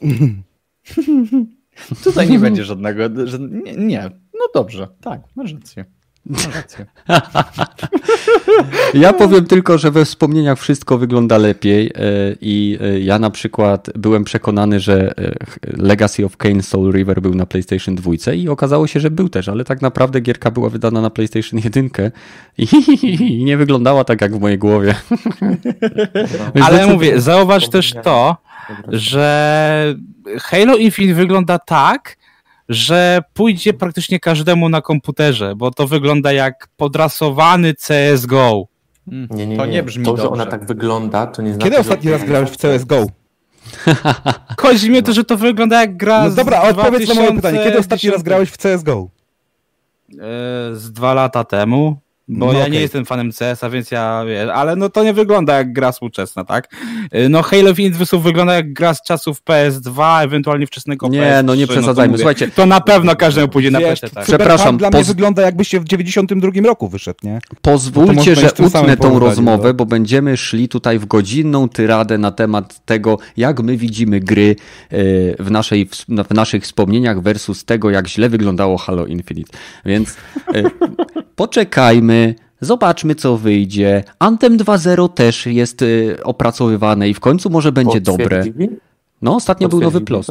Tutaj 2.04 2.30
nie 2.30 2.38
będzie 2.38 2.64
żadnego. 2.64 3.26
Że, 3.26 3.38
nie, 3.38 3.76
nie, 3.76 4.10
no 4.34 4.40
dobrze, 4.54 4.88
tak, 5.00 5.20
masz 5.36 5.52
rację. 5.52 5.84
Ja 8.94 9.12
powiem 9.12 9.46
tylko, 9.46 9.78
że 9.78 9.90
we 9.90 10.04
wspomnieniach 10.04 10.58
wszystko 10.58 10.98
wygląda 10.98 11.38
lepiej 11.38 11.86
e, 11.86 11.90
i 12.40 12.78
e, 12.80 13.00
ja 13.00 13.18
na 13.18 13.30
przykład 13.30 13.90
byłem 13.94 14.24
przekonany, 14.24 14.80
że 14.80 15.18
e, 15.18 15.34
Legacy 15.62 16.24
of 16.24 16.36
Kain 16.36 16.62
Soul 16.62 16.92
River 16.92 17.22
był 17.22 17.34
na 17.34 17.46
PlayStation 17.46 17.94
2 17.94 18.32
i 18.32 18.48
okazało 18.48 18.86
się, 18.86 19.00
że 19.00 19.10
był 19.10 19.28
też, 19.28 19.48
ale 19.48 19.64
tak 19.64 19.82
naprawdę 19.82 20.20
gierka 20.20 20.50
była 20.50 20.70
wydana 20.70 21.00
na 21.00 21.10
PlayStation 21.10 21.60
1 21.64 21.90
i 22.58 23.44
nie 23.44 23.56
wyglądała 23.56 24.04
tak 24.04 24.20
jak 24.20 24.36
w 24.36 24.40
mojej 24.40 24.58
głowie. 24.58 24.94
Ale 26.64 26.78
decyd- 26.78 26.92
mówię, 26.92 27.20
zauważ 27.20 27.68
też 27.68 27.94
to, 28.04 28.36
że 28.88 29.94
Halo 30.40 30.76
Infinite 30.76 31.14
wygląda 31.14 31.58
tak, 31.58 32.16
że 32.68 33.20
pójdzie 33.34 33.72
praktycznie 33.74 34.20
każdemu 34.20 34.68
na 34.68 34.80
komputerze, 34.80 35.54
bo 35.56 35.70
to 35.70 35.86
wygląda 35.86 36.32
jak 36.32 36.68
podrasowany 36.76 37.74
CSGO. 37.74 38.66
Mm, 39.12 39.28
Nie, 39.30 39.46
nie, 39.46 39.56
to 39.56 39.66
nie. 39.66 39.72
nie 39.72 39.82
brzmi 39.82 40.04
to, 40.04 40.16
że 40.16 40.22
dobrze. 40.22 40.42
ona 40.42 40.50
tak 40.50 40.66
wygląda, 40.66 41.26
to 41.26 41.42
nie 41.42 41.48
znaczy, 41.54 41.64
Kiedy 41.64 41.76
że- 41.76 41.80
ostatni 41.80 42.10
raz 42.10 42.24
grałeś 42.24 42.50
w 42.50 42.56
CSGO? 42.56 43.06
Chodzi 44.62 44.90
mi 44.90 44.98
o 44.98 45.02
to, 45.02 45.12
że 45.12 45.24
to 45.24 45.36
wygląda 45.36 45.80
jak 45.80 45.96
gra 45.96 46.24
No 46.24 46.30
z 46.30 46.34
dobra, 46.34 46.62
odpowiedz 46.62 47.08
na 47.08 47.14
moje 47.14 47.32
pytanie. 47.32 47.58
Kiedy 47.58 47.78
ostatni 47.78 48.08
2010? 48.10 48.12
raz 48.14 48.22
grałeś 48.22 48.50
w 48.50 48.56
CSGO? 48.58 49.08
E, 50.12 50.74
Z 50.74 50.92
dwa 50.92 51.14
lata 51.14 51.44
temu. 51.44 51.96
Bo 52.28 52.46
No 52.46 52.52
ja 52.52 52.58
okej. 52.58 52.72
nie 52.72 52.80
jestem 52.80 53.04
fanem 53.04 53.32
CS-a, 53.32 53.70
więc 53.70 53.90
ja 53.90 54.24
wiesz, 54.28 54.48
ale 54.54 54.76
no 54.76 54.88
to 54.88 55.04
nie 55.04 55.12
wygląda 55.12 55.58
jak 55.58 55.72
gra 55.72 55.92
współczesna, 55.92 56.44
tak? 56.44 56.68
E, 57.10 57.28
No 57.28 57.42
Halo 57.42 57.68
Infinite 57.68 58.18
wygląda 58.18 58.54
jak 58.54 58.72
gra 58.72 58.94
z 58.94 59.02
czasów 59.02 59.42
PS2, 59.42 60.22
ewentualnie 60.24 60.66
wczesnego 60.66 61.08
Nie, 61.08 61.20
PS3. 61.20 61.44
no 61.44 61.54
nie 61.54 61.66
to 61.66 61.72
przesadzajmy. 61.72 62.10
mówię, 62.12 62.18
Słuchajcie, 62.18 62.48
To 62.48 62.66
na 62.66 62.80
pewno 62.80 63.16
każdemu 63.16 63.48
pójdzie 63.48 63.70
na 63.70 63.78
Wiesz, 63.78 64.00
PC, 64.00 64.14
tak? 64.14 64.24
Przepraszam, 64.24 64.76
dla 64.76 64.90
mnie 64.90 65.04
wygląda 65.04 65.42
jakbyś 65.42 65.68
się 65.68 65.80
w 65.80 65.84
92 65.84 66.50
roku 66.64 66.88
wyszedł, 66.88 67.18
nie? 67.22 67.38
To 67.48 67.56
Pozwólcie, 67.62 68.14
można 68.14 68.34
że 68.34 68.50
utnę 68.80 68.96
tą 68.96 69.18
rozmowę, 69.18 69.68
no. 69.68 69.74
bo 69.74 69.86
będziemy 69.86 70.36
szli 70.36 70.68
tutaj 70.68 70.98
w 70.98 71.06
godzinną 71.06 71.68
tyradę 71.68 72.18
na 72.18 72.30
temat 72.30 72.84
tego, 72.84 73.18
jak 73.36 73.62
my 73.62 73.76
widzimy 73.76 74.20
gry 74.20 74.56
e, 74.90 74.96
w, 75.42 75.50
naszej, 75.50 75.88
w 76.28 76.34
naszych 76.34 76.62
wspomnieniach 76.62 77.20
versus 77.22 77.64
tego, 77.64 77.90
jak 77.90 78.08
źle 78.08 78.28
wyglądało 78.28 78.78
Halo 78.78 79.06
Infinite. 79.06 79.58
Więc 79.84 80.16
e, 80.54 80.62
zobaczmy 82.60 83.14
co 83.14 83.36
wyjdzie. 83.36 84.04
Anthem 84.18 84.58
2.0 84.58 85.08
też 85.08 85.46
jest 85.46 85.82
e, 85.82 85.86
opracowywane 86.24 87.08
i 87.08 87.14
w 87.14 87.20
końcu 87.20 87.50
może 87.50 87.72
będzie 87.72 88.00
dobre. 88.00 88.44
No, 89.22 89.34
ostatnio 89.36 89.68
był 89.68 89.80
nowy 89.80 90.00
plost. 90.00 90.30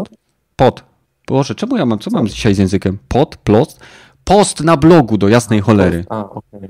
Pod. 0.56 0.84
Boże, 1.28 1.56
czemu 1.56 1.78
ja 1.78 1.86
mam, 1.86 2.00
co 2.00 2.12
mam 2.12 2.28
dzisiaj 2.28 2.56
z 2.56 2.58
językiem? 2.58 2.98
Pod, 3.08 3.38
plost. 3.38 3.80
Post 4.24 4.64
na 4.64 4.78
blogu 4.78 5.18
do 5.18 5.28
jasnej 5.28 5.62
cholery. 5.62 6.06
A, 6.10 6.30
okej. 6.30 6.70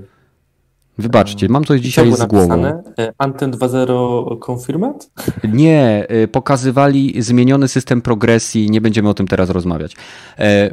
Wybaczcie, 0.97 1.49
mam 1.49 1.63
coś 1.63 1.79
Co 1.79 1.83
dzisiaj 1.83 2.11
z 2.11 2.25
głową. 2.25 2.65
E, 2.65 2.83
Anten 3.17 3.51
2.0 3.51 4.51
confirmed? 4.51 5.11
Nie, 5.53 6.07
y, 6.11 6.27
pokazywali 6.27 7.21
zmieniony 7.21 7.67
system 7.67 8.01
progresji, 8.01 8.71
nie 8.71 8.81
będziemy 8.81 9.09
o 9.09 9.13
tym 9.13 9.27
teraz 9.27 9.49
rozmawiać. 9.49 9.95
E, 10.39 10.71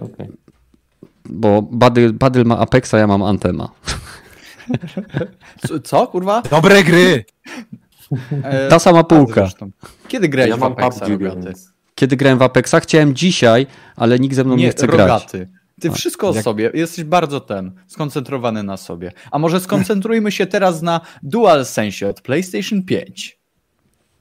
bo 1.24 1.62
Badyl, 1.62 2.12
Badyl 2.12 2.45
ma 2.45 2.59
Apexa, 2.59 2.95
ja 2.95 3.07
mam 3.07 3.22
Anthema. 3.22 3.68
Co, 5.68 5.81
co, 5.81 6.07
kurwa? 6.07 6.43
Dobre 6.51 6.85
gry! 6.85 7.25
E, 8.45 8.68
Ta 8.68 8.79
sama 8.79 9.05
półka. 9.05 9.49
Kiedy 10.09 10.29
grałeś 10.29 10.51
Ja 10.51 10.57
w 10.57 10.61
mam 10.61 10.73
Apexa, 10.73 11.09
rogaty? 11.09 11.53
Kiedy 11.95 12.16
grałem 12.16 12.39
w 12.39 12.43
Apexa, 12.43 12.75
chciałem 12.81 13.14
dzisiaj, 13.14 13.66
ale 13.97 14.18
nikt 14.18 14.35
ze 14.35 14.45
mną 14.45 14.57
nie, 14.57 14.64
Nie, 14.64 14.70
chce 14.70 14.87
grać. 14.87 14.99
rogaty. 14.99 15.49
Ty 15.81 15.91
wszystko 15.91 16.29
o 16.29 16.35
sobie, 16.43 16.70
jesteś 16.75 17.05
bardzo 17.05 17.41
ten, 17.41 17.73
skoncentrowany 17.87 18.62
na 18.62 18.77
sobie. 18.77 19.12
A 19.31 19.39
może 19.39 19.61
skoncentrujmy 19.61 20.33
się 20.33 20.47
teraz 20.47 20.83
na 20.83 21.01
DualSense 21.23 22.09
od 22.09 22.20
PlayStation 22.20 22.83
5. 22.83 23.39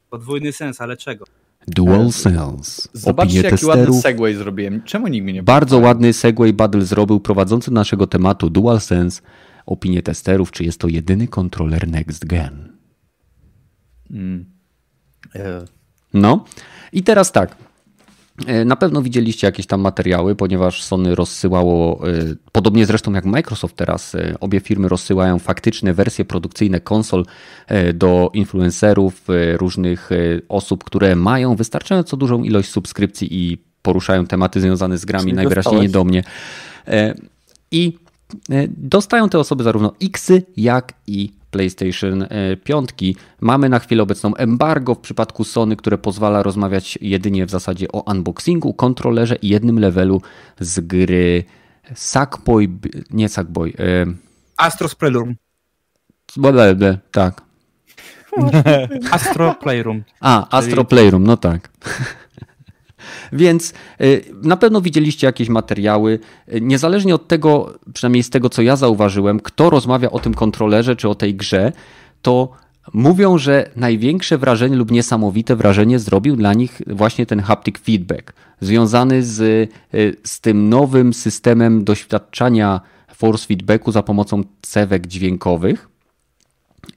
Podwójny 0.09 0.51
sens, 0.51 0.81
ale 0.81 0.97
czego? 0.97 1.25
DualSense. 1.67 2.89
Zobaczcie, 2.93 3.39
Opinie 3.39 3.49
jaki 3.49 3.65
ładny 3.65 3.81
testerów. 3.85 4.01
segway 4.01 4.35
zrobiłem. 4.35 4.81
Czemu 4.83 5.07
nikt 5.07 5.23
mnie 5.23 5.33
nie 5.33 5.43
Bardzo 5.43 5.77
ładny 5.79 6.13
segway 6.13 6.53
Badyl 6.53 6.81
zrobił 6.81 7.19
prowadzący 7.19 7.71
naszego 7.71 8.07
tematu 8.07 8.49
DualSense. 8.49 9.21
Opinie 9.65 10.01
testerów, 10.01 10.51
czy 10.51 10.63
jest 10.63 10.79
to 10.79 10.87
jedyny 10.87 11.27
kontroler 11.27 11.87
next 11.87 12.25
gen. 12.25 12.77
Mm. 14.11 14.45
E, 15.35 15.65
No 16.13 16.45
i 16.93 17.03
teraz 17.03 17.31
tak. 17.31 17.55
E, 18.47 18.65
Na 18.65 18.75
pewno 18.75 19.01
widzieliście 19.01 19.47
jakieś 19.47 19.65
tam 19.67 19.81
materiały, 19.81 20.35
ponieważ 20.35 20.83
Sony 20.83 21.15
rozsyłało, 21.15 22.07
e, 22.09 22.11
podobnie 22.51 22.85
zresztą 22.85 23.13
jak 23.13 23.25
Microsoft 23.25 23.75
teraz, 23.75 24.15
obie 24.39 24.59
firmy 24.59 24.89
rozsyłają 24.89 25.39
faktyczne 25.39 25.93
wersje 25.93 26.25
produkcyjne 26.25 26.79
konsol 26.79 27.25
do 27.93 28.29
influencerów, 28.33 29.27
różnych 29.57 30.09
osób, 30.49 30.83
które 30.83 31.15
mają 31.15 31.55
wystarczająco 31.55 32.17
dużą 32.17 32.43
ilość 32.43 32.69
subskrypcji 32.69 33.27
i 33.51 33.57
poruszają 33.81 34.25
tematy 34.27 34.61
związane 34.61 34.97
z 34.97 35.05
grami, 35.05 35.23
Czyli 35.23 35.33
najwyraźniej 35.33 35.81
nie 35.81 35.87
dostałeś? 35.87 35.91
do 35.91 36.03
mnie. 36.03 36.23
I 37.71 37.97
dostają 38.67 39.29
te 39.29 39.39
osoby 39.39 39.63
zarówno 39.63 39.93
Xy, 40.01 40.43
jak 40.57 40.93
i 41.07 41.33
PlayStation 41.51 42.27
5. 42.63 42.89
Mamy 43.41 43.69
na 43.69 43.79
chwilę 43.79 44.03
obecną 44.03 44.35
embargo 44.35 44.95
w 44.95 44.99
przypadku 44.99 45.43
Sony, 45.43 45.75
które 45.75 45.97
pozwala 45.97 46.43
rozmawiać 46.43 46.97
jedynie 47.01 47.45
w 47.45 47.49
zasadzie 47.49 47.87
o 47.91 48.11
unboxingu, 48.11 48.73
kontrolerze 48.73 49.35
i 49.35 49.49
jednym 49.49 49.79
levelu 49.79 50.21
z 50.59 50.79
gry 50.79 51.43
Sackboy, 51.95 52.69
nie 53.09 53.29
Sackboy, 53.29 53.73
e, 53.79 54.05
Astro's 54.57 54.95
Playroom. 54.95 55.35
blablabla, 56.37 56.97
tak. 57.11 57.41
Astro 59.11 59.55
Playroom. 59.55 60.03
A, 60.19 60.57
Astro 60.57 60.85
Playroom, 60.85 61.23
no 61.23 61.37
tak. 61.37 61.69
Więc 63.33 63.73
y, 64.01 64.23
na 64.43 64.57
pewno 64.57 64.81
widzieliście 64.81 65.27
jakieś 65.27 65.49
materiały. 65.49 66.19
Y, 66.53 66.61
Niezależnie 66.61 67.15
od 67.15 67.27
tego, 67.27 67.73
przynajmniej 67.93 68.23
z 68.23 68.29
tego 68.29 68.49
co 68.49 68.61
ja 68.61 68.75
zauważyłem, 68.75 69.39
kto 69.39 69.69
rozmawia 69.69 70.11
o 70.11 70.19
tym 70.19 70.33
kontrolerze 70.33 70.95
czy 70.95 71.09
o 71.09 71.15
tej 71.15 71.35
grze, 71.35 71.71
to 72.21 72.49
mówią, 72.93 73.37
że 73.37 73.69
największe 73.75 74.37
wrażenie 74.37 74.75
lub 74.75 74.91
niesamowite 74.91 75.55
wrażenie 75.55 75.99
zrobił 75.99 76.35
dla 76.35 76.53
nich 76.53 76.81
właśnie 76.87 77.25
ten 77.25 77.39
haptic 77.41 77.77
feedback, 77.77 78.33
związany 78.61 79.23
z, 79.23 79.39
y, 79.93 80.15
z 80.23 80.39
tym 80.41 80.69
nowym 80.69 81.13
systemem 81.13 81.83
doświadczania 81.83 82.81
force 83.15 83.47
feedbacku 83.47 83.91
za 83.91 84.03
pomocą 84.03 84.43
cewek 84.61 85.07
dźwiękowych. 85.07 85.89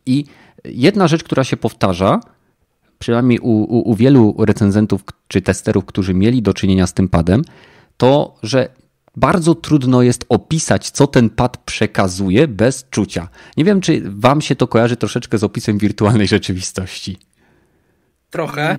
I 0.07 0.25
jedna 0.65 1.09
rzecz, 1.09 1.25
która 1.25 1.45
się 1.45 1.57
powtarza, 1.57 2.21
przynajmniej 3.05 3.39
u, 3.39 3.51
u, 3.51 3.91
u 3.91 3.95
wielu 3.95 4.35
recenzentów 4.39 5.05
czy 5.29 5.43
testerów, 5.43 5.85
którzy 5.85 6.15
mieli 6.15 6.43
do 6.43 6.55
czynienia 6.55 6.87
z 6.87 6.95
tym 6.95 7.09
padem, 7.09 7.43
to 7.97 8.37
że 8.43 8.69
bardzo 9.17 9.55
trudno 9.55 10.03
jest 10.03 10.25
opisać, 10.29 10.91
co 10.91 11.07
ten 11.07 11.31
pad 11.31 11.57
przekazuje 11.65 12.49
bez 12.49 12.87
czucia. 12.91 13.29
Nie 13.57 13.65
wiem, 13.65 13.81
czy 13.81 14.03
Wam 14.05 14.41
się 14.41 14.57
to 14.57 14.67
kojarzy 14.67 14.97
troszeczkę 14.97 15.39
z 15.39 15.45
opisem 15.45 15.79
wirtualnej 15.79 16.27
rzeczywistości. 16.29 17.19
Trochę. 18.31 18.77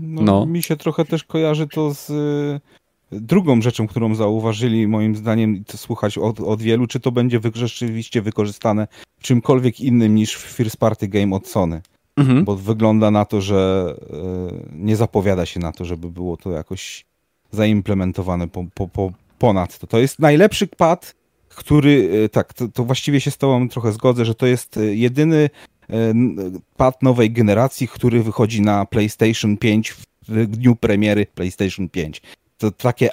No, 0.00 0.22
No. 0.22 0.46
Mi 0.46 0.62
się 0.62 0.76
trochę 0.76 1.04
też 1.04 1.24
kojarzy 1.24 1.66
to 1.66 1.94
z 1.94 2.10
y, 2.10 3.20
drugą 3.20 3.62
rzeczą, 3.62 3.86
którą 3.86 4.14
zauważyli, 4.14 4.88
moim 4.88 5.16
zdaniem, 5.16 5.56
i 5.56 5.64
to 5.64 5.78
słuchać 5.78 6.18
od, 6.18 6.40
od 6.40 6.62
wielu, 6.62 6.86
czy 6.86 7.00
to 7.00 7.12
będzie 7.12 7.40
rzeczywiście 7.54 8.22
wykorzystane 8.22 8.88
w 9.18 9.22
czymkolwiek 9.22 9.80
innym 9.80 10.14
niż 10.14 10.34
w 10.34 10.40
First 10.40 10.76
Party 10.76 11.08
Game 11.08 11.36
od 11.36 11.48
Sony. 11.48 11.82
Mhm. 12.18 12.44
Bo 12.44 12.56
wygląda 12.56 13.10
na 13.10 13.24
to, 13.24 13.40
że 13.40 13.94
y, 14.02 14.68
nie 14.72 14.96
zapowiada 14.96 15.46
się 15.46 15.60
na 15.60 15.72
to, 15.72 15.84
żeby 15.84 16.10
było 16.10 16.36
to 16.36 16.50
jakoś 16.50 17.06
zaimplementowane 17.50 18.48
po, 18.48 18.64
po, 18.74 18.88
po, 18.88 19.12
ponad 19.38 19.78
to. 19.78 19.86
To 19.86 19.98
jest 19.98 20.18
najlepszy 20.18 20.66
pad, 20.66 21.14
który, 21.48 22.10
e, 22.24 22.28
tak, 22.28 22.52
to, 22.52 22.68
to 22.68 22.84
właściwie 22.84 23.20
się 23.20 23.30
z 23.30 23.36
tobą 23.36 23.68
trochę 23.68 23.92
zgodzę, 23.92 24.24
że 24.24 24.34
to 24.34 24.46
jest 24.46 24.76
e, 24.76 24.94
jedyny 24.94 25.50
pad 26.76 27.02
nowej 27.02 27.30
generacji, 27.30 27.88
który 27.88 28.22
wychodzi 28.22 28.60
na 28.62 28.84
PlayStation 28.84 29.56
5 29.56 29.94
w 30.28 30.46
dniu 30.46 30.76
premiery 30.76 31.26
PlayStation 31.34 31.88
5. 31.88 32.22
To 32.58 32.70
takie 32.70 33.10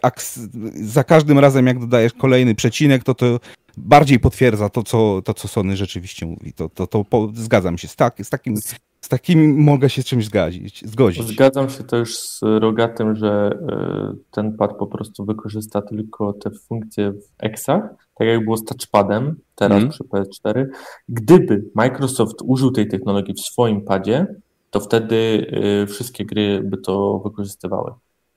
za 0.74 1.04
każdym 1.04 1.40
razem 1.40 1.68
jak 1.68 1.80
dodajesz 1.80 2.14
kolejny 2.14 2.56
przecinek, 2.56 3.04
to 3.04 3.14
to 3.14 3.40
bardziej 3.78 4.20
potwierdza 4.20 4.70
to, 4.70 4.84
co, 4.84 5.22
to, 5.22 5.34
co 5.34 5.48
Sony 5.48 5.78
rzeczywiście 5.78 6.26
mówi. 6.26 6.54
To, 6.54 6.70
to, 6.70 6.88
to 6.88 7.04
po, 7.04 7.32
zgadzam 7.34 7.78
się 7.78 7.88
z, 7.88 7.96
tak, 7.96 8.16
z 8.24 8.30
takim 8.30 8.58
z 9.06 9.10
takim 9.10 9.64
mogę 9.64 9.90
się 9.90 10.02
z 10.02 10.06
czymś 10.06 10.26
zgodzić. 10.26 10.88
zgodzić. 10.88 11.28
Zgadzam 11.28 11.70
się 11.70 11.84
też 11.84 12.20
z 12.20 12.40
Rogatym, 12.42 13.16
że 13.16 13.60
e, 13.70 14.16
ten 14.32 14.58
pad 14.58 14.78
po 14.78 14.88
prostu 14.88 15.26
wykorzysta 15.26 15.82
tylko 15.82 16.34
te 16.34 16.52
funkcje 16.52 17.12
w 17.12 17.24
Exach, 17.40 17.82
tak 18.16 18.28
jak 18.28 18.44
było 18.44 18.58
z 18.58 18.64
touchpadem 18.64 19.36
teraz 19.56 19.78
mm. 19.78 19.90
przy 19.90 20.04
PS4. 20.04 20.66
Gdyby 21.10 21.66
Microsoft 21.76 22.36
użył 22.44 22.72
tej 22.72 22.88
technologii 22.88 23.34
w 23.34 23.40
swoim 23.40 23.82
padzie, 23.82 24.28
to 24.72 24.80
wtedy 24.80 25.48
e, 25.84 25.88
wszystkie 25.88 26.26
gry 26.26 26.62
by 26.64 26.78
to 26.78 27.20
wykorzystywały. 27.20 27.92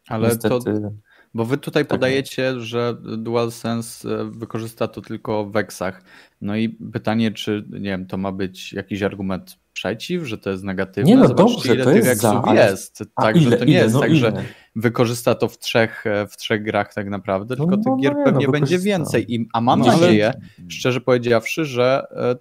Ale 0.09 0.29
Niestety... 0.29 0.49
to 0.49 0.91
bo 1.35 1.45
wy 1.45 1.59
tutaj 1.59 1.83
tak 1.83 1.89
podajecie, 1.89 2.61
że 2.61 2.97
DualSense 3.19 4.09
e, 4.09 4.25
wykorzysta 4.25 4.89
to 4.89 5.01
tylko 5.01 5.45
w 5.45 5.57
Exach. 5.57 6.03
No 6.41 6.57
i 6.57 6.69
pytanie, 6.69 7.33
czy 7.33 7.65
nie 7.71 7.81
wiem, 7.81 8.07
to 8.07 8.17
ma 8.17 8.33
być 8.33 8.73
jakiś 8.73 9.03
argument 9.03 9.59
przeciw, 9.73 10.25
że 10.25 10.39
to 10.39 10.51
jest 10.51 10.65
negatywne? 10.65 11.11
Nie, 11.11 11.17
no 11.17 11.29
Zobaczcie, 11.29 11.55
dobrze, 11.55 11.75
ile 11.75 11.85
to 11.85 11.91
tych 11.91 12.05
jest 12.05 12.21
za, 12.21 12.43
ale... 12.43 12.71
jest. 12.71 13.05
Tak, 13.17 13.39
że 13.39 13.57
to 13.57 13.65
nie 13.65 13.73
ile, 13.73 13.83
jest 13.83 13.95
no 13.95 14.01
tak, 14.01 14.11
ile? 14.11 14.19
że 14.19 14.33
wykorzysta 14.77 15.35
to 15.35 15.49
w 15.49 15.59
trzech, 15.59 16.07
e, 16.07 16.27
w 16.27 16.37
trzech 16.37 16.63
grach 16.63 16.95
tak 16.95 17.09
naprawdę, 17.09 17.57
tylko 17.57 17.71
no, 17.71 17.77
tych 17.77 17.87
no, 17.87 17.97
gier 17.97 18.15
no, 18.17 18.25
pewnie 18.25 18.49
będzie 18.49 18.79
więcej. 18.79 19.35
I, 19.35 19.49
a 19.53 19.61
mam 19.61 19.81
no, 19.81 19.87
nadzieję, 19.87 20.27
ale... 20.27 20.69
szczerze 20.69 21.01
powiedziawszy, 21.01 21.65
że 21.65 22.07
e, 22.11 22.37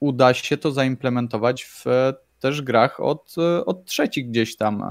uda 0.00 0.34
się 0.34 0.56
to 0.56 0.72
zaimplementować 0.72 1.64
w 1.64 1.84
też 2.38 2.62
grach 2.62 3.00
od, 3.00 3.34
od 3.66 3.84
trzecich 3.84 4.28
gdzieś 4.30 4.56
tam. 4.56 4.84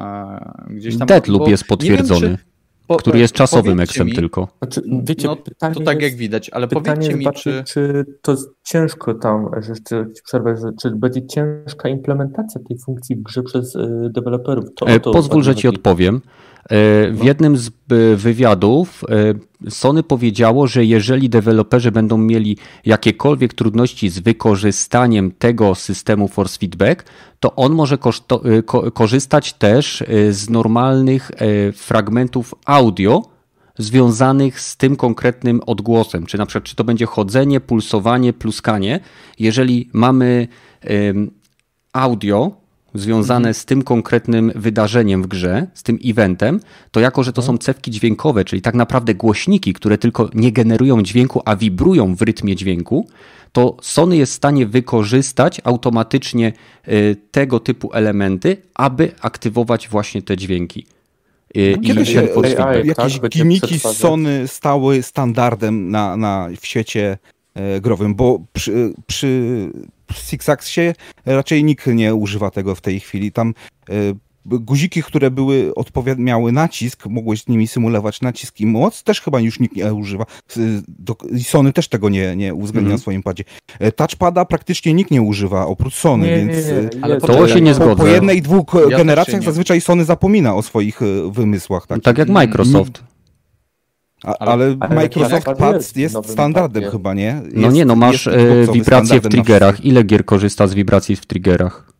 Gdzieś 0.69 0.97
tam 0.97 1.07
Deadloop 1.07 1.47
jest 1.47 1.63
potwierdzony. 1.63 2.27
Wiem, 2.27 2.37
czy, 2.37 2.54
po, 2.87 2.97
który 2.97 3.19
jest 3.19 3.33
czasowym 3.33 3.79
eksem 3.79 4.09
tylko. 4.09 4.47
Znaczy, 4.61 4.81
wiecie, 5.03 5.27
no, 5.27 5.35
pytanie 5.35 5.75
to 5.75 5.81
tak 5.81 6.01
jest, 6.01 6.11
jak 6.11 6.19
widać, 6.19 6.49
ale 6.49 6.67
powiedzcie 6.67 7.15
mi, 7.15 7.25
czy... 7.35 7.63
czy 7.67 8.05
to 8.21 8.35
ciężko 8.63 9.13
tam, 9.13 9.49
że 9.61 9.73
czy, 9.87 10.05
przerwę, 10.23 10.57
że, 10.57 10.71
czy 10.81 10.91
będzie 10.91 11.27
ciężka 11.27 11.89
implementacja 11.89 12.61
tej 12.67 12.77
funkcji 12.77 13.15
w 13.15 13.23
grze 13.23 13.43
przez 13.43 13.75
y, 13.75 14.09
deweloperów? 14.09 14.65
To, 14.75 14.87
e, 14.87 14.99
to 14.99 15.11
Pozwól, 15.11 15.43
że 15.43 15.55
ci 15.55 15.67
odpowiem. 15.67 16.21
W 16.69 17.15
no. 17.17 17.25
jednym 17.25 17.57
z 17.57 17.71
wywiadów 18.15 19.03
e, 19.09 19.69
Sony 19.69 20.03
powiedziało, 20.03 20.67
że 20.67 20.85
jeżeli 20.85 21.29
deweloperzy 21.29 21.91
będą 21.91 22.17
mieli 22.17 22.57
jakiekolwiek 22.85 23.53
trudności 23.53 24.09
z 24.09 24.19
wykorzystaniem 24.19 25.31
tego 25.31 25.75
systemu 25.75 26.27
Force 26.27 26.59
Feedback, 26.59 27.05
to 27.39 27.55
on 27.55 27.73
może 27.73 27.95
e, 27.95 28.61
korzystać 28.91 29.53
też 29.53 30.03
z 30.29 30.49
normalnych 30.49 31.31
fragmentów 31.73 32.55
audio 32.65 33.23
związanych 33.77 34.61
z 34.61 34.77
tym 34.77 34.95
konkretnym 34.95 35.61
odgłosem. 35.65 36.25
Czy 36.25 36.37
na 36.37 36.45
przykład, 36.45 36.63
czy 36.63 36.75
to 36.75 36.83
będzie 36.83 37.05
chodzenie, 37.05 37.59
pulsowanie, 37.59 38.33
pluskanie. 38.33 38.99
Jeżeli 39.39 39.89
mamy 39.93 40.47
audio, 41.93 42.51
związane 42.95 43.53
z 43.53 43.65
tym 43.65 43.81
konkretnym 43.81 44.51
wydarzeniem 44.55 45.23
w 45.23 45.27
grze, 45.27 45.67
z 45.73 45.83
tym 45.83 45.99
eventem, 46.05 46.59
to 46.91 46.99
jako, 46.99 47.23
że 47.23 47.33
to 47.33 47.41
są 47.41 47.57
cewki 47.57 47.91
dźwiękowe, 47.91 48.45
czyli 48.45 48.61
tak 48.61 48.75
naprawdę 48.75 49.15
głośniki, 49.15 49.73
które 49.73 49.97
tylko 49.97 50.29
nie 50.33 50.51
generują 50.51 51.03
dźwięku, 51.03 51.41
a 51.45 51.55
wibrują 51.55 52.15
w 52.15 52.21
rytmie 52.21 52.55
dźwięku, 52.55 53.07
to 53.51 53.77
Sony 53.81 54.17
jest 54.17 54.33
w 54.33 54.35
stanie 54.35 54.65
wykorzystać 54.65 55.61
automatycznie 55.63 56.53
y, 56.87 57.15
tego 57.31 57.59
typu 57.59 57.93
elementy, 57.93 58.57
aby 58.73 59.11
aktywować 59.21 59.89
właśnie 59.89 60.21
te 60.21 60.37
dźwięki. 60.37 60.85
Y, 61.57 61.77
Kiedy 61.83 62.05
się 62.05 62.19
AI, 62.57 62.87
jakieś 62.87 63.19
tak, 63.19 63.31
gimiki 63.31 63.79
Sony 63.79 64.47
stały 64.47 65.03
standardem 65.03 65.91
na, 65.91 66.17
na, 66.17 66.49
w 66.61 66.65
świecie 66.65 67.17
growym, 67.81 68.15
bo 68.15 68.39
przy, 68.53 68.93
przy 69.07 69.69
Six 70.13 70.49
Axie 70.49 70.93
raczej 71.25 71.63
nikt 71.63 71.87
nie 71.87 72.15
używa 72.15 72.51
tego 72.51 72.75
w 72.75 72.81
tej 72.81 72.99
chwili. 72.99 73.31
Tam 73.31 73.53
e, 73.89 73.93
guziki, 74.45 75.03
które 75.03 75.31
były 75.31 75.73
miały 76.17 76.51
nacisk, 76.51 77.05
mogłeś 77.05 77.47
nimi 77.47 77.67
symulować 77.67 78.21
nacisk 78.21 78.59
i 78.59 78.65
moc, 78.65 79.03
też 79.03 79.21
chyba 79.21 79.39
już 79.39 79.59
nikt 79.59 79.75
nie 79.75 79.93
używa. 79.93 80.25
I 81.31 81.43
Sony 81.43 81.73
też 81.73 81.87
tego 81.87 82.09
nie, 82.09 82.35
nie 82.35 82.53
uwzględnia 82.53 82.89
mm. 82.89 82.97
w 82.97 83.01
swoim 83.01 83.23
padzie. 83.23 83.43
E, 83.79 83.91
touchpada 83.91 84.45
praktycznie 84.45 84.93
nikt 84.93 85.11
nie 85.11 85.21
używa, 85.21 85.65
oprócz 85.65 85.95
Sony, 85.95 86.27
nie, 86.27 86.37
więc 86.37 86.67
nie, 86.67 86.73
nie, 86.73 86.79
e, 86.79 86.89
ale 87.01 87.21
to 87.21 87.47
się 87.47 87.61
nie 87.61 87.73
zgodzę. 87.73 87.95
Po 87.95 88.07
jednej, 88.07 88.41
dwóch 88.41 88.65
ja 88.89 88.97
generacjach 88.97 89.43
zazwyczaj 89.43 89.81
Sony 89.81 90.05
zapomina 90.05 90.55
o 90.55 90.61
swoich 90.61 90.99
wymysłach. 91.31 91.87
Tak, 91.87 92.01
tak 92.01 92.17
jak 92.17 92.29
Microsoft. 92.29 93.03
A, 94.23 94.37
ale, 94.37 94.77
ale, 94.79 94.95
Microsoft 94.95 95.45
Pad 95.45 95.75
jest, 95.75 95.97
jest 95.97 96.29
standardem 96.29 96.83
padzie. 96.83 96.91
chyba, 96.91 97.13
nie? 97.13 97.41
Jest, 97.43 97.55
no 97.55 97.71
nie, 97.71 97.85
no 97.85 97.95
masz 97.95 98.27
e, 98.27 98.37
wibracje 98.73 99.21
w 99.21 99.29
triggerach. 99.29 99.85
Ile 99.85 100.03
gier 100.03 100.25
korzysta 100.25 100.67
z 100.67 100.73
wibracji 100.73 101.15
w 101.15 101.25
triggerach? 101.25 101.93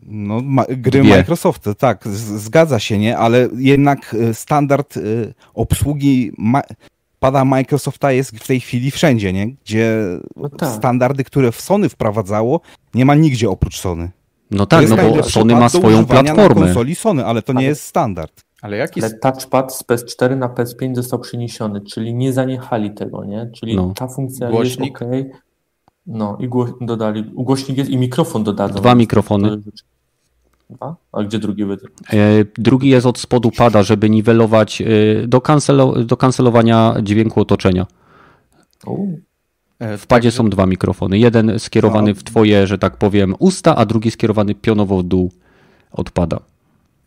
No, 0.00 0.40
ma, 0.42 0.64
gry 0.68 1.00
Dwie. 1.00 1.16
Microsoft, 1.16 1.68
tak, 1.78 2.08
zgadza 2.36 2.78
się, 2.78 2.98
nie? 2.98 3.18
Ale 3.18 3.48
jednak 3.56 4.14
e, 4.14 4.34
standard 4.34 4.96
y, 4.96 5.34
obsługi 5.54 6.32
ma 6.38 6.62
pada 7.20 7.44
Microsofta 7.44 8.12
jest 8.12 8.38
w 8.38 8.46
tej 8.46 8.60
chwili 8.60 8.90
wszędzie, 8.90 9.32
nie? 9.32 9.48
Gdzie 9.64 10.02
no 10.36 10.48
tak. 10.48 10.68
standardy, 10.68 11.24
które 11.24 11.52
w 11.52 11.60
Sony 11.60 11.88
wprowadzało, 11.88 12.60
nie 12.94 13.04
ma 13.04 13.14
nigdzie 13.14 13.50
oprócz 13.50 13.80
Sony. 13.80 14.10
No 14.50 14.66
tak, 14.66 14.88
no 14.88 14.96
bo 14.96 15.22
Sony 15.22 15.54
ma 15.54 15.68
swoją 15.68 16.06
platformę. 16.06 16.60
Na 16.60 16.66
konsoli 16.66 16.94
Sony, 16.94 17.26
ale 17.26 17.42
to 17.42 17.52
nie 17.52 17.64
jest 17.64 17.82
standard. 17.82 18.47
Ale, 18.62 18.76
jaki... 18.76 19.02
Ale 19.02 19.14
touchpad 19.14 19.74
z 19.74 19.84
PS4 19.84 20.36
na 20.36 20.48
PS5 20.48 20.94
został 20.94 21.18
przeniesiony, 21.18 21.80
czyli 21.80 22.14
nie 22.14 22.32
zaniechali 22.32 22.90
tego, 22.90 23.24
nie? 23.24 23.50
Czyli 23.54 23.76
no. 23.76 23.92
ta 23.96 24.08
funkcja 24.08 24.50
Głośnik. 24.50 25.00
jest 25.00 25.34
ok. 25.34 25.42
No 26.06 26.36
i 26.40 26.48
gło... 26.48 26.66
dodali. 26.80 27.24
Głośnik 27.24 27.78
jest 27.78 27.90
i 27.90 27.96
mikrofon 27.96 28.44
dodadzą. 28.44 28.74
Dwa 28.74 28.94
mikrofony. 28.94 29.60
Dwa? 30.70 30.96
A 31.12 31.22
gdzie 31.22 31.38
drugi 31.38 31.64
będzie? 31.64 31.86
E, 32.12 32.16
drugi 32.58 32.88
jest 32.88 33.06
od 33.06 33.18
spodu 33.18 33.50
pada, 33.50 33.82
żeby 33.82 34.10
niwelować 34.10 34.82
e, 34.82 34.86
do, 35.26 35.40
kancelo... 35.40 36.04
do 36.04 36.16
kancelowania 36.16 36.94
dźwięku 37.02 37.40
otoczenia. 37.40 37.86
E, 39.78 39.98
w 39.98 40.06
padzie 40.06 40.30
są 40.30 40.50
dwa 40.50 40.66
mikrofony. 40.66 41.18
Jeden 41.18 41.58
skierowany 41.58 42.14
w 42.14 42.24
twoje, 42.24 42.66
że 42.66 42.78
tak 42.78 42.96
powiem, 42.96 43.34
usta, 43.38 43.76
a 43.76 43.86
drugi 43.86 44.10
skierowany 44.10 44.54
pionowo 44.54 44.98
w 44.98 45.02
dół 45.02 45.32
odpada. 45.92 46.40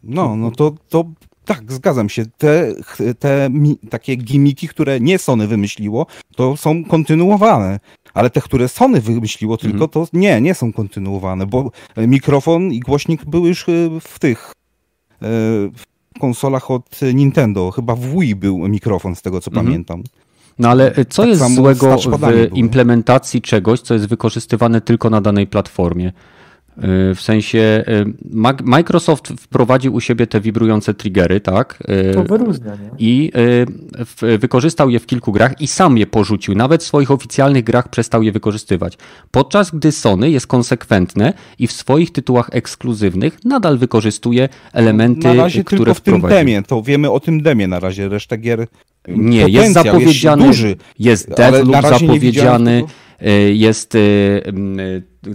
No, 0.03 0.35
no 0.35 0.51
to, 0.51 0.73
to 0.89 1.05
tak, 1.45 1.72
zgadzam 1.72 2.09
się. 2.09 2.26
Te, 2.38 2.73
te 3.19 3.49
takie 3.89 4.15
gimiki, 4.15 4.68
które 4.68 4.99
nie 4.99 5.18
Sony 5.18 5.47
wymyśliło, 5.47 6.05
to 6.35 6.57
są 6.57 6.85
kontynuowane. 6.85 7.80
Ale 8.13 8.30
te, 8.30 8.41
które 8.41 8.68
Sony 8.68 9.01
wymyśliło 9.01 9.57
tylko, 9.57 9.77
mm. 9.77 9.89
to 9.89 10.07
nie, 10.13 10.41
nie 10.41 10.53
są 10.53 10.73
kontynuowane, 10.73 11.45
bo 11.45 11.72
mikrofon 11.97 12.72
i 12.72 12.80
głośnik 12.80 13.26
były 13.26 13.49
już 13.49 13.69
e, 13.69 13.72
w 14.01 14.19
tych 14.19 14.51
e, 14.51 15.27
w 16.15 16.19
konsolach 16.19 16.72
od 16.72 16.99
Nintendo. 17.13 17.72
Chyba 17.72 17.95
w 17.95 18.19
Wii 18.19 18.35
był 18.35 18.57
mikrofon, 18.57 19.15
z 19.15 19.22
tego 19.22 19.41
co 19.41 19.51
mm. 19.51 19.65
pamiętam. 19.65 20.03
No 20.59 20.69
ale 20.69 21.05
co 21.09 21.22
tak 21.22 21.30
jest 21.30 21.55
złego 21.55 21.97
w 21.97 22.57
implementacji 22.57 23.41
czegoś, 23.41 23.81
co 23.81 23.93
jest 23.93 24.07
wykorzystywane 24.07 24.81
tylko 24.81 25.09
na 25.09 25.22
danej 25.22 25.47
platformie? 25.47 26.11
Y, 26.83 27.15
w 27.15 27.21
sensie 27.21 27.83
y, 27.87 28.05
Microsoft 28.63 29.33
wprowadził 29.39 29.93
u 29.93 29.99
siebie 29.99 30.27
te 30.27 30.41
wibrujące 30.41 30.93
triggery, 30.93 31.41
tak? 31.41 31.83
Y, 32.09 32.13
to 32.13 32.23
wyróżnia, 32.23 32.71
nie? 32.71 32.89
I 32.99 33.31
wykorzystał 34.39 34.89
je 34.89 34.99
w 34.99 35.05
kilku 35.05 35.31
grach 35.31 35.61
i 35.61 35.67
sam 35.67 35.97
je 35.97 36.07
porzucił. 36.07 36.55
Nawet 36.55 36.83
w 36.83 36.85
swoich 36.85 37.11
oficjalnych 37.11 37.63
grach 37.63 37.89
przestał 37.89 38.23
je 38.23 38.31
wykorzystywać. 38.31 38.97
Podczas 39.31 39.71
gdy 39.71 39.91
Sony 39.91 40.31
jest 40.31 40.47
konsekwentne 40.47 41.33
i 41.59 41.67
w 41.67 41.71
swoich 41.71 42.11
tytułach 42.11 42.49
ekskluzywnych 42.51 43.45
nadal 43.45 43.77
wykorzystuje 43.77 44.49
elementy, 44.73 45.27
na 45.27 45.33
razie 45.33 45.63
które 45.63 45.79
tylko 45.79 45.93
w 45.93 46.01
tym 46.01 46.21
demie, 46.21 46.63
to 46.63 46.81
wiemy 46.81 47.11
o 47.11 47.19
tym 47.19 47.41
demie 47.41 47.67
na 47.67 47.79
razie, 47.79 48.09
resztę 48.09 48.37
gier 48.37 48.67
nie, 49.07 49.47
jest 49.47 49.73
zapowiedziany, 49.73 50.47
jest, 50.47 50.59
duży, 50.59 50.75
jest 50.99 51.29
Deathloop 51.29 51.99
zapowiedziany, 51.99 52.83
jest 53.53 53.97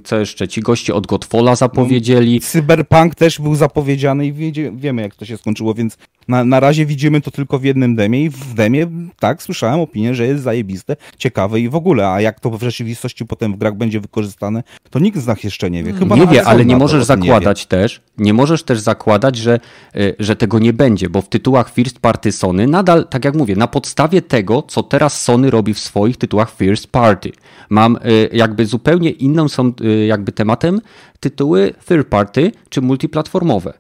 co 0.05 0.19
jeszcze? 0.19 0.49
Ci 0.49 0.61
goście 0.61 0.95
od 0.95 1.07
Godfalla 1.07 1.57
zapowiedzieli. 1.57 2.41
Cyberpunk 2.41 3.15
też 3.15 3.41
był 3.41 3.55
zapowiedziany 3.55 4.27
i 4.27 4.33
wiedzie, 4.33 4.73
wiemy 4.77 5.03
jak 5.03 5.15
to 5.15 5.25
się 5.25 5.37
skończyło, 5.37 5.75
więc 5.75 5.99
na, 6.29 6.45
na 6.45 6.61
razie 6.61 6.87
widzimy 6.87 7.21
to 7.21 7.31
tylko 7.31 7.59
w 7.59 7.65
jednym 7.65 7.97
demie 7.97 8.25
i 8.25 8.31
w 8.31 8.55
demie, 8.55 8.87
tak, 9.19 9.43
słyszałem 9.43 9.81
opinię, 9.81 10.15
że 10.15 10.27
jest 10.27 10.43
zajebiste, 10.43 10.97
ciekawe 11.19 11.61
i 11.61 11.69
w 11.69 11.75
ogóle, 11.75 12.09
a 12.09 12.21
jak 12.21 12.41
to 12.41 12.51
w 12.51 12.63
rzeczywistości 12.63 13.27
potem 13.27 13.53
w 13.53 13.57
grach 13.57 13.75
będzie 13.75 14.01
wykorzystane, 14.01 14.63
to 14.91 14.99
nikt 14.99 15.19
z 15.19 15.27
nas 15.27 15.45
jeszcze 15.45 15.71
nie 15.71 15.85
wie. 15.85 15.93
Chyba 15.93 16.17
nie 16.17 16.27
wie, 16.27 16.45
ale 16.45 16.65
nie 16.65 16.77
możesz 16.77 17.05
zakładać 17.05 17.63
nie 17.63 17.69
też, 17.69 18.01
nie 18.19 18.35
możesz 18.35 18.63
też 18.63 18.81
zakładać, 18.81 19.37
że, 19.37 19.61
y, 19.97 20.17
że 20.19 20.37
tego 20.37 20.59
nie 20.59 20.73
będzie, 20.73 21.09
bo 21.09 21.23
w 21.23 21.29
tytułach 21.29 21.73
first 21.73 21.99
party 21.99 22.33
Sony 22.33 22.67
nadal, 22.67 23.09
tak 23.09 23.25
jak 23.25 23.35
mówię, 23.35 23.57
na 23.57 23.67
podstawie 23.67 24.23
tego, 24.23 24.63
co 24.63 24.83
teraz 24.83 25.23
Sony 25.23 25.51
robi 25.51 25.75
w 25.75 25.79
swoich 25.79 26.17
tytułach 26.17 26.57
first 26.57 26.87
party, 26.87 27.33
mam 27.71 27.97
y, 27.97 28.29
jakby 28.33 28.67
zupełnie 28.67 29.11
inną 29.11 29.49
są 29.49 29.73
jakby 30.07 30.33
tematem 30.33 30.81
tytuły 31.21 31.75
third 31.89 32.09
party 32.09 32.53
czy 32.69 32.81
multiplatformowe. 32.81 33.73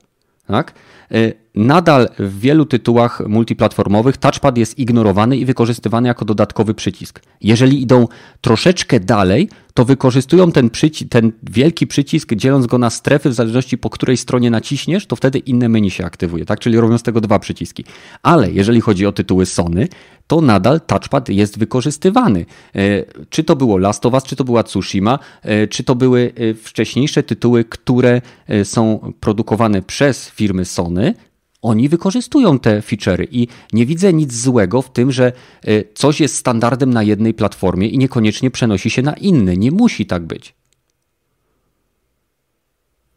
Tak? 0.46 0.74
Nadal 1.56 2.08
w 2.18 2.40
wielu 2.40 2.64
tytułach 2.64 3.22
multiplatformowych 3.28 4.16
touchpad 4.16 4.58
jest 4.58 4.78
ignorowany 4.78 5.36
i 5.36 5.44
wykorzystywany 5.44 6.08
jako 6.08 6.24
dodatkowy 6.24 6.74
przycisk. 6.74 7.22
Jeżeli 7.40 7.82
idą 7.82 8.08
troszeczkę 8.40 9.00
dalej, 9.00 9.48
to 9.74 9.84
wykorzystują 9.84 10.52
ten, 10.52 10.68
przyci- 10.68 11.08
ten 11.08 11.32
wielki 11.42 11.86
przycisk, 11.86 12.34
dzieląc 12.34 12.66
go 12.66 12.78
na 12.78 12.90
strefy, 12.90 13.30
w 13.30 13.34
zależności 13.34 13.78
po 13.78 13.90
której 13.90 14.16
stronie 14.16 14.50
naciśniesz, 14.50 15.06
to 15.06 15.16
wtedy 15.16 15.38
inne 15.38 15.68
menu 15.68 15.90
się 15.90 16.04
aktywuje, 16.04 16.44
tak? 16.44 16.60
Czyli 16.60 16.80
robią 16.80 16.98
z 16.98 17.02
tego 17.02 17.20
dwa 17.20 17.38
przyciski. 17.38 17.84
Ale 18.22 18.50
jeżeli 18.50 18.80
chodzi 18.80 19.06
o 19.06 19.12
tytuły 19.12 19.46
Sony, 19.46 19.88
to 20.26 20.40
nadal 20.40 20.80
touchpad 20.80 21.28
jest 21.28 21.58
wykorzystywany. 21.58 22.46
E, 22.74 23.04
czy 23.30 23.44
to 23.44 23.56
było 23.56 23.78
Last 23.78 24.06
of 24.06 24.14
Us, 24.14 24.24
czy 24.24 24.36
to 24.36 24.44
była 24.44 24.62
Tsushima, 24.62 25.18
e, 25.42 25.66
czy 25.66 25.84
to 25.84 25.94
były 25.94 26.32
e, 26.36 26.54
wcześniejsze 26.54 27.22
tytuły, 27.22 27.64
które 27.64 28.20
są 28.64 29.12
produkowane 29.20 29.82
przez 29.82 30.30
firmy 30.30 30.64
Sony, 30.64 31.14
oni 31.66 31.88
wykorzystują 31.88 32.58
te 32.58 32.80
feature'y 32.80 33.26
i 33.30 33.48
nie 33.72 33.86
widzę 33.86 34.12
nic 34.12 34.34
złego 34.34 34.82
w 34.82 34.92
tym, 34.92 35.12
że 35.12 35.32
e, 35.64 35.84
coś 35.94 36.20
jest 36.20 36.36
standardem 36.36 36.94
na 36.94 37.02
jednej 37.02 37.34
platformie 37.34 37.88
i 37.88 37.98
niekoniecznie 37.98 38.50
przenosi 38.50 38.90
się 38.90 39.02
na 39.02 39.12
inne. 39.12 39.56
Nie 39.56 39.70
musi 39.70 40.06
tak 40.06 40.26
być. 40.26 40.54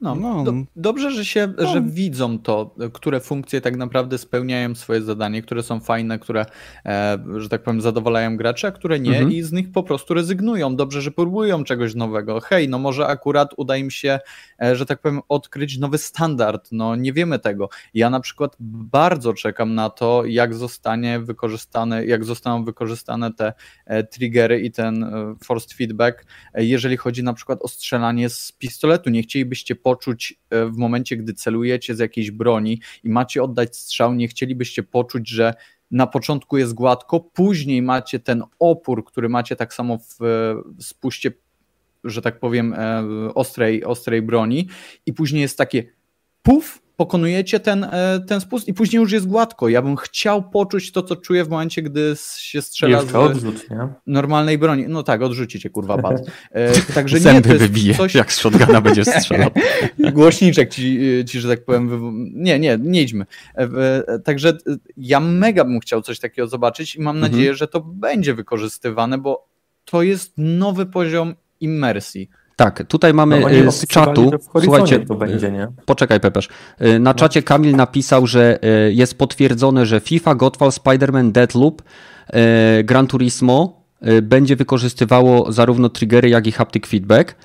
No, 0.02 0.16
no. 0.16 0.44
Do, 0.44 0.54
dobrze, 0.76 1.12
że 1.12 1.26
się, 1.26 1.54
no. 1.58 1.74
że 1.74 1.82
widzą 1.82 2.40
to, 2.40 2.76
które 2.94 3.20
funkcje 3.20 3.62
tak 3.62 3.78
naprawdę 3.78 4.18
spełniają 4.18 4.76
swoje 4.76 5.02
zadanie, 5.02 5.42
które 5.42 5.64
są 5.64 5.80
fajne, 5.80 6.20
które, 6.20 6.46
e, 6.86 7.20
że 7.38 7.50
tak 7.50 7.64
powiem, 7.64 7.82
zadowalają 7.82 8.38
graczy, 8.38 8.68
a 8.68 8.72
które 8.72 9.00
nie 9.00 9.12
mhm. 9.12 9.32
i 9.32 9.42
z 9.42 9.52
nich 9.52 9.72
po 9.72 9.84
prostu 9.84 10.14
rezygnują. 10.14 10.76
Dobrze, 10.76 11.02
że 11.02 11.12
próbują 11.12 11.64
czegoś 11.64 11.96
nowego. 11.96 12.40
Hej, 12.40 12.70
no 12.70 12.80
może 12.80 13.08
akurat 13.08 13.54
uda 13.58 13.78
im 13.78 13.92
się, 13.92 14.20
e, 14.62 14.76
że 14.76 14.86
tak 14.86 15.02
powiem, 15.02 15.22
odkryć 15.30 15.78
nowy 15.78 15.98
standard. 15.98 16.70
No 16.72 16.96
nie 16.96 17.14
wiemy 17.14 17.40
tego. 17.40 17.70
Ja 17.94 18.10
na 18.10 18.20
przykład 18.20 18.56
bardzo 18.60 19.34
czekam 19.34 19.76
na 19.76 19.90
to, 19.90 20.26
jak 20.26 20.56
zostanie 20.56 21.20
wykorzystane, 21.20 22.06
jak 22.06 22.26
zostaną 22.26 22.64
wykorzystane 22.64 23.34
te 23.34 23.54
e, 23.86 24.04
triggery 24.04 24.60
i 24.60 24.72
ten 24.72 25.04
e, 25.04 25.36
forced 25.44 25.74
feedback, 25.74 26.26
e, 26.54 26.66
jeżeli 26.66 26.98
chodzi 26.98 27.24
na 27.24 27.34
przykład 27.34 27.62
o 27.62 27.68
strzelanie 27.68 28.30
z 28.30 28.52
pistoletu. 28.52 29.10
Nie 29.10 29.24
chcielibyście 29.24 29.76
poczuć 29.90 30.40
e, 30.50 30.66
w 30.66 30.78
momencie, 30.78 31.18
gdy 31.18 31.34
celujecie 31.34 31.96
z 31.96 32.00
jakiejś 32.00 32.32
broni 32.32 32.82
i 33.04 33.10
macie 33.10 33.44
oddać 33.44 33.78
strzał, 33.78 34.14
nie 34.14 34.28
chcielibyście 34.28 34.84
poczuć, 34.84 35.30
że 35.30 35.54
na 35.92 36.08
początku 36.08 36.58
jest 36.58 36.74
gładko, 36.74 37.20
później 37.20 37.82
macie 37.82 38.20
ten 38.20 38.44
opór, 38.60 39.06
który 39.06 39.30
macie 39.30 39.56
tak 39.56 39.74
samo 39.74 39.98
w 39.98 40.20
spuście, 40.80 41.32
że 42.04 42.22
tak 42.22 42.40
powiem, 42.40 42.74
e, 42.74 43.04
ostrej, 43.34 43.84
ostrej 43.84 44.22
broni 44.22 44.68
i 45.06 45.14
później 45.14 45.42
jest 45.42 45.58
takie 45.58 45.84
puf, 46.42 46.82
pokonujecie 47.00 47.60
ten, 47.60 47.84
e, 47.84 48.20
ten 48.28 48.42
spust 48.42 48.68
i 48.68 48.74
później 48.74 49.00
już 49.00 49.12
jest 49.12 49.28
gładko. 49.28 49.70
Ja 49.70 49.82
bym 49.82 49.96
chciał 49.96 50.50
poczuć 50.50 50.92
to, 50.92 51.04
co 51.04 51.16
czuję 51.16 51.46
w 51.46 51.50
momencie, 51.50 51.82
gdy 51.82 52.16
się 52.38 52.62
strzela 52.62 53.02
z 53.02 53.14
nie? 53.70 53.88
normalnej 54.08 54.58
broni. 54.58 54.86
No 54.90 55.04
tak, 55.04 55.22
odrzucicie, 55.22 55.70
kurwa, 55.70 55.98
bad. 55.98 56.22
E, 56.52 56.94
także 56.94 57.18
nie, 57.18 57.22
Zęby 57.22 57.58
wybije, 57.58 57.96
coś... 57.96 58.16
jak 58.16 58.34
z 58.34 58.38
shotguna 58.38 58.82
będziesz 58.82 59.08
strzelał. 59.20 59.50
Głośniczek 60.14 60.70
ci, 60.70 61.00
ci, 61.28 61.40
że 61.40 61.50
tak 61.50 61.66
powiem, 61.66 61.90
nie, 62.36 62.60
nie, 62.60 62.78
nie 62.82 63.02
idźmy. 63.02 63.26
E, 63.56 64.20
także 64.20 64.58
ja 64.98 65.20
mega 65.20 65.64
bym 65.64 65.80
chciał 65.80 66.02
coś 66.02 66.20
takiego 66.20 66.48
zobaczyć 66.48 66.96
i 66.96 67.02
mam 67.02 67.16
mhm. 67.16 67.32
nadzieję, 67.32 67.56
że 67.56 67.68
to 67.68 67.82
będzie 67.82 68.34
wykorzystywane, 68.34 69.18
bo 69.18 69.48
to 69.86 70.04
jest 70.04 70.34
nowy 70.38 70.86
poziom 70.86 71.36
immersji. 71.60 72.30
Tak, 72.60 72.84
tutaj 72.88 73.14
mamy 73.14 73.40
no, 73.40 73.52
y, 73.52 73.72
z 73.72 73.88
czatu. 73.88 74.32
Słuchajcie, 74.62 75.00
to 75.00 75.16
będzie, 75.16 75.52
nie? 75.52 75.68
poczekaj, 75.86 76.20
Pepeż. 76.20 76.50
Y, 76.82 77.00
na 77.00 77.14
czacie 77.14 77.44
Kamil 77.44 77.76
napisał, 77.76 78.28
że 78.28 78.60
y, 78.88 78.94
jest 78.94 79.18
potwierdzone, 79.18 79.86
że 79.86 80.00
FIFA, 80.00 80.36
Godfall, 80.36 80.70
Spider-Man, 80.70 81.32
Deadloop, 81.32 81.82
Gran 82.84 83.08
Turismo 83.08 83.84
będzie 84.22 84.56
wykorzystywało 84.56 85.52
zarówno 85.52 85.90
triggery, 85.90 86.30
jak 86.30 86.48
i 86.48 86.52
haptic 86.52 86.88
feedback, 86.88 87.36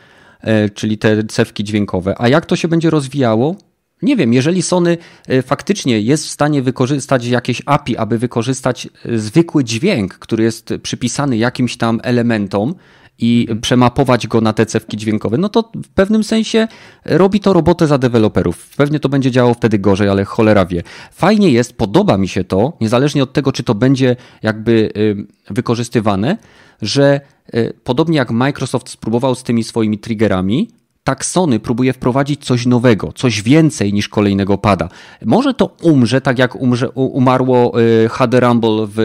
czyli 0.74 0.98
te 0.98 1.24
cewki 1.24 1.64
dźwiękowe. 1.64 2.14
A 2.18 2.28
jak 2.28 2.46
to 2.46 2.56
się 2.56 2.68
będzie 2.68 2.90
rozwijało? 2.90 3.56
Nie 4.02 4.16
wiem, 4.16 4.32
jeżeli 4.32 4.62
Sony 4.62 4.98
faktycznie 5.46 6.00
jest 6.00 6.26
w 6.26 6.30
stanie 6.30 6.62
wykorzystać 6.62 7.26
jakieś 7.26 7.62
API, 7.66 7.96
aby 7.96 8.18
wykorzystać 8.18 8.88
zwykły 9.14 9.64
dźwięk, 9.64 10.14
który 10.14 10.44
jest 10.44 10.74
przypisany 10.82 11.36
jakimś 11.36 11.76
tam 11.76 12.00
elementom, 12.02 12.74
i 13.18 13.48
przemapować 13.60 14.26
go 14.26 14.40
na 14.40 14.52
te 14.52 14.66
cewki 14.66 14.96
dźwiękowe, 14.96 15.38
no 15.38 15.48
to 15.48 15.70
w 15.84 15.88
pewnym 15.88 16.24
sensie 16.24 16.68
robi 17.04 17.40
to 17.40 17.52
robotę 17.52 17.86
za 17.86 17.98
deweloperów. 17.98 18.70
Pewnie 18.76 19.00
to 19.00 19.08
będzie 19.08 19.30
działało 19.30 19.54
wtedy 19.54 19.78
gorzej, 19.78 20.08
ale 20.08 20.24
cholera 20.24 20.66
wie. 20.66 20.82
Fajnie 21.12 21.50
jest, 21.50 21.76
podoba 21.76 22.18
mi 22.18 22.28
się 22.28 22.44
to, 22.44 22.72
niezależnie 22.80 23.22
od 23.22 23.32
tego, 23.32 23.52
czy 23.52 23.62
to 23.62 23.74
będzie 23.74 24.16
jakby 24.42 24.72
y, 24.96 25.26
wykorzystywane, 25.50 26.36
że 26.82 27.20
y, 27.54 27.72
podobnie 27.84 28.16
jak 28.16 28.30
Microsoft 28.30 28.88
spróbował 28.88 29.34
z 29.34 29.42
tymi 29.42 29.64
swoimi 29.64 29.98
triggerami, 29.98 30.68
tak 31.04 31.24
Sony 31.24 31.60
próbuje 31.60 31.92
wprowadzić 31.92 32.44
coś 32.44 32.66
nowego, 32.66 33.12
coś 33.12 33.42
więcej 33.42 33.92
niż 33.92 34.08
kolejnego 34.08 34.58
pada. 34.58 34.88
Może 35.24 35.54
to 35.54 35.76
umrze, 35.82 36.20
tak 36.20 36.38
jak 36.38 36.56
umrze, 36.56 36.90
umarło 36.90 37.80
y, 37.80 38.08
HD 38.08 38.40
Rumble 38.40 38.86
w 38.88 38.98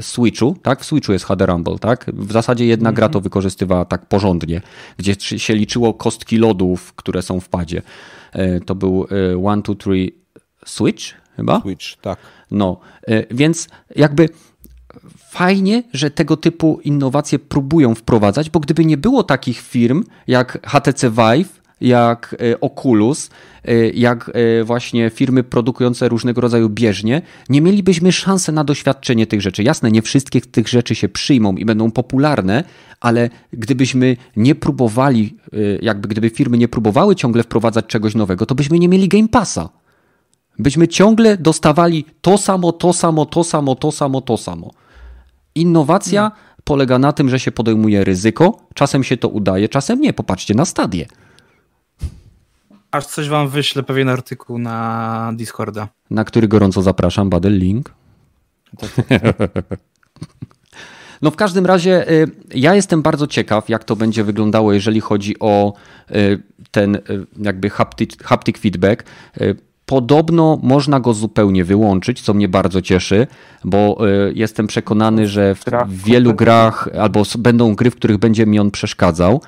Switchu, 0.00 0.56
tak? 0.62 0.80
W 0.80 0.84
Switchu 0.84 1.12
jest 1.12 1.24
HD 1.24 1.46
Rumble, 1.46 1.78
tak? 1.78 2.10
W 2.14 2.32
zasadzie 2.32 2.66
jedna 2.66 2.92
gra 2.92 3.08
to 3.08 3.18
mhm. 3.18 3.22
wykorzystywała 3.22 3.84
tak 3.84 4.06
porządnie, 4.06 4.60
gdzie 4.98 5.14
się 5.38 5.54
liczyło 5.54 5.94
kostki 5.94 6.36
lodów, 6.36 6.92
które 6.94 7.22
są 7.22 7.40
w 7.40 7.48
padzie. 7.48 7.82
Y, 8.36 8.60
to 8.66 8.74
był 8.74 9.06
y, 9.32 9.46
One, 9.46 9.62
Two, 9.62 9.74
Three 9.74 10.14
Switch 10.64 11.04
chyba? 11.36 11.60
Switch, 11.60 11.96
tak. 12.00 12.18
No, 12.50 12.80
więc 13.30 13.68
jakby 13.96 14.28
fajnie, 15.34 15.82
że 15.92 16.10
tego 16.10 16.36
typu 16.36 16.80
innowacje 16.84 17.38
próbują 17.38 17.94
wprowadzać, 17.94 18.50
bo 18.50 18.60
gdyby 18.60 18.84
nie 18.84 18.96
było 18.96 19.22
takich 19.22 19.60
firm 19.60 20.04
jak 20.26 20.58
HTC 20.66 21.10
Vive, 21.10 21.60
jak 21.80 22.36
e, 22.40 22.60
Oculus, 22.60 23.30
e, 23.64 23.90
jak 23.90 24.30
e, 24.34 24.64
właśnie 24.64 25.10
firmy 25.10 25.42
produkujące 25.42 26.08
różnego 26.08 26.40
rodzaju 26.40 26.68
bieżnie, 26.68 27.22
nie 27.48 27.60
mielibyśmy 27.60 28.12
szansy 28.12 28.52
na 28.52 28.64
doświadczenie 28.64 29.26
tych 29.26 29.42
rzeczy. 29.42 29.62
Jasne, 29.62 29.90
nie 29.90 30.02
wszystkie 30.02 30.40
tych 30.40 30.68
rzeczy 30.68 30.94
się 30.94 31.08
przyjmą 31.08 31.56
i 31.56 31.64
będą 31.64 31.90
popularne, 31.90 32.64
ale 33.00 33.30
gdybyśmy 33.52 34.16
nie 34.36 34.54
próbowali, 34.54 35.36
jakby 35.82 36.08
gdyby 36.08 36.30
firmy 36.30 36.58
nie 36.58 36.68
próbowały 36.68 37.16
ciągle 37.16 37.42
wprowadzać 37.42 37.86
czegoś 37.86 38.14
nowego, 38.14 38.46
to 38.46 38.54
byśmy 38.54 38.78
nie 38.78 38.88
mieli 38.88 39.08
Game 39.08 39.28
Passa. 39.28 39.68
Byśmy 40.58 40.88
ciągle 40.88 41.36
dostawali 41.36 42.04
to 42.20 42.38
samo, 42.38 42.72
to 42.72 42.92
samo, 42.92 43.26
to 43.26 43.44
samo, 43.44 43.74
to 43.74 43.92
samo, 43.92 44.20
to 44.20 44.36
samo. 44.36 44.83
Innowacja 45.54 46.20
hmm. 46.20 46.40
polega 46.64 46.98
na 46.98 47.12
tym, 47.12 47.28
że 47.28 47.40
się 47.40 47.52
podejmuje 47.52 48.04
ryzyko, 48.04 48.58
czasem 48.74 49.04
się 49.04 49.16
to 49.16 49.28
udaje, 49.28 49.68
czasem 49.68 50.00
nie. 50.00 50.12
Popatrzcie 50.12 50.54
na 50.54 50.64
stadię. 50.64 51.06
Aż 52.90 53.06
coś 53.06 53.28
wam 53.28 53.48
wyślę, 53.48 53.82
pewien 53.82 54.08
artykuł 54.08 54.58
na 54.58 55.32
Discorda. 55.36 55.88
Na 56.10 56.24
który 56.24 56.48
gorąco 56.48 56.82
zapraszam, 56.82 57.30
Badel 57.30 57.58
Link. 57.58 57.94
No 61.22 61.30
w 61.30 61.36
każdym 61.36 61.66
razie 61.66 62.10
y, 62.10 62.30
ja 62.54 62.74
jestem 62.74 63.02
bardzo 63.02 63.26
ciekaw, 63.26 63.68
jak 63.68 63.84
to 63.84 63.96
będzie 63.96 64.24
wyglądało, 64.24 64.72
jeżeli 64.72 65.00
chodzi 65.00 65.38
o 65.40 65.72
y, 66.10 66.42
ten 66.70 66.94
y, 66.94 67.00
jakby 67.38 67.70
haptic, 67.70 68.22
haptic 68.22 68.58
feedback. 68.58 69.04
Podobno 69.86 70.58
można 70.62 71.00
go 71.00 71.14
zupełnie 71.14 71.64
wyłączyć, 71.64 72.22
co 72.22 72.34
mnie 72.34 72.48
bardzo 72.48 72.82
cieszy, 72.82 73.26
bo 73.64 74.08
y, 74.28 74.32
jestem 74.34 74.66
przekonany, 74.66 75.26
że 75.26 75.54
w 75.54 75.64
wielu 76.04 76.34
grach 76.34 76.88
albo 77.00 77.22
będą 77.38 77.74
gry, 77.74 77.90
w 77.90 77.96
których 77.96 78.18
będzie 78.18 78.46
mi 78.46 78.58
on 78.58 78.70
przeszkadzał. 78.70 79.40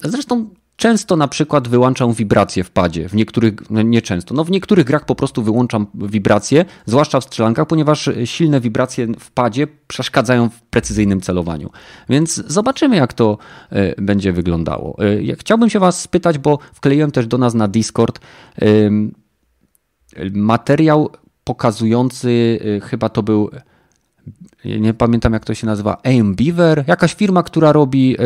Zresztą 0.00 0.46
Często 0.76 1.16
na 1.16 1.28
przykład 1.28 1.68
wyłączam 1.68 2.12
wibracje 2.12 2.64
w 2.64 2.70
padzie, 2.70 3.08
w 3.08 3.14
niektórych, 3.14 3.54
no 3.70 3.82
nie 3.82 4.02
często, 4.02 4.34
no 4.34 4.44
w 4.44 4.50
niektórych 4.50 4.84
grach 4.84 5.04
po 5.04 5.14
prostu 5.14 5.42
wyłączam 5.42 5.86
wibracje, 5.94 6.64
zwłaszcza 6.86 7.20
w 7.20 7.24
strzelankach, 7.24 7.66
ponieważ 7.66 8.10
silne 8.24 8.60
wibracje 8.60 9.06
w 9.18 9.30
padzie 9.30 9.66
przeszkadzają 9.86 10.48
w 10.48 10.62
precyzyjnym 10.62 11.20
celowaniu. 11.20 11.70
Więc 12.08 12.34
zobaczymy, 12.46 12.96
jak 12.96 13.12
to 13.12 13.38
e, 13.70 14.02
będzie 14.02 14.32
wyglądało. 14.32 14.96
E, 15.30 15.36
chciałbym 15.36 15.70
się 15.70 15.78
Was 15.78 16.00
spytać, 16.00 16.38
bo 16.38 16.58
wkleiłem 16.72 17.10
też 17.10 17.26
do 17.26 17.38
nas 17.38 17.54
na 17.54 17.68
Discord 17.68 18.20
materiał 20.32 21.10
pokazujący, 21.44 22.58
e, 22.76 22.80
chyba 22.80 23.08
to 23.08 23.22
był, 23.22 23.50
nie 24.64 24.94
pamiętam 24.94 25.32
jak 25.32 25.44
to 25.44 25.54
się 25.54 25.66
nazywa, 25.66 25.98
Aim 26.04 26.34
Beaver, 26.34 26.84
jakaś 26.86 27.14
firma, 27.14 27.42
która 27.42 27.72
robi 27.72 28.16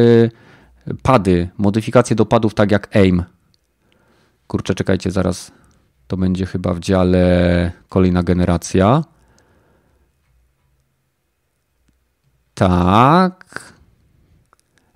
pady, 1.03 1.49
modyfikacje 1.59 2.17
do 2.17 2.27
padów 2.27 2.55
tak 2.55 2.71
jak 2.71 2.97
AIM. 2.97 3.23
Kurczę, 4.47 4.75
czekajcie, 4.75 5.11
zaraz 5.11 5.53
to 6.07 6.17
będzie 6.17 6.47
chyba 6.47 6.75
w 6.75 6.81
dziale 6.81 7.73
kolejna 7.89 8.23
generacja. 8.23 9.05
Tak. 12.55 13.73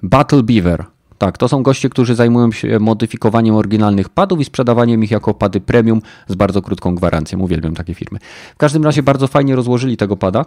Battle 0.02 0.42
Beaver. 0.42 0.93
Tak, 1.18 1.38
to 1.38 1.48
są 1.48 1.62
goście, 1.62 1.88
którzy 1.88 2.14
zajmują 2.14 2.52
się 2.52 2.78
modyfikowaniem 2.78 3.54
oryginalnych 3.54 4.08
padów 4.08 4.40
i 4.40 4.44
sprzedawaniem 4.44 5.04
ich 5.04 5.10
jako 5.10 5.34
pady 5.34 5.60
premium 5.60 6.02
z 6.28 6.34
bardzo 6.34 6.62
krótką 6.62 6.94
gwarancją. 6.94 7.40
Uwielbiam 7.40 7.74
takie 7.74 7.94
firmy. 7.94 8.18
W 8.54 8.58
każdym 8.58 8.84
razie 8.84 9.02
bardzo 9.02 9.26
fajnie 9.26 9.56
rozłożyli 9.56 9.96
tego 9.96 10.16
pada 10.16 10.44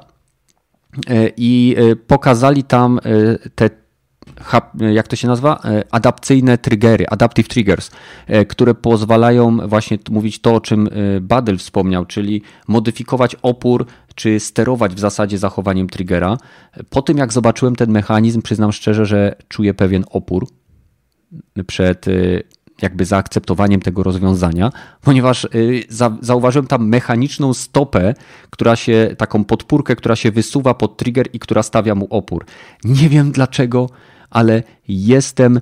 e, 1.10 1.32
i 1.38 1.76
e, 1.78 1.96
pokazali 1.96 2.64
tam 2.64 3.00
e, 3.00 3.50
te 3.56 3.70
jak 4.94 5.08
to 5.08 5.16
się 5.16 5.28
nazywa? 5.28 5.60
E, 5.66 5.84
adapcyjne 5.92 6.58
triggery, 6.58 7.08
adaptive 7.08 7.48
triggers, 7.48 7.92
e, 8.28 8.46
które 8.46 8.74
pozwalają 8.74 9.68
właśnie 9.68 9.98
mówić 10.10 10.42
to, 10.42 10.56
o 10.56 10.62
czym 10.62 10.88
e, 10.88 11.22
Badel 11.22 11.58
wspomniał, 11.58 12.06
czyli 12.06 12.42
modyfikować 12.68 13.36
opór, 13.42 13.86
czy 14.16 14.40
sterować 14.40 14.96
w 14.96 15.00
zasadzie 15.00 15.38
zachowaniem 15.38 15.90
triggera. 15.90 16.38
Po 16.90 17.02
tym, 17.02 17.18
jak 17.18 17.34
zobaczyłem 17.34 17.76
ten 17.76 17.92
mechanizm, 17.92 18.42
przyznam 18.42 18.72
szczerze, 18.72 19.06
że 19.06 19.36
czuję 19.48 19.74
pewien 19.74 20.06
opór 20.12 20.48
przed 21.68 22.06
jakby 22.82 23.06
zaakceptowaniem 23.06 23.82
tego 23.82 24.04
rozwiązania, 24.04 24.72
ponieważ 25.02 25.48
zauważyłem 26.22 26.68
tam 26.68 26.88
mechaniczną 26.88 27.54
stopę, 27.54 28.14
która 28.50 28.76
się, 28.76 29.16
taką 29.18 29.44
podpórkę, 29.44 29.96
która 29.96 30.16
się 30.16 30.32
wysuwa 30.32 30.74
pod 30.74 30.98
trigger 30.98 31.28
i 31.34 31.40
która 31.40 31.64
stawia 31.64 31.96
mu 31.96 32.08
opór. 32.10 32.46
Nie 32.84 33.10
wiem 33.10 33.32
dlaczego 33.32 33.90
ale 34.30 34.64
jestem, 34.88 35.62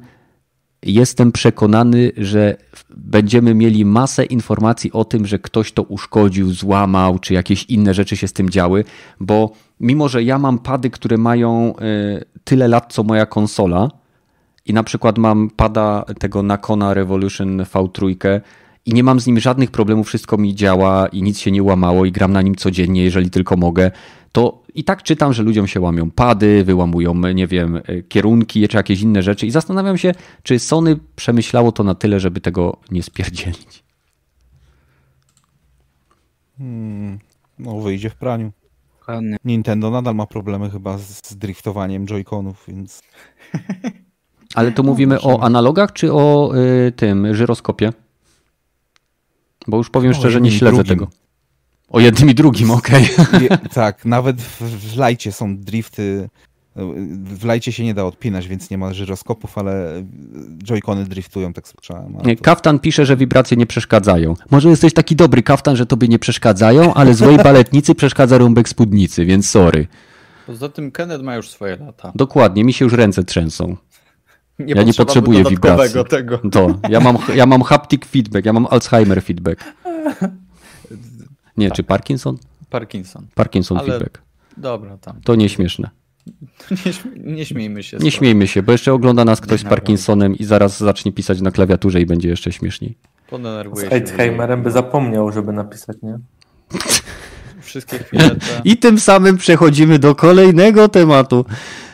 jestem 0.84 1.32
przekonany, 1.32 2.12
że 2.18 2.58
będziemy 2.98 3.54
mieli 3.54 3.86
masę 3.86 4.26
informacji 4.26 4.92
o 4.92 5.06
tym, 5.06 5.26
że 5.26 5.40
ktoś 5.40 5.72
to 5.72 5.84
uszkodził, 5.84 6.54
złamał, 6.54 7.20
czy 7.20 7.34
jakieś 7.34 7.64
inne 7.64 7.94
rzeczy 7.94 8.18
się 8.18 8.28
z 8.28 8.34
tym 8.34 8.50
działy, 8.50 8.84
bo 9.20 9.52
mimo, 9.80 10.10
że 10.10 10.24
ja 10.24 10.40
mam 10.40 10.60
pady, 10.60 10.90
które 10.90 11.18
mają 11.18 11.74
e, 11.78 11.82
tyle 12.44 12.68
lat, 12.68 12.94
co 12.94 13.04
moja 13.04 13.26
konsola, 13.26 13.90
i 14.66 14.74
na 14.74 14.84
przykład 14.84 15.18
mam 15.18 15.50
pada 15.50 16.06
tego 16.20 16.44
Nakona 16.44 16.94
Revolution 16.94 17.58
V3 17.58 18.16
i 18.86 18.94
nie 18.94 19.04
mam 19.04 19.20
z 19.20 19.28
nim 19.28 19.40
żadnych 19.40 19.72
problemów, 19.72 20.08
wszystko 20.08 20.38
mi 20.38 20.56
działa 20.56 21.08
i 21.08 21.24
nic 21.24 21.40
się 21.40 21.52
nie 21.52 21.64
łamało 21.64 22.06
i 22.06 22.12
gram 22.12 22.34
na 22.34 22.42
nim 22.42 22.56
codziennie, 22.56 23.04
jeżeli 23.04 23.30
tylko 23.30 23.58
mogę, 23.58 23.92
to 24.32 24.64
i 24.74 24.84
tak 24.84 25.04
czytam, 25.04 25.34
że 25.34 25.44
ludziom 25.44 25.68
się 25.68 25.80
łamią 25.80 26.12
pady, 26.12 26.64
wyłamują, 26.64 27.14
nie 27.14 27.48
wiem, 27.48 27.82
kierunki 28.10 28.68
czy 28.68 28.78
jakieś 28.78 29.02
inne 29.02 29.24
rzeczy 29.24 29.48
i 29.48 29.52
zastanawiam 29.52 29.98
się, 29.98 30.12
czy 30.44 30.60
Sony 30.60 31.00
przemyślało 31.16 31.72
to 31.72 31.84
na 31.84 31.96
tyle, 31.96 32.20
żeby 32.20 32.42
tego 32.42 32.78
nie 32.92 33.04
spierdzielić. 33.04 33.84
Hmm, 36.58 37.20
no 37.60 37.80
wyjdzie 37.80 38.10
w 38.10 38.16
praniu. 38.16 38.52
Nintendo 39.46 39.92
nadal 39.92 40.16
ma 40.16 40.26
problemy 40.26 40.70
chyba 40.70 40.98
z 40.98 41.36
driftowaniem 41.36 42.08
joyconów, 42.08 42.64
więc... 42.68 43.02
Ale 44.56 44.72
to 44.72 44.84
mówimy 44.92 45.22
o 45.22 45.44
analogach 45.44 45.94
czy 45.94 46.14
o 46.14 46.52
y, 46.88 46.92
tym 46.92 47.36
żyroskopie? 47.36 47.94
Bo 49.68 49.78
już 49.78 49.90
powiem 49.90 50.14
szczerze, 50.14 50.42
nie 50.42 50.52
śledzę 50.52 50.84
drugim. 50.84 50.90
tego. 50.90 51.08
O 51.90 52.00
jednym 52.00 52.30
i 52.30 52.36
drugim, 52.36 52.72
okej. 52.72 53.10
Okay. 53.20 53.58
Tak, 53.74 54.06
nawet 54.06 54.42
w, 54.42 54.62
w 54.62 54.98
lajcie 54.98 55.32
są 55.32 55.58
drifty. 55.58 56.30
W 57.24 57.46
lajcie 57.46 57.72
się 57.72 57.84
nie 57.84 57.94
da 57.94 58.06
odpinać, 58.06 58.48
więc 58.48 58.70
nie 58.70 58.78
ma 58.78 58.94
żyroskopów, 58.94 59.58
ale 59.58 60.04
joycony 60.64 61.06
driftują, 61.06 61.54
tak 61.54 61.68
słyszałem. 61.68 62.14
To... 62.14 62.24
Kaftan 62.42 62.80
pisze, 62.80 63.06
że 63.06 63.18
wibracje 63.18 63.58
nie 63.58 63.66
przeszkadzają. 63.66 64.36
Może 64.52 64.70
jesteś 64.70 64.94
taki 64.94 65.16
dobry 65.16 65.44
kaftan, 65.44 65.76
że 65.76 65.86
tobie 65.86 66.08
nie 66.08 66.20
przeszkadzają, 66.20 66.94
ale 66.94 67.14
złej 67.14 67.38
baletnicy 67.38 67.96
przeszkadza 67.96 68.38
rąbek 68.38 68.70
spódnicy, 68.70 69.26
więc 69.26 69.50
sorry. 69.50 69.88
Poza 70.48 70.70
tym 70.70 70.92
Kenneth 70.92 71.24
ma 71.24 71.36
już 71.36 71.50
swoje 71.50 71.76
lata. 71.76 72.12
Dokładnie, 72.16 72.64
mi 72.64 72.74
się 72.74 72.86
już 72.86 72.94
ręce 72.94 73.24
trzęsą. 73.24 73.76
Nie 74.60 74.74
ja 74.74 74.84
nie 74.84 74.94
potrzebuję 74.94 75.44
wibracji. 75.44 76.04
Tego. 76.10 76.38
To, 76.38 76.80
ja, 76.90 77.00
mam, 77.00 77.18
ja 77.36 77.46
mam 77.46 77.62
haptic 77.62 78.06
feedback, 78.06 78.46
ja 78.46 78.54
mam 78.54 78.68
Alzheimer 78.70 79.24
feedback. 79.24 79.64
Nie, 81.58 81.68
tak. 81.68 81.76
czy 81.76 81.84
Parkinson? 81.84 82.38
Parkinson. 82.70 83.28
Parkinson 83.36 83.78
Ale... 83.78 83.88
feedback. 83.88 84.22
Dobra, 84.58 84.98
tam. 84.98 85.22
To 85.24 85.36
nieśmieszne. 85.36 85.90
Nie, 86.86 86.94
nie 87.36 87.46
śmiejmy 87.46 87.84
się. 87.84 87.98
Nie 87.98 88.12
śmiejmy 88.12 88.48
się, 88.48 88.64
bo 88.64 88.72
jeszcze 88.72 88.94
ogląda 88.94 89.26
nas 89.26 89.42
ktoś 89.42 89.60
z 89.60 89.64
Parkinsonem 89.64 90.36
i 90.36 90.44
zaraz 90.44 90.80
zacznie 90.80 91.12
pisać 91.12 91.42
na 91.42 91.52
klawiaturze 91.52 92.02
i 92.02 92.06
będzie 92.06 92.30
jeszcze 92.30 92.52
śmieszniej. 92.52 92.98
Z 93.74 93.94
Alzheimerem 93.94 94.64
by 94.64 94.72
zapomniał, 94.72 95.32
żeby 95.32 95.54
napisać, 95.54 95.98
nie? 96.04 96.20
Wszystkie 97.62 98.00
chwile 98.00 98.30
te... 98.30 98.62
I 98.64 98.78
tym 98.78 99.00
samym 99.00 99.38
przechodzimy 99.38 100.00
do 100.00 100.16
kolejnego 100.16 100.90
tematu, 100.90 101.46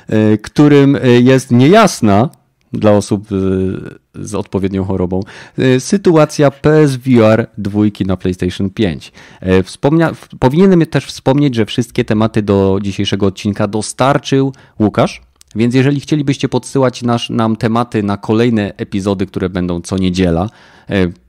e, 0.08 0.38
którym 0.38 0.96
e, 0.96 1.08
jest 1.08 1.52
niejasna 1.52 2.30
dla 2.73 2.91
osób 2.91 3.27
e, 3.31 4.26
z 4.26 4.35
odpowiednią 4.35 4.85
chorobą. 4.85 5.19
E, 5.57 5.80
sytuacja 5.80 6.52
PSVR 6.52 7.48
dwójki 7.57 8.06
na 8.06 8.18
PlayStation 8.18 8.69
5. 8.69 9.11
E, 9.41 9.64
wspomnia 9.64 10.11
powinienem 10.39 10.85
też 10.85 11.06
wspomnieć, 11.06 11.56
że 11.56 11.65
wszystkie 11.65 12.06
tematy 12.06 12.41
do 12.41 12.80
dzisiejszego 12.81 13.26
odcinka 13.26 13.68
dostarczył 13.68 14.53
Łukasz. 14.80 15.22
Więc 15.56 15.76
jeżeli 15.76 15.99
chcielibyście 15.99 16.49
podsyłać 16.49 17.03
nasz, 17.03 17.30
nam 17.30 17.56
tematy 17.56 18.03
na 18.03 18.18
kolejne 18.18 18.73
epizody, 18.77 19.26
które 19.26 19.49
będą 19.49 19.81
co 19.81 19.98
niedziela, 19.98 20.49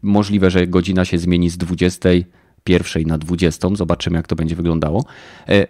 możliwe, 0.02 0.50
że 0.50 0.66
godzina 0.66 1.04
się 1.04 1.18
zmieni 1.18 1.50
z 1.50 1.56
21 1.56 3.02
na 3.06 3.18
20. 3.18 3.68
Zobaczymy, 3.74 4.16
jak 4.16 4.26
to 4.26 4.36
będzie 4.36 4.56
wyglądało. 4.56 5.04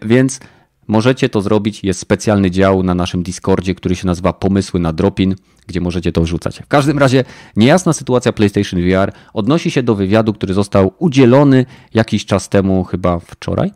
Więc 0.03 0.41
Możecie 0.89 1.29
to 1.29 1.43
zrobić, 1.43 1.85
jest 1.85 2.01
specjalny 2.01 2.51
dział 2.51 2.83
na 2.83 2.95
naszym 2.95 3.23
Discordzie, 3.23 3.75
który 3.75 3.97
się 3.97 4.07
nazywa 4.07 4.33
Pomysły 4.33 4.81
na 4.81 4.93
Dropin, 4.93 5.35
gdzie 5.67 5.81
możecie 5.81 6.13
to 6.13 6.23
wrzucać. 6.23 6.59
W 6.59 6.67
każdym 6.67 6.99
razie 6.99 7.25
niejasna 7.57 7.93
sytuacja 7.93 8.33
PlayStation 8.33 8.81
VR 8.81 9.13
odnosi 9.33 9.71
się 9.71 9.83
do 9.83 9.95
wywiadu, 9.95 10.33
który 10.33 10.55
został 10.55 10.93
udzielony 10.99 11.67
jakiś 11.95 12.27
czas 12.27 12.49
temu, 12.49 12.85
chyba 12.85 13.19
wczoraj, 13.19 13.71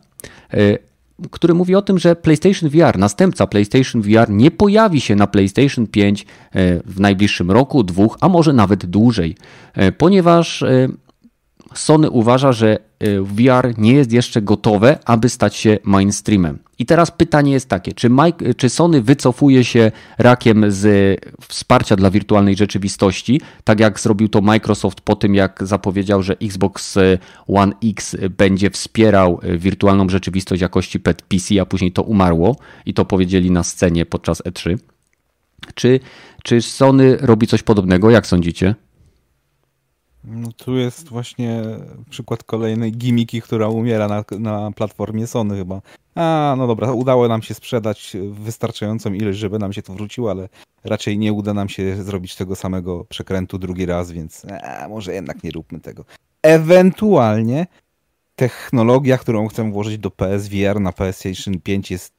e, 0.53 0.77
który 1.31 1.53
mówi 1.53 1.75
o 1.75 1.81
tym, 1.81 1.99
że 1.99 2.15
PlayStation 2.15 2.69
VR, 2.69 2.97
następca 2.97 3.47
PlayStation 3.47 4.01
VR 4.01 4.29
nie 4.29 4.51
pojawi 4.51 5.01
się 5.01 5.15
na 5.15 5.27
PlayStation 5.27 5.87
5 5.87 6.21
e, 6.21 6.25
w 6.85 6.99
najbliższym 6.99 7.51
roku, 7.51 7.83
dwóch, 7.83 8.17
a 8.21 8.29
może 8.29 8.53
nawet 8.53 8.85
dłużej, 8.85 9.35
e, 9.73 9.91
ponieważ 9.91 10.63
Sony 11.73 12.09
uważa, 12.09 12.51
że 12.51 12.77
VR 13.21 13.73
nie 13.77 13.93
jest 13.93 14.11
jeszcze 14.11 14.41
gotowe, 14.41 14.99
aby 15.05 15.29
stać 15.29 15.55
się 15.55 15.77
mainstreamem. 15.83 16.59
I 16.79 16.85
teraz 16.85 17.11
pytanie 17.11 17.51
jest 17.51 17.69
takie, 17.69 17.93
czy, 17.93 18.09
Mike, 18.09 18.53
czy 18.53 18.69
Sony 18.69 19.01
wycofuje 19.01 19.63
się 19.63 19.91
rakiem 20.17 20.71
z 20.71 21.19
wsparcia 21.47 21.95
dla 21.95 22.11
wirtualnej 22.11 22.55
rzeczywistości, 22.55 23.41
tak 23.63 23.79
jak 23.79 23.99
zrobił 23.99 24.29
to 24.29 24.41
Microsoft 24.41 25.01
po 25.01 25.15
tym, 25.15 25.35
jak 25.35 25.59
zapowiedział, 25.61 26.23
że 26.23 26.37
Xbox 26.41 26.97
One 27.47 27.73
X 27.83 28.15
będzie 28.37 28.69
wspierał 28.69 29.39
wirtualną 29.57 30.09
rzeczywistość 30.09 30.61
jakości 30.61 30.99
PC, 30.99 31.61
a 31.61 31.65
później 31.65 31.91
to 31.91 32.03
umarło 32.03 32.55
i 32.85 32.93
to 32.93 33.05
powiedzieli 33.05 33.51
na 33.51 33.63
scenie 33.63 34.05
podczas 34.05 34.41
E3. 34.43 34.77
Czy, 35.75 35.99
czy 36.43 36.61
Sony 36.61 37.17
robi 37.21 37.47
coś 37.47 37.63
podobnego? 37.63 38.09
Jak 38.09 38.27
sądzicie? 38.27 38.75
No 40.29 40.51
tu 40.51 40.77
jest 40.77 41.09
właśnie 41.09 41.61
przykład 42.09 42.43
kolejnej 42.43 42.91
gimiki, 42.91 43.41
która 43.41 43.67
umiera 43.67 44.07
na, 44.07 44.23
na 44.39 44.71
platformie 44.71 45.27
Sony 45.27 45.57
chyba. 45.57 45.81
A, 46.15 46.55
no 46.57 46.67
dobra, 46.67 46.91
udało 46.91 47.27
nam 47.27 47.41
się 47.41 47.53
sprzedać 47.53 48.17
wystarczającą 48.31 49.13
ilość, 49.13 49.39
żeby 49.39 49.59
nam 49.59 49.73
się 49.73 49.81
to 49.81 49.93
wróciło, 49.93 50.31
ale 50.31 50.49
raczej 50.83 51.17
nie 51.17 51.33
uda 51.33 51.53
nam 51.53 51.69
się 51.69 52.03
zrobić 52.03 52.35
tego 52.35 52.55
samego 52.55 53.05
przekrętu 53.05 53.57
drugi 53.57 53.85
raz, 53.85 54.11
więc 54.11 54.45
a, 54.63 54.87
może 54.87 55.13
jednak 55.13 55.43
nie 55.43 55.51
róbmy 55.51 55.79
tego. 55.79 56.05
Ewentualnie 56.41 57.67
technologia, 58.35 59.17
którą 59.17 59.47
chcę 59.47 59.71
włożyć 59.71 59.97
do 59.97 60.11
PSVR 60.11 60.79
na 60.79 60.91
PlayStation 60.91 61.59
5 61.59 61.91
jest 61.91 62.13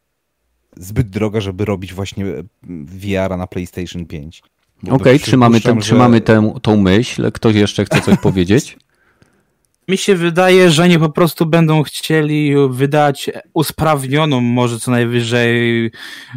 zbyt 0.76 1.10
droga, 1.10 1.40
żeby 1.40 1.64
robić 1.64 1.94
właśnie 1.94 2.24
VR 2.62 3.38
na 3.38 3.46
PlayStation 3.46 4.06
5. 4.06 4.42
Okej, 4.82 4.96
okay, 4.96 5.18
trzymamy, 5.18 5.60
ten, 5.60 5.74
że... 5.74 5.80
trzymamy 5.80 6.20
tę, 6.20 6.54
tą 6.62 6.76
myśl. 6.76 7.32
Ktoś 7.32 7.54
jeszcze 7.54 7.84
chce 7.84 8.00
coś 8.00 8.18
powiedzieć? 8.28 8.76
Mi 9.88 9.96
się 9.96 10.14
wydaje, 10.14 10.70
że 10.70 10.88
nie 10.88 10.98
po 10.98 11.08
prostu 11.08 11.46
będą 11.46 11.82
chcieli 11.82 12.54
wydać 12.70 13.30
usprawnioną, 13.52 14.40
może 14.40 14.78
co 14.78 14.90
najwyżej 14.90 15.86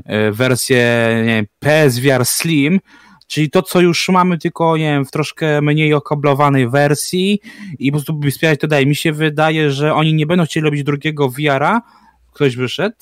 e, 0.06 0.32
wersję 0.32 1.08
nie 1.26 1.36
wiem, 1.36 1.46
PSVR 1.60 2.26
Slim, 2.26 2.80
czyli 3.28 3.50
to, 3.50 3.62
co 3.62 3.82
już 3.82 4.10
mamy, 4.10 4.38
tylko 4.38 4.78
nie 4.78 4.84
wiem, 4.84 5.06
w 5.06 5.12
troszkę 5.12 5.62
mniej 5.62 5.94
okablowanej 5.94 6.70
wersji 6.70 7.40
i 7.80 7.92
po 7.92 7.98
prostu 7.98 8.20
wspierać 8.32 8.60
to 8.60 8.68
dalej. 8.68 8.88
Mi 8.88 8.96
się 8.96 9.12
wydaje, 9.12 9.72
że 9.72 9.94
oni 9.94 10.14
nie 10.14 10.26
będą 10.26 10.46
chcieli 10.46 10.64
robić 10.64 10.84
drugiego 10.84 11.30
VR-a. 11.30 11.82
Ktoś 12.34 12.56
wyszedł? 12.56 12.96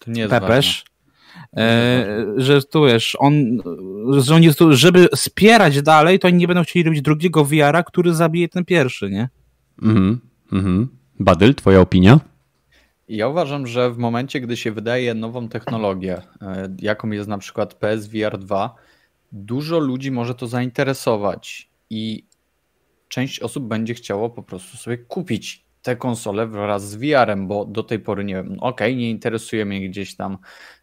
To 0.00 0.10
nie 0.10 0.20
jest 0.20 0.30
Pepesz. 0.30 0.84
E, 0.88 0.91
że 2.36 2.62
tu 2.62 2.84
wiesz, 2.84 3.16
on, 3.18 3.62
że 4.18 4.34
on 4.34 4.42
jest 4.42 4.58
tu, 4.58 4.76
żeby 4.76 5.08
wspierać 5.16 5.82
dalej, 5.82 6.18
to 6.18 6.28
oni 6.28 6.36
nie 6.36 6.48
będą 6.48 6.62
chcieli 6.62 6.84
robić 6.84 7.02
drugiego 7.02 7.44
VR-a, 7.44 7.82
który 7.82 8.14
zabije 8.14 8.48
ten 8.48 8.64
pierwszy, 8.64 9.10
nie? 9.10 9.28
Mhm, 9.82 10.20
mhm. 10.52 10.88
Badyl, 11.20 11.54
twoja 11.54 11.80
opinia? 11.80 12.20
Ja 13.08 13.28
uważam, 13.28 13.66
że 13.66 13.90
w 13.90 13.98
momencie, 13.98 14.40
gdy 14.40 14.56
się 14.56 14.72
wydaje 14.72 15.14
nową 15.14 15.48
technologię, 15.48 16.22
e, 16.42 16.76
jaką 16.78 17.10
jest 17.10 17.28
na 17.28 17.38
przykład 17.38 17.74
PSVR 17.74 18.38
2, 18.38 18.74
dużo 19.32 19.78
ludzi 19.78 20.10
może 20.10 20.34
to 20.34 20.46
zainteresować 20.46 21.70
i 21.90 22.26
część 23.08 23.40
osób 23.40 23.64
będzie 23.64 23.94
chciało 23.94 24.30
po 24.30 24.42
prostu 24.42 24.76
sobie 24.76 24.98
kupić 24.98 25.64
tę 25.82 25.96
konsolę 25.96 26.46
wraz 26.46 26.90
z 26.90 26.94
VR-em, 26.94 27.48
bo 27.48 27.64
do 27.64 27.82
tej 27.82 27.98
pory 27.98 28.24
nie 28.24 28.34
wiem, 28.34 28.56
ok, 28.60 28.80
nie 28.80 29.10
interesuje 29.10 29.64
mnie 29.64 29.88
gdzieś 29.88 30.16
tam 30.16 30.38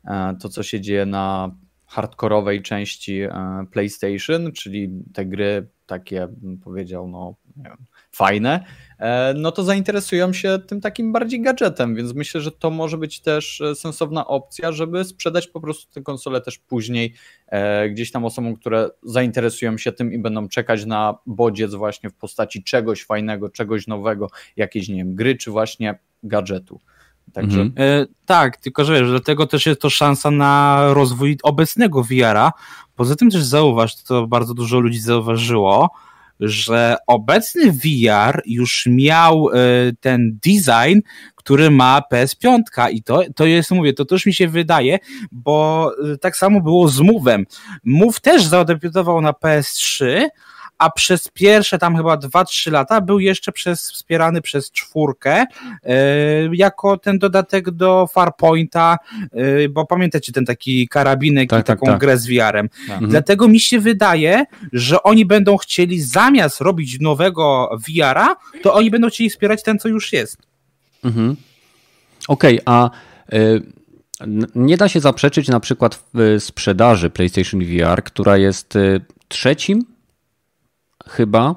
e, 0.06 0.36
to, 0.42 0.50
co 0.50 0.64
się 0.64 0.82
dzieje 0.82 1.06
na 1.06 1.56
hardkorowej 1.86 2.62
części 2.62 3.22
e, 3.22 3.32
PlayStation, 3.72 4.52
czyli 4.52 4.90
te 5.14 5.26
gry 5.26 5.68
takie, 5.86 6.28
bym 6.28 6.60
powiedział, 6.60 7.08
no 7.08 7.36
wiem, 7.56 7.78
fajne, 8.12 8.66
no 9.36 9.52
to 9.52 9.64
zainteresują 9.64 10.34
się 10.34 10.60
tym 10.68 10.82
takim 10.82 11.12
bardziej 11.12 11.42
gadżetem, 11.42 11.96
więc 11.96 12.14
myślę, 12.14 12.42
że 12.42 12.52
to 12.52 12.70
może 12.70 12.98
być 12.98 13.20
też 13.20 13.62
e, 13.62 13.76
sensowna 13.76 14.28
opcja, 14.28 14.72
żeby 14.72 15.04
sprzedać 15.04 15.48
po 15.48 15.62
prostu 15.62 15.94
tę 15.94 16.02
konsolę 16.02 16.42
też 16.42 16.58
później 16.58 17.14
e, 17.48 17.90
gdzieś 17.90 18.12
tam 18.12 18.26
osobom, 18.26 18.56
które 18.56 18.90
zainteresują 19.04 19.78
się 19.78 19.92
tym 19.92 20.14
i 20.14 20.20
będą 20.20 20.48
czekać 20.48 20.86
na 20.86 21.16
bodziec 21.26 21.74
właśnie 21.74 22.10
w 22.10 22.16
postaci 22.16 22.64
czegoś 22.64 23.06
fajnego, 23.06 23.50
czegoś 23.50 23.88
nowego, 23.88 24.28
jakiejś, 24.56 24.90
nie 24.90 24.96
wiem, 24.96 25.16
gry 25.16 25.36
czy 25.36 25.52
właśnie 25.52 26.00
gadżetu. 26.24 26.80
Także... 27.34 27.62
Mhm. 27.62 28.02
E, 28.02 28.06
tak, 28.26 28.58
tylko 28.58 28.86
że 28.86 28.94
wiesz, 28.94 29.10
dlatego 29.10 29.48
też 29.48 29.66
jest 29.66 29.82
to 29.82 29.90
szansa 29.90 30.32
na 30.32 30.84
rozwój 30.94 31.38
obecnego 31.44 32.04
VR-a. 32.04 32.52
Poza 32.96 33.16
tym 33.16 33.30
też 33.30 33.44
zauważ, 33.44 34.04
to 34.04 34.28
bardzo 34.28 34.54
dużo 34.54 34.80
ludzi 34.80 35.00
zauważyło, 35.00 35.90
że 36.40 36.98
obecny 37.08 37.72
VR 37.72 38.42
już 38.46 38.86
miał 38.92 39.50
e, 39.50 39.56
ten 40.00 40.40
design, 40.44 41.00
który 41.36 41.72
ma 41.72 42.02
PS5 42.14 42.62
i 42.92 43.04
to, 43.04 43.22
to 43.36 43.46
jest, 43.46 43.72
mówię, 43.72 43.94
to 43.94 44.06
też 44.06 44.26
mi 44.26 44.34
się 44.34 44.48
wydaje, 44.48 45.00
bo 45.32 45.92
e, 46.14 46.18
tak 46.18 46.38
samo 46.38 46.62
było 46.62 46.88
z 46.88 47.00
Move'em. 47.00 47.44
Move 47.84 48.20
też 48.20 48.46
zadebiutował 48.46 49.22
na 49.22 49.32
PS3, 49.32 50.28
a 50.80 50.90
przez 50.92 51.30
pierwsze 51.34 51.78
tam 51.78 51.98
chyba 51.98 52.16
2-3 52.16 52.72
lata 52.72 53.02
był 53.02 53.20
jeszcze 53.20 53.52
przez, 53.52 53.92
wspierany 53.92 54.42
przez 54.42 54.72
czwórkę 54.72 55.46
yy, 55.84 55.92
jako 56.54 56.98
ten 56.98 57.20
dodatek 57.20 57.72
do 57.72 58.08
Farpointa, 58.08 58.98
yy, 59.34 59.70
bo 59.70 59.86
pamiętacie 59.86 60.32
ten 60.32 60.46
taki 60.46 60.88
karabinek 60.88 61.50
tak, 61.50 61.60
i 61.60 61.64
tak, 61.64 61.80
taką 61.80 61.92
tak. 61.92 62.00
grę 62.00 62.18
z 62.18 62.28
VR-em. 62.28 62.70
Tak. 62.70 62.90
Mhm. 62.90 63.12
Dlatego 63.12 63.48
mi 63.48 63.60
się 63.60 63.80
wydaje, 63.80 64.46
że 64.74 65.04
oni 65.04 65.26
będą 65.26 65.58
chcieli 65.58 66.02
zamiast 66.02 66.62
robić 66.62 67.00
nowego 67.00 67.70
VR-a, 67.88 68.36
to 68.62 68.74
oni 68.74 68.92
będą 68.92 69.10
chcieli 69.10 69.30
wspierać 69.30 69.64
ten, 69.64 69.80
co 69.80 69.90
już 69.90 70.14
jest. 70.14 70.38
Mhm. 71.04 71.36
Okej, 72.28 72.62
okay, 72.62 72.76
a 72.76 72.90
y 73.34 73.80
nie 74.56 74.78
da 74.78 74.88
się 74.88 75.00
zaprzeczyć 75.00 75.48
na 75.48 75.60
przykład 75.60 76.04
w 76.14 76.36
sprzedaży 76.40 77.10
PlayStation 77.10 77.62
VR, 77.66 78.04
która 78.04 78.38
jest 78.38 78.78
trzecim 79.28 79.86
chyba 81.16 81.56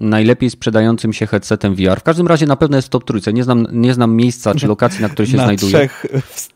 najlepiej 0.00 0.50
sprzedającym 0.50 1.12
się 1.12 1.26
headsetem 1.26 1.74
VR. 1.74 2.00
W 2.00 2.02
każdym 2.02 2.26
razie 2.26 2.46
na 2.46 2.56
pewno 2.56 2.76
jest 2.76 2.88
w 2.88 2.90
top 2.90 3.04
trójce. 3.04 3.32
Nie 3.32 3.44
znam, 3.44 3.66
nie 3.72 3.94
znam 3.94 4.16
miejsca 4.16 4.54
czy 4.54 4.66
lokacji, 4.66 5.02
na 5.02 5.08
której 5.08 5.30
się 5.30 5.36
na 5.36 5.44
znajduje. 5.44 5.72
Trzech 5.72 6.06
w, 6.22 6.48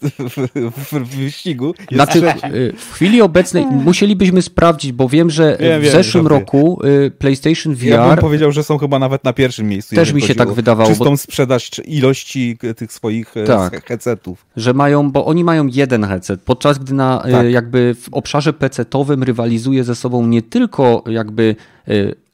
w, 0.71 0.93
w 0.93 1.17
wyścigu. 1.17 1.75
Znaczy, 1.93 2.19
y, 2.55 2.73
w 2.77 2.93
chwili 2.93 3.23
obecnej 3.23 3.67
musielibyśmy 3.67 4.43
sprawdzić, 4.43 4.93
bo 4.93 5.09
wiem, 5.09 5.31
że 5.31 5.57
w 5.57 5.61
wiem, 5.61 5.93
zeszłym 5.93 6.27
roku 6.27 6.81
y, 7.07 7.11
PlayStation 7.11 7.75
VR. 7.75 7.87
Ja 7.87 8.09
bym 8.09 8.19
powiedział, 8.19 8.53
że 8.53 8.65
są 8.65 8.79
chyba 8.79 8.99
nawet 8.99 9.25
na 9.25 9.33
pierwszym 9.33 9.69
miejscu. 9.69 9.95
Też 9.95 10.13
mi 10.13 10.23
się 10.23 10.35
tak 10.35 10.53
wydawało. 10.53 10.91
Czystą 10.91 11.05
bo... 11.05 11.17
sprzedaż 11.17 11.71
ilości 11.85 12.59
tych 12.77 12.93
swoich 12.93 13.37
e, 13.37 13.45
tak, 13.45 13.87
headsetów. 13.87 14.47
Że 14.57 14.75
mają, 14.75 15.11
bo 15.11 15.27
oni 15.27 15.45
mają 15.45 15.67
jeden 15.67 16.05
headset, 16.05 16.41
podczas 16.43 16.79
gdy 16.79 16.95
na 16.95 17.25
y, 17.29 17.33
tak. 17.33 17.51
jakby 17.51 17.95
w 18.01 18.09
obszarze 18.13 18.53
PC-owym 18.53 19.23
rywalizuje 19.23 19.85
ze 19.85 19.95
sobą 19.95 20.27
nie 20.27 20.43
tylko 20.43 21.05
jakby 21.07 21.57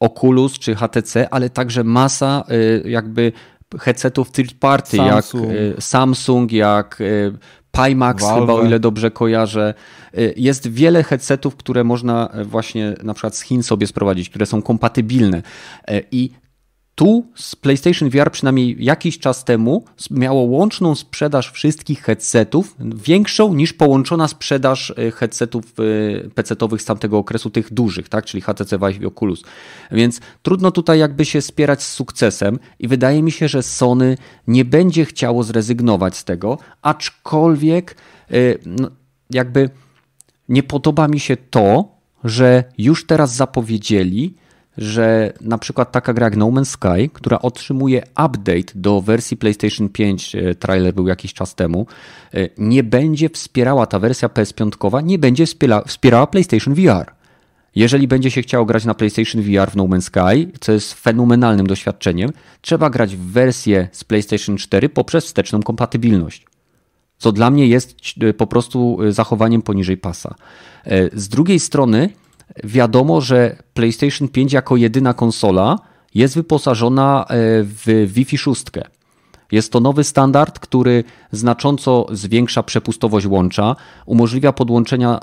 Oculus 0.01 0.59
czy 0.59 0.74
HTC, 0.74 1.28
ale 1.31 1.51
także 1.51 1.85
masa 1.85 2.44
y, 2.85 2.90
jakby 2.90 3.32
headsetów 3.81 4.32
third 4.32 4.55
party, 4.55 4.97
Samsung. 4.97 5.44
jak 5.44 5.55
y, 5.55 5.74
Samsung, 5.81 6.52
jak 6.52 7.01
y, 7.01 7.32
Pimax 7.73 8.23
Valve. 8.23 8.40
chyba, 8.40 8.52
o 8.52 8.64
ile 8.64 8.81
dobrze 8.81 9.10
kojarzę. 9.10 9.74
Jest 10.36 10.68
wiele 10.68 11.02
headsetów, 11.02 11.56
które 11.56 11.85
można 11.85 12.28
właśnie 12.44 12.94
na 13.02 13.14
przykład 13.14 13.36
z 13.36 13.43
Chin 13.43 13.62
sobie 13.62 13.86
sprowadzić, 13.86 14.28
które 14.28 14.47
są 14.47 14.62
kompatybilne. 14.62 15.43
I 16.12 16.31
tu 16.97 17.27
z 17.35 17.56
PlayStation 17.56 18.10
VR 18.10 18.31
przynajmniej 18.31 18.77
jakiś 18.78 19.18
czas 19.18 19.44
temu 19.44 19.85
miało 20.10 20.43
łączną 20.43 20.94
sprzedaż 20.94 21.52
wszystkich 21.52 22.02
headsetów, 22.02 22.77
większą 22.81 23.55
niż 23.55 23.73
połączona 23.73 24.28
sprzedaż 24.28 24.94
e, 24.97 25.10
headsetów 25.10 25.64
e, 25.64 26.31
PC-owych 26.31 26.82
z 26.82 26.85
tamtego 26.85 27.18
okresu, 27.18 27.51
tych 27.51 27.73
dużych, 27.73 28.09
tak? 28.09 28.24
czyli 28.24 28.40
HTC 28.40 28.78
Vive 28.78 29.02
i 29.02 29.06
Oculus. 29.06 29.43
Więc 29.93 30.20
trudno 30.43 30.70
tutaj 30.70 30.98
jakby 30.98 31.24
się 31.24 31.43
spierać 31.43 31.82
z 31.82 31.93
sukcesem 31.93 32.59
i 32.78 32.89
wydaje 32.89 33.23
mi 33.23 33.32
się, 33.32 33.48
że 33.48 33.62
Sony 33.62 34.16
nie 34.47 34.64
będzie 34.64 35.05
chciało 35.05 35.43
zrezygnować 35.43 36.16
z 36.16 36.24
tego, 36.24 36.59
aczkolwiek 36.82 37.97
e, 38.31 38.35
no, 38.66 38.90
jakby 39.31 39.70
nie 40.48 40.62
podoba 40.62 41.09
mi 41.09 41.20
się 41.20 41.36
to, 41.36 41.89
że 42.24 42.64
już 42.78 43.06
teraz 43.06 43.35
zapowiedzieli, 43.35 44.35
że 44.78 45.32
na 45.40 45.59
przykład 45.59 45.93
taka 45.93 46.15
gra 46.15 46.27
jak 46.27 46.36
No 46.36 46.47
Man's 46.47 46.65
Sky, 46.65 47.11
która 47.12 47.39
otrzymuje 47.39 48.03
update 48.11 48.73
do 48.74 49.01
wersji 49.01 49.36
PlayStation 49.36 49.89
5, 49.89 50.35
e, 50.35 50.55
trailer 50.55 50.94
był 50.94 51.09
jakiś 51.09 51.35
czas 51.35 51.55
temu, 51.55 51.86
e, 52.35 52.48
nie 52.59 52.82
będzie 52.82 53.28
wspierała, 53.28 53.86
ta 53.86 53.98
wersja 53.98 54.28
PS5 54.28 55.03
nie 55.03 55.19
będzie 55.19 55.47
wspiera, 55.47 55.82
wspierała 55.86 56.27
PlayStation 56.27 56.74
VR. 56.74 57.12
Jeżeli 57.74 58.09
będzie 58.09 58.31
się 58.31 58.43
chciało 58.43 58.65
grać 58.65 58.85
na 58.85 58.94
PlayStation 58.94 59.43
VR 59.43 59.70
w 59.70 59.77
No 59.77 59.85
Man's 59.85 60.01
Sky, 60.01 60.59
co 60.61 60.73
jest 60.73 60.94
fenomenalnym 60.94 61.66
doświadczeniem, 61.66 62.31
trzeba 62.61 62.90
grać 62.90 63.16
w 63.16 63.20
wersję 63.20 63.89
z 63.93 64.05
PlayStation 64.05 64.57
4 64.57 64.89
poprzez 64.89 65.24
wsteczną 65.24 65.62
kompatybilność. 65.62 66.47
Co 67.19 67.32
dla 67.32 67.51
mnie 67.51 67.66
jest 67.66 67.97
e, 68.20 68.35
po 68.35 68.47
prostu 68.47 68.98
zachowaniem 69.11 69.62
poniżej 69.62 69.97
pasa. 69.97 70.35
Z 71.12 71.28
drugiej 71.28 71.61
strony, 71.61 72.11
wiadomo, 72.65 73.20
że 73.20 73.57
PlayStation 73.74 74.28
5 74.28 74.53
jako 74.53 74.77
jedyna 74.77 75.15
konsola 75.15 75.78
jest 76.15 76.35
wyposażona 76.35 77.24
e, 77.28 77.35
w 77.62 78.12
Wi-Fi 78.15 78.39
6. 78.39 78.65
Jest 79.53 79.73
to 79.73 79.81
nowy 79.81 80.05
standard, 80.05 80.59
który 80.59 81.05
znacząco 81.33 82.07
zwiększa 82.11 82.62
przepustowość 82.62 83.27
łącza, 83.27 83.77
umożliwia 84.07 84.53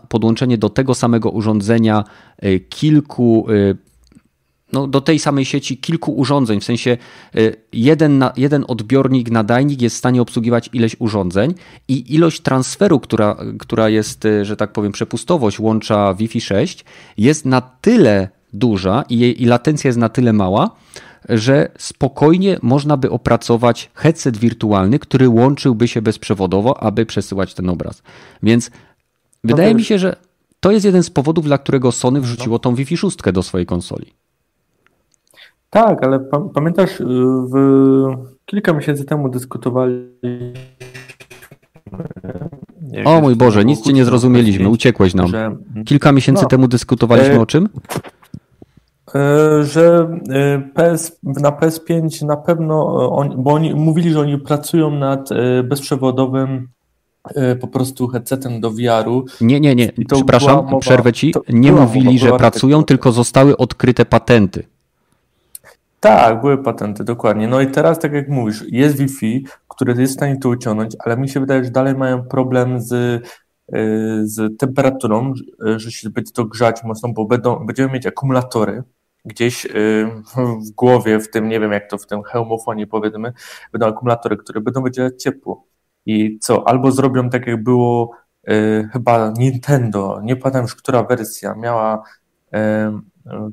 podłączenie 0.09 0.57
do 0.57 0.69
tego 0.69 0.95
samego 0.95 1.29
urządzenia 1.29 2.03
e, 2.37 2.59
kilku 2.59 3.45
e, 3.49 3.75
no, 4.73 4.87
do 4.87 5.01
tej 5.01 5.19
samej 5.19 5.45
sieci 5.45 5.77
kilku 5.77 6.11
urządzeń, 6.11 6.59
w 6.59 6.63
sensie 6.63 6.97
y, 7.35 7.55
jeden, 7.73 8.17
na, 8.17 8.33
jeden 8.37 8.65
odbiornik, 8.67 9.31
nadajnik 9.31 9.81
jest 9.81 9.95
w 9.95 9.99
stanie 9.99 10.21
obsługiwać 10.21 10.69
ileś 10.73 10.95
urządzeń 10.99 11.53
i 11.87 12.15
ilość 12.15 12.41
transferu, 12.41 12.99
która, 12.99 13.37
która 13.59 13.89
jest, 13.89 14.25
y, 14.25 14.45
że 14.45 14.55
tak 14.55 14.73
powiem, 14.73 14.91
przepustowość 14.91 15.59
łącza 15.59 16.13
Wi-Fi 16.13 16.41
6 16.41 16.85
jest 17.17 17.45
na 17.45 17.61
tyle 17.61 18.29
duża 18.53 19.03
i 19.09 19.19
jej 19.19 19.41
i 19.41 19.45
latencja 19.45 19.87
jest 19.87 19.99
na 19.99 20.09
tyle 20.09 20.33
mała, 20.33 20.75
że 21.29 21.71
spokojnie 21.77 22.59
można 22.61 22.97
by 22.97 23.11
opracować 23.11 23.91
headset 23.93 24.37
wirtualny, 24.37 24.99
który 24.99 25.29
łączyłby 25.29 25.87
się 25.87 26.01
bezprzewodowo, 26.01 26.83
aby 26.83 27.05
przesyłać 27.05 27.53
ten 27.53 27.69
obraz. 27.69 28.03
Więc 28.43 28.71
wydaje 29.43 29.75
mi 29.75 29.83
się, 29.83 29.99
że 29.99 30.15
to 30.59 30.71
jest 30.71 30.85
jeden 30.85 31.03
z 31.03 31.09
powodów, 31.09 31.45
dla 31.45 31.57
którego 31.57 31.91
Sony 31.91 32.21
wrzuciło 32.21 32.59
tą 32.59 32.75
Wi-Fi 32.75 32.97
6 32.97 33.17
do 33.33 33.43
swojej 33.43 33.65
konsoli. 33.65 34.13
Tak, 35.73 36.03
ale 36.03 36.19
pamiętasz, 36.53 36.99
y, 36.99 37.05
w 37.51 37.55
kilka 38.45 38.73
miesięcy 38.73 39.05
temu 39.05 39.29
dyskutowaliśmy 39.29 40.53
O 43.05 43.21
mój 43.21 43.35
Boże, 43.35 43.65
nic 43.65 43.81
cię 43.81 43.93
nie 43.93 44.05
zrozumieliśmy, 44.05 44.69
uciekłeś 44.69 45.13
nam. 45.13 45.27
Że... 45.27 45.55
Kilka 45.85 46.11
miesięcy 46.11 46.43
no. 46.43 46.49
temu 46.49 46.67
dyskutowaliśmy 46.67 47.33
e... 47.33 47.39
o 47.39 47.45
czym? 47.45 47.69
E, 49.15 49.63
że 49.63 50.17
e, 50.29 50.61
PS, 50.73 51.19
na 51.23 51.49
PS5 51.49 52.25
na 52.25 52.37
pewno, 52.37 52.75
bo 53.37 53.53
oni 53.53 53.75
mówili, 53.75 54.11
że 54.11 54.19
oni 54.19 54.37
pracują 54.37 54.91
nad 54.91 55.29
bezprzewodowym 55.63 56.67
po 57.61 57.67
prostu 57.67 58.07
headsetem 58.07 58.61
do 58.61 58.71
VR-u. 58.71 59.25
Nie, 59.41 59.59
nie, 59.59 59.75
nie, 59.75 59.91
przepraszam, 60.13 60.55
mowa, 60.55 60.79
przerwę 60.79 61.13
ci. 61.13 61.33
Nie 61.49 61.71
mówili, 61.71 62.19
że 62.19 62.37
pracują, 62.37 62.83
tylko 62.83 63.11
zostały 63.11 63.57
odkryte 63.57 64.05
patenty. 64.05 64.72
Tak, 66.03 66.41
były 66.41 66.63
patenty, 66.63 67.03
dokładnie. 67.03 67.47
No 67.47 67.61
i 67.61 67.67
teraz, 67.67 67.99
tak 67.99 68.13
jak 68.13 68.29
mówisz, 68.29 68.63
jest 68.67 68.97
Wi-Fi, 68.97 69.45
który 69.67 70.01
jest 70.01 70.13
w 70.13 70.15
stanie 70.15 70.37
to 70.37 70.49
uciągnąć, 70.49 70.95
ale 70.99 71.17
mi 71.17 71.29
się 71.29 71.39
wydaje, 71.39 71.63
że 71.63 71.71
dalej 71.71 71.95
mają 71.95 72.23
problem 72.23 72.81
z, 72.81 72.91
y, 72.93 73.21
z 74.23 74.57
temperaturą, 74.59 75.33
że 75.59 75.91
się 75.91 76.09
będzie 76.09 76.31
to 76.31 76.45
grzać 76.45 76.83
mocno, 76.83 77.09
bo 77.13 77.25
będą, 77.25 77.65
będziemy 77.65 77.93
mieć 77.93 78.07
akumulatory 78.07 78.83
gdzieś 79.25 79.65
y, 79.65 79.69
w 80.37 80.71
głowie, 80.71 81.19
w 81.19 81.29
tym, 81.29 81.49
nie 81.49 81.59
wiem 81.59 81.71
jak 81.71 81.89
to 81.89 81.97
w 81.97 82.07
tym 82.07 82.23
hełmofonie 82.23 82.87
powiedzmy, 82.87 83.33
będą 83.71 83.87
akumulatory, 83.87 84.37
które 84.37 84.61
będą 84.61 84.83
wydzielać 84.83 85.23
ciepło. 85.23 85.65
I 86.05 86.39
co, 86.39 86.67
albo 86.67 86.91
zrobią 86.91 87.29
tak 87.29 87.47
jak 87.47 87.63
było 87.63 88.11
y, 88.49 88.89
chyba 88.93 89.33
Nintendo, 89.37 90.21
nie 90.23 90.35
pamiętam 90.35 90.61
już 90.61 90.75
która 90.75 91.03
wersja, 91.03 91.55
miała 91.55 92.03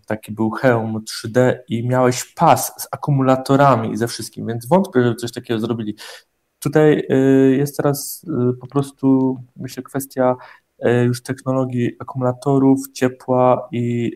taki 0.07 0.33
był 0.33 0.51
hełm 0.51 1.05
3D 1.05 1.55
i 1.69 1.89
miałeś 1.89 2.25
pas 2.35 2.73
z 2.79 2.89
akumulatorami 2.91 3.93
i 3.93 3.97
ze 3.97 4.09
wszystkim, 4.09 4.47
więc 4.47 4.67
wątpię, 4.67 5.03
żeby 5.03 5.17
coś 5.17 5.33
takiego 5.33 5.61
zrobili. 5.61 5.97
Tutaj 6.59 7.07
y, 7.11 7.57
jest 7.57 7.77
teraz 7.77 8.25
y, 8.25 8.59
po 8.61 8.67
prostu, 8.67 9.37
myślę, 9.57 9.83
kwestia 9.83 10.37
y, 10.87 11.05
już 11.05 11.23
technologii 11.23 11.91
akumulatorów, 11.99 12.93
ciepła 12.93 13.69
i 13.73 14.13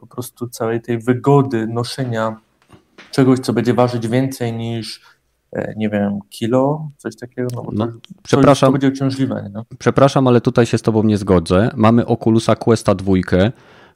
po 0.00 0.06
prostu 0.06 0.48
całej 0.48 0.80
tej 0.80 0.98
wygody 0.98 1.66
noszenia 1.66 2.36
czegoś, 3.10 3.38
co 3.38 3.52
będzie 3.52 3.74
ważyć 3.74 4.08
więcej 4.08 4.52
niż 4.52 5.14
nie 5.76 5.90
wiem, 5.90 6.18
kilo, 6.30 6.90
coś 6.96 7.16
takiego. 7.16 7.48
No, 7.54 7.64
no, 7.72 7.86
to, 7.86 7.98
przepraszam, 8.22 8.68
to 8.68 8.72
będzie 8.72 8.88
uciążliwe. 8.88 9.50
No. 9.52 9.64
Przepraszam, 9.78 10.28
ale 10.28 10.40
tutaj 10.40 10.66
się 10.66 10.78
z 10.78 10.82
Tobą 10.82 11.02
nie 11.02 11.18
zgodzę. 11.18 11.70
Mamy 11.76 12.06
Oculusa 12.06 12.56
Questa 12.56 12.94
2, 12.94 13.12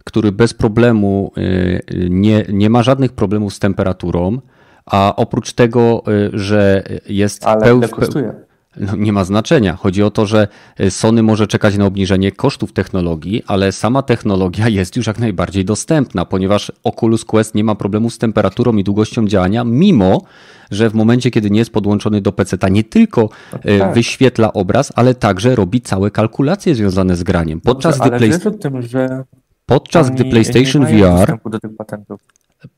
który 0.09 0.32
bez 0.32 0.55
problemu 0.55 1.32
y, 1.39 2.09
nie, 2.10 2.44
nie 2.52 2.70
ma 2.70 2.82
żadnych 2.82 3.12
problemów 3.12 3.55
z 3.55 3.59
temperaturą, 3.59 4.39
a 4.86 5.16
oprócz 5.16 5.52
tego, 5.52 6.02
y, 6.09 6.30
że 6.39 6.82
jest 7.09 7.47
Ale 7.47 7.60
peł... 7.60 7.78
ile 7.78 7.89
kosztuje? 7.89 8.35
No, 8.76 8.97
nie 8.97 9.12
ma 9.12 9.24
znaczenia. 9.24 9.76
Chodzi 9.76 10.02
o 10.02 10.10
to, 10.10 10.26
że 10.26 10.48
y, 10.80 10.90
Sony 10.90 11.22
może 11.22 11.47
czekać 11.47 11.76
na 11.76 11.86
obniżenie 11.86 12.32
kosztów 12.32 12.72
technologii, 12.72 13.43
ale 13.47 13.72
sama 13.72 14.02
technologia 14.02 14.68
jest 14.78 14.97
już 14.97 15.06
jak 15.06 15.18
najbardziej 15.18 15.64
dostępna, 15.64 16.24
ponieważ 16.24 16.72
Oculus 16.85 17.24
Quest 17.24 17.55
nie 17.55 17.64
ma 17.64 17.74
problemu 17.74 18.10
z 18.10 18.18
temperaturą 18.18 18.76
i 18.76 18.85
długością 18.85 19.26
działania, 19.26 19.64
mimo 19.64 20.22
że 20.70 20.90
w 20.90 20.94
momencie, 20.94 21.30
kiedy 21.30 21.51
nie 21.51 21.59
jest 21.59 21.72
podłączony 21.72 22.20
do 22.20 22.32
PC, 22.32 22.56
nie 22.70 22.85
tylko 22.85 23.28
no 23.52 23.78
tak. 23.78 23.94
wyświetla 23.94 24.52
obraz, 24.52 24.93
ale 24.94 25.14
także 25.14 25.55
robi 25.55 25.80
całe 25.80 26.10
kalkulacje 26.10 26.74
związane 26.74 27.16
z 27.16 27.22
graniem. 27.22 27.60
Podczas 27.60 27.98
Dobrze, 27.98 28.14
ale 28.14 28.28
wiesz 28.28 28.47
o 28.47 28.51
tym, 28.51 28.82
że 28.82 29.24
Podczas 29.69 30.11
gdy 30.11 30.24
PlayStation 30.24 30.86
VR 30.86 31.39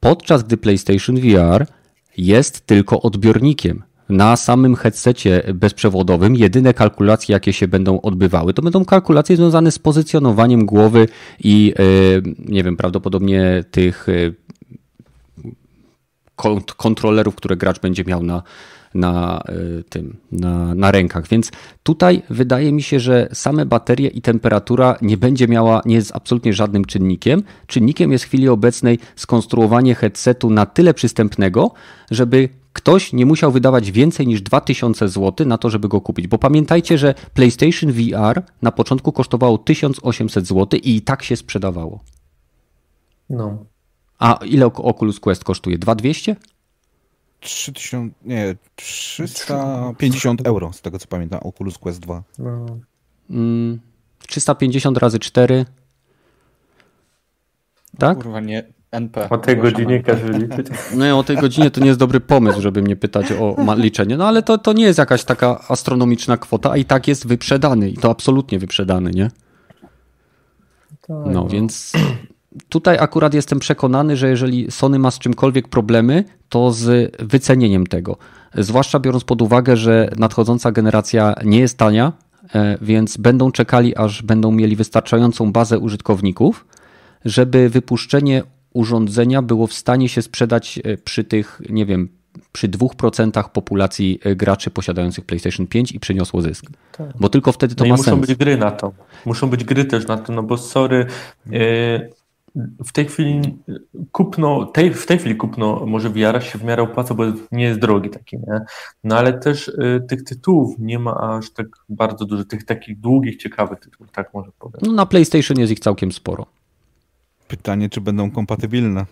podczas 0.01 0.43
gdy 0.43 0.57
PlayStation 0.57 1.17
VR 1.17 1.67
jest 2.17 2.67
tylko 2.67 3.03
odbiornikiem. 3.03 3.83
Na 4.09 4.37
samym 4.37 4.77
headsetie 4.77 5.43
bezprzewodowym 5.55 6.37
jedyne 6.37 6.75
kalkulacje, 6.75 7.33
jakie 7.33 7.53
się 7.53 7.69
będą 7.69 8.01
odbywały, 8.01 8.55
to 8.55 8.63
będą 8.63 8.85
kalkulacje 8.85 9.37
związane 9.37 9.71
z 9.71 9.79
pozycjonowaniem 9.79 10.67
głowy 10.67 11.09
i 11.45 11.75
e, 11.79 11.83
nie 12.39 12.65
wiem, 12.65 12.77
prawdopodobnie 12.77 13.65
tych 13.71 14.07
e, 14.09 14.13
kontrolerów, 16.77 17.35
które 17.35 17.57
gracz 17.57 17.81
będzie 17.81 18.05
miał 18.05 18.23
na, 18.23 18.43
na 18.95 19.43
y, 19.49 19.85
tym, 19.85 20.17
na, 20.33 20.75
na 20.75 20.91
rękach. 20.91 21.29
Więc 21.29 21.51
tutaj 21.83 22.23
wydaje 22.31 22.73
mi 22.73 22.83
się, 22.83 23.01
że 23.01 23.29
same 23.33 23.67
baterie 23.67 24.09
i 24.09 24.23
temperatura 24.23 24.97
nie 25.03 25.17
będzie 25.17 25.49
miała, 25.49 25.83
nie 25.85 25.95
jest 25.95 26.13
absolutnie 26.15 26.53
żadnym 26.53 26.85
czynnikiem. 26.85 27.43
Czynnikiem 27.67 28.13
jest 28.13 28.25
w 28.25 28.29
chwili 28.29 28.49
obecnej 28.49 28.99
skonstruowanie 29.17 29.95
headsetu 29.95 30.51
na 30.51 30.67
tyle 30.67 30.95
przystępnego, 30.95 31.71
żeby 32.11 32.49
ktoś 32.73 33.13
nie 33.13 33.27
musiał 33.27 33.53
wydawać 33.53 33.91
więcej 33.91 34.27
niż 34.27 34.43
2000 34.43 35.09
zł 35.09 35.47
na 35.47 35.59
to, 35.59 35.71
żeby 35.71 35.89
go 35.89 36.01
kupić. 36.01 36.27
Bo 36.27 36.39
pamiętajcie, 36.39 36.99
że 36.99 37.15
PlayStation 37.35 37.93
VR 37.93 38.43
na 38.63 38.73
początku 38.73 39.13
kosztowało 39.13 39.59
1800 39.59 40.47
zł 40.47 40.81
i 40.83 41.01
i 41.01 41.03
tak 41.03 41.23
się 41.23 41.37
sprzedawało. 41.37 42.01
No. 43.31 43.65
A 44.19 44.39
ile 44.45 44.67
Oculus 44.67 45.21
Quest 45.21 45.45
kosztuje? 45.45 45.79
2200? 45.79 46.37
3000, 47.41 48.15
nie, 48.25 48.55
350 48.77 50.47
euro, 50.47 50.73
z 50.73 50.81
tego 50.81 50.99
co 50.99 51.07
pamiętam, 51.07 51.41
Oculus 51.43 51.79
Quest 51.79 52.01
2. 52.01 52.23
No. 52.39 52.67
Mm, 53.31 53.81
350 54.29 54.99
razy 54.99 55.19
4. 55.19 55.67
Tak? 57.99 58.19
Kurwa, 58.19 58.41
nie. 58.41 58.65
NP. 58.91 59.29
O 59.29 59.39
tej 59.39 59.57
godzinie 59.57 60.03
każdy 60.03 60.39
liczyć. 60.39 60.67
No 60.97 61.19
o 61.19 61.23
tej 61.23 61.37
godzinie 61.37 61.71
to 61.71 61.81
nie 61.81 61.87
jest 61.87 61.99
dobry 61.99 62.21
pomysł, 62.21 62.61
żeby 62.61 62.83
mnie 62.83 62.97
pytać 62.97 63.33
o 63.33 63.75
liczenie. 63.77 64.17
No 64.17 64.29
ale 64.29 64.43
to, 64.43 64.59
to 64.59 64.73
nie 64.73 64.85
jest 64.85 64.99
jakaś 64.99 65.25
taka 65.25 65.65
astronomiczna 65.69 66.37
kwota, 66.37 66.71
a 66.71 66.77
i 66.77 66.85
tak 66.85 67.09
jest 67.09 67.27
wyprzedany 67.27 67.91
i 67.91 67.97
to 67.97 68.11
absolutnie 68.11 68.59
wyprzedany, 68.59 69.11
nie? 69.11 69.31
Tak, 70.91 71.09
no, 71.09 71.25
no 71.27 71.49
więc 71.49 71.93
tutaj 72.69 72.99
akurat 73.01 73.35
jestem 73.35 73.59
przekonany, 73.59 74.17
że 74.17 74.29
jeżeli 74.29 74.71
Sony 74.71 74.99
ma 74.99 75.11
z 75.11 75.19
czymkolwiek 75.19 75.69
problemy, 75.69 76.25
to 76.49 76.73
z 76.73 77.17
wycenieniem 77.19 77.87
tego. 77.87 78.17
Zwłaszcza 78.55 79.01
biorąc 79.01 79.25
pod 79.25 79.43
uwagę, 79.43 79.77
że 79.77 80.11
nadchodząca 80.17 80.73
generacja 80.73 81.35
nie 81.45 81.61
jest 81.61 81.79
tania, 81.79 82.13
e, 82.55 82.79
więc 82.83 83.17
będą 83.17 83.53
czekali, 83.53 83.97
aż 83.97 84.23
będą 84.23 84.53
mieli 84.53 84.77
wystarczającą 84.77 85.53
bazę 85.53 85.79
użytkowników, 85.79 86.67
żeby 87.25 87.69
wypuszczenie 87.69 88.43
urządzenia 88.73 89.43
było 89.43 89.67
w 89.67 89.73
stanie 89.73 90.09
się 90.09 90.23
sprzedać 90.23 90.81
e, 90.85 90.97
przy 90.97 91.25
tych, 91.25 91.63
nie 91.69 91.87
wiem, 91.87 92.09
przy 92.53 92.69
2% 92.69 93.49
populacji 93.49 94.21
e, 94.25 94.37
graczy 94.37 94.71
posiadających 94.71 95.25
PlayStation 95.25 95.67
5 95.67 95.93
i 95.93 96.01
przyniosło 96.01 96.43
zysk. 96.43 96.67
Tak. 96.93 97.07
Bo 97.21 97.29
tylko 97.29 97.53
wtedy 97.53 97.75
to 97.75 97.85
no 97.85 97.91
ma 97.91 97.97
muszą 97.97 98.11
sens. 98.11 98.27
być 98.27 98.39
gry 98.39 98.57
na 98.57 98.71
to. 98.71 98.93
Muszą 99.27 99.51
być 99.51 99.65
gry 99.65 99.85
też 99.85 100.07
na 100.07 100.19
to, 100.19 100.33
no 100.33 100.43
bo 100.43 100.57
sorry, 100.57 101.07
yy, 101.47 102.11
w 102.85 102.93
tej 102.93 103.05
chwili 103.07 103.59
kupno, 104.13 104.67
tej, 104.67 104.95
w 104.95 105.07
tej 105.07 105.19
chwili 105.19 105.37
kupno 105.37 105.87
może 105.87 106.11
VR 106.11 106.43
się 106.43 106.59
w 106.59 106.65
miarę 106.65 106.83
opłaca, 106.83 107.15
bo 107.15 107.25
nie 107.53 107.65
jest 107.65 107.81
drogi 107.81 108.11
taki, 108.11 108.37
nie? 108.37 108.61
No 109.05 109.19
ale 109.19 109.33
też 109.33 109.69
y, 109.69 110.05
tych 110.09 110.25
tytułów 110.25 110.75
nie 110.79 110.99
ma 110.99 111.37
aż 111.37 111.51
tak 111.51 111.67
bardzo 111.89 112.25
dużo, 112.25 112.45
tych 112.45 112.65
takich 112.65 113.01
długich, 113.01 113.37
ciekawych 113.37 113.81
tytułów, 113.81 114.13
tak 114.13 114.35
może 114.35 114.51
powiem. 114.59 114.81
No 114.83 114.93
na 114.93 115.07
PlayStation 115.07 115.59
jest 115.59 115.73
ich 115.73 115.81
całkiem 115.81 116.13
sporo. 116.13 116.47
Pytanie, 117.49 117.89
czy 117.89 118.01
będą 118.01 118.31
kompatybilne? 118.31 119.07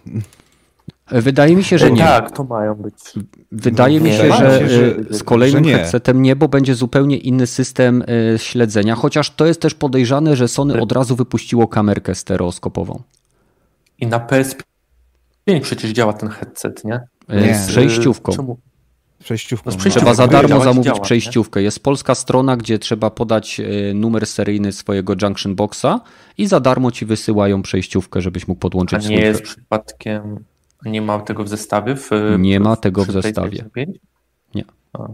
Wydaje 1.11 1.57
mi 1.57 1.65
się, 1.65 1.79
że 1.79 1.91
nie. 1.91 1.99
Tak, 1.99 2.31
to 2.31 2.45
mają 2.45 2.75
być. 2.75 2.95
Wydaje 3.53 3.99
no, 3.99 4.05
mi 4.05 4.13
się, 4.13 4.33
że, 4.33 4.69
że 4.69 4.95
z 5.11 5.23
kolejnym 5.23 5.65
że 5.65 5.71
headsetem 5.71 6.23
nie, 6.23 6.37
bo 6.37 6.49
będzie 6.49 6.75
zupełnie 6.75 7.17
inny 7.17 7.47
system 7.47 8.03
y, 8.03 8.39
śledzenia, 8.39 8.95
chociaż 8.95 9.31
to 9.31 9.47
jest 9.47 9.61
też 9.61 9.75
podejrzane, 9.75 10.37
że 10.37 10.49
Sony 10.49 10.81
od 10.81 10.93
razu 10.93 11.17
wypuściło 11.17 11.69
kamerkę 11.69 12.15
stereoskopową. 12.15 13.03
I 13.99 14.07
na 14.07 14.21
PS5 14.21 15.61
przecież 15.63 15.91
działa 15.91 16.13
ten 16.13 16.29
headset, 16.29 16.85
nie? 16.85 17.01
nie. 17.29 17.55
Z 17.55 17.69
przejściówką. 17.69 18.33
Czemu? 18.33 18.59
Przejściówką. 19.19 19.71
No, 19.71 19.91
trzeba 19.91 20.15
za 20.15 20.27
darmo 20.27 20.61
zamówić 20.61 20.85
działa, 20.85 21.01
przejściówkę. 21.01 21.61
Nie? 21.61 21.65
Jest 21.65 21.83
polska 21.83 22.15
strona, 22.15 22.57
gdzie 22.57 22.79
trzeba 22.79 23.11
podać 23.11 23.61
e, 23.61 23.95
numer 23.95 24.27
seryjny 24.27 24.73
swojego 24.73 25.15
junction 25.23 25.55
boxa 25.55 26.01
i 26.39 26.47
za 26.47 26.61
darmo 26.61 26.91
ci 26.91 27.07
wysyłają 27.07 27.63
przejściówkę, 27.63 28.21
żebyś 28.21 28.49
mógł 28.49 28.61
podłączyć 28.61 29.07
A 29.07 29.09
nie 29.09 29.21
jest 29.21 29.43
przypadkiem, 29.43 30.45
nie 30.85 31.03
ma 31.03 31.19
tego 31.19 31.45
w 31.45 31.49
zestawie? 31.49 31.97
W, 31.97 32.11
nie 32.39 32.61
ma 32.61 32.77
tego 32.77 33.05
w 33.05 33.11
zestawie. 33.11 33.65
Nie. 34.55 34.65
A. 34.93 35.09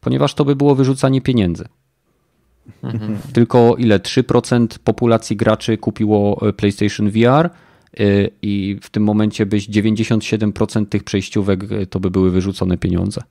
Ponieważ 0.00 0.34
to 0.34 0.44
by 0.44 0.56
było 0.56 0.74
wyrzucanie 0.74 1.20
pieniędzy. 1.20 1.64
Mhm. 2.82 3.18
Tylko 3.32 3.74
ile? 3.78 3.98
3% 3.98 4.66
populacji 4.84 5.36
graczy 5.36 5.78
kupiło 5.78 6.48
e, 6.48 6.52
PlayStation 6.52 7.10
VR 7.10 7.26
e, 7.26 7.50
i 8.42 8.78
w 8.82 8.90
tym 8.90 9.02
momencie 9.02 9.46
byś 9.46 9.68
97% 9.68 10.86
tych 10.86 11.04
przejściówek 11.04 11.72
e, 11.72 11.86
to 11.86 12.00
by 12.00 12.10
były 12.10 12.30
wyrzucone 12.30 12.78
pieniądze. 12.78 13.22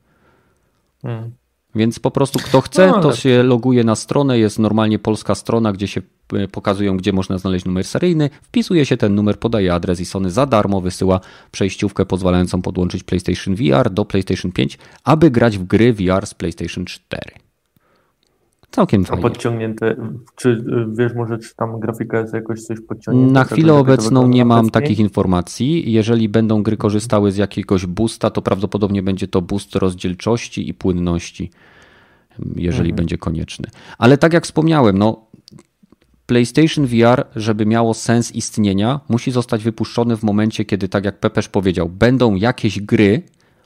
Mhm. 1.03 1.31
Więc 1.75 1.99
po 1.99 2.11
prostu 2.11 2.39
kto 2.39 2.61
chce, 2.61 2.87
no, 2.87 2.93
ale... 2.93 3.03
to 3.03 3.15
się 3.15 3.43
loguje 3.43 3.83
na 3.83 3.95
stronę. 3.95 4.39
Jest 4.39 4.59
normalnie 4.59 4.99
polska 4.99 5.35
strona, 5.35 5.73
gdzie 5.73 5.87
się 5.87 6.01
pokazują, 6.51 6.97
gdzie 6.97 7.13
można 7.13 7.37
znaleźć 7.37 7.65
numer 7.65 7.83
seryjny. 7.83 8.29
Wpisuje 8.41 8.85
się 8.85 8.97
ten 8.97 9.15
numer, 9.15 9.39
podaje 9.39 9.73
adres 9.73 9.99
i 9.99 10.05
Sony 10.05 10.31
za 10.31 10.45
darmo 10.45 10.81
wysyła 10.81 11.19
przejściówkę 11.51 12.05
pozwalającą 12.05 12.61
podłączyć 12.61 13.03
PlayStation 13.03 13.55
VR 13.55 13.89
do 13.89 14.05
PlayStation 14.05 14.51
5, 14.51 14.77
aby 15.03 15.31
grać 15.31 15.57
w 15.57 15.63
gry 15.63 15.93
VR 15.93 16.25
z 16.25 16.33
PlayStation 16.33 16.85
4. 16.85 17.21
całkiem 18.71 19.01
A 19.01 19.05
fajnie. 19.05 19.21
podciągnięte, 19.21 19.95
czy 20.35 20.63
wiesz 20.97 21.13
może, 21.13 21.37
czy 21.37 21.55
tam 21.55 21.79
grafika 21.79 22.19
jest 22.19 22.33
jakoś 22.33 22.61
coś 22.61 22.77
podciągnięta? 22.87 23.33
Na 23.33 23.43
chwilę 23.43 23.73
obecną 23.73 24.27
nie 24.27 24.45
mam 24.45 24.59
obecnie? 24.59 24.71
takich 24.81 24.99
informacji. 24.99 25.91
Jeżeli 25.91 26.29
będą 26.29 26.63
gry 26.63 26.77
korzystały 26.77 27.31
z 27.31 27.37
jakiegoś 27.37 27.85
boosta, 27.85 28.29
to 28.29 28.41
prawdopodobnie 28.41 29.03
będzie 29.03 29.27
to 29.27 29.41
boost 29.41 29.75
rozdzielczości 29.75 30.69
i 30.69 30.73
płynności, 30.73 31.51
jeżeli 32.55 32.89
Mhm. 32.89 32.95
będzie 32.95 33.17
konieczny. 33.17 33.69
Ale 33.97 34.17
tak 34.17 34.33
jak 34.33 34.43
wspomniałem, 34.45 34.97
no 34.97 35.25
PlayStation 36.25 36.85
VR, 36.85 37.25
żeby 37.35 37.65
miało 37.65 37.93
sens 37.93 38.31
istnienia, 38.35 38.99
musi 39.09 39.31
zostać 39.31 39.63
wypuszczony 39.63 40.17
w 40.17 40.23
momencie, 40.23 40.65
kiedy, 40.65 40.87
tak 40.89 41.05
jak 41.05 41.19
Pepesz 41.19 41.49
powiedział, 41.49 41.89
będą 41.89 42.35
jakieś 42.35 42.79
gry. 42.81 43.21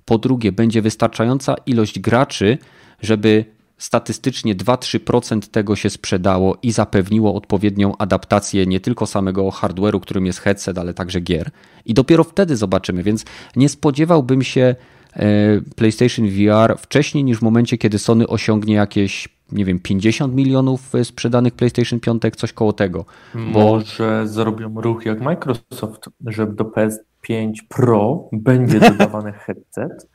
Po 0.05 0.17
drugie, 0.17 0.51
będzie 0.51 0.81
wystarczająca 0.81 1.55
ilość 1.65 1.99
graczy, 1.99 2.57
żeby 3.01 3.45
statystycznie 3.77 4.55
2-3% 4.55 5.49
tego 5.51 5.75
się 5.75 5.89
sprzedało 5.89 6.57
i 6.63 6.71
zapewniło 6.71 7.35
odpowiednią 7.35 7.97
adaptację 7.97 8.65
nie 8.65 8.79
tylko 8.79 9.05
samego 9.05 9.49
hardware'u, 9.49 9.99
którym 9.99 10.25
jest 10.25 10.39
headset, 10.39 10.77
ale 10.77 10.93
także 10.93 11.21
gier. 11.21 11.51
I 11.85 11.93
dopiero 11.93 12.23
wtedy 12.23 12.57
zobaczymy, 12.57 13.03
więc 13.03 13.25
nie 13.55 13.69
spodziewałbym 13.69 14.41
się 14.41 14.75
e, 15.13 15.25
PlayStation 15.75 16.29
VR 16.29 16.77
wcześniej 16.77 17.23
niż 17.23 17.37
w 17.37 17.41
momencie, 17.41 17.77
kiedy 17.77 17.99
Sony 17.99 18.27
osiągnie 18.27 18.73
jakieś, 18.75 19.29
nie 19.51 19.65
wiem, 19.65 19.79
50 19.79 20.35
milionów 20.35 20.95
e, 20.95 21.05
sprzedanych 21.05 21.53
PlayStation 21.53 21.99
5, 21.99 22.21
coś 22.35 22.53
koło 22.53 22.73
tego. 22.73 23.05
Może 23.33 24.27
zrobią 24.27 24.81
ruch 24.81 25.05
jak 25.05 25.21
Microsoft, 25.21 26.09
że 26.25 26.47
do 26.47 26.63
PS5 26.63 27.53
Pro 27.69 28.29
będzie 28.31 28.79
dodawany 28.79 29.33
headset 29.45 30.14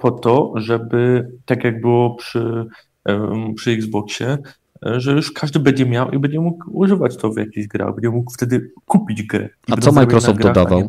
po 0.00 0.10
to, 0.10 0.52
żeby 0.56 1.28
tak 1.44 1.64
jak 1.64 1.80
było 1.80 2.14
przy, 2.14 2.66
em, 3.04 3.54
przy 3.54 3.70
Xboxie, 3.70 4.38
e, 4.86 5.00
że 5.00 5.12
już 5.12 5.32
każdy 5.32 5.58
będzie 5.58 5.86
miał 5.86 6.10
i 6.10 6.18
będzie 6.18 6.40
mógł 6.40 6.64
używać 6.78 7.16
to 7.16 7.30
w 7.30 7.36
jakichś 7.36 7.66
grach, 7.66 7.94
będzie 7.94 8.10
mógł 8.10 8.32
wtedy 8.32 8.70
kupić 8.86 9.22
grę. 9.22 9.48
A 9.70 9.76
co 9.76 9.92
Microsoft 9.92 10.38
grach, 10.38 10.54
dodawał? 10.54 10.88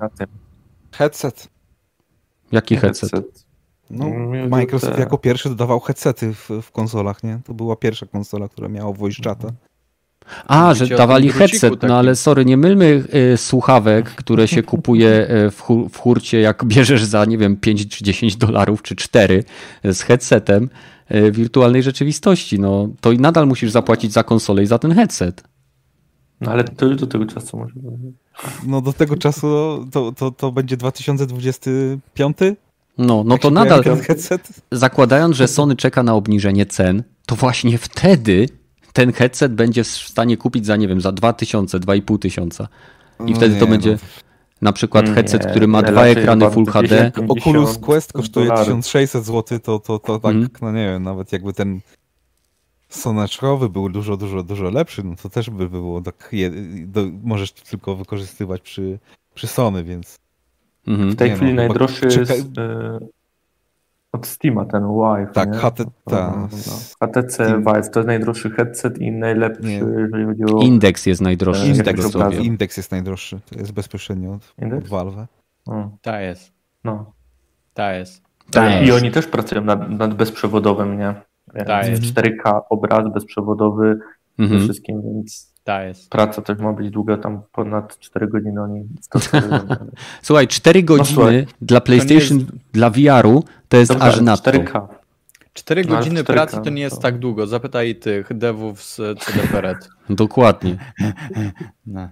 Headset. 0.91 1.49
Jaki 2.51 2.77
headset? 2.77 3.45
No, 3.89 4.05
Mm, 4.05 4.49
Microsoft 4.49 4.93
te- 4.95 4.99
jako 4.99 5.17
pierwszy 5.17 5.49
dodawał 5.49 5.79
headsety 5.79 6.33
w, 6.33 6.49
w 6.61 6.71
konsolach, 6.71 7.23
nie? 7.23 7.39
To 7.45 7.53
była 7.53 7.75
pierwsza 7.75 8.05
konsola, 8.05 8.47
która 8.49 8.67
miała 8.69 8.91
voice 8.93 9.23
chata. 9.23 9.47
A, 10.47 10.67
Mówicie 10.67 10.85
że 10.85 10.97
dawali 10.97 11.31
headset, 11.31 11.73
takim. 11.73 11.89
no 11.89 11.97
ale 11.97 12.15
sorry, 12.15 12.45
nie 12.45 12.57
mylmy 12.57 13.03
y, 13.33 13.37
słuchawek, 13.37 14.09
które 14.09 14.47
się 14.47 14.63
kupuje 14.73 15.29
y, 15.47 15.51
w, 15.51 15.61
hu- 15.61 15.89
w 15.89 15.97
hurcie, 15.99 16.39
jak 16.41 16.65
bierzesz 16.73 17.03
za, 17.03 17.25
nie 17.25 17.37
wiem, 17.37 17.57
5 17.57 17.87
czy 17.87 18.03
10 18.03 18.35
dolarów, 18.35 18.81
czy 18.81 18.95
4 18.95 19.43
z 19.83 20.01
headsetem 20.01 20.69
y, 21.15 21.31
wirtualnej 21.31 21.83
rzeczywistości. 21.83 22.59
No, 22.59 22.89
to 23.01 23.11
i 23.11 23.17
nadal 23.19 23.47
musisz 23.47 23.71
zapłacić 23.71 24.13
za 24.13 24.23
konsolę 24.23 24.63
i 24.63 24.65
za 24.65 24.79
ten 24.79 24.91
headset. 24.95 25.43
No 26.41 26.51
ale 26.51 26.63
to 26.63 26.85
już 26.85 26.95
do 26.95 27.07
tego 27.07 27.25
czasu 27.25 27.57
może 27.57 27.73
No 28.67 28.81
do 28.81 28.93
tego 28.93 29.17
czasu 29.17 29.47
to, 29.91 30.11
to, 30.11 30.31
to 30.31 30.51
będzie 30.51 30.77
2025? 30.77 32.37
No, 32.97 33.23
no 33.25 33.33
Jak 33.35 33.41
to 33.41 33.49
nadal, 33.51 33.83
zakładając, 34.71 35.35
że 35.35 35.47
Sony 35.47 35.75
czeka 35.75 36.03
na 36.03 36.13
obniżenie 36.13 36.65
cen, 36.65 37.03
to 37.25 37.35
właśnie 37.35 37.77
wtedy 37.77 38.49
ten 38.95 39.13
headset 39.13 39.53
będzie 39.53 39.83
w 39.83 39.87
stanie 39.87 40.37
kupić 40.37 40.65
za, 40.65 40.75
nie 40.75 40.87
wiem, 40.87 41.01
za 41.01 41.11
2000, 41.11 41.79
2500. 41.79 42.67
I 43.19 43.31
No 43.31 43.35
wtedy 43.37 43.53
nie, 43.53 43.59
to 43.59 43.65
no. 43.65 43.71
będzie 43.71 43.97
na 44.61 44.73
przykład 44.73 45.09
headset, 45.09 45.43
Nie, 45.43 45.49
który 45.49 45.67
ma 45.67 45.81
dwa 45.81 46.05
ekrany 46.05 46.51
Full 46.51 46.65
HD. 46.65 47.11
50. 47.11 47.31
Oculus 47.31 47.77
Quest 47.77 48.13
kosztuje 48.13 48.47
dolarów. 48.47 48.65
1600 48.85 49.25
zł, 49.25 49.59
to, 49.59 49.79
to, 49.79 49.99
to 49.99 50.19
tak, 50.19 50.35
Mhm. 50.35 50.49
no 50.61 50.71
nie 50.71 50.85
wiem, 50.85 51.03
nawet 51.03 51.31
jakby 51.31 51.53
ten 51.53 51.79
soneczkowy 52.89 53.69
był 53.69 53.89
dużo, 53.89 54.17
dużo, 54.17 54.43
dużo 54.43 54.69
lepszy, 54.69 55.03
no 55.03 55.15
to 55.23 55.29
też 55.29 55.49
by 55.49 55.69
było 55.69 56.01
tak, 56.01 56.29
je, 56.31 56.51
do, 56.85 57.01
możesz 57.23 57.51
tylko 57.51 57.95
wykorzystywać 57.95 58.61
przy, 58.61 58.99
przy 59.33 59.47
Sony, 59.47 59.83
więc 59.83 60.15
Mhm. 60.87 61.11
W 61.11 61.15
tej 61.15 61.29
Nie 61.29 61.35
chwili 61.35 61.53
no, 61.53 61.61
najdroższy 61.61 62.05
jest 62.05 62.57
e, 62.57 62.99
od 64.15 64.27
Steama 64.27 64.65
ten 64.65 64.83
Vive. 64.87 65.31
Tak, 65.33 65.51
nie? 65.51 65.57
HT 65.57 65.77
ta- 66.05 66.31
No, 66.35 66.47
no. 66.51 67.07
HTC 67.07 67.29
Steam. 67.31 67.63
Vive 67.63 67.89
to 67.89 67.99
jest 67.99 68.07
najdroższy 68.07 68.49
headset 68.49 68.97
i 68.97 69.11
najlepszy, 69.11 69.63
Nie. 69.63 69.73
jeżeli 69.97 70.25
chodzi 70.25 70.43
o... 70.43 70.59
Indeks 70.59 71.05
jest 71.05 71.21
najdroższy. 71.21 71.67
Indeks 72.41 72.77
jest 72.77 72.91
najdroższy, 72.91 73.39
to 73.49 73.59
jest 73.59 73.71
bezpośrednio 73.71 74.31
od, 74.33 74.73
od? 74.77 74.87
Valve. 74.87 75.25
No, 75.67 75.97
Ta 76.01 76.21
jest, 76.21 76.51
no. 76.83 77.13
ta 77.73 77.93
jest. 77.93 78.21
Tak. 78.51 78.87
I 78.87 78.91
oni 78.91 79.11
też 79.11 79.27
pracują 79.27 79.63
nad, 79.63 79.89
nad 79.89 80.13
bezprzewodowym, 80.13 80.97
nie? 80.99 81.13
Tak 81.65 81.87
jest. 81.87 82.03
4K 82.03 82.61
obraz 82.69 83.13
bezprzewodowy 83.13 83.99
ze 84.37 84.43
Mhm. 84.43 84.61
wszystkim, 84.61 85.01
więc 85.01 85.53
Ta 85.63 85.83
jest. 85.83 86.09
praca 86.09 86.41
też 86.41 86.59
ma 86.59 86.73
być 86.73 86.89
długa, 86.89 87.17
tam 87.17 87.41
ponad 87.51 87.99
4 87.99 88.27
godziny 88.27 88.61
oni 88.63 88.85
stosują. 89.01 89.41
Słuchaj, 90.21 90.47
4 90.47 90.83
godziny 90.83 91.15
słuchaj, 91.15 91.47
dla 91.61 91.81
PlayStation, 91.81 92.45
dla 92.73 92.89
VR-u 92.89 93.43
to 93.69 93.77
jest 93.77 93.91
Dobra, 93.93 94.07
aż 94.07 94.21
nadto. 94.21 94.51
4K. 94.51 94.87
4 95.53 95.83
No, 95.83 95.89
ale 95.89 95.97
godziny 95.99 96.23
4K, 96.23 96.25
pracy 96.25 96.57
to 96.63 96.69
nie 96.69 96.81
jest 96.81 96.95
to- 96.95 97.01
tak 97.01 97.19
długo. 97.19 97.47
Zapytaj 97.47 97.95
tych 97.95 98.37
devów 98.37 98.83
z 98.83 98.95
CD 98.95 99.61
Red. 99.61 99.89
Dokładnie. 100.09 100.77
No. 101.85 102.09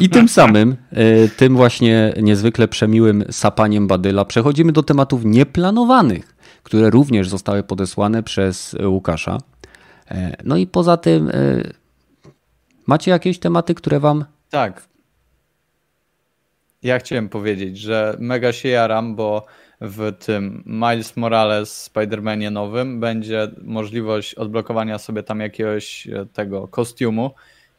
I 0.00 0.08
tym 0.08 0.28
samym, 0.28 0.76
e, 0.90 1.28
tym 1.28 1.56
właśnie 1.56 2.14
niezwykle 2.22 2.68
przemiłym 2.68 3.24
sapaniem 3.30 3.86
Badyla 3.86 4.24
przechodzimy 4.24 4.72
do 4.72 4.82
tematów 4.82 5.24
nieplanowanych, 5.24 6.36
które 6.62 6.90
również 6.90 7.28
zostały 7.28 7.62
podesłane 7.62 8.22
przez 8.22 8.76
Łukasza. 8.86 9.38
E, 10.10 10.36
No 10.44 10.56
i 10.56 10.66
poza 10.66 10.96
tym, 10.96 11.28
e, 11.28 11.32
macie 12.86 13.10
jakieś 13.10 13.38
tematy, 13.38 13.74
które 13.74 14.00
wam. 14.00 14.24
Tak. 14.50 14.82
Ja 16.84 16.98
chciałem 16.98 17.28
powiedzieć, 17.28 17.78
że 17.78 18.16
mega 18.20 18.52
się 18.52 18.68
jaram, 18.68 19.16
bo 19.16 19.46
w 19.80 20.12
tym 20.18 20.62
Miles 20.66 21.16
Morales 21.16 21.90
Spider-Manie 21.94 22.50
nowym 22.50 23.00
będzie 23.00 23.48
możliwość 23.62 24.34
odblokowania 24.34 24.98
sobie 24.98 25.22
tam 25.22 25.40
jakiegoś 25.40 26.06
e, 26.06 26.26
tego 26.32 26.68
kostiumu 26.68 27.30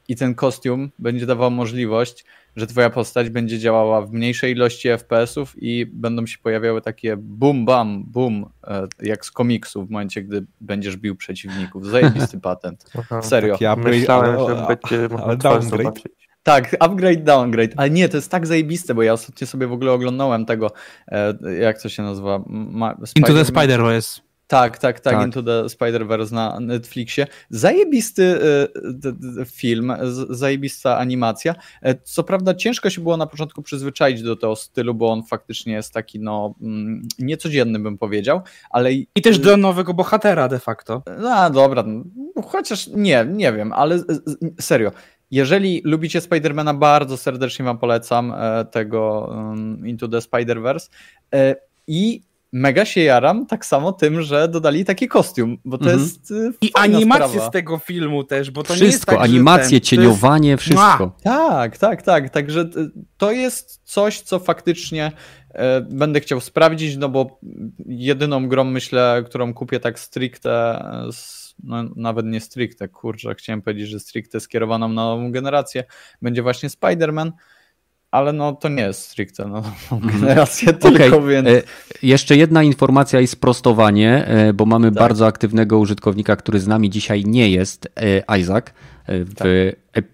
i 0.08 0.16
ten 0.16 0.36
kostium 0.36 0.92
będzie 1.00 1.26
dawał 1.26 1.52
możliwość, 1.52 2.26
że 2.56 2.68
twoja 2.68 2.90
postać 2.90 3.30
będzie 3.30 3.60
działała 3.60 4.02
w 4.02 4.12
mniejszej 4.12 4.52
ilości 4.52 4.90
FPS-ów 4.90 5.54
i 5.64 5.86
będą 5.86 6.26
się 6.26 6.38
pojawiały 6.38 6.82
takie 6.82 7.18
bum 7.18 7.66
bam 7.66 8.04
bum 8.04 8.46
e, 8.68 8.88
jak 9.02 9.26
z 9.26 9.32
komiksów 9.32 9.88
w 9.88 9.92
momencie, 9.92 10.22
gdy 10.24 10.46
będziesz 10.62 10.98
bił 10.98 11.16
przeciwników. 11.16 11.86
Zajebisty 11.88 12.40
patent. 12.50 12.86
Aha. 13.00 13.22
Serio. 13.22 13.54
Taki 13.54 13.66
upgrade, 13.66 13.98
Myślałem, 14.00 14.40
ale- 14.40 14.56
że 14.56 14.68
będzie 14.68 15.10
można 15.10 15.26
ale 15.28 15.38
twarz 15.38 15.54
downgrade. 15.54 15.84
zobaczyć. 15.84 16.25
Tak, 16.46 16.76
upgrade, 16.80 17.24
downgrade. 17.24 17.74
Ale 17.78 17.90
nie, 17.90 18.10
to 18.10 18.18
jest 18.18 18.32
tak 18.32 18.48
zajebiste, 18.48 18.94
bo 18.96 19.04
ja 19.04 19.14
ostatnio 19.14 19.48
sobie 19.48 19.68
w 19.68 19.74
ogóle 19.74 19.92
oglądałem 19.92 20.46
tego, 20.46 20.72
e, 21.08 21.34
jak 21.60 21.82
to 21.82 21.90
się 21.90 22.04
nazywa? 22.04 22.44
Ma, 22.48 22.98
Into 23.16 23.34
the 23.34 23.44
Spider-Verse. 23.44 24.20
Tak, 24.48 24.78
tak, 24.78 25.00
tak, 25.00 25.14
Tak. 25.14 25.26
Into 25.26 25.44
the 25.44 25.64
Spider-Verse 25.66 26.32
na 26.34 26.60
Netflixie. 26.60 27.28
Zajebisty 27.50 28.40
e, 29.42 29.46
film, 29.46 29.94
zajebista 30.30 30.98
animacja. 30.98 31.56
E, 31.82 31.96
Co 32.04 32.24
prawda 32.24 32.54
ciężko 32.54 32.90
się 32.90 33.02
było 33.02 33.18
na 33.18 33.28
początku 33.28 33.62
przyzwyczaić 33.62 34.22
do 34.24 34.36
tego 34.36 34.56
stylu, 34.56 34.94
bo 34.94 35.12
on 35.12 35.24
faktycznie 35.24 35.74
jest 35.74 35.94
taki, 35.94 36.20
no, 36.20 36.56
mm, 36.62 37.02
niecodzienny 37.20 37.80
bym 37.80 37.98
powiedział, 37.98 38.42
ale... 38.70 38.94
i- 38.94 39.08
też 39.24 39.40
do 39.40 39.58
nowego 39.58 39.94
bohatera 39.94 40.48
de 40.48 40.60
facto. 40.60 41.04
no 41.20 41.50
dobra, 41.50 41.84
chociaż 42.46 42.88
nie, 42.88 43.26
nie 43.30 43.54
wiem, 43.54 43.74
ale 43.74 44.00
serio. 44.60 44.92
Jeżeli 45.36 45.82
lubicie 45.86 46.22
Spidermana, 46.22 46.74
bardzo 46.74 47.18
serdecznie 47.18 47.66
wam 47.66 47.78
polecam 47.78 48.34
e, 48.38 48.66
tego 48.66 49.28
um, 49.32 49.88
Into 49.88 50.08
the 50.08 50.18
Spider-Verse. 50.18 50.90
E, 51.34 51.56
I 51.88 52.22
mega 52.54 52.86
się 52.86 53.02
jaram 53.02 53.46
tak 53.46 53.66
samo 53.66 53.92
tym, 53.92 54.22
że 54.22 54.48
dodali 54.48 54.86
taki 54.86 55.08
kostium, 55.08 55.58
bo 55.66 55.78
to 55.78 55.84
Mhm. 55.84 56.00
jest 56.02 56.32
e, 56.32 56.52
I 56.62 56.72
animacje 56.74 57.28
sprawa. 57.30 57.50
z 57.50 57.52
tego 57.52 57.78
filmu 57.78 58.24
też, 58.24 58.52
bo 58.52 58.64
to 58.64 58.76
nie 58.76 58.80
jest 58.82 58.92
Wszystko, 58.92 59.12
tak, 59.16 59.24
animacje, 59.26 59.80
ten, 59.80 59.86
cieniowanie, 59.86 60.58
wszystko. 60.58 61.12
Tak, 61.24 61.78
tak, 61.78 62.02
tak. 62.02 62.30
Także 62.30 62.70
to 63.18 63.32
jest 63.32 63.82
coś, 63.84 64.22
co 64.22 64.40
faktycznie 64.40 65.12
będę 65.90 66.20
chciał 66.20 66.42
sprawdzić, 66.42 66.98
no 66.98 67.10
bo 67.10 67.40
jedyną 67.86 68.48
grą, 68.48 68.64
myślę, 68.64 69.24
którą 69.26 69.54
kupię 69.54 69.80
tak 69.80 70.00
stricte, 70.00 70.84
s- 71.10 71.45
no, 71.64 71.84
nawet 71.96 72.26
nie 72.26 72.40
stricte, 72.42 72.88
kurczę, 72.88 73.36
chciałem 73.36 73.62
powiedzieć, 73.62 73.88
że 73.90 74.00
stricte 74.00 74.40
skierowaną 74.40 74.88
na 74.88 74.94
nową 75.06 75.32
generację, 75.32 75.84
będzie 76.22 76.42
właśnie 76.44 76.70
Spider-Man, 76.70 77.32
ale 78.12 78.34
no 78.34 78.54
to 78.54 78.70
nie 78.70 78.84
jest 78.84 79.02
stricte 79.02 79.46
na 79.46 79.62
nową 79.62 80.00
generację, 80.14 80.70
Okej, 80.70 80.82
tylko 80.92 81.22
więc... 81.22 81.48
e, 81.48 81.62
Jeszcze 82.04 82.38
jedna 82.38 82.64
informacja 82.64 83.22
i 83.22 83.28
sprostowanie, 83.28 84.26
e, 84.28 84.54
bo 84.54 84.66
mamy 84.66 84.92
Tak. 84.92 85.00
bardzo 85.00 85.28
aktywnego 85.28 85.80
użytkownika, 85.80 86.36
który 86.36 86.60
z 86.60 86.68
nami 86.68 86.90
dzisiaj 86.90 87.24
nie 87.26 87.50
jest, 87.50 87.90
e, 88.30 88.38
Isaac. 88.40 88.66
W, 89.08 89.34
Tak. 89.36 89.48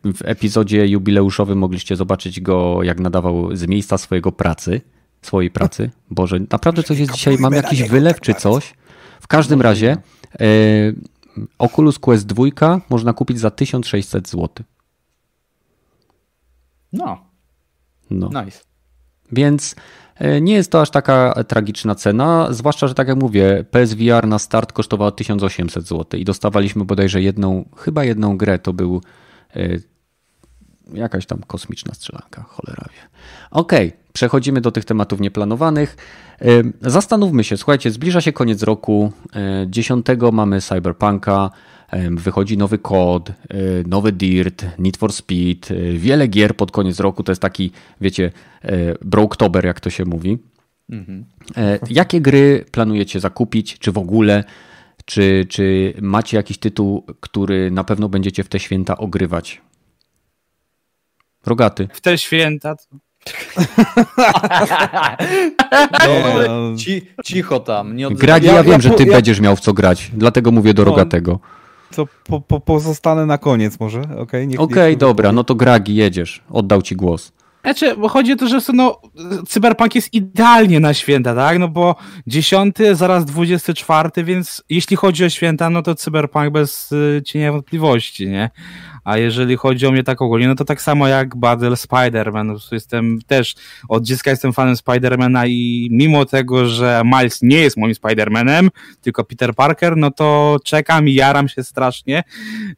w 0.03 0.21
epizodzie 0.25 0.87
jubileuszowym 0.87 1.57
mogliście 1.57 1.95
zobaczyć 1.95 2.41
go, 2.41 2.83
jak 2.83 2.99
nadawał 2.99 3.55
z 3.55 3.67
miejsca 3.67 3.97
swojego 3.97 4.31
pracy, 4.31 4.81
swojej 5.21 5.51
pracy. 5.51 5.89
Boże, 6.09 6.39
naprawdę 6.51 6.83
coś 6.83 6.99
jest 6.99 7.13
dzisiaj, 7.13 7.37
mam 7.39 7.53
jakiś 7.53 7.83
wylew 7.83 8.13
tak 8.13 8.21
czy 8.23 8.33
coś. 8.33 8.73
W 9.21 9.27
każdym 9.27 9.61
razie 9.61 9.97
Oculus 11.57 11.99
Quest 11.99 12.25
2 12.25 12.81
można 12.89 13.13
kupić 13.13 13.39
za 13.39 13.51
1600 13.51 14.29
zł. 14.29 14.49
No. 16.93 17.25
No. 18.09 18.43
Nice. 18.43 18.59
Więc 19.31 19.75
e, 20.15 20.41
nie 20.41 20.53
jest 20.53 20.71
to 20.71 20.81
aż 20.81 20.89
taka 20.89 21.43
tragiczna 21.47 21.95
cena, 21.95 22.47
zwłaszcza, 22.49 22.87
że 22.87 22.93
tak 22.93 23.07
jak 23.07 23.17
mówię, 23.17 23.65
PSVR 23.71 24.27
na 24.27 24.39
start 24.39 24.73
kosztowało 24.73 25.11
1800 25.11 25.87
zł 25.87 26.19
i 26.19 26.25
dostawaliśmy 26.25 26.85
bodajże 26.85 27.21
jedną, 27.21 27.69
chyba 27.77 28.03
jedną 28.03 28.37
grę, 28.37 28.59
to 28.59 28.73
był 28.73 29.01
e, 29.55 29.77
jakaś 30.93 31.25
tam 31.25 31.39
kosmiczna 31.47 31.93
strzelanka, 31.93 32.43
cholera 32.43 32.85
wie. 32.93 33.09
Okej, 33.51 33.87
okay, 33.87 34.00
przechodzimy 34.13 34.61
do 34.61 34.71
tych 34.71 34.85
tematów 34.85 35.19
nieplanowanych. 35.19 35.97
E, 36.41 36.45
zastanówmy 36.81 37.43
się, 37.43 37.57
słuchajcie, 37.57 37.91
zbliża 37.91 38.21
się 38.21 38.33
koniec 38.33 38.63
roku, 38.63 39.11
10 39.67 40.05
mamy 40.31 40.61
Cyberpunka, 40.61 41.51
Wychodzi 42.11 42.57
nowy 42.57 42.77
kod, 42.77 43.29
e, 43.29 43.33
nowy 43.87 44.11
Dirt, 44.11 44.65
Need 44.79 44.97
for 44.97 45.13
Speed, 45.13 45.71
e, 45.71 45.93
wiele 45.93 46.27
gier 46.27 46.55
pod 46.55 46.71
koniec 46.71 46.99
roku. 46.99 47.23
To 47.23 47.31
jest 47.31 47.41
taki, 47.41 47.71
wiecie, 48.01 48.31
e, 48.63 48.95
Broktober, 49.01 49.65
jak 49.65 49.79
to 49.79 49.89
się 49.89 50.05
mówi. 50.05 50.37
Mhm. 50.89 51.25
Jakie 51.89 52.21
gry 52.21 52.65
planujecie 52.71 53.19
zakupić, 53.19 53.79
czy 53.79 53.91
w 53.91 53.97
ogóle? 53.97 54.43
Czy, 55.05 55.45
czy 55.49 55.93
macie 56.01 56.37
jakiś 56.37 56.57
tytuł, 56.57 57.05
który 57.19 57.71
na 57.71 57.83
pewno 57.83 58.09
będziecie 58.09 58.43
w 58.43 58.49
te 58.49 58.59
święta 58.59 58.97
ogrywać? 58.97 59.61
Rogaty. 61.45 61.87
W 61.93 62.01
te 62.01 62.17
święta. 62.17 62.75
No, 66.47 66.77
ci, 66.77 67.01
cicho 67.25 67.59
tam. 67.59 67.95
Nie 67.95 68.09
Gragi, 68.09 68.47
ja, 68.47 68.53
ja 68.53 68.63
wiem, 68.63 68.73
ja, 68.73 68.81
że 68.81 68.89
ty 68.89 69.03
ja... 69.03 69.13
będziesz 69.13 69.39
miał 69.39 69.55
w 69.55 69.59
co 69.59 69.73
grać, 69.73 70.11
dlatego 70.13 70.51
mówię 70.51 70.73
do 70.73 70.83
no, 70.83 70.91
Rogatego 70.91 71.39
to 71.91 72.07
po, 72.23 72.41
po, 72.41 72.59
pozostanę 72.59 73.25
na 73.25 73.37
koniec 73.37 73.79
może, 73.79 74.01
okej? 74.01 74.17
Okay, 74.17 74.43
Okej, 74.43 74.57
okay, 74.57 74.95
dobra, 74.95 75.31
no 75.31 75.43
to 75.43 75.55
Gragi, 75.55 75.95
jedziesz. 75.95 76.43
Oddał 76.49 76.81
ci 76.81 76.95
głos. 76.95 77.31
Znaczy, 77.61 77.95
bo 77.95 78.09
chodzi 78.09 78.33
o 78.33 78.35
to, 78.35 78.47
że 78.47 78.59
no, 78.73 79.01
Cyberpunk 79.47 79.95
jest 79.95 80.13
idealnie 80.13 80.79
na 80.79 80.93
święta, 80.93 81.35
tak? 81.35 81.59
No 81.59 81.67
bo 81.67 81.95
10, 82.27 82.75
zaraz 82.93 83.25
24, 83.25 84.23
więc 84.23 84.63
jeśli 84.69 84.97
chodzi 84.97 85.25
o 85.25 85.29
święta, 85.29 85.69
no 85.69 85.81
to 85.81 85.95
Cyberpunk 85.95 86.49
bez 86.49 86.91
y, 86.91 87.21
cienia 87.25 87.51
wątpliwości, 87.51 88.27
nie? 88.27 88.49
A 89.03 89.17
jeżeli 89.17 89.57
chodzi 89.57 89.87
o 89.87 89.91
mnie 89.91 90.03
tak 90.03 90.21
ogólnie, 90.21 90.47
no 90.47 90.55
to 90.55 90.65
tak 90.65 90.81
samo 90.81 91.07
jak 91.07 91.35
Battle 91.35 91.69
Spider-Man. 91.69 92.55
Jestem 92.71 93.19
też, 93.27 93.55
od 93.89 94.03
dziecka 94.03 94.29
jestem 94.29 94.53
fanem 94.53 94.75
Spidermana 94.75 95.45
i 95.45 95.87
mimo 95.91 96.25
tego, 96.25 96.65
że 96.65 97.01
Miles 97.05 97.41
nie 97.41 97.57
jest 97.57 97.77
moim 97.77 97.95
Spidermanem, 97.95 98.69
tylko 99.01 99.23
Peter 99.23 99.55
Parker, 99.55 99.97
no 99.97 100.11
to 100.11 100.57
czekam 100.63 101.07
i 101.07 101.13
jaram 101.13 101.47
się 101.47 101.63
strasznie. 101.63 102.23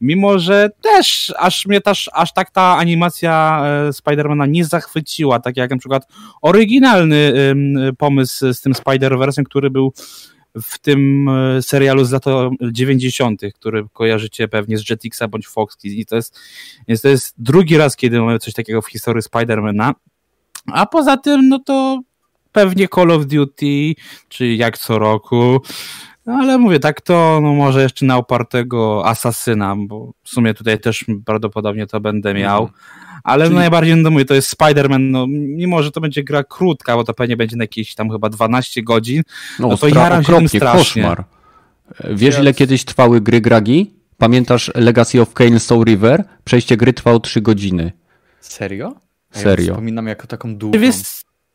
Mimo, 0.01 0.39
że 0.39 0.69
też 0.81 1.33
aż 1.37 1.65
mnie 1.65 1.81
też, 1.81 2.09
aż 2.13 2.33
tak 2.33 2.51
ta 2.51 2.77
animacja 2.77 3.63
e, 3.65 3.93
Spidermana 3.93 4.45
nie 4.45 4.65
zachwyciła, 4.65 5.39
tak 5.39 5.57
jak 5.57 5.71
na 5.71 5.77
przykład 5.77 6.07
oryginalny 6.41 7.33
pomysł 7.97 8.53
z 8.53 8.61
tym 8.61 8.73
Spider-Versem, 8.73 9.43
który 9.43 9.69
był 9.69 9.93
w 10.61 10.79
tym 10.79 11.29
e, 11.29 11.61
serialu 11.61 12.05
z 12.05 12.11
lat 12.11 12.23
90., 12.71 13.41
który 13.55 13.85
kojarzycie 13.93 14.47
pewnie 14.47 14.77
z 14.77 14.89
Jetixa 14.89 15.27
bądź 15.29 15.47
Fox 15.47 15.77
i 15.83 16.05
to 16.05 16.15
jest, 16.15 16.39
jest, 16.87 17.03
to 17.03 17.09
jest 17.09 17.33
drugi 17.37 17.77
raz, 17.77 17.95
kiedy 17.95 18.19
mamy 18.19 18.39
coś 18.39 18.53
takiego 18.53 18.81
w 18.81 18.87
historii 18.87 19.21
Spidermana. 19.21 19.93
A 20.65 20.85
poza 20.85 21.17
tym, 21.17 21.49
no 21.49 21.59
to 21.59 22.01
pewnie 22.51 22.87
Call 22.87 23.11
of 23.11 23.25
Duty, 23.25 23.95
czy 24.29 24.47
jak 24.47 24.77
co 24.77 24.99
roku. 24.99 25.61
No 26.25 26.33
ale 26.33 26.57
mówię, 26.57 26.79
tak 26.79 27.01
to 27.01 27.39
no 27.41 27.53
może 27.53 27.83
jeszcze 27.83 28.05
na 28.05 28.17
opartego 28.17 29.05
Asasyna, 29.05 29.75
bo 29.77 30.11
w 30.23 30.29
sumie 30.29 30.53
tutaj 30.53 30.79
też 30.79 31.05
prawdopodobnie 31.25 31.87
to 31.87 31.99
będę 31.99 32.33
miał. 32.33 32.63
Mhm. 32.63 33.02
Ale 33.23 33.45
Czyli... 33.45 33.55
najbardziej, 33.55 33.95
no 33.95 34.11
mówię, 34.11 34.25
to 34.25 34.33
jest 34.33 34.57
Spider-Man, 34.57 34.99
no 34.99 35.27
mimo, 35.29 35.83
że 35.83 35.91
to 35.91 36.01
będzie 36.01 36.23
gra 36.23 36.43
krótka, 36.43 36.95
bo 36.95 37.03
to 37.03 37.13
pewnie 37.13 37.37
będzie 37.37 37.55
na 37.55 37.63
jakieś 37.63 37.95
tam 37.95 38.09
chyba 38.09 38.29
12 38.29 38.83
godzin, 38.83 39.21
no, 39.59 39.67
no 39.67 39.77
to 39.77 39.87
jaram 39.87 40.23
się 40.23 40.33
tym 40.33 40.49
strasznie. 40.49 41.03
Koszmar. 41.03 41.23
Wiesz, 42.09 42.39
ile 42.39 42.53
kiedyś 42.53 42.85
trwały 42.85 43.21
gry 43.21 43.41
Gragi? 43.41 43.93
Pamiętasz 44.17 44.71
Legacy 44.75 45.21
of 45.21 45.33
Kane 45.33 45.59
Soul 45.59 45.85
River? 45.85 46.23
Przejście 46.43 46.77
gry 46.77 46.93
trwało 46.93 47.19
3 47.19 47.41
godziny. 47.41 47.91
Serio? 48.39 48.95
Serio. 49.31 49.65
Ja 49.65 49.73
wspominam 49.73 50.07
jako 50.07 50.27
taką 50.27 50.57
długą. 50.57 50.79
Wiesz, 50.79 50.95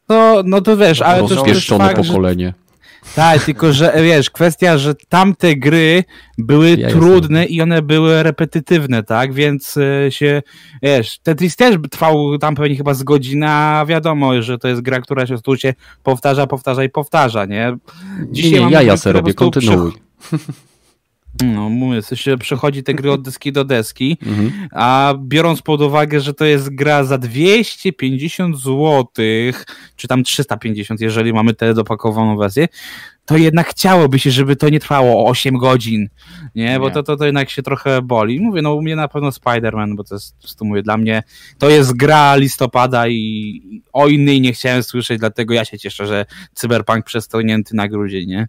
to, 0.06 0.42
no 0.44 0.60
to 0.60 0.76
wiesz, 0.76 1.02
ale 1.02 1.28
to 1.28 1.46
jest 1.46 1.68
fakt, 1.68 1.96
pokolenie. 1.96 2.46
Że 2.46 2.67
tak, 3.14 3.44
tylko 3.44 3.72
że 3.72 3.92
wiesz, 4.02 4.30
kwestia, 4.30 4.78
że 4.78 4.94
tamte 5.08 5.56
gry 5.56 6.04
były 6.38 6.70
ja 6.70 6.88
trudne 6.88 7.40
jestem. 7.40 7.56
i 7.56 7.60
one 7.62 7.82
były 7.82 8.22
repetytywne, 8.22 9.02
tak? 9.02 9.32
Więc 9.32 9.76
e, 9.76 10.12
się, 10.12 10.42
wiesz, 10.82 11.18
Tetris 11.18 11.56
też 11.56 11.76
trwał 11.90 12.38
tam 12.38 12.54
pewnie 12.54 12.76
chyba 12.76 12.94
z 12.94 13.02
godziny, 13.02 13.46
a 13.48 13.84
wiadomo, 13.86 14.42
że 14.42 14.58
to 14.58 14.68
jest 14.68 14.80
gra, 14.80 15.00
która 15.00 15.26
się 15.26 15.38
tu 15.38 15.56
się 15.56 15.74
powtarza, 16.02 16.46
powtarza 16.46 16.84
i 16.84 16.88
powtarza, 16.88 17.44
nie? 17.44 17.76
Dzisiaj 18.30 18.64
nie, 18.64 18.72
ja, 18.72 18.82
ja 18.82 18.96
sobie 18.96 19.12
robię, 19.12 19.34
kontynuuj. 19.34 19.92
No, 21.42 21.68
mówię, 21.68 22.00
się 22.14 22.38
przechodzi 22.38 22.82
te 22.82 22.94
gry 22.94 23.12
od 23.12 23.22
deski 23.22 23.52
do 23.52 23.64
deski, 23.64 24.18
mhm. 24.26 24.68
a 24.72 25.14
biorąc 25.22 25.62
pod 25.62 25.80
uwagę, 25.80 26.20
że 26.20 26.34
to 26.34 26.44
jest 26.44 26.74
gra 26.74 27.04
za 27.04 27.18
250 27.18 28.56
zł, 28.56 29.04
czy 29.96 30.08
tam 30.08 30.24
350, 30.24 31.00
jeżeli 31.00 31.32
mamy 31.32 31.54
tę 31.54 31.74
dopakowaną 31.74 32.36
wersję, 32.36 32.68
to 33.28 33.36
jednak 33.36 33.68
chciałoby 33.68 34.18
się, 34.18 34.30
żeby 34.30 34.56
to 34.56 34.68
nie 34.68 34.80
trwało 34.80 35.28
8 35.30 35.58
godzin, 35.58 36.08
nie? 36.54 36.78
Bo 36.78 36.88
nie. 36.88 36.94
To, 36.94 37.02
to, 37.02 37.16
to 37.16 37.24
jednak 37.24 37.50
się 37.50 37.62
trochę 37.62 38.02
boli. 38.02 38.40
Mówię, 38.40 38.62
no 38.62 38.74
u 38.74 38.82
mnie 38.82 38.96
na 38.96 39.08
pewno 39.08 39.28
Spider-Man, 39.28 39.96
bo 39.96 40.04
to 40.04 40.14
jest, 40.14 40.56
to 40.58 40.64
mówię, 40.64 40.82
dla 40.82 40.96
mnie 40.96 41.22
to 41.58 41.70
jest 41.70 41.96
gra 41.96 42.36
listopada 42.36 43.08
i 43.08 43.82
o 43.92 44.08
innej 44.08 44.40
nie 44.40 44.52
chciałem 44.52 44.82
słyszeć, 44.82 45.18
dlatego 45.18 45.54
ja 45.54 45.64
się 45.64 45.78
cieszę, 45.78 46.06
że 46.06 46.26
Cyberpunk 46.54 47.04
przestonięty 47.04 47.76
na 47.76 47.88
grudzień, 47.88 48.28
nie? 48.28 48.48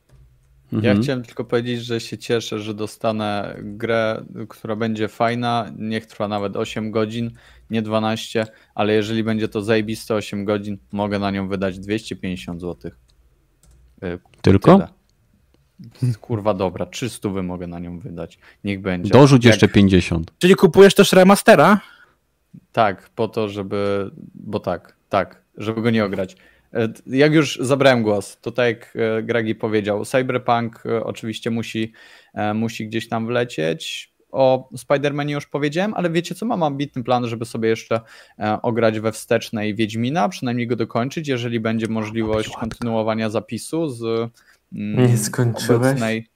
Mhm. 0.74 0.98
Ja 0.98 1.04
chciałem 1.04 1.24
tylko 1.24 1.46
powiedzieć, 1.46 1.86
że 1.86 2.00
się 2.00 2.18
cieszę, 2.18 2.60
że 2.60 2.74
dostanę 2.74 3.56
grę, 3.62 4.26
która 4.50 4.76
będzie 4.76 5.08
fajna. 5.08 5.72
Niech 5.78 6.06
trwa 6.06 6.28
nawet 6.28 6.56
8 6.56 6.92
godzin, 6.92 7.32
nie 7.70 7.82
12, 7.82 8.46
ale 8.76 8.94
jeżeli 8.94 9.24
będzie 9.24 9.48
to 9.48 9.62
zajebiste 9.62 10.16
8 10.16 10.46
godzin, 10.46 10.78
mogę 10.92 11.20
na 11.20 11.32
nią 11.32 11.48
wydać 11.48 11.80
250 11.80 12.62
zł. 12.62 12.92
E, 14.02 14.18
tylko? 14.42 14.74
Tyle. 14.74 15.00
Kurwa 16.22 16.54
dobra, 16.54 16.86
300 16.86 17.30
wy 17.30 17.44
mogę 17.44 17.68
na 17.68 17.80
nią 17.80 18.00
wydać. 18.00 18.40
Niech 18.64 18.82
będzie. 18.82 19.10
Dorzuć 19.10 19.46
Jak... 19.46 19.54
jeszcze 19.54 19.68
50. 19.68 20.34
Czyli 20.40 20.56
kupujesz 20.56 20.96
też 20.96 21.14
remastera? 21.14 21.82
Tak, 22.72 23.10
po 23.10 23.28
to, 23.28 23.50
żeby. 23.50 24.12
Bo 24.36 24.60
tak, 24.60 24.96
tak, 25.10 25.42
żeby 25.58 25.82
go 25.82 25.90
nie 25.90 26.06
ograć. 26.06 26.36
E, 26.74 26.90
jak 27.08 27.34
już 27.34 27.60
zabrałem 27.62 28.04
głos, 28.04 28.38
to 28.42 28.52
tak 28.52 28.68
jak 28.68 28.94
e, 28.96 29.24
Gregi 29.24 29.56
powiedział, 29.56 30.06
Cyberpunk 30.06 30.84
e, 30.86 31.04
oczywiście 31.04 31.52
musi, 31.52 31.94
musi 32.54 32.88
gdzieś 32.88 33.10
tam 33.10 33.28
wlecieć. 33.28 34.14
O 34.32 34.70
Spider-Manie 34.78 35.32
już 35.32 35.46
powiedziałem, 35.46 35.94
ale 35.94 36.10
wiecie 36.10 36.36
co, 36.36 36.46
mam 36.46 36.64
ambitny 36.64 37.04
plan, 37.04 37.28
żeby 37.28 37.46
sobie 37.46 37.70
jeszcze 37.70 38.02
ograć 38.62 39.00
we 39.00 39.12
wstecznej 39.12 39.76
Wiedźmina, 39.76 40.30
przynajmniej 40.30 40.68
go 40.68 40.76
dokończyć, 40.76 41.28
jeżeli 41.28 41.60
będzie 41.60 41.88
możliwość 41.88 42.50
kontynuowania 42.50 43.30
zapisu 43.30 43.90
z 43.90 44.04
mm, 44.74 45.08
Nie 45.12 45.18
skończyłeś? 45.18 45.70
obecnej... 45.70 46.28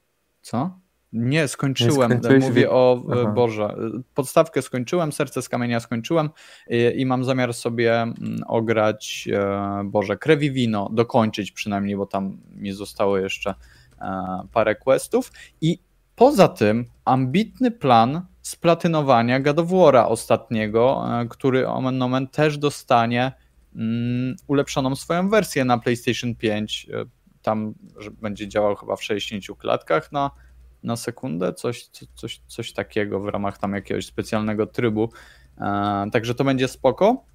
Co? 0.41 0.79
Nie, 1.13 1.47
skończyłem. 1.47 2.21
Nie 2.29 2.39
Mówię 2.39 2.71
o 2.71 3.03
Aha. 3.11 3.31
Boże. 3.31 3.75
Podstawkę 4.15 4.61
skończyłem, 4.61 5.11
serce 5.11 5.41
z 5.41 5.49
kamienia 5.49 5.79
skończyłem 5.79 6.29
i, 6.69 7.01
i, 7.01 7.05
mam 7.05 7.23
zamiar 7.23 7.53
sobie 7.53 8.01
mm, 8.01 8.15
ograć 8.47 9.29
e, 9.33 9.81
Boże, 9.85 10.17
krew 10.17 10.43
i 10.43 10.51
wino, 10.51 10.89
dokończyć 10.93 11.51
przynajmniej, 11.51 11.95
bo 11.95 12.05
tam 12.05 12.37
mi 12.55 12.71
zostało 12.71 13.17
jeszcze 13.17 13.55
e, 14.01 14.05
parę 14.51 14.75
questów. 14.75 15.31
I 15.61 15.79
poza 16.15 16.47
tym 16.47 16.85
ambitny 17.05 17.71
plan 17.71 18.21
splatynowania 18.41 19.41
War'a 19.41 20.05
ostatniego, 20.07 21.05
e, 21.21 21.25
który 21.29 21.67
omen 21.67 21.97
nomen 21.97 22.27
też 22.27 22.57
dostanie 22.57 23.31
um, 23.75 24.35
ulepszoną 24.47 24.95
swoją 24.95 25.29
wersję 25.29 25.65
na 25.65 25.77
PlayStation 25.77 26.35
5. 26.35 26.87
Tam 27.41 27.73
będzie 28.21 28.47
działał 28.47 28.75
chyba 28.75 28.95
w 28.95 29.03
60 29.03 29.59
klatkach 29.59 30.11
na 30.11 30.31
na 30.83 30.95
sekundę, 30.95 31.53
coś, 31.53 31.89
coś, 32.15 32.41
coś 32.47 32.73
takiego 32.73 33.19
w 33.19 33.27
ramach 33.27 33.57
tam 33.57 33.73
jakiegoś 33.73 34.05
specjalnego 34.05 34.67
trybu. 34.67 35.09
E, 35.57 36.09
także 36.11 36.35
to 36.35 36.43
będzie 36.43 36.67
spoko. 36.67 37.25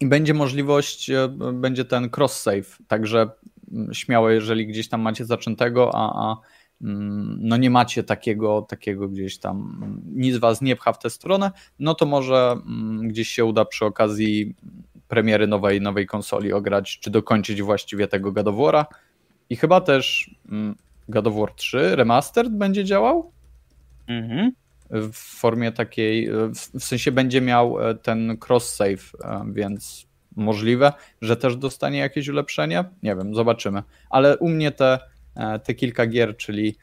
I 0.00 0.06
będzie 0.06 0.34
możliwość, 0.34 1.10
e, 1.10 1.28
będzie 1.52 1.84
ten 1.84 2.08
cross-save, 2.08 2.78
także 2.88 3.30
mm, 3.72 3.94
śmiało, 3.94 4.30
jeżeli 4.30 4.66
gdzieś 4.66 4.88
tam 4.88 5.00
macie 5.00 5.24
zaczętego, 5.24 5.90
a, 5.94 6.30
a 6.30 6.36
mm, 6.82 7.38
no 7.40 7.56
nie 7.56 7.70
macie 7.70 8.04
takiego, 8.04 8.62
takiego 8.62 9.08
gdzieś 9.08 9.38
tam, 9.38 9.78
mm, 9.82 10.02
nic 10.06 10.36
was 10.36 10.62
nie 10.62 10.76
pcha 10.76 10.92
w 10.92 10.98
tę 10.98 11.10
stronę, 11.10 11.50
no 11.78 11.94
to 11.94 12.06
może 12.06 12.56
gdzieś 13.02 13.28
się 13.28 13.44
uda 13.44 13.64
przy 13.64 13.84
okazji 13.84 14.54
premiery 15.08 15.46
nowej, 15.46 15.80
nowej 15.80 16.06
konsoli 16.06 16.52
ograć, 16.52 16.98
czy 17.00 17.10
dokończyć 17.10 17.62
właściwie 17.62 18.08
tego 18.08 18.32
gadowora. 18.32 18.86
I 19.50 19.56
chyba 19.56 19.80
też 19.80 20.30
God 21.10 21.26
of 21.26 21.34
War 21.34 21.54
3 21.54 21.96
Remastered 21.96 22.52
będzie 22.52 22.84
działał? 22.84 23.32
Mhm. 24.06 24.52
W 24.90 25.12
formie 25.12 25.72
takiej, 25.72 26.28
w 26.74 26.84
sensie 26.84 27.12
będzie 27.12 27.40
miał 27.40 27.88
e, 27.88 27.94
ten 27.94 28.36
cross-save, 28.48 29.14
e, 29.24 29.44
więc 29.52 30.06
możliwe, 30.36 30.92
że 31.22 31.36
też 31.36 31.56
dostanie 31.56 31.98
jakieś 31.98 32.28
ulepszenie. 32.28 32.84
Nie 33.02 33.16
wiem, 33.16 33.34
zobaczymy. 33.34 33.82
Ale 34.10 34.38
u 34.38 34.48
mnie 34.48 34.70
te, 34.70 34.98
e, 35.34 35.58
te 35.58 35.74
kilka 35.74 36.06
gier, 36.06 36.36
czyli 36.36 36.76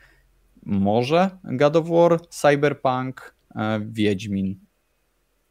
może 0.66 1.30
God 1.44 1.76
of 1.76 1.90
War, 1.90 2.28
Cyberpunk, 2.30 3.36
Wiedźmin 3.82 4.56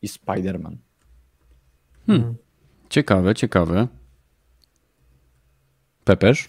i 0.02 0.08
Spider-Man. 0.08 0.76
Hmm. 2.06 2.34
Ciekawe, 2.88 3.34
ciekawe. 3.34 3.88
Pepesz? 6.04 6.48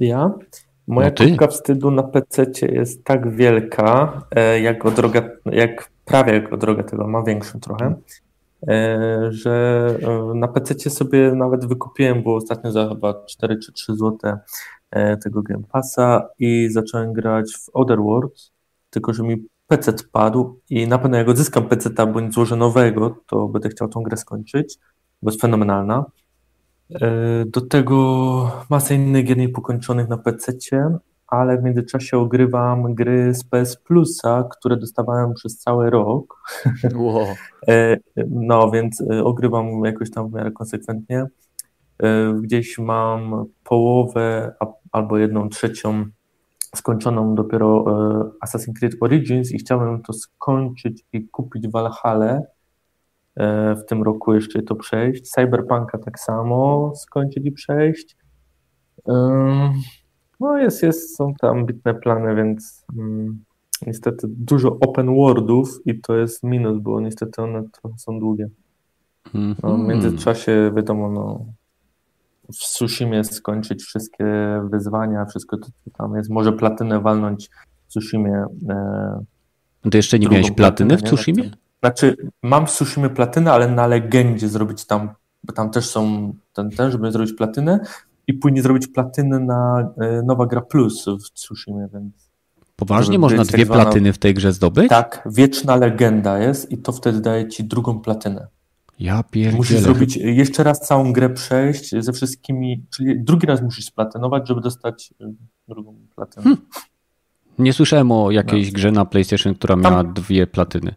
Ja? 0.00 0.30
Moja 0.90 1.10
No 1.20 1.26
kubka 1.26 1.46
wstydu 1.46 1.90
na 1.90 2.02
PC 2.02 2.46
jest 2.62 3.04
tak 3.04 3.36
wielka, 3.36 4.22
e, 4.30 4.60
jak, 4.60 4.86
o 4.86 4.90
droga, 4.90 5.22
jak 5.46 5.90
prawie 6.04 6.32
jak 6.32 6.52
o 6.52 6.56
drogę 6.56 6.84
tego, 6.84 7.06
ma 7.06 7.22
większą 7.22 7.60
trochę, 7.60 7.94
e, 8.68 9.28
że 9.30 9.86
e, 10.02 10.34
na 10.34 10.48
PC 10.48 10.90
sobie 10.90 11.32
nawet 11.34 11.66
wykupiłem, 11.66 12.22
bo 12.22 12.34
ostatnio 12.34 12.72
za 12.72 12.88
chyba 12.88 13.24
4 13.24 13.58
czy 13.58 13.72
3 13.72 13.96
zł 13.96 14.18
tego 15.24 15.42
Game 15.42 15.62
Passa 15.72 16.28
i 16.38 16.68
zacząłem 16.70 17.12
grać 17.12 17.52
w 17.52 17.70
Other 17.72 17.98
Worlds, 17.98 18.52
tylko 18.90 19.12
że 19.12 19.22
mi 19.22 19.46
PC 19.66 19.92
padł 20.12 20.60
i 20.70 20.88
na 20.88 20.98
pewno 20.98 21.16
jak 21.16 21.28
odzyskam 21.28 21.68
PC 21.68 22.06
bądź 22.06 22.34
złożę 22.34 22.56
nowego, 22.56 23.16
to 23.26 23.48
będę 23.48 23.68
chciał 23.68 23.88
tą 23.88 24.02
grę 24.02 24.16
skończyć, 24.16 24.78
bo 25.22 25.30
jest 25.30 25.40
fenomenalna. 25.40 26.04
E, 26.94 27.44
Do 27.46 27.60
tego 27.60 28.66
masę 28.70 28.94
innych 28.94 29.24
gier 29.24 29.36
niepokończonych 29.36 30.08
na 30.08 30.18
PC, 30.18 30.52
ale 31.26 31.58
w 31.58 31.62
międzyczasie 31.62 32.18
ogrywam 32.18 32.94
gry 32.94 33.34
z 33.34 33.44
PS 33.44 33.76
Plusa, 33.76 34.44
które 34.50 34.76
dostawałem 34.76 35.34
przez 35.34 35.58
cały 35.58 35.90
rok. 35.90 36.42
Wow. 36.94 37.26
E, 37.68 37.96
No, 38.30 38.70
więc 38.70 39.00
e, 39.00 39.24
ogrywam 39.24 39.84
jakoś 39.84 40.10
tam 40.10 40.30
w 40.30 40.32
miarę 40.32 40.50
konsekwentnie. 40.50 41.26
Gdzieś 42.42 42.78
mam 42.78 43.44
połowę 43.64 44.54
albo 44.92 45.18
jedną 45.18 45.48
trzecią 45.48 46.04
skończoną 46.76 47.34
dopiero 47.34 47.84
Assassin's 48.46 48.78
Creed 48.78 48.96
Origins 49.00 49.52
i 49.52 49.58
chciałem 49.58 50.02
to 50.02 50.12
skończyć 50.12 51.04
i 51.12 51.28
kupić 51.28 51.68
Valhalla 51.68 52.40
w 53.76 53.80
tym 53.88 54.02
roku 54.02 54.34
jeszcze 54.34 54.62
to 54.62 54.74
przejść. 54.74 55.30
Cyberpunka 55.30 55.98
tak 55.98 56.18
samo 56.20 56.92
skończyć 56.96 57.46
i 57.46 57.52
przejść. 57.52 58.16
No 60.40 60.58
jest, 60.58 60.82
jest, 60.82 61.16
są 61.16 61.34
te 61.40 61.48
ambitne 61.48 61.94
plany, 61.94 62.34
więc 62.34 62.84
mm, 62.98 63.44
niestety 63.86 64.26
dużo 64.30 64.76
open 64.80 65.14
worldów 65.16 65.80
i 65.86 66.00
to 66.00 66.16
jest 66.16 66.42
minus, 66.42 66.78
bo 66.82 67.00
niestety 67.00 67.42
one 67.42 67.62
są 67.96 68.20
długie. 68.20 68.48
No, 69.34 69.54
w 69.54 69.64
Mhm. 69.64 69.86
międzyczasie 69.86 70.72
wiadomo, 70.76 71.10
no, 71.10 71.44
w 72.48 72.56
Tsushimie 72.56 73.24
skończyć 73.24 73.82
wszystkie 73.82 74.24
wyzwania, 74.70 75.24
wszystko 75.26 75.56
to, 75.56 75.66
co 75.66 75.90
tam 75.98 76.16
jest. 76.16 76.30
Może 76.30 76.52
platynę 76.52 77.00
walnąć 77.00 77.50
w 77.86 77.88
Tsushimie. 77.88 78.44
E, 78.68 79.24
To 79.90 79.96
jeszcze 79.98 80.18
nie 80.18 80.28
miałeś 80.28 80.50
platyny 80.50 80.96
w 80.96 81.02
nie? 81.02 81.50
Znaczy, 81.80 82.16
mam 82.42 82.66
w 82.66 82.70
Tsushimie 82.70 83.08
platynę, 83.10 83.52
ale 83.52 83.68
na 83.70 83.86
legendzie 83.86 84.48
zrobić 84.48 84.84
tam, 84.84 85.10
bo 85.44 85.52
tam 85.52 85.70
też 85.70 85.88
są 85.88 86.32
ten, 86.52 86.70
ten 86.70 86.90
żeby 86.90 87.12
zrobić 87.12 87.32
platynę 87.32 87.80
i 88.26 88.34
później 88.34 88.62
zrobić 88.62 88.86
platynę 88.86 89.38
na 89.38 89.90
e, 90.00 90.22
Nowa 90.22 90.46
Gra 90.46 90.60
Plus 90.60 91.04
w 91.26 91.30
Tsushimie, 91.32 91.88
więc 91.94 92.30
Poważnie 92.76 93.18
można 93.18 93.44
dwie 93.44 93.58
tak 93.58 93.66
zwana- 93.66 93.82
platyny 93.82 94.12
w 94.12 94.18
tej 94.18 94.34
grze 94.34 94.52
zdobyć? 94.52 94.88
tak, 94.88 95.28
wieczna 95.32 95.76
legenda 95.76 96.38
jest 96.38 96.72
i 96.72 96.78
to 96.78 96.92
wtedy 96.92 97.20
daje 97.20 97.48
ci 97.48 97.64
drugą 97.64 98.00
platynę. 98.00 98.46
Ja 98.98 99.16
Musisz 99.16 99.30
pierdzielę. 99.30 99.80
zrobić 99.80 100.16
jeszcze 100.16 100.62
raz 100.62 100.80
całą 100.80 101.12
grę 101.12 101.30
przejść 101.30 101.94
ze 101.98 102.12
wszystkimi, 102.12 102.84
czyli 102.96 103.24
drugi 103.24 103.46
raz 103.46 103.62
musisz 103.62 103.84
splatynować, 103.84 104.48
żeby 104.48 104.60
dostać 104.60 105.14
y, 105.20 105.24
drugą 105.68 105.94
platynę. 106.14 106.42
Hmm. 106.44 106.62
Nie 107.58 107.72
słyszałem 107.72 108.12
o 108.12 108.30
jakiejś 108.30 108.66
No. 108.66 108.72
grze 108.74 108.92
na 108.92 109.04
PlayStation, 109.04 109.54
która 109.54 109.76
miała 109.76 110.04
dwie 110.04 110.46
platyny. 110.46 110.94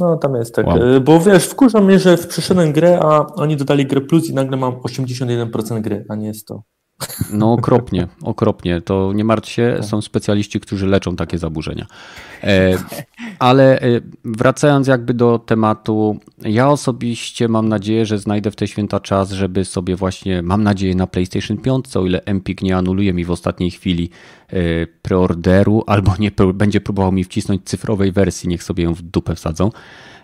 No 0.00 0.16
tam 0.16 0.34
jest 0.34 0.54
tak, 0.54 0.66
Wow. 0.66 0.82
y, 0.82 1.00
bo 1.00 1.20
wiesz, 1.20 1.46
wkurza 1.46 1.80
mnie, 1.80 1.98
że 1.98 2.16
przyszedłem 2.16 2.72
grę, 2.72 2.98
a 3.02 3.26
oni 3.26 3.56
dodali 3.56 3.86
grę 3.86 4.00
plus 4.00 4.28
i 4.30 4.34
nagle 4.34 4.56
mam 4.56 4.72
81% 4.72 5.80
gry, 5.80 6.04
a 6.08 6.14
nie 6.14 6.34
100. 6.34 6.62
No 7.30 7.52
okropnie, 7.52 8.08
okropnie. 8.22 8.80
To 8.80 9.12
nie 9.12 9.24
martw 9.24 9.50
się, 9.50 9.78
są 9.82 10.02
specjaliści, 10.02 10.60
którzy 10.60 10.86
leczą 10.86 11.16
takie 11.16 11.38
zaburzenia. 11.38 11.86
E, 12.42 12.78
ale 13.38 13.80
e, 13.80 14.00
wracając 14.24 14.86
jakby 14.88 15.14
do 15.14 15.38
tematu, 15.38 16.18
ja 16.42 16.68
osobiście 16.68 17.48
mam 17.48 17.68
nadzieję, 17.68 18.06
że 18.06 18.18
znajdę 18.18 18.50
w 18.50 18.56
te 18.56 18.66
święta 18.68 19.00
czas, 19.00 19.30
żeby 19.30 19.64
sobie 19.64 19.96
właśnie, 19.96 20.42
mam 20.42 20.62
nadzieję 20.62 20.94
na 20.94 21.06
PlayStation 21.06 21.58
5, 21.58 21.96
o 21.96 22.06
ile 22.06 22.24
Empik 22.24 22.62
nie 22.62 22.76
anuluje 22.76 23.12
mi 23.12 23.24
w 23.24 23.30
ostatniej 23.30 23.70
chwili 23.70 24.10
e, 24.48 24.86
preorderu, 24.86 25.84
albo 25.86 26.12
nie 26.18 26.30
będzie 26.54 26.80
próbował 26.80 27.12
mi 27.12 27.24
wcisnąć 27.24 27.62
cyfrowej 27.64 28.12
wersji, 28.12 28.48
niech 28.48 28.62
sobie 28.62 28.84
ją 28.84 28.94
w 28.94 29.02
dupę 29.02 29.34
wsadzą. 29.34 29.70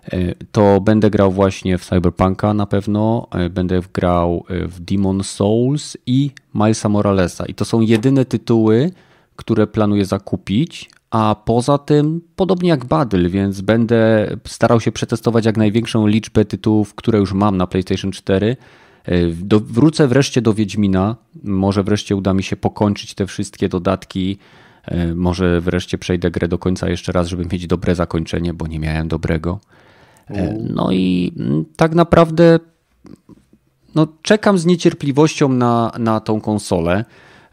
E, 0.05 0.35
To 0.53 0.81
będę 0.81 1.11
grał 1.11 1.33
właśnie 1.33 1.79
w 1.79 1.85
Cyberpunka 1.85 2.55
na 2.55 2.67
pewno, 2.67 3.29
e, 3.33 3.51
będę 3.51 3.81
grał 3.95 4.45
e, 4.49 4.67
w 4.69 4.81
Demon 4.81 5.25
Souls 5.25 5.97
i 6.07 6.31
Milesa 6.55 6.89
Moralesa. 6.89 7.47
I 7.47 7.55
to 7.55 7.65
są 7.65 7.81
jedyne 7.81 8.25
tytuły, 8.25 8.91
które 9.37 9.67
planuję 9.67 10.05
zakupić, 10.05 10.91
a 11.11 11.37
poza 11.45 11.79
tym 11.79 12.21
podobnie 12.37 12.69
jak 12.69 12.85
Battle, 12.85 13.29
więc 13.29 13.61
będę 13.61 14.31
starał 14.47 14.81
się 14.81 14.93
przetestować 14.93 15.45
jak 15.45 15.57
największą 15.57 16.07
liczbę 16.07 16.45
tytułów, 16.45 16.95
które 16.95 17.19
już 17.19 17.33
mam 17.33 17.57
na 17.57 17.67
PlayStation 17.67 18.13
4. 18.13 18.57
E, 19.05 19.27
Do, 19.27 19.61
wrócę 19.61 20.09
wreszcie 20.09 20.43
do 20.43 20.55
Wiedźmina. 20.55 21.17
Może 21.45 21.83
wreszcie 21.83 22.17
uda 22.17 22.35
mi 22.35 22.43
się 22.43 22.57
pokończyć 22.57 23.15
te 23.15 23.27
wszystkie 23.27 23.69
dodatki. 23.69 24.39
Może 25.15 25.61
wreszcie 25.61 25.99
przejdę 25.99 26.31
grę 26.31 26.49
do 26.49 26.59
końca 26.59 26.89
jeszcze 26.89 27.13
raz, 27.13 27.29
żeby 27.29 27.47
mieć 27.53 27.67
dobre 27.67 27.95
zakończenie, 27.95 28.55
bo 28.55 28.67
nie 28.67 28.79
miałem 28.79 29.09
dobrego. 29.09 29.61
E, 30.31 30.59
No 30.75 30.93
i 30.93 31.33
mm, 31.39 31.65
tak 31.77 31.95
naprawdę 31.95 32.59
no, 33.95 34.07
czekam 34.23 34.59
z 34.59 34.67
niecierpliwością 34.67 35.49
na, 35.49 35.93
na 35.99 36.21
tą 36.21 36.41
konsolę 36.41 37.05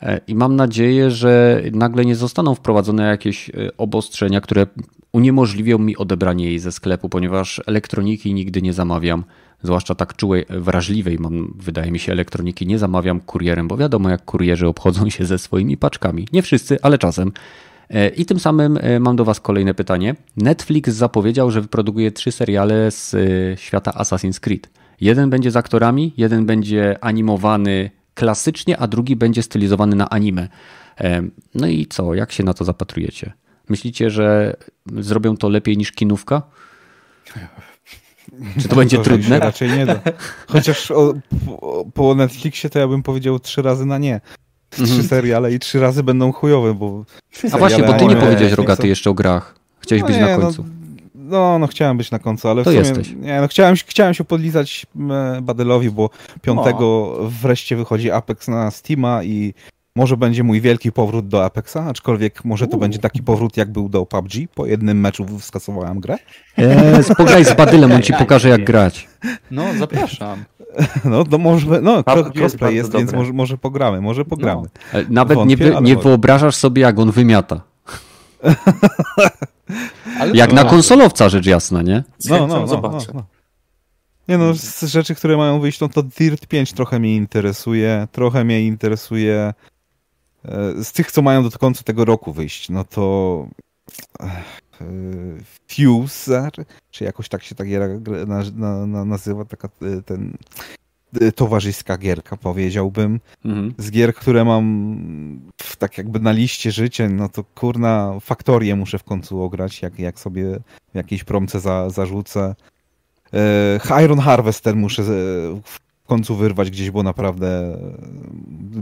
e, 0.01 0.19
i 0.27 0.35
mam 0.35 0.55
nadzieję, 0.55 1.11
że 1.11 1.61
nagle 1.71 2.05
nie 2.05 2.15
zostaną 2.15 2.55
wprowadzone 2.55 3.03
jakieś 3.03 3.49
e, 3.49 3.53
obostrzenia, 3.77 4.41
które 4.41 4.67
uniemożliwią 5.11 5.77
mi 5.77 5.97
odebranie 5.97 6.45
jej 6.45 6.59
ze 6.59 6.71
sklepu, 6.71 7.09
ponieważ 7.09 7.61
elektroniki 7.65 8.33
nigdy 8.33 8.61
nie 8.61 8.73
zamawiam, 8.73 9.23
zwłaszcza 9.63 9.95
tak 9.95 10.15
czułej, 10.15 10.45
wrażliwej, 10.49 11.17
mam, 11.19 11.53
wydaje 11.59 11.91
mi 11.91 11.99
się, 11.99 12.11
elektroniki 12.11 12.67
nie 12.67 12.79
zamawiam 12.79 13.19
kurierem, 13.19 13.67
bo 13.67 13.77
wiadomo, 13.77 14.09
jak 14.09 14.25
kurierzy 14.25 14.67
obchodzą 14.67 15.09
się 15.09 15.25
ze 15.25 15.37
swoimi 15.37 15.77
paczkami. 15.77 16.27
Nie 16.33 16.41
wszyscy, 16.41 16.77
ale 16.81 16.97
czasem. 16.97 17.31
E, 17.89 18.09
I 18.09 18.25
tym 18.25 18.39
samym 18.39 18.77
e, 18.81 18.99
mam 18.99 19.15
do 19.15 19.25
Was 19.25 19.39
kolejne 19.39 19.73
pytanie. 19.73 20.15
Netflix 20.37 20.93
zapowiedział, 20.93 21.51
że 21.51 21.61
wyprodukuje 21.61 22.11
trzy 22.11 22.31
seriale 22.31 22.91
z 22.91 23.13
e, 23.13 23.17
świata 23.57 23.91
Assassin's 23.91 24.39
Creed. 24.39 24.69
Jeden 25.01 25.29
będzie 25.29 25.51
z 25.51 25.55
aktorami, 25.55 26.13
jeden 26.17 26.45
będzie 26.45 26.97
animowany 27.01 27.91
klasycznie, 28.13 28.77
a 28.77 28.87
drugi 28.87 29.15
będzie 29.15 29.43
stylizowany 29.43 29.95
na 29.95 30.09
anime. 30.09 30.47
No 31.55 31.67
i 31.67 31.85
co, 31.85 32.13
jak 32.13 32.31
się 32.31 32.43
na 32.43 32.53
to 32.53 32.65
zapatrujecie? 32.65 33.33
Myślicie, 33.69 34.09
że 34.09 34.55
zrobią 34.95 35.37
to 35.37 35.49
lepiej 35.49 35.77
niż 35.77 35.91
kinówka? 35.91 36.41
Czy 38.61 38.67
to 38.67 38.75
będzie 38.75 38.97
się 38.97 39.03
trudne? 39.03 39.39
Raczej 39.39 39.71
nie 39.71 39.85
da. 39.85 39.99
Chociaż 40.47 40.91
o, 40.91 41.13
po 41.93 42.15
Netflixie 42.15 42.69
to 42.69 42.79
ja 42.79 42.87
bym 42.87 43.03
powiedział 43.03 43.39
trzy 43.39 43.61
razy 43.61 43.85
na 43.85 43.97
nie. 43.97 44.21
Trzy 44.69 44.83
Mhm. 44.83 45.03
seriale 45.03 45.53
i 45.53 45.59
trzy 45.59 45.79
razy 45.79 46.03
będą 46.03 46.31
chujowe, 46.31 46.73
bo... 46.73 47.05
A 47.51 47.57
właśnie, 47.57 47.83
bo 47.83 47.93
ty 47.93 48.05
nie 48.05 48.15
powiedziałeś, 48.15 48.49
nie 48.51 48.55
Rogaty, 48.55 48.81
są- 48.81 48.87
jeszcze 48.87 49.09
o 49.09 49.13
grach. 49.13 49.55
Chciałeś 49.79 50.03
być 50.03 50.15
No 50.15 50.21
na 50.21 50.35
nie, 50.35 50.41
końcu. 50.41 50.65
No, 51.15 51.39
no, 51.39 51.59
no 51.59 51.67
chciałem 51.67 51.97
być 51.97 52.11
na 52.11 52.19
końcu, 52.19 52.47
ale 52.49 52.61
w 52.61 52.65
To 52.65 52.71
sumie, 52.71 52.79
jesteś. 52.83 53.09
Nie, 53.15 53.41
no 53.41 53.47
chciałem, 53.47 53.75
chciałem 53.87 54.13
się 54.13 54.23
podlizać 54.23 54.85
Badelowi, 55.41 55.91
bo 55.91 56.09
piątego 56.41 57.17
wreszcie 57.41 57.75
wychodzi 57.75 58.11
Apex 58.11 58.47
na 58.47 58.71
Steama 58.71 59.23
i 59.23 59.53
może 59.95 60.17
będzie 60.17 60.43
mój 60.43 60.61
wielki 60.61 60.91
powrót 60.91 61.27
do 61.27 61.45
Apexa, 61.45 61.77
aczkolwiek 61.77 62.45
może 62.45 62.67
to 62.67 62.77
będzie 62.77 62.99
taki 62.99 63.23
powrót 63.23 63.57
jak 63.57 63.71
był 63.71 63.89
do 63.89 64.05
PUBG. 64.05 64.31
Po 64.55 64.65
jednym 64.65 64.99
meczu 64.99 65.25
skasowałem 65.39 65.99
grę. 65.99 66.17
Eee, 66.57 67.45
z 67.45 67.53
Badylem, 67.55 67.91
on 67.91 68.01
ci 68.01 68.13
pokaże 68.13 68.49
jak 68.49 68.63
grać. 68.63 69.07
No, 69.51 69.63
zapraszam. 69.79 70.43
No, 71.05 71.23
to 71.23 71.37
może, 71.37 71.81
no, 71.81 72.03
jest 72.15 72.35
crossplay 72.35 72.75
jest, 72.75 72.91
bardzo 72.91 72.97
więc 72.97 73.13
może, 73.13 73.33
może 73.33 73.57
pogramy, 73.57 74.01
może 74.01 74.25
pogramy. 74.25 74.67
E, 74.93 75.05
Nawet 75.09 75.37
Wątpię, 75.37 75.69
nie, 75.69 75.81
nie 75.81 75.95
wyobrażasz 75.95 76.55
sobie, 76.55 76.81
jak 76.81 76.99
on 76.99 77.11
wymiata. 77.11 77.61
Jak 80.33 80.53
na 80.53 80.63
konsolowca, 80.63 81.29
rzecz 81.29 81.45
jasna, 81.45 81.81
nie? 81.81 82.03
No, 82.29 82.47
no, 82.47 82.65
no, 82.65 82.81
no, 82.81 82.99
no. 83.13 83.23
Nie 84.27 84.37
no, 84.37 84.53
z 84.53 84.83
rzeczy, 84.83 85.15
które 85.15 85.37
mają 85.37 85.59
wyjść, 85.59 85.79
no 85.79 85.89
to 85.89 86.03
Dirt 86.03 86.47
5 86.47 86.73
trochę 86.73 86.99
mnie 86.99 87.15
interesuje, 87.15 88.07
trochę 88.11 88.43
mnie 88.43 88.61
interesuje 88.61 89.53
E, 90.47 90.83
z 90.83 90.91
tych, 90.91 91.11
co 91.11 91.21
mają 91.21 91.49
do 91.49 91.59
końca 91.59 91.83
tego 91.83 92.05
roku 92.05 92.33
wyjść, 92.33 92.69
no 92.69 92.83
to 92.83 93.47
e, 94.81 94.85
Fuser, 95.67 96.51
czy 96.91 97.03
jakoś 97.03 97.29
tak 97.29 97.43
się 97.43 97.55
ta 97.55 97.65
giera 97.65 97.87
na, 98.27 98.43
na, 98.55 98.85
na, 98.85 99.05
nazywa, 99.05 99.45
taka 99.45 99.69
e, 99.81 100.01
ten 100.01 100.37
towarzyska 101.35 101.97
gierka, 101.97 102.37
powiedziałbym. 102.37 103.19
Mhm. 103.45 103.73
Z 103.77 103.91
gier, 103.91 104.13
które 104.13 104.45
mam 104.45 105.51
tak 105.79 105.97
jakby 105.97 106.19
na 106.19 106.31
liście 106.31 106.71
życia, 106.71 107.09
no 107.09 107.29
to 107.29 107.43
kurna 107.43 108.13
faktorię 108.21 108.75
muszę 108.75 108.99
w 108.99 109.03
końcu 109.03 109.41
ograć, 109.41 109.81
jak, 109.81 109.99
jak 109.99 110.19
sobie 110.19 110.59
w 110.93 110.95
jakiejś 110.95 111.23
promce 111.23 111.59
za, 111.59 111.89
zarzucę. 111.89 112.55
Iron 114.03 114.19
Harvester 114.19 114.75
muszę 114.75 115.03
w 115.63 115.79
końcu 116.07 116.35
wyrwać 116.35 116.71
gdzieś, 116.71 116.91
bo 116.91 117.03
naprawdę 117.03 117.77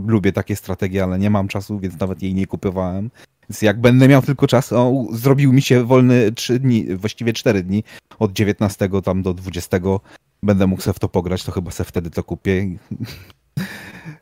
lubię 0.06 0.32
takie 0.32 0.56
strategie, 0.56 1.04
ale 1.04 1.18
nie 1.18 1.30
mam 1.30 1.48
czasu, 1.48 1.78
więc 1.78 2.00
nawet 2.00 2.22
jej 2.22 2.34
nie 2.34 2.46
kupowałem. 2.46 3.10
Więc 3.50 3.62
jak 3.62 3.80
będę 3.80 4.08
miał 4.08 4.22
tylko 4.22 4.46
czas, 4.46 4.72
o, 4.72 5.06
zrobił 5.12 5.52
mi 5.52 5.62
się 5.62 5.84
wolny 5.84 6.32
3 6.32 6.58
dni, 6.58 6.96
właściwie 6.96 7.32
4 7.32 7.62
dni, 7.62 7.84
od 8.18 8.32
19 8.32 8.88
tam 9.04 9.22
do 9.22 9.34
20 9.34 9.78
będę 10.42 10.66
mógł 10.66 10.92
w 10.92 10.98
to 10.98 11.08
pograć, 11.08 11.44
to 11.44 11.52
chyba 11.52 11.70
sobie 11.70 11.88
wtedy 11.88 12.10
to 12.10 12.24
kupię. 12.24 12.62
I, 12.62 12.78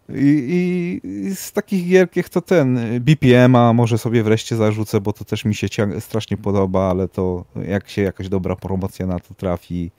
I, 1.04 1.34
z 1.34 1.52
takich 1.52 1.88
gierkich 1.88 2.28
to 2.28 2.40
ten 2.40 2.78
BPM-a 3.00 3.72
może 3.72 3.98
sobie 3.98 4.22
wreszcie 4.22 4.56
zarzucę, 4.56 5.00
bo 5.00 5.12
to 5.12 5.24
też 5.24 5.44
mi 5.44 5.54
się 5.54 5.68
strasznie 6.00 6.36
podoba, 6.36 6.90
ale 6.90 7.08
to 7.08 7.44
jak 7.68 7.88
się 7.88 8.02
jakaś 8.02 8.28
dobra 8.28 8.56
promocja 8.56 9.06
na 9.06 9.20
to 9.20 9.34
trafi. 9.34 9.90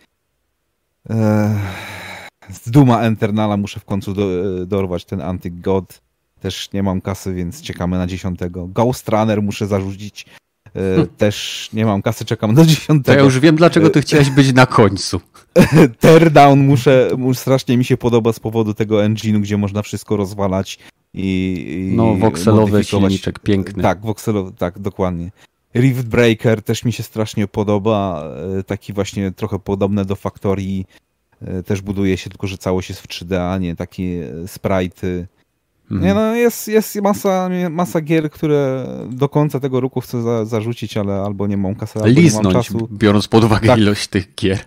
z 2.49 2.69
Duma 2.69 3.02
Enternala 3.02 3.57
muszę 3.57 3.80
w 3.80 3.85
końcu 3.85 4.14
do, 4.14 4.26
dorwać 4.65 5.06
ten 5.06 5.19
Anti-God. 5.19 6.05
Też 6.45 6.72
nie 6.73 6.84
mam 6.84 7.01
kasy, 7.01 7.34
więc 7.34 7.61
czekamy 7.61 7.97
na 7.97 8.07
dziesiątego. 8.07 8.67
Ghost 8.67 9.09
Runner 9.09 9.41
muszę 9.41 9.67
zarzucić. 9.67 10.26
Hmm. 10.73 11.07
Też 11.17 11.69
nie 11.73 11.85
mam 11.85 12.01
kasy, 12.01 12.26
czekam 12.26 12.55
do 12.55 12.65
dziesiątego. 12.65 13.15
To 13.15 13.19
ja 13.19 13.26
już 13.26 13.39
wiem, 13.39 13.55
dlaczego 13.55 13.89
ty 13.89 14.01
chciałeś 14.01 14.30
być 14.30 14.53
na 14.53 14.65
końcu. 14.65 15.22
Teardown 15.99 16.59
muszę, 16.59 17.09
strasznie 17.34 17.77
mi 17.77 17.85
się 17.85 17.97
podoba 17.97 18.34
z 18.34 18.39
powodu 18.39 18.73
tego 18.73 18.97
engine'u, 18.97 19.41
gdzie 19.41 19.57
można 19.57 19.81
wszystko 19.81 20.17
rozwalać 20.17 20.80
i, 21.13 21.65
i 21.91 21.95
No, 21.95 22.15
wokselowy 22.15 22.84
silniczek, 22.84 23.39
piękny. 23.39 23.84
Tak, 23.84 24.01
wokselowy, 24.01 24.51
tak, 24.57 24.80
dokładnie. 24.80 25.31
Rift 25.76 26.07
Breaker 26.07 26.61
też 26.61 26.85
mi 26.85 26.93
się 26.93 27.03
strasznie 27.03 27.47
podoba, 27.47 28.23
e, 28.59 28.63
taki 28.63 28.93
właśnie 28.93 29.31
trochę 29.31 29.59
podobny 29.59 30.05
do 30.05 30.15
Factorii, 30.15 30.85
e, 31.41 31.63
też 31.63 31.81
buduje 31.81 32.17
się, 32.17 32.30
tylko 32.30 32.47
że 32.47 32.57
całość 32.57 32.89
jest 32.89 33.01
w 33.01 33.07
3D, 33.07 33.51
a 33.51 33.57
nie 33.57 33.76
takie 33.76 34.31
sprite'y. 34.45 35.26
Mhm. 35.91 36.01
Nie 36.01 36.13
no, 36.13 36.35
jest, 36.35 36.67
jest 36.67 37.01
masa, 37.01 37.49
masa 37.69 38.01
gier, 38.01 38.29
które 38.29 38.87
do 39.09 39.29
końca 39.29 39.59
tego 39.59 39.79
roku 39.79 40.01
chcę 40.01 40.21
za, 40.21 40.45
zarzucić, 40.45 40.97
ale 40.97 41.13
albo 41.13 41.47
nie 41.47 41.57
mam 41.57 41.75
kasy, 41.75 41.99
albo 41.99 42.21
Liznąć, 42.21 42.47
nie 42.47 42.53
mam 42.53 42.63
czasu. 42.63 42.87
biorąc 42.91 43.27
pod 43.27 43.43
uwagę 43.43 43.67
tak. 43.67 43.79
ilość 43.79 44.07
tych 44.07 44.35
gier. 44.35 44.59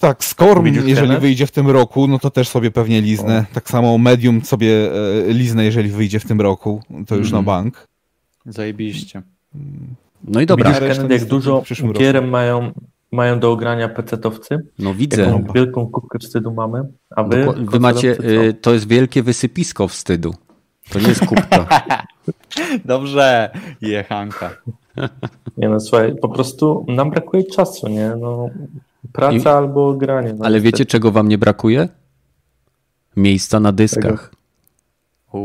Tak, 0.00 0.24
Skorm, 0.24 0.66
jeżeli 0.86 1.18
wyjdzie 1.18 1.46
w 1.46 1.50
tym 1.50 1.70
roku, 1.70 2.06
no 2.08 2.18
to 2.18 2.30
też 2.30 2.48
sobie 2.48 2.70
pewnie 2.70 3.00
liznę. 3.00 3.46
O. 3.50 3.54
Tak 3.54 3.68
samo 3.70 3.98
Medium 3.98 4.44
sobie 4.44 4.90
e, 5.28 5.32
liznę, 5.32 5.64
jeżeli 5.64 5.88
wyjdzie 5.88 6.20
w 6.20 6.24
tym 6.24 6.40
roku. 6.40 6.82
To 7.06 7.16
już 7.16 7.28
mm. 7.28 7.38
na 7.38 7.42
bank. 7.42 7.88
Zajebiście. 8.46 9.22
No 10.24 10.40
i 10.40 10.46
dobra. 10.46 10.70
Widzisz, 10.70 10.88
Kennedy, 10.88 11.14
jak 11.14 11.24
dużo 11.24 11.62
gier 11.98 12.22
mają, 12.22 12.72
mają 13.16 13.40
do 13.40 13.52
ogrania 13.52 13.88
pecetowcy? 13.88 14.58
No 14.78 14.94
widzę. 14.94 15.22
Jaką 15.22 15.44
wielką 15.54 15.86
kubkę 15.86 16.18
wstydu 16.18 16.54
mamy. 16.54 16.82
A 17.16 17.24
wy, 17.24 17.46
wy 17.56 17.80
macie, 17.80 18.16
y, 18.20 18.54
to 18.54 18.72
jest 18.72 18.88
wielkie 18.88 19.22
wysypisko 19.22 19.88
wstydu. 19.88 20.34
To 20.90 20.98
nie 20.98 21.08
jest 21.08 21.26
kubka. 21.26 21.66
Dobrze, 22.84 23.50
jechanka. 23.80 24.50
Nie 25.56 25.68
no, 25.68 25.80
słuchaj, 25.80 26.16
po 26.22 26.28
prostu 26.28 26.86
nam 26.88 27.10
brakuje 27.10 27.44
czasu, 27.44 27.88
nie? 27.88 28.12
No, 28.20 28.48
praca 29.12 29.36
I... 29.36 29.46
albo 29.46 29.94
granie. 29.94 30.34
No, 30.38 30.44
Ale 30.44 30.60
wiecie, 30.60 30.86
czego 30.86 31.12
wam 31.12 31.28
nie 31.28 31.38
brakuje? 31.38 31.88
Miejsca 33.16 33.60
na 33.60 33.72
dyskach. 33.72 34.35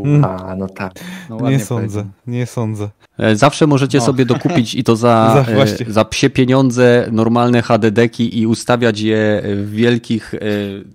Hmm. 0.04 0.26
A, 0.26 0.56
no 0.56 0.68
tak. 0.68 0.94
No 1.30 1.50
nie 1.50 1.60
sądzę, 1.60 2.06
nie 2.28 2.46
sądzę. 2.46 2.90
E, 3.18 3.36
zawsze 3.36 3.68
możecie 3.68 3.98
no. 3.98 4.06
sobie 4.06 4.26
dokupić 4.26 4.76
i 4.76 4.84
to 4.84 4.96
za, 5.06 5.46
za, 5.48 5.54
e, 5.54 5.92
za 5.92 6.06
psie 6.06 6.30
pieniądze 6.30 7.08
normalne 7.12 7.62
HDD-ki 7.62 8.40
i 8.40 8.48
ustawiać 8.48 9.00
je 9.00 9.42
w 9.46 9.72
wielkich 9.72 10.34
e, 10.34 10.40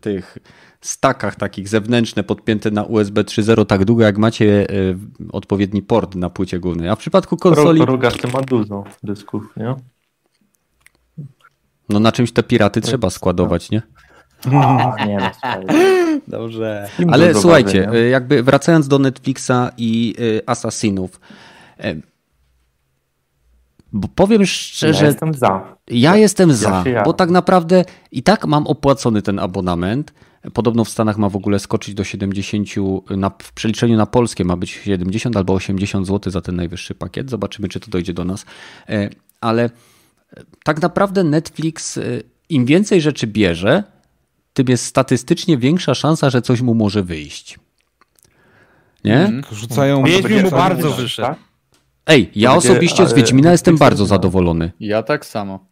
tych 0.00 0.38
stakach 0.80 1.36
takich 1.36 1.68
zewnętrzne 1.68 2.24
podpięte 2.24 2.70
na 2.70 2.82
USB 2.82 3.24
3.0 3.24 3.66
tak 3.66 3.84
długo 3.84 4.02
jak 4.02 4.18
macie 4.18 4.66
odpowiedni 5.32 5.82
port 5.82 6.14
na 6.14 6.30
płycie 6.30 6.58
głównej. 6.58 6.88
A 6.88 6.96
w 6.96 6.98
przypadku 6.98 7.36
konsoli... 7.36 7.84
Rogaty 7.84 8.28
ma 8.28 8.40
dużo 8.40 8.84
dysków, 9.02 9.44
nie? 9.56 9.74
No 11.88 12.00
na 12.00 12.12
czymś 12.12 12.32
te 12.32 12.42
piraty 12.42 12.80
trzeba 12.80 13.10
składować, 13.10 13.70
nie? 13.70 13.82
Nie, 15.06 15.18
no, 15.18 15.30
Dobrze. 16.28 16.88
Ale 17.10 17.34
słuchajcie, 17.34 17.92
y, 17.94 18.08
jakby 18.08 18.42
wracając 18.42 18.88
do 18.88 18.98
Netflixa 18.98 19.70
i 19.76 20.14
y, 20.20 20.42
Assassinów. 20.46 21.20
Y, 21.84 22.02
bo 23.92 24.08
powiem 24.08 24.46
szczerze. 24.46 25.04
Ja 25.04 25.06
jestem 25.06 25.34
za. 25.34 25.76
Ja 25.90 26.16
jestem 26.16 26.52
za, 26.52 26.84
ja 26.86 27.02
bo 27.02 27.12
tak 27.12 27.30
naprawdę 27.30 27.84
i 28.12 28.22
tak 28.22 28.46
mam 28.46 28.66
opłacony 28.66 29.22
ten 29.22 29.38
abonament. 29.38 30.12
Podobno 30.54 30.84
w 30.84 30.88
Stanach 30.88 31.18
ma 31.18 31.28
w 31.28 31.36
ogóle 31.36 31.58
skoczyć 31.58 31.94
do 31.94 32.04
70, 32.04 32.68
na, 33.10 33.30
w 33.42 33.52
przeliczeniu 33.52 33.96
na 33.96 34.06
polskie 34.06 34.44
ma 34.44 34.56
być 34.56 34.70
70 34.70 35.36
albo 35.36 35.54
80 35.54 36.06
zł 36.06 36.32
za 36.32 36.40
ten 36.40 36.56
najwyższy 36.56 36.94
pakiet. 36.94 37.30
Zobaczymy, 37.30 37.68
czy 37.68 37.80
to 37.80 37.90
dojdzie 37.90 38.12
do 38.12 38.24
nas. 38.24 38.46
Ale 39.40 39.70
tak 40.64 40.82
naprawdę 40.82 41.24
Netflix 41.24 41.98
im 42.48 42.64
więcej 42.64 43.00
rzeczy 43.00 43.26
bierze, 43.26 43.84
tym 44.56 44.66
jest 44.68 44.84
statystycznie 44.84 45.58
większa 45.58 45.94
szansa, 45.94 46.30
że 46.30 46.42
coś 46.42 46.60
mu 46.60 46.74
może 46.74 47.02
wyjść. 47.02 47.58
Nie? 49.04 49.18
Mm. 49.18 49.42
Rzucają 49.52 50.04
Wiedźmin 50.04 50.42
mu 50.42 50.50
bardzo 50.50 50.90
wyszedł. 50.90 51.28
Tak? 51.28 51.38
Ej, 52.06 52.30
ja 52.34 52.52
będzie, 52.52 52.70
osobiście 52.70 53.06
z 53.06 53.14
Wiedźmina 53.14 53.52
jestem 53.52 53.76
bardzo 53.76 54.06
zadowolony. 54.06 54.72
Ja 54.80 55.02
tak 55.02 55.26
samo. 55.26 55.66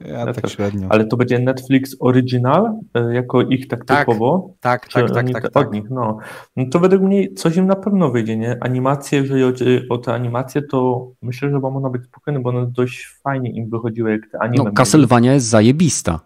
Ja, 0.00 0.18
ja 0.18 0.32
tak 0.32 0.48
średnio. 0.50 0.88
Ale 0.90 1.04
to 1.04 1.16
będzie 1.16 1.38
Netflix 1.38 1.96
Original, 2.00 2.72
e, 2.94 3.14
jako 3.14 3.42
ich 3.42 3.68
tak, 3.68 3.84
tak 3.84 3.98
typowo? 3.98 4.54
Tak, 4.60 4.88
tak, 4.88 5.12
tak, 5.12 5.14
tak, 5.14 5.32
tak, 5.32 5.52
tak. 5.52 5.66
Od 5.66 5.72
nich, 5.74 5.90
no. 5.90 6.18
no. 6.56 6.64
To 6.70 6.78
według 6.78 7.02
mnie 7.02 7.34
coś 7.34 7.56
im 7.56 7.66
na 7.66 7.76
pewno 7.76 8.10
wyjdzie, 8.10 8.36
nie? 8.36 8.56
Animacje, 8.60 9.20
jeżeli 9.20 9.42
chodzi 9.42 9.88
o 9.88 9.98
te 9.98 10.14
animacje, 10.14 10.62
to 10.62 11.10
myślę, 11.22 11.50
że 11.50 11.58
można 11.58 11.90
być 11.90 12.04
spokojny, 12.04 12.40
bo 12.40 12.50
one 12.50 12.66
dość 12.66 13.06
fajnie 13.22 13.50
im 13.50 13.70
wychodziły, 13.70 14.10
jak 14.10 14.20
te 14.32 14.38
anime. 14.38 14.64
No, 14.64 14.72
Castlevania 14.72 15.34
jest 15.34 15.46
zajebista. 15.46 16.20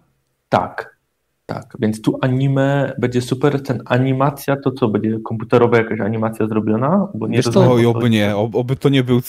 Tak, 0.48 0.91
tak, 1.54 1.76
więc 1.80 2.02
tu 2.02 2.18
anime 2.20 2.92
będzie 2.98 3.22
super. 3.22 3.62
Ten 3.62 3.82
animacja 3.84 4.56
to 4.56 4.72
co, 4.72 4.88
będzie 4.88 5.18
komputerowa 5.24 5.76
jakaś 5.76 6.00
animacja 6.00 6.46
zrobiona? 6.46 7.08
Bo 7.14 7.28
nie 7.28 7.36
Wiesz 7.36 7.46
to, 7.46 7.72
oj, 7.72 7.86
oby 7.86 8.10
nie, 8.10 8.36
oby 8.36 8.76
to 8.76 8.88
nie 8.88 9.04
był 9.04 9.20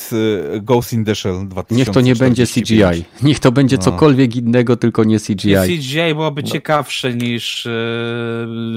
Ghost 0.61 0.93
in 0.93 1.05
the 1.05 1.15
Shell 1.15 1.47
2045. 1.47 1.77
Niech 1.77 1.89
to 1.89 2.01
nie 2.01 2.15
będzie 2.15 2.47
CGI. 2.47 3.05
Niech 3.23 3.39
to 3.39 3.51
będzie 3.51 3.77
no. 3.77 3.83
cokolwiek 3.83 4.35
innego, 4.35 4.77
tylko 4.77 5.03
nie 5.03 5.19
CGI. 5.19 5.47
Nie 5.47 5.77
CGI 5.77 6.15
byłoby 6.15 6.41
no. 6.41 6.47
ciekawsze 6.47 7.13
niż 7.13 7.65
e, 7.65 7.69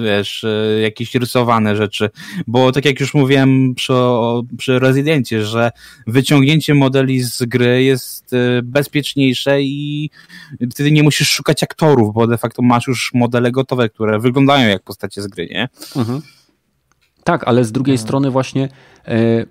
wiesz, 0.04 0.44
e, 0.44 0.80
jakieś 0.80 1.14
rysowane 1.14 1.76
rzeczy, 1.76 2.10
bo 2.46 2.72
tak 2.72 2.84
jak 2.84 3.00
już 3.00 3.14
mówiłem 3.14 3.74
przy, 3.74 3.92
przy 4.58 4.78
Rezydencie, 4.78 5.44
że 5.44 5.70
wyciągnięcie 6.06 6.74
modeli 6.74 7.20
z 7.20 7.42
gry 7.42 7.82
jest 7.82 8.32
e, 8.32 8.62
bezpieczniejsze 8.62 9.62
i 9.62 10.10
wtedy 10.70 10.92
nie 10.92 11.02
musisz 11.02 11.28
szukać 11.28 11.62
aktorów, 11.62 12.14
bo 12.14 12.26
de 12.26 12.38
facto 12.38 12.62
masz 12.62 12.86
już 12.86 13.10
model 13.14 13.35
modele 13.36 13.52
gotowe, 13.52 13.88
które 13.88 14.18
wyglądają 14.18 14.68
jak 14.68 14.82
postacie 14.82 15.22
z 15.22 15.26
gry, 15.26 15.46
nie? 15.50 15.68
Mhm. 15.96 16.22
Tak, 17.24 17.48
ale 17.48 17.64
z 17.64 17.72
drugiej 17.72 17.94
mhm. 17.94 18.06
strony 18.06 18.30
właśnie 18.30 18.68
e, 19.04 19.46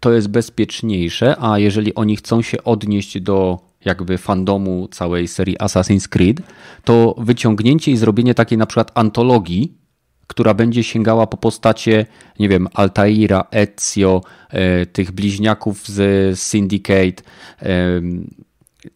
to 0.00 0.12
jest 0.12 0.28
bezpieczniejsze, 0.28 1.36
a 1.40 1.58
jeżeli 1.58 1.94
oni 1.94 2.16
chcą 2.16 2.42
się 2.42 2.64
odnieść 2.64 3.20
do 3.20 3.58
jakby 3.84 4.18
fandomu 4.18 4.88
całej 4.90 5.28
serii 5.28 5.58
Assassin's 5.58 6.08
Creed, 6.08 6.40
to 6.84 7.14
wyciągnięcie 7.18 7.92
i 7.92 7.96
zrobienie 7.96 8.34
takiej 8.34 8.58
na 8.58 8.66
przykład 8.66 8.90
antologii, 8.94 9.78
która 10.26 10.54
będzie 10.54 10.82
sięgała 10.82 11.26
po 11.26 11.36
postacie, 11.36 12.06
nie 12.38 12.48
wiem, 12.48 12.68
Altaira, 12.74 13.44
Ezio, 13.50 14.20
e, 14.50 14.86
tych 14.86 15.12
bliźniaków 15.12 15.88
z 15.88 16.38
Syndicate, 16.38 17.22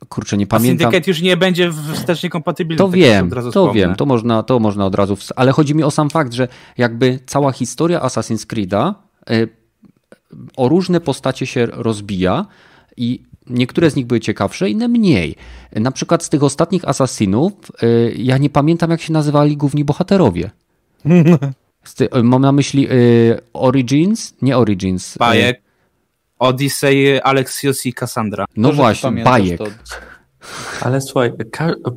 kurczę, 0.08 0.36
nie 0.36 0.46
pamiętam. 0.46 0.78
Syndicate 0.78 1.10
już 1.10 1.22
nie 1.22 1.36
będzie 1.36 1.72
wstecznie 1.94 2.30
kompatybilny. 2.30 2.78
To 2.78 2.88
tak 2.88 2.96
wiem, 2.96 3.30
to 3.30 3.50
wspomnę. 3.50 3.74
wiem, 3.74 3.94
to 3.94 4.06
można, 4.06 4.42
to 4.42 4.60
można 4.60 4.86
od 4.86 4.94
razu, 4.94 5.16
ale 5.36 5.52
chodzi 5.52 5.74
mi 5.74 5.82
o 5.82 5.90
sam 5.90 6.10
fakt, 6.10 6.32
że 6.32 6.48
jakby 6.78 7.18
cała 7.26 7.52
historia 7.52 8.00
Assassin's 8.00 8.46
Creed'a 8.46 8.94
y, 9.30 9.48
o 10.56 10.68
różne 10.68 11.00
postacie 11.00 11.46
się 11.46 11.66
rozbija 11.66 12.46
i 12.96 13.22
niektóre 13.46 13.90
z 13.90 13.96
nich 13.96 14.06
były 14.06 14.20
ciekawsze, 14.20 14.70
inne 14.70 14.88
mniej. 14.88 15.36
Na 15.72 15.90
przykład 15.90 16.24
z 16.24 16.28
tych 16.28 16.42
ostatnich 16.42 16.88
Assassinów 16.88 17.52
y, 17.82 18.14
ja 18.16 18.38
nie 18.38 18.50
pamiętam 18.50 18.90
jak 18.90 19.00
się 19.00 19.12
nazywali 19.12 19.56
główni 19.56 19.84
bohaterowie. 19.84 20.50
Mam 22.22 22.42
na 22.42 22.52
myśli 22.52 22.90
y, 22.90 23.40
Origins? 23.52 24.34
Nie 24.42 24.58
Origins. 24.58 25.18
Bajek. 25.18 25.69
Odyssey, 26.40 27.20
Alexios 27.22 27.86
i 27.86 27.92
Cassandra. 27.92 28.44
No 28.56 28.68
to, 28.68 28.74
właśnie, 28.74 29.24
bajek. 29.24 29.58
To... 29.58 29.64
Ale 30.80 31.00
słuchaj, 31.00 31.32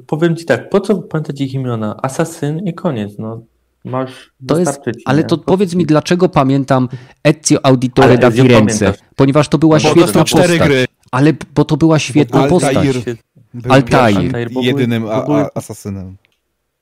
powiem 0.07 0.35
ci 0.35 0.45
tak, 0.45 0.69
po 0.69 0.79
co 0.79 1.01
pamiętać 1.01 1.41
ich 1.41 1.53
imiona? 1.53 1.95
Asasyn 2.03 2.59
i 2.59 2.73
koniec, 2.73 3.11
no. 3.19 3.41
Masz 3.85 4.31
to 4.47 4.59
jest, 4.59 4.81
ale 5.05 5.21
nie? 5.21 5.27
to 5.27 5.37
powiedz 5.37 5.75
mi, 5.75 5.85
dlaczego 5.85 6.29
pamiętam 6.29 6.89
Ezio 7.23 7.65
Auditore 7.65 8.17
da 8.17 8.31
Firenze? 8.31 8.93
Ponieważ 9.15 9.47
to 9.49 9.57
była 9.57 9.75
no, 9.75 9.79
świetna 9.79 10.23
to 10.23 10.37
postać. 10.37 10.59
Gry. 10.59 10.85
Ale 11.11 11.33
bo 11.55 11.65
to 11.65 11.77
była 11.77 11.99
świetna 11.99 12.39
Altair 12.39 12.49
postać. 12.49 12.77
Altair. 13.69 14.17
Altair 14.17 14.49
jedynym 14.61 15.05
a, 15.07 15.09
a, 15.09 15.49
asasynem. 15.55 16.17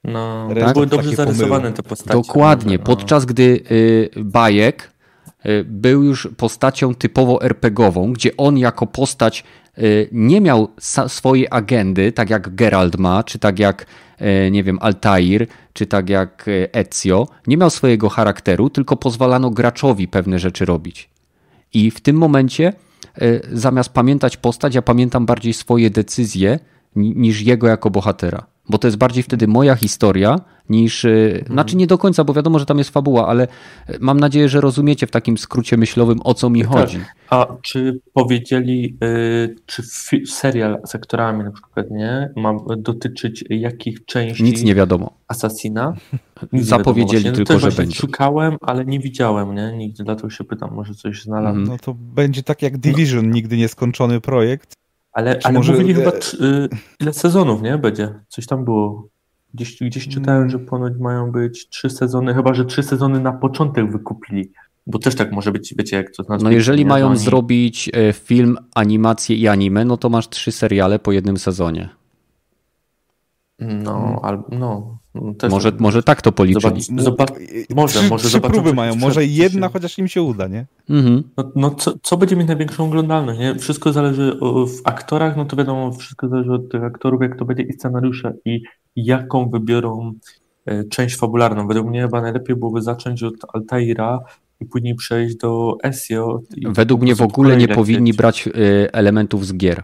No, 0.04 0.50
tak? 0.60 0.74
były 0.74 0.88
dobrze 0.88 1.16
zarysowane 1.16 1.72
te 1.72 1.84
postacie. 1.84 2.14
Dokładnie. 2.14 2.78
No. 2.78 2.84
Podczas 2.84 3.26
gdy 3.26 3.64
y, 3.72 4.10
Bajek 4.18 4.91
był 5.66 6.04
już 6.04 6.28
postacią 6.38 6.96
typowo 6.96 7.42
RPGową, 7.42 8.14
gdzie 8.14 8.38
on 8.38 8.58
jako 8.58 8.88
postać 8.88 9.44
y, 9.78 10.10
nie 10.12 10.42
miał 10.42 10.68
swojej 11.08 11.48
agendy, 11.52 12.12
tak 12.12 12.30
jak 12.30 12.56
Gerald 12.56 12.98
ma, 12.98 13.24
czy 13.24 13.40
tak 13.40 13.60
jak 13.60 13.86
y, 14.22 14.52
nie 14.52 14.64
wiem, 14.64 14.78
Altair, 14.82 15.48
czy 15.74 15.86
tak 15.86 16.10
jak 16.10 16.48
y, 16.48 16.70
Ezio, 16.72 17.28
nie 17.48 17.58
miał 17.58 17.70
swojego 17.70 18.10
charakteru, 18.10 18.70
tylko 18.70 18.98
pozwalano 18.98 19.50
graczowi 19.50 20.08
pewne 20.08 20.40
rzeczy 20.40 20.66
robić. 20.66 21.10
I 21.74 21.92
w 21.92 22.02
tym 22.02 22.16
momencie 22.16 22.74
zamiast 23.52 23.90
pamiętać 23.90 24.38
postać, 24.38 24.76
ja 24.76 24.82
pamiętam 24.82 25.26
bardziej 25.26 25.54
swoje 25.54 25.90
decyzje 25.90 26.60
niż 26.96 27.42
jego 27.42 27.68
jako 27.68 27.90
bohatera 27.90 28.51
bo 28.72 28.78
to 28.78 28.88
jest 28.88 28.98
bardziej 28.98 29.24
wtedy 29.24 29.48
moja 29.48 29.76
historia 29.76 30.40
niż, 30.70 31.06
mhm. 31.06 31.46
znaczy 31.46 31.76
nie 31.78 31.88
do 31.88 31.98
końca, 31.98 32.24
bo 32.24 32.34
wiadomo, 32.34 32.60
że 32.60 32.66
tam 32.66 32.78
jest 32.78 32.90
fabuła, 32.90 33.28
ale 33.28 33.44
e, 33.88 33.98
mam 34.00 34.20
nadzieję, 34.20 34.50
że 34.50 34.62
rozumiecie 34.62 35.08
w 35.08 35.12
takim 35.12 35.38
skrócie 35.38 35.78
myślowym, 35.78 36.20
o 36.24 36.34
co 36.34 36.50
mi 36.50 36.62
tak. 36.62 36.72
chodzi. 36.72 37.00
A 37.30 37.48
czy 37.62 38.00
powiedzieli, 38.14 38.98
y, 39.04 39.56
czy 39.66 39.84
serial 40.26 40.82
z 40.86 40.96
aktorami 40.96 41.44
na 41.44 41.52
przykład, 41.52 41.86
nie, 41.92 42.30
ma 42.36 42.54
dotyczyć 42.78 43.44
jakich 43.50 44.06
części 44.06 44.44
Nic 44.44 44.64
nie 44.64 44.76
wiadomo. 44.76 45.14
Asasina? 45.28 45.94
Nic 46.54 46.66
Zapowiedzieli 46.66 47.24
wiadomo, 47.24 47.46
tylko, 47.46 47.60
że 47.60 47.72
będzie. 47.72 47.96
Szukałem, 47.96 48.58
ale 48.62 48.86
nie 48.86 49.00
widziałem, 49.00 49.56
nie? 49.56 49.74
Nigdy, 49.78 50.04
dlatego 50.04 50.30
się 50.30 50.44
pytam, 50.44 50.74
może 50.74 50.94
coś 50.94 51.24
znalazłem. 51.24 51.64
No 51.64 51.78
to 51.78 51.94
będzie 51.94 52.44
tak 52.44 52.62
jak 52.62 52.78
Division, 52.78 53.26
no. 53.26 53.34
nigdy 53.34 53.58
nieskończony 53.58 54.22
projekt. 54.22 54.81
Ale, 55.14 55.40
ale 55.44 55.54
może... 55.54 55.74
mówili 55.74 55.94
chyba, 55.94 56.12
y, 56.12 56.70
ile 57.00 57.14
sezonów, 57.14 57.62
nie? 57.62 57.78
Będzie. 57.78 58.20
Coś 58.28 58.46
tam 58.48 58.66
było. 58.66 59.08
Gdzieś, 59.54 59.80
gdzieś 59.84 60.08
czytałem, 60.08 60.50
że 60.50 60.60
ponoć 60.60 60.94
mają 61.00 61.32
być 61.32 61.70
trzy 61.70 61.90
sezony, 61.90 62.34
chyba 62.34 62.54
że 62.54 62.66
trzy 62.66 62.84
sezony 62.84 63.20
na 63.20 63.32
początek 63.32 63.92
wykupili. 63.92 64.52
Bo 64.88 65.00
też 65.00 65.16
tak 65.16 65.32
może 65.32 65.52
być, 65.52 65.74
wiecie, 65.78 65.98
jak 65.98 66.12
to 66.12 66.24
znaczy. 66.24 66.44
No 66.44 66.52
jeżeli 66.52 66.86
mają 66.86 67.16
zrobić 67.16 67.90
e, 67.94 68.14
film, 68.14 68.58
animację 68.76 69.36
i 69.36 69.48
anime, 69.48 69.86
no 69.86 69.98
to 69.98 70.10
masz 70.10 70.30
trzy 70.30 70.52
seriale 70.52 71.00
po 71.00 71.12
jednym 71.12 71.38
sezonie. 71.38 71.90
No, 73.60 73.94
hmm. 73.94 74.20
albo, 74.22 74.46
no. 74.52 74.98
Może, 75.50 75.72
może 75.80 76.04
tak 76.04 76.22
to 76.22 76.32
policzyć. 76.32 76.64
Zobacz, 76.64 77.04
zobacz, 77.04 77.30
może, 77.76 78.00
trzy, 78.00 78.10
może 78.10 78.28
trzy 78.28 78.42
próby 78.42 78.74
mają, 78.74 78.96
może 78.96 79.26
jedna 79.26 79.70
chociaż 79.70 79.98
im 79.98 80.08
się 80.08 80.22
uda, 80.22 80.48
nie? 80.48 80.66
Mhm. 80.90 81.24
No, 81.38 81.52
no 81.56 81.72
co, 81.72 81.94
co 82.04 82.18
będzie 82.18 82.36
mieć 82.36 82.48
największą 82.48 82.86
oglądalność, 82.86 83.40
nie? 83.40 83.56
Wszystko 83.56 83.94
zależy 83.94 84.40
o, 84.40 84.66
w 84.68 84.82
aktorach, 84.84 85.38
no 85.38 85.46
to 85.46 85.56
wiadomo, 85.56 85.92
wszystko 85.92 86.28
zależy 86.28 86.54
od 86.54 86.72
tych 86.72 86.84
aktorów, 86.84 87.22
jak 87.22 87.38
to 87.38 87.46
będzie 87.46 87.64
i 87.64 87.74
scenariusze 87.74 88.34
i 88.46 88.62
jaką 88.96 89.50
wybiorą 89.50 90.14
e, 90.66 90.84
część 90.84 91.16
fabularną. 91.16 91.68
Według 91.68 91.88
mnie 91.88 92.02
chyba 92.02 92.22
najlepiej 92.22 92.56
byłoby 92.56 92.82
zacząć 92.82 93.24
od 93.24 93.36
Altaira 93.54 94.20
i 94.60 94.66
później 94.66 94.96
przejść 94.96 95.36
do 95.36 95.78
Ezio. 95.84 96.42
Według 96.66 97.02
mnie 97.02 97.16
w 97.16 97.22
ogóle 97.22 97.58
nie 97.58 97.68
powinni 97.68 98.14
brać 98.14 98.48
e, 98.48 98.52
elementów 98.94 99.46
z 99.46 99.54
gier. 99.54 99.84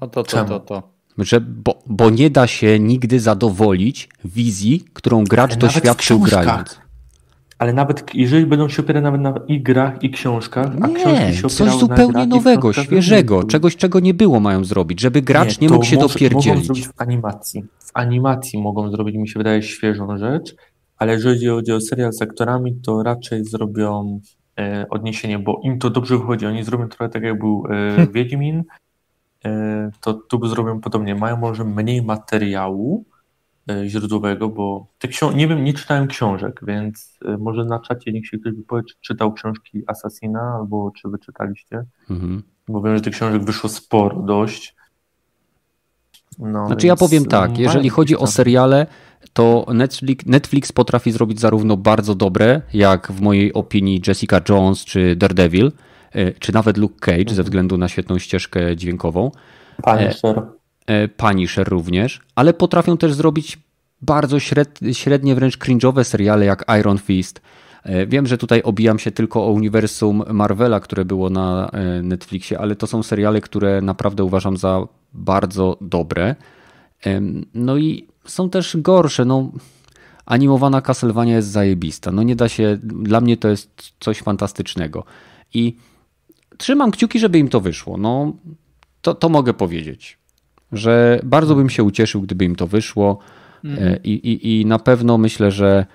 O 0.00 0.06
to, 0.06 0.22
to, 0.22 0.44
to, 0.44 0.60
to 0.60 0.95
że, 1.18 1.40
bo, 1.40 1.78
bo 1.86 2.10
nie 2.10 2.30
da 2.30 2.46
się 2.46 2.78
nigdy 2.78 3.20
zadowolić 3.20 4.08
wizji, 4.24 4.84
którą 4.92 5.24
gracz 5.24 5.50
Ale 5.50 5.60
doświadczył 5.60 6.20
grając. 6.20 6.80
Ale 7.58 7.72
nawet 7.72 8.14
jeżeli 8.14 8.46
będą 8.46 8.68
się 8.68 8.82
opierać 8.82 9.02
nawet 9.02 9.20
na 9.20 9.34
i 9.48 9.62
grach, 9.62 10.02
i 10.02 10.10
książkach, 10.10 10.72
a 10.80 10.86
nie, 10.86 11.34
się 11.34 11.48
coś 11.48 11.78
zupełnie 11.78 12.26
nowego, 12.26 12.72
świeżego, 12.72 13.44
czegoś, 13.44 13.76
czego 13.76 14.00
nie 14.00 14.14
było 14.14 14.40
mają 14.40 14.64
zrobić, 14.64 15.00
żeby 15.00 15.22
gracz 15.22 15.60
nie, 15.60 15.66
nie 15.66 15.74
mógł 15.74 15.84
się 15.84 15.96
może, 15.96 16.08
dopierdzielić. 16.08 16.46
Mogą 16.46 16.64
zrobić 16.64 16.88
w 16.88 16.92
animacji. 16.96 17.64
W 17.78 17.90
animacji 17.94 18.62
mogą 18.62 18.90
zrobić, 18.90 19.16
mi 19.16 19.28
się 19.28 19.38
wydaje, 19.38 19.62
świeżą 19.62 20.18
rzecz, 20.18 20.54
ale 20.96 21.12
jeżeli 21.12 21.46
chodzi 21.46 21.72
o 21.72 21.80
serial 21.80 22.12
z 22.12 22.22
aktorami, 22.22 22.74
to 22.74 23.02
raczej 23.02 23.44
zrobią 23.44 24.20
e, 24.58 24.86
odniesienie, 24.90 25.38
bo 25.38 25.60
im 25.64 25.78
to 25.78 25.90
dobrze 25.90 26.18
wychodzi. 26.18 26.46
Oni 26.46 26.64
zrobią 26.64 26.88
trochę 26.88 27.08
tak, 27.08 27.22
jak 27.22 27.38
był 27.38 27.64
e, 27.70 28.06
Wiedźmin, 28.06 28.62
E, 28.62 28.85
to 30.00 30.14
tu 30.14 30.38
by 30.38 30.48
zrobią 30.48 30.80
podobnie. 30.80 31.14
Mają 31.14 31.36
może 31.36 31.64
mniej 31.64 32.02
materiału 32.02 33.04
e, 33.70 33.88
źródłowego, 33.88 34.48
bo 34.48 34.86
te 34.98 35.08
nie 35.34 35.48
wiem, 35.48 35.64
nie 35.64 35.74
czytałem 35.74 36.06
książek, 36.06 36.60
więc 36.62 37.18
e, 37.24 37.36
może 37.38 37.64
na 37.64 37.78
czacie 37.78 38.12
niech 38.12 38.26
się 38.26 38.38
ktoś 38.38 38.52
wypowie, 38.52 38.82
czy 38.82 38.94
czytał 39.00 39.32
książki 39.32 39.82
Assassina, 39.86 40.54
albo 40.60 40.92
czy 41.00 41.08
wyczytaliście. 41.08 41.84
Mhm. 42.10 42.42
Bo 42.68 42.82
wiem, 42.82 42.96
że 42.96 43.02
tych 43.02 43.14
książek 43.14 43.44
wyszło 43.44 43.70
sporo, 43.70 44.22
dość. 44.22 44.76
No, 46.38 46.66
znaczy 46.66 46.86
ja 46.86 46.96
powiem 46.96 47.24
tak, 47.24 47.58
jeżeli 47.58 47.88
chodzi 47.88 48.16
o 48.16 48.26
seriale, 48.26 48.86
to 49.32 49.66
Netflix, 49.74 50.26
Netflix 50.26 50.72
potrafi 50.72 51.12
zrobić 51.12 51.40
zarówno 51.40 51.76
bardzo 51.76 52.14
dobre, 52.14 52.62
jak 52.74 53.12
w 53.12 53.20
mojej 53.20 53.52
opinii 53.52 54.02
Jessica 54.06 54.40
Jones 54.48 54.84
czy 54.84 55.16
Daredevil, 55.16 55.66
E, 55.66 55.72
czy 56.38 56.54
nawet 56.54 56.76
Luke 56.76 56.96
Cage 57.00 57.34
ze 57.34 57.42
względu 57.42 57.78
na 57.78 57.88
świetną 57.88 58.18
ścieżkę 58.18 58.76
dźwiękową. 58.76 59.30
Punisher. 59.82 60.38
E, 60.38 60.44
e, 60.86 61.08
Punisher 61.08 61.68
również, 61.68 62.20
ale 62.34 62.54
potrafią 62.54 62.96
też 62.96 63.14
zrobić 63.14 63.58
bardzo 64.02 64.38
średnie, 64.92 65.34
wręcz 65.34 65.58
cringe'owe 65.58 66.04
seriale 66.04 66.44
jak 66.44 66.64
Iron 66.80 66.98
Fist. 66.98 67.40
Wiem, 68.06 68.26
że 68.26 68.38
tutaj 68.38 68.62
obijam 68.62 68.98
się 68.98 69.10
tylko 69.10 69.44
o 69.44 69.50
uniwersum 69.50 70.22
Marvela, 70.30 70.80
które 70.80 71.04
było 71.04 71.30
na 71.30 71.70
Netflixie, 72.02 72.58
ale 72.58 72.76
to 72.76 72.86
są 72.86 73.02
seriale, 73.02 73.40
które 73.40 73.80
naprawdę 73.80 74.24
uważam 74.24 74.56
za 74.56 74.86
bardzo 75.12 75.78
dobre. 75.80 76.34
No 77.54 77.76
i 77.76 78.08
są 78.24 78.50
też 78.50 78.76
gorsze. 78.76 79.24
No, 79.24 79.50
animowana 80.26 80.80
Castlevania 80.80 81.36
jest 81.36 81.48
zajebista. 81.48 82.12
No 82.12 82.22
nie 82.22 82.36
da 82.36 82.48
się, 82.48 82.78
dla 82.82 83.20
mnie 83.20 83.36
to 83.36 83.48
jest 83.48 83.92
coś 84.00 84.18
fantastycznego. 84.18 85.04
I 85.54 85.76
trzymam 86.58 86.90
kciuki, 86.90 87.18
żeby 87.18 87.38
im 87.38 87.48
to 87.48 87.60
wyszło. 87.60 87.96
No, 87.96 88.32
to, 89.00 89.14
to 89.14 89.28
mogę 89.28 89.54
powiedzieć, 89.54 90.18
że 90.72 91.20
bardzo 91.24 91.54
bym 91.54 91.70
się 91.70 91.82
ucieszył, 91.82 92.22
gdyby 92.22 92.44
im 92.44 92.56
to 92.56 92.66
wyszło. 92.66 93.18
Mm. 93.64 94.02
I, 94.04 94.10
i, 94.10 94.60
I 94.60 94.66
na 94.66 94.78
pewno 94.78 95.18
myślę, 95.18 95.50
że 95.50 95.86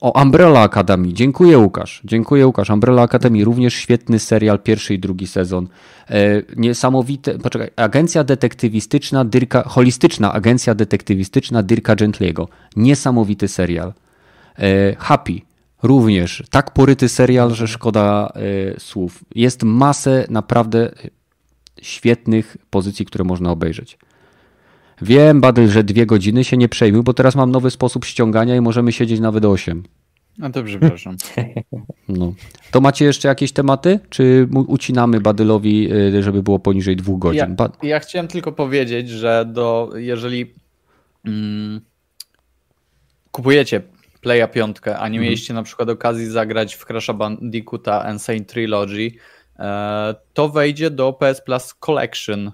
o 0.00 0.22
Umbrella 0.22 0.62
Academy. 0.62 1.12
Dziękuję 1.12 1.58
Łukasz. 1.58 2.02
Dziękuję 2.04 2.46
Łukasz. 2.46 2.70
Umbrella 2.70 3.02
Academy 3.02 3.44
również 3.44 3.74
świetny 3.74 4.18
serial, 4.18 4.58
pierwszy 4.58 4.94
i 4.94 4.98
drugi 4.98 5.26
sezon. 5.26 5.68
E, 6.10 6.42
niesamowite, 6.56 7.38
poczekaj, 7.38 7.70
agencja 7.76 8.24
detektywistyczna, 8.24 9.24
Dyrka, 9.24 9.62
holistyczna 9.62 10.32
agencja 10.32 10.74
detektywistyczna 10.74 11.62
Dirka 11.62 11.96
Gentliego. 11.96 12.48
Niesamowity 12.76 13.48
serial. 13.48 13.92
E, 14.58 14.96
Happy. 14.98 15.47
Również 15.82 16.42
tak 16.50 16.70
poryty 16.70 17.08
serial, 17.08 17.50
że 17.50 17.68
szkoda 17.68 18.32
y, 18.76 18.80
słów. 18.80 19.24
Jest 19.34 19.62
masę 19.62 20.26
naprawdę 20.30 20.92
świetnych 21.82 22.56
pozycji, 22.70 23.06
które 23.06 23.24
można 23.24 23.50
obejrzeć. 23.50 23.98
Wiem, 25.02 25.40
Badyl, 25.40 25.68
że 25.68 25.84
dwie 25.84 26.06
godziny 26.06 26.44
się 26.44 26.56
nie 26.56 26.68
przejmuj, 26.68 27.02
bo 27.02 27.14
teraz 27.14 27.34
mam 27.34 27.50
nowy 27.50 27.70
sposób 27.70 28.04
ściągania 28.04 28.56
i 28.56 28.60
możemy 28.60 28.92
siedzieć 28.92 29.20
nawet 29.20 29.44
osiem. 29.44 29.82
No 30.38 30.50
to 30.50 30.62
przepraszam. 30.62 31.16
No. 32.08 32.34
To 32.70 32.80
macie 32.80 33.04
jeszcze 33.04 33.28
jakieś 33.28 33.52
tematy? 33.52 34.00
Czy 34.10 34.48
ucinamy 34.66 35.20
Badylowi, 35.20 35.92
y, 35.92 36.22
żeby 36.22 36.42
było 36.42 36.58
poniżej 36.58 36.96
dwóch 36.96 37.18
godzin? 37.18 37.56
Ja, 37.58 37.68
ja 37.82 38.00
chciałem 38.00 38.28
tylko 38.28 38.52
powiedzieć, 38.52 39.08
że 39.10 39.44
do, 39.52 39.90
jeżeli 39.94 40.54
mm, 41.24 41.80
kupujecie 43.32 43.82
Playa 44.20 44.48
5, 44.48 44.76
a 44.84 44.90
nie 44.90 44.94
mhm. 44.94 45.22
mieliście 45.22 45.54
na 45.54 45.62
przykład 45.62 45.88
okazji 45.88 46.26
zagrać 46.26 46.74
w 46.74 46.86
Crash'a 46.86 47.14
Bandicoota 47.14 48.12
Insane 48.12 48.44
Trilogy, 48.44 49.12
e, 49.58 50.14
to 50.34 50.48
wejdzie 50.48 50.90
do 50.90 51.12
PS 51.12 51.40
Plus 51.40 51.74
Collection 51.74 52.48
e, 52.48 52.52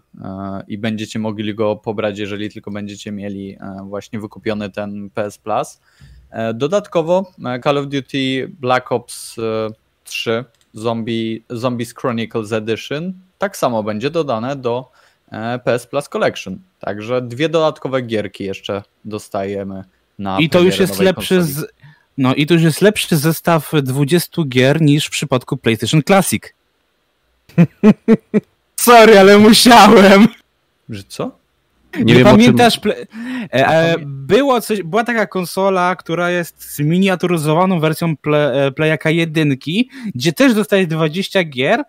i 0.69 0.79
będziecie 0.79 1.19
mogli 1.19 1.55
go 1.55 1.77
pobrać, 1.77 2.19
jeżeli 2.19 2.51
tylko 2.51 2.71
będziecie 2.71 3.13
mieli 3.13 3.57
e, 3.61 3.77
właśnie 3.85 4.21
wykupiony 4.21 4.71
ten 4.71 5.11
PS 5.11 5.39
Plus. 5.39 5.81
Dodatkowo 6.55 7.33
Call 7.65 7.79
of 7.79 7.87
Duty 7.87 8.53
Black 8.61 8.93
Ops 8.93 9.37
3 10.05 10.45
Zombie, 10.73 11.45
Zombies 11.51 11.95
Chronicles 11.95 12.53
Edition 12.53 13.13
tak 13.39 13.57
samo 13.57 13.83
będzie 13.83 14.11
dodane 14.11 14.57
do 14.57 14.91
PS 15.65 15.87
Plus 15.87 16.09
Collection. 16.09 16.59
Także 16.81 17.23
dwie 17.23 17.49
dodatkowe 17.49 18.03
gierki 18.03 18.45
jeszcze 18.45 18.83
dostajemy 19.05 19.85
na 20.19 20.41
I 20.41 20.49
to 20.49 20.61
już 20.61 20.79
jest 20.79 20.99
lepszy 20.99 21.43
z, 21.43 21.67
No 22.19 22.35
i 22.35 22.47
to 22.47 22.55
już 22.55 22.63
jest 22.63 22.83
lepszy 22.83 23.17
zestaw 23.17 23.73
20 23.83 24.43
gier 24.49 24.83
niż 24.83 25.07
w 25.07 25.11
przypadku 25.11 25.57
PlayStation 25.57 26.03
Classic. 26.03 26.43
Sorry, 28.77 29.19
ale 29.19 29.39
musiałem. 29.39 30.29
Że 30.89 31.03
co? 31.09 31.39
Nie, 31.97 32.05
Nie 32.05 32.15
wiem, 32.15 32.25
czym- 32.25 32.37
pamiętasz? 32.37 32.79
Ple... 32.81 32.97
E, 33.53 33.69
e, 33.69 33.95
było 34.07 34.61
coś, 34.61 34.83
była 34.83 35.05
taka 35.05 35.27
konsola, 35.27 35.97
która 35.97 36.31
jest 36.31 36.75
zminiaturyzowaną 36.75 37.81
wersją 37.81 38.17
ple, 38.17 38.67
e, 38.67 38.73
Playaka 38.73 39.11
1, 39.11 39.57
gdzie 40.15 40.33
też 40.33 40.55
dostałeś 40.55 40.87
20 40.87 41.45
gier, 41.45 41.83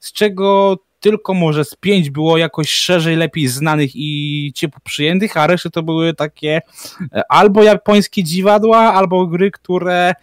z 0.00 0.12
czego 0.12 0.76
tylko 1.00 1.34
może 1.34 1.64
z 1.64 1.74
5 1.74 2.10
było 2.10 2.38
jakoś 2.38 2.70
szerzej, 2.70 3.16
lepiej 3.16 3.48
znanych 3.48 3.90
i 3.94 4.52
ciepło 4.54 4.80
przyjętych, 4.84 5.36
a 5.36 5.46
resztę 5.46 5.70
to 5.70 5.82
były 5.82 6.14
takie 6.14 6.60
e, 7.12 7.22
albo 7.28 7.62
japońskie 7.62 8.24
dziwadła, 8.24 8.78
albo 8.78 9.26
gry, 9.26 9.50
które 9.50 10.14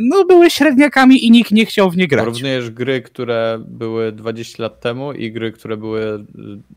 no, 0.00 0.24
były 0.24 0.50
średniakami 0.50 1.26
i 1.26 1.30
nikt 1.30 1.50
nie 1.50 1.66
chciał 1.66 1.90
w 1.90 1.96
nie 1.96 2.08
grać. 2.08 2.24
Porównujesz 2.24 2.70
gry, 2.70 3.02
które 3.02 3.58
były 3.68 4.12
20 4.12 4.62
lat 4.62 4.80
temu 4.80 5.12
i 5.12 5.32
gry, 5.32 5.52
które 5.52 5.76
były 5.76 6.00
y, 6.00 6.24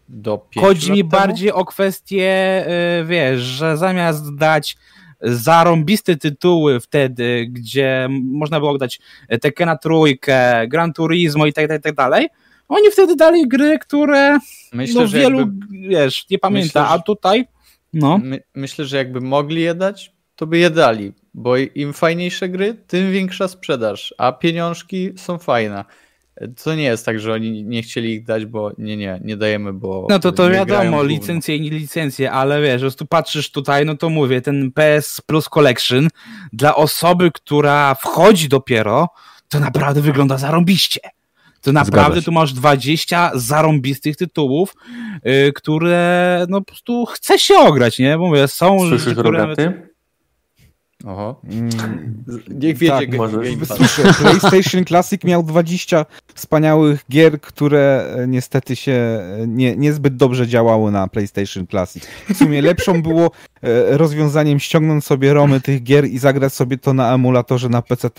do 0.09 0.37
5 0.37 0.65
Chodzi 0.65 0.87
lat 0.87 0.97
mi 0.97 1.03
temu? 1.03 1.09
bardziej 1.09 1.51
o 1.51 1.65
kwestię, 1.65 2.65
y, 3.01 3.05
wiesz, 3.05 3.41
że 3.41 3.77
zamiast 3.77 4.35
dać 4.35 4.77
zarąbiste 5.21 6.17
tytuły 6.17 6.79
wtedy, 6.79 7.47
gdzie 7.49 8.07
można 8.09 8.59
było 8.59 8.77
dać 8.77 8.99
Tekkena 9.41 9.77
trójkę, 9.77 10.67
Gran 10.67 10.93
Turismo 10.93 11.45
i 11.45 11.53
tak 11.53 11.67
dalej, 11.67 11.81
tak 11.81 11.95
dalej, 11.95 12.27
oni 12.71 12.91
wtedy 12.91 13.15
dali 13.15 13.47
gry, 13.47 13.79
które 13.79 14.39
Myślę, 14.73 15.01
no 15.01 15.07
że 15.07 15.17
wielu, 15.17 15.39
jakby, 15.39 15.65
wiesz, 15.87 16.25
nie 16.29 16.39
pamięta, 16.39 16.65
myślę, 16.65 16.81
a 16.81 16.97
że- 16.97 17.03
tutaj 17.03 17.45
no. 17.93 18.17
my, 18.17 18.43
myślę, 18.55 18.85
że 18.85 18.97
jakby 18.97 19.21
mogli 19.21 19.61
je 19.61 19.75
dać, 19.75 20.11
to 20.35 20.47
by 20.47 20.57
je 20.57 20.69
dali, 20.69 21.13
bo 21.33 21.57
im 21.57 21.93
fajniejsze 21.93 22.49
gry, 22.49 22.73
tym 22.87 23.11
większa 23.11 23.47
sprzedaż, 23.47 24.13
a 24.17 24.31
pieniążki 24.31 25.09
są 25.17 25.37
fajne. 25.37 25.85
To 26.63 26.75
nie 26.75 26.83
jest 26.83 27.05
tak, 27.05 27.19
że 27.19 27.33
oni 27.33 27.63
nie 27.63 27.81
chcieli 27.81 28.13
ich 28.13 28.23
dać, 28.23 28.45
bo 28.45 28.71
nie, 28.77 28.97
nie, 28.97 29.19
nie 29.23 29.37
dajemy, 29.37 29.73
bo 29.73 30.07
No 30.09 30.19
to 30.19 30.31
to 30.31 30.49
wiadomo, 30.49 31.03
licencje 31.03 31.55
i 31.55 31.61
nie 31.61 31.69
licencje, 31.69 32.31
ale 32.31 32.61
wiesz, 32.61 32.75
po 32.75 32.81
prostu 32.81 33.05
patrzysz 33.05 33.51
tutaj, 33.51 33.85
no 33.85 33.97
to 33.97 34.09
mówię, 34.09 34.41
ten 34.41 34.71
PS 34.71 35.21
Plus 35.25 35.49
Collection 35.49 36.07
dla 36.53 36.75
osoby, 36.75 37.31
która 37.31 37.95
wchodzi 37.95 38.49
dopiero, 38.49 39.09
to 39.49 39.59
naprawdę 39.59 40.01
wygląda 40.01 40.37
zarąbiście. 40.37 40.99
To 41.61 41.71
naprawdę 41.71 42.21
tu 42.21 42.31
masz 42.31 42.53
20 42.53 43.31
zarąbistych 43.33 44.17
tytułów, 44.17 44.75
y, 45.47 45.53
które 45.53 46.45
no 46.49 46.61
po 46.61 46.65
prostu 46.65 47.05
chce 47.05 47.39
się 47.39 47.55
ograć, 47.59 47.99
nie? 47.99 48.17
Bo 48.17 48.27
mówię, 48.27 48.47
są 48.47 48.79
Słyszysz, 48.79 49.01
rzeczy, 49.01 49.15
które... 49.15 49.39
Rogaty? 49.39 49.90
Oho. 51.05 51.41
Mm, 51.51 51.69
Niech 52.49 52.77
wiedzie 52.77 53.07
Tak, 53.07 53.17
Pass. 53.17 53.31
Słyszę, 53.77 54.13
PlayStation 54.13 54.85
Classic 54.85 55.23
miał 55.23 55.43
20 55.43 56.05
wspaniałych 56.35 57.05
gier, 57.11 57.41
które 57.41 58.05
e, 58.17 58.27
niestety 58.27 58.75
się 58.75 58.91
e, 58.91 59.47
nie, 59.47 59.75
niezbyt 59.75 60.15
dobrze 60.15 60.47
działały 60.47 60.91
na 60.91 61.07
PlayStation 61.07 61.67
Classic. 61.67 62.07
W 62.33 62.37
sumie 62.37 62.61
lepszą 62.61 63.01
było 63.01 63.31
e, 63.63 63.97
rozwiązaniem 63.97 64.59
ściągnąć 64.59 65.05
sobie 65.05 65.33
romy 65.33 65.61
tych 65.61 65.83
gier 65.83 66.05
i 66.05 66.17
zagrać 66.17 66.53
sobie 66.53 66.77
to 66.77 66.93
na 66.93 67.13
emulatorze 67.13 67.69
na 67.69 67.81
PC, 67.81 68.09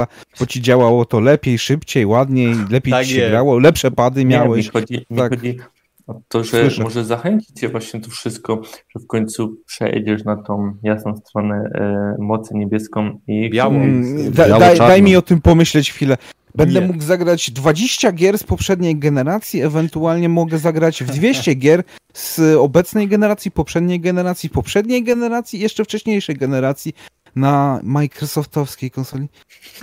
bo 0.40 0.46
ci 0.46 0.62
działało 0.62 1.04
to 1.04 1.20
lepiej, 1.20 1.58
szybciej, 1.58 2.06
ładniej, 2.06 2.54
lepiej 2.70 2.92
Tak 2.92 3.06
ci 3.06 3.14
się 3.14 3.28
grało, 3.30 3.58
lepsze 3.58 3.90
pady 3.90 4.20
Nie, 4.20 4.24
mi 4.26 4.32
miałeś. 4.32 4.70
chodzi, 4.70 5.06
mi 5.10 5.16
Tak. 5.18 5.30
chodzi 5.30 5.58
o 6.06 6.20
to, 6.28 6.44
że 6.44 6.50
Słyszę. 6.50 6.82
może 6.82 7.04
zachęcić 7.04 7.60
cię 7.60 7.68
właśnie 7.68 8.00
to 8.00 8.10
wszystko, 8.10 8.62
że 8.64 9.00
w 9.04 9.06
końcu 9.06 9.56
przejdziesz 9.66 10.24
na 10.24 10.36
tą 10.36 10.74
jasną 10.82 11.16
stronę 11.16 11.54
e, 11.74 12.16
mocy 12.22 12.54
niebieską 12.54 13.18
i 13.26 13.50
Białą. 13.50 13.74
Mm, 13.74 14.32
da, 14.32 14.48
Biało 14.48 14.60
daj, 14.60 14.78
daj 14.78 15.02
mi 15.02 15.16
o 15.16 15.22
tym 15.22 15.40
pomyśleć 15.40 15.92
chwilę. 15.92 16.16
Będę 16.54 16.80
Nie. 16.80 16.86
mógł 16.86 17.02
zagrać 17.02 17.50
20 17.50 18.12
gier 18.12 18.38
z 18.38 18.44
poprzedniej 18.44 18.96
generacji, 18.96 19.62
ewentualnie 19.62 20.28
mogę 20.28 20.58
zagrać 20.58 21.04
w 21.04 21.06
200 21.06 21.54
gier 21.54 21.84
z 22.12 22.56
obecnej 22.56 23.08
generacji, 23.08 23.50
poprzedniej 23.50 24.00
generacji, 24.00 24.50
poprzedniej 24.50 25.04
generacji, 25.04 25.60
jeszcze 25.60 25.84
wcześniejszej 25.84 26.36
generacji 26.36 26.94
na 27.36 27.80
Microsoftowskiej 27.82 28.90
konsoli. 28.90 29.28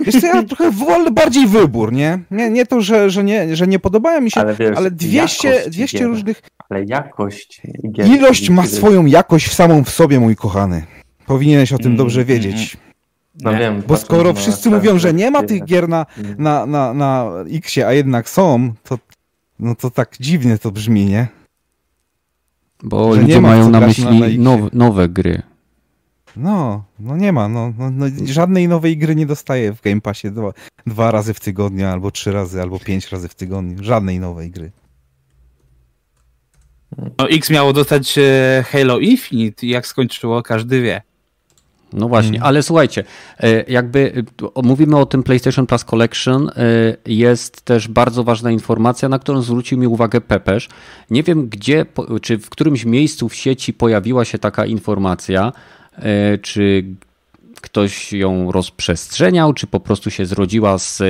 Wiesz 0.00 0.20
co, 0.20 0.26
ja 0.26 0.42
trochę 0.42 0.70
wolę 0.70 1.10
bardziej 1.10 1.46
wybór, 1.46 1.92
nie? 1.92 2.18
Nie, 2.30 2.50
nie 2.50 2.66
to, 2.66 2.80
że, 2.80 3.10
że, 3.10 3.24
nie, 3.24 3.56
że 3.56 3.66
nie 3.66 3.78
podobają 3.78 4.20
mi 4.20 4.30
się, 4.30 4.40
ale, 4.40 4.56
ale 4.76 4.90
wiesz, 4.90 4.98
200, 5.10 5.48
jakość 5.48 5.70
200 5.76 5.98
gier, 5.98 6.06
różnych... 6.08 6.42
Ale 6.68 6.84
jakość 6.84 7.62
gier. 7.92 8.06
Ilość 8.06 8.50
ma 8.50 8.66
swoją 8.66 9.06
jakość 9.06 9.48
w 9.48 9.54
samą 9.54 9.84
w 9.84 9.90
sobie, 9.90 10.20
mój 10.20 10.36
kochany. 10.36 10.84
Powinieneś 11.26 11.72
o 11.72 11.78
tym 11.78 11.86
Mm, 11.86 11.96
dobrze 11.96 12.20
mm, 12.20 12.28
wiedzieć. 12.28 12.76
No 13.42 13.52
wiem, 13.52 13.82
Bo 13.86 13.96
skoro 13.96 14.32
na 14.32 14.40
wszyscy 14.40 14.70
mówią, 14.70 14.98
że 14.98 15.12
nie 15.14 15.30
ma 15.30 15.42
tych 15.42 15.64
gier 15.64 15.88
na, 15.88 16.06
mm, 16.18 16.34
na, 16.38 16.66
na, 16.66 16.94
na 16.94 17.30
X-ie, 17.52 17.86
a 17.86 17.92
jednak 17.92 18.28
są, 18.28 18.72
to, 18.84 18.98
no 19.58 19.74
to 19.74 19.90
tak 19.90 20.16
dziwnie 20.20 20.58
to 20.58 20.70
brzmi, 20.70 21.06
nie? 21.06 21.28
Bo 22.82 23.14
Że 23.14 23.20
nie 23.20 23.26
ludzie 23.26 23.40
ma 23.40 23.48
mają 23.48 23.64
na 23.64 23.70
na- 23.70 23.80
na 23.80 23.86
myśli 23.86 24.24
Xie. 24.24 24.38
now, 24.38 24.72
nowe 24.72 25.08
gry. 25.08 25.42
No, 26.36 26.84
no 26.98 27.16
nie 27.16 27.32
ma, 27.32 27.48
no, 27.48 27.72
no, 27.78 27.90
no 27.90 28.06
żadnej 28.24 28.68
nowej 28.68 28.96
gry 28.98 29.14
nie 29.16 29.26
dostaję 29.26 29.72
w 29.72 29.80
Game 29.82 30.00
Passie 30.00 30.30
dwa, 30.30 30.52
dwa 30.86 31.10
razy 31.10 31.34
w 31.34 31.40
tygodniu, 31.40 31.86
albo 31.86 32.10
trzy 32.10 32.32
razy, 32.32 32.62
albo 32.62 32.78
pięć 32.78 33.12
razy 33.12 33.28
w 33.28 33.34
tygodniu. 33.34 33.84
Żadnej 33.84 34.20
nowej 34.20 34.50
gry. 34.50 34.70
No, 37.18 37.28
X 37.30 37.50
miało 37.50 37.72
dostać 37.72 38.18
e, 38.18 38.64
Halo 38.72 38.98
Infinite 38.98 39.66
i 39.66 39.70
jak 39.70 39.86
skończyło, 39.86 40.42
każdy 40.42 40.82
wie. 40.82 41.02
No 41.92 42.08
właśnie, 42.08 42.36
Mm. 42.38 42.42
ale 42.42 42.62
słuchajcie, 42.62 43.04
e, 43.38 43.64
jakby 43.68 44.24
e, 44.56 44.62
mówimy 44.62 44.96
o 44.96 45.06
tym 45.06 45.22
PlayStation 45.22 45.66
Plus 45.66 45.84
Collection, 45.84 46.50
jest 47.06 47.62
też 47.62 47.88
bardzo 47.88 48.24
ważna 48.24 48.50
informacja, 48.50 49.08
na 49.08 49.18
którą 49.18 49.42
zwrócił 49.42 49.78
mi 49.78 49.86
uwagę 49.86 50.20
Pepeż. 50.20 50.68
Nie 51.10 51.22
wiem 51.22 51.48
gdzie, 51.48 51.86
czy 52.22 52.38
w 52.38 52.50
którymś 52.50 52.84
miejscu 52.84 53.28
w 53.28 53.34
sieci 53.34 53.72
pojawiła 53.72 54.24
się 54.24 54.38
taka 54.38 54.66
informacja, 54.66 55.52
czy 56.42 56.84
ktoś 57.60 58.12
ją 58.12 58.52
rozprzestrzeniał, 58.52 59.52
czy 59.52 59.66
po 59.66 59.80
prostu 59.80 60.10
się 60.10 60.26
zrodziła 60.26 60.78
z 60.78 61.00
e, 61.00 61.04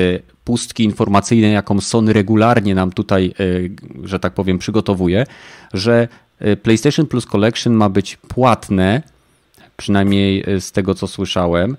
pustki 0.44 0.84
informacyjnej, 0.84 1.52
jaką 1.52 1.80
Sony 1.80 2.12
regularnie 2.12 2.74
nam 2.74 2.92
tutaj, 2.92 3.34
e, 3.40 4.06
że 4.06 4.20
tak 4.20 4.34
powiem, 4.34 4.58
przygotowuje, 4.58 5.26
że 5.72 6.08
e, 6.38 6.56
PlayStation 6.56 7.06
Plus 7.06 7.26
Collection 7.26 7.72
ma 7.72 7.88
być 7.88 8.16
płatne, 8.16 9.02
przynajmniej 9.76 10.44
e, 10.46 10.60
z 10.60 10.72
tego 10.72 10.94
co 10.94 11.06
słyszałem, 11.06 11.76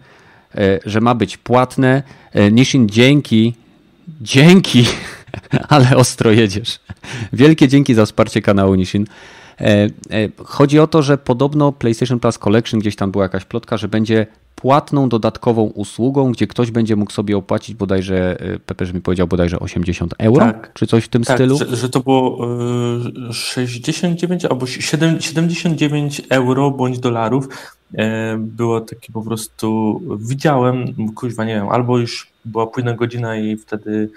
e, 0.55 0.79
że 0.85 1.01
ma 1.01 1.15
być 1.15 1.37
płatne. 1.37 2.03
E, 2.33 2.51
Nishin, 2.51 2.89
dzięki, 2.89 3.53
dzięki, 4.21 4.85
ale 5.69 5.97
ostro 5.97 6.31
jedziesz. 6.31 6.79
Wielkie 7.33 7.67
dzięki 7.67 7.93
za 7.93 8.05
wsparcie 8.05 8.41
kanału 8.41 8.75
Nishin. 8.75 9.05
E, 9.61 9.89
e, 10.11 10.29
Chodzi 10.43 10.79
o 10.79 10.87
to, 10.87 11.01
że 11.01 11.17
podobno 11.17 11.71
PlayStation 11.71 12.19
Plus 12.19 12.37
Collection, 12.37 12.79
gdzieś 12.79 12.95
tam 12.95 13.11
była 13.11 13.23
jakaś 13.23 13.45
plotka, 13.45 13.77
że 13.77 13.87
będzie 13.87 14.27
płatną 14.55 15.09
dodatkową 15.09 15.61
usługą, 15.63 16.31
gdzie 16.31 16.47
ktoś 16.47 16.71
będzie 16.71 16.95
mógł 16.95 17.11
sobie 17.11 17.37
opłacić 17.37 17.75
bodajże, 17.75 18.37
e, 18.39 18.59
Pepe 18.59 18.93
mi 18.93 19.01
powiedział 19.01 19.27
bodajże 19.27 19.59
80 19.59 20.13
euro, 20.19 20.45
Tak. 20.45 20.71
czy 20.73 20.87
coś 20.87 21.03
w 21.03 21.07
tym 21.07 21.23
Tak, 21.23 21.37
stylu. 21.37 21.57
że, 21.57 21.75
że 21.75 21.89
to 21.89 21.99
było 21.99 22.47
y, 23.29 23.33
69 23.33 24.45
albo 24.45 24.65
7, 24.67 25.21
79 25.21 26.21
euro 26.29 26.71
bądź 26.71 26.99
dolarów. 26.99 27.47
Było 28.37 28.81
takie 28.81 29.13
po 29.13 29.21
prostu, 29.21 30.01
widziałem, 30.19 30.85
kuźwa, 31.15 31.45
nie 31.45 31.53
wiem, 31.53 31.69
albo 31.69 31.97
już 31.99 32.27
była 32.45 32.67
późna 32.67 32.93
godzina 32.93 33.37
i 33.37 33.57
wtedy 33.57 34.09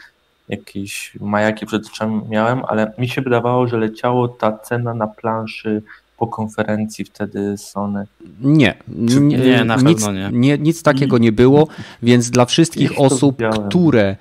jakieś 0.49 1.12
majaki 1.21 1.66
przed 1.66 1.87
oczami 1.87 2.23
miałem, 2.29 2.62
ale 2.69 2.93
mi 2.99 3.09
się 3.09 3.23
wydawało, 3.23 3.69
że 3.69 3.77
leciało 3.77 4.29
ta 4.29 4.59
cena 4.59 4.95
na 4.95 5.07
planszy 5.07 5.83
po 6.19 6.27
konferencji 6.27 7.05
wtedy 7.05 7.59
Sony. 7.59 8.07
Nie, 8.41 8.75
nie, 8.89 9.21
Nie, 9.21 9.65
na 9.65 9.77
nic, 9.77 9.85
pewno 9.85 10.12
nie. 10.12 10.39
nie. 10.39 10.59
Nic 10.59 10.83
takiego 10.83 11.19
nie 11.19 11.33
było, 11.33 11.69
więc 12.03 12.31
dla 12.31 12.45
wszystkich 12.45 13.01
osób, 13.01 13.37
widziałem. 13.37 13.69
które 13.69 14.16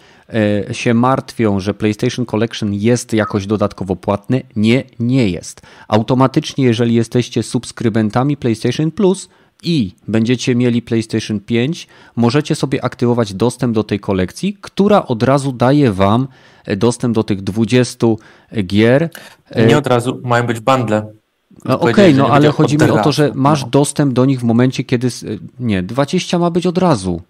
e, 0.69 0.73
się 0.73 0.93
martwią, 0.93 1.59
że 1.59 1.73
PlayStation 1.73 2.25
Collection 2.25 2.73
jest 2.73 3.13
jakoś 3.13 3.47
dodatkowo 3.47 3.95
płatny, 3.95 4.41
nie, 4.55 4.83
nie 4.99 5.29
jest. 5.29 5.61
Automatycznie, 5.87 6.65
jeżeli 6.65 6.93
jesteście 6.93 7.43
subskrybentami 7.43 8.37
PlayStation 8.37 8.91
Plus 8.91 9.29
i 9.63 9.95
będziecie 10.07 10.55
mieli 10.55 10.81
PlayStation 10.81 11.39
5, 11.39 11.87
możecie 12.15 12.55
sobie 12.55 12.83
aktywować 12.85 13.33
dostęp 13.33 13.75
do 13.75 13.83
tej 13.83 13.99
kolekcji, 13.99 14.57
która 14.61 15.05
od 15.05 15.23
razu 15.23 15.51
daje 15.51 15.91
wam 15.91 16.27
e, 16.65 16.75
dostęp 16.75 17.15
do 17.15 17.23
tych 17.23 17.41
20 17.41 18.07
gier. 18.63 19.09
E, 19.49 19.65
Nie 19.65 19.77
od 19.77 19.87
razu, 19.87 20.21
mają 20.23 20.45
być 20.47 20.59
bundle. 20.59 21.07
no, 21.65 21.79
Okej, 21.79 22.13
że 22.15 22.21
no 22.21 22.27
ale 22.29 22.49
chodzi 22.51 22.77
mi 22.77 22.89
o 22.89 22.97
to, 23.03 23.11
że 23.11 23.31
masz 23.35 23.61
No. 23.63 23.69
dostęp 23.69 24.13
do 24.13 24.25
nich 24.25 24.39
w 24.39 24.43
momencie, 24.43 24.83
kiedy. 24.83 25.07
Nie, 25.59 25.83
20 25.83 26.39
ma 26.39 26.49
być 26.51 26.67
od 26.67 26.77
razu. 26.77 27.21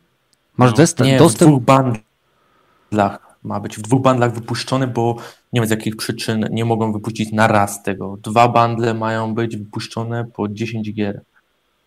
Masz 0.57 0.71
No, 0.71 0.77
dest- 0.77 1.05
Nie, 1.05 1.15
w 1.15 1.19
dostęp. 1.19 1.51
dwóch 1.51 1.63
bundlach 1.63 3.19
ma 3.43 3.59
być 3.59 3.77
w 3.77 3.81
dwóch 3.81 4.01
bundlach 4.01 4.33
wypuszczony, 4.33 4.87
bo 4.87 5.15
nie 5.53 5.61
wiem 5.61 5.67
z 5.67 5.71
jakich 5.71 5.95
przyczyn 5.95 6.47
nie 6.51 6.65
mogą 6.65 6.93
wypuścić 6.93 7.31
na 7.31 7.47
raz 7.47 7.83
tego. 7.83 8.17
Dwa 8.23 8.47
bundle 8.49 8.93
mają 8.93 9.33
być 9.33 9.57
wypuszczone 9.57 10.25
po 10.33 10.47
10 10.49 10.93
gier. 10.93 11.21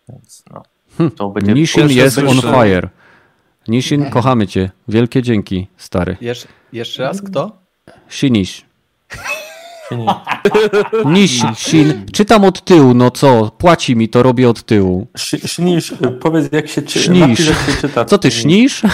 Więc 0.09 0.43
no, 0.51 0.63
Hm, 0.97 1.11
to 1.11 1.29
będzie 1.29 1.53
pierwsze 1.53 1.93
jest 1.93 2.17
on 2.17 2.41
fire. 2.41 2.89
Nishin, 3.67 4.09
kochamy 4.09 4.47
cię. 4.47 4.71
Wielkie 4.87 5.21
dzięki, 5.21 5.67
stary. 5.77 6.17
Jesz, 6.21 6.47
jeszcze 6.73 7.03
raz, 7.03 7.21
kto? 7.21 7.61
Shinish. 8.09 8.66
Nish, 11.05 11.41
Shin. 11.55 12.05
Czytam 12.13 12.43
od 12.43 12.63
tyłu, 12.65 12.93
no 12.93 13.11
co? 13.11 13.51
Płaci 13.57 13.95
mi, 13.95 14.09
to 14.09 14.23
robię 14.23 14.49
od 14.49 14.63
tyłu. 14.63 15.07
Sz- 15.15 15.51
Śnisz, 15.51 15.93
powiedz 16.21 16.51
jak 16.51 16.67
się 16.67 16.81
czyta. 16.81 17.05
Śnisz. 17.05 17.47
jak 17.47 17.57
się 17.57 17.81
czyta. 17.81 18.05
Co 18.05 18.17
ty, 18.17 18.31
śnisz? 18.31 18.81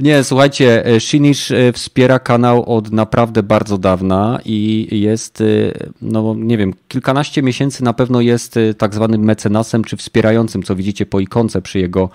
Nie, 0.00 0.24
słuchajcie, 0.24 0.86
e, 0.86 1.00
Shinish 1.00 1.50
e, 1.50 1.72
wspiera 1.72 2.18
kanał 2.18 2.76
od 2.76 2.92
naprawdę 2.92 3.42
bardzo 3.42 3.78
dawna 3.78 4.38
i 4.44 4.88
jest, 4.90 5.40
e, 5.40 5.44
no 6.02 6.34
nie 6.38 6.58
wiem, 6.58 6.74
kilkanaście 6.88 7.42
miesięcy 7.42 7.84
na 7.84 7.92
pewno 7.92 8.20
jest 8.20 8.58
tak 8.78 8.94
zwanym 8.94 9.24
mecenasem 9.24 9.84
czy 9.84 9.96
wspierającym, 9.96 10.62
co 10.62 10.76
widzicie 10.76 11.06
po 11.06 11.20
ikonce 11.20 11.62
przy 11.62 11.78
jego 11.78 12.10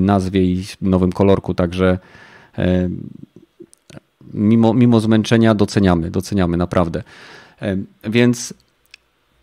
nazwie 0.00 0.42
i 0.42 0.64
nowym 0.82 1.12
kolorku, 1.12 1.54
także 1.54 1.98
mimo, 4.34 4.74
mimo 4.74 5.00
zmęczenia 5.00 5.54
doceniamy, 5.54 6.10
doceniamy 6.10 6.56
naprawdę. 6.56 7.02
E, 7.62 7.76
Więc 8.04 8.54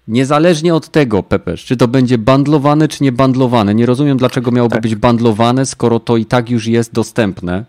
Niezależnie 0.07 0.75
od 0.75 0.89
tego, 0.89 1.23
Pepesz, 1.23 1.65
czy 1.65 1.77
to 1.77 1.87
będzie 1.87 2.17
bandlowane, 2.17 2.87
czy 2.87 3.03
nie 3.03 3.11
bandlowane. 3.11 3.75
Nie 3.75 3.85
rozumiem, 3.85 4.17
dlaczego 4.17 4.51
miałoby 4.51 4.81
być 4.81 4.95
bandlowane, 4.95 5.65
skoro 5.65 5.99
to 5.99 6.17
i 6.17 6.25
tak 6.25 6.49
już 6.49 6.67
jest 6.67 6.93
dostępne. 6.93 7.65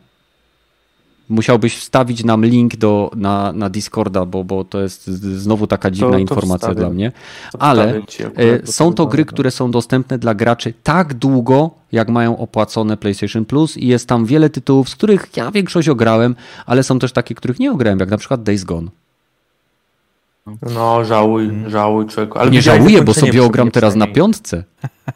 Musiałbyś 1.29 1.77
wstawić 1.77 2.25
nam 2.25 2.45
link 2.45 2.77
do, 2.77 3.11
na, 3.17 3.53
na 3.53 3.71
Discorda, 3.71 4.25
bo, 4.25 4.45
bo 4.45 4.65
to 4.65 4.81
jest 4.81 5.07
znowu 5.07 5.67
taka 5.67 5.91
dziwna 5.91 6.11
to 6.11 6.19
informacja 6.19 6.57
wstawię. 6.57 6.75
dla 6.75 6.91
mnie. 6.91 7.13
To 7.53 7.63
Ale 7.63 8.03
e, 8.37 8.67
są 8.67 8.93
to 8.93 9.07
gry, 9.07 9.25
które 9.25 9.51
są 9.51 9.71
dostępne 9.71 10.19
dla 10.19 10.35
graczy 10.35 10.75
tak 10.83 11.15
długo, 11.15 11.71
jak 11.93 12.09
mają 12.09 12.39
opłacone 12.39 12.97
PlayStation 12.97 13.45
Plus 13.45 13.77
i 13.77 13.87
jest 13.87 14.09
tam 14.09 14.27
wiele 14.27 14.51
tytułów, 14.51 14.89
z 14.89 14.95
których 14.97 15.37
ja 15.37 15.51
większość 15.51 15.89
ograłem, 15.89 16.37
ale 16.67 16.83
są 16.83 16.99
też 16.99 17.13
takie, 17.13 17.35
których 17.35 17.61
nie 17.61 17.73
ograłem, 17.73 18.01
jak 18.01 18.11
na 18.11 18.19
przykład 18.19 18.43
Days 18.43 18.65
Gone. 18.65 18.89
No, 20.75 21.05
żałuj, 21.05 21.51
żałuj 21.67 22.07
czego. 22.07 22.41
Ale 22.41 22.51
nie 22.51 22.63
żałuję, 22.63 23.03
bo 23.03 23.15
sobie 23.15 23.45
ogram 23.45 23.71
teraz 23.71 23.95
na 23.95 24.07
piątce. 24.07 24.65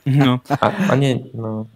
No. 0.07 0.39
A, 0.61 0.71
a 0.91 0.95
nie, 0.95 1.19
no. 1.35 1.67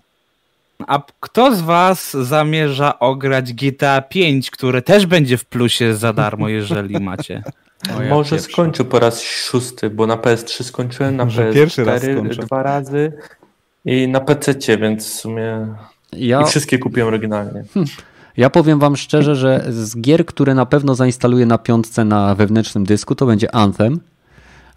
A 0.88 1.02
kto 1.20 1.54
z 1.56 1.60
was 1.60 2.10
zamierza 2.12 2.98
ograć 2.98 3.52
GTA 3.52 4.02
5, 4.02 4.50
które 4.50 4.82
też 4.82 5.06
będzie 5.06 5.36
w 5.38 5.44
plusie 5.44 5.94
za 5.94 6.12
darmo, 6.12 6.48
jeżeli 6.48 7.00
macie? 7.10 7.42
O, 7.98 8.02
ja 8.02 8.10
Może 8.10 8.30
pierwszy. 8.30 8.52
skończę 8.52 8.84
po 8.84 8.98
raz 8.98 9.20
szósty, 9.22 9.90
bo 9.90 10.06
na 10.06 10.16
PS3 10.16 10.62
skończyłem, 10.62 11.16
na 11.16 11.24
Może 11.24 11.50
PS4 11.50 11.54
pierwszy 11.54 11.84
raz 11.84 12.02
dwa 12.40 12.62
razy 12.62 13.12
i 13.84 14.08
na 14.08 14.20
PC, 14.20 14.78
więc 14.78 15.06
w 15.08 15.12
sumie 15.20 15.66
Ja, 16.12 16.40
i 16.42 16.44
wszystkie 16.46 16.78
kupiłem 16.78 17.08
oryginalnie. 17.08 17.64
Ja 18.36 18.50
powiem 18.50 18.78
wam 18.78 18.96
szczerze, 18.96 19.36
że 19.36 19.64
z 19.68 20.00
gier, 20.00 20.26
które 20.26 20.54
na 20.54 20.66
pewno 20.66 20.94
zainstaluję 20.94 21.46
na 21.46 21.58
piątce 21.58 22.04
na 22.04 22.34
wewnętrznym 22.34 22.84
dysku, 22.84 23.14
to 23.14 23.26
będzie 23.26 23.54
Anthem, 23.54 24.00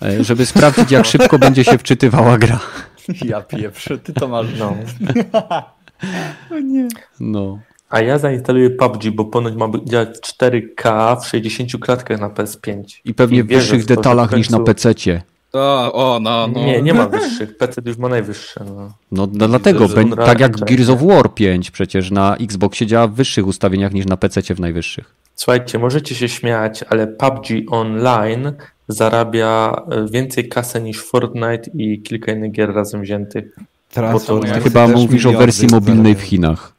e, 0.02 0.24
żeby 0.24 0.46
sprawdzić, 0.56 0.92
jak 0.92 1.06
szybko 1.06 1.40
będzie 1.40 1.64
się 1.64 1.78
wczytywała 1.78 2.38
gra. 2.38 2.60
Ja 3.26 3.42
pieprzę, 3.42 3.98
ty 3.98 4.14
to 4.14 4.28
masz. 4.28 4.48
No. 4.60 4.76
No. 7.20 7.60
A 7.90 8.02
ja 8.02 8.20
zainstaluję 8.20 8.70
PUBG, 8.70 9.12
bo 9.12 9.26
ponoć 9.26 9.56
ma 9.56 9.68
być- 9.68 9.84
działać 9.84 10.10
4K 10.22 11.16
w 11.22 11.28
60 11.28 11.78
klatkach 11.80 12.22
na 12.22 12.30
PS5. 12.30 12.84
I 13.06 13.14
pewnie 13.14 13.40
I 13.40 13.44
w 13.44 13.48
wyższych 13.48 13.86
detalach 13.86 14.32
niż 14.38 14.50
na 14.50 14.60
PC-cie. 14.60 15.22
O, 15.54 15.94
o 15.94 16.20
no, 16.20 16.48
no. 16.48 16.66
Nie, 16.66 16.82
nie 16.82 16.94
ma 16.94 17.08
wyższych. 17.08 17.58
PC 17.58 17.82
już 17.86 17.98
ma 17.98 18.10
najwyższe. 18.10 18.66
No. 18.66 18.92
No, 19.12 19.28
no 19.34 19.48
dlatego, 19.48 19.88
tak 20.16 20.40
jak 20.40 20.52
Engine. 20.52 20.66
Gears 20.66 20.90
of 20.90 21.02
War 21.02 21.34
5 21.34 21.72
przecież 21.72 22.12
na 22.12 22.36
Xboxie 22.36 22.88
działa 22.88 23.08
w 23.08 23.14
wyższych 23.14 23.48
ustawieniach 23.48 23.94
niż 23.94 24.06
na 24.06 24.18
PC-cie 24.18 24.56
w 24.56 24.60
najwyższych. 24.60 25.16
Słuchajcie, 25.36 25.80
możecie 25.80 26.16
się 26.16 26.30
śmiać, 26.30 26.84
ale 26.90 27.08
PUBG 27.08 27.48
Online 27.70 28.52
zarabia 28.88 29.84
e, 29.92 30.06
więcej 30.12 30.50
kasy 30.50 30.82
niż 30.82 31.04
Fortnite 31.04 31.72
i 31.74 32.02
kilka 32.02 32.32
innych 32.32 32.52
gier 32.52 32.74
razem 32.74 33.02
wziętych. 33.02 33.56
Transformersy 33.96 34.56
Ty 34.56 34.62
Chyba 34.62 34.88
mówisz 34.88 35.26
o 35.26 35.32
wersji 35.32 35.68
mobilnej 35.72 36.16
w. 36.16 36.22
Chinach. 36.22 36.74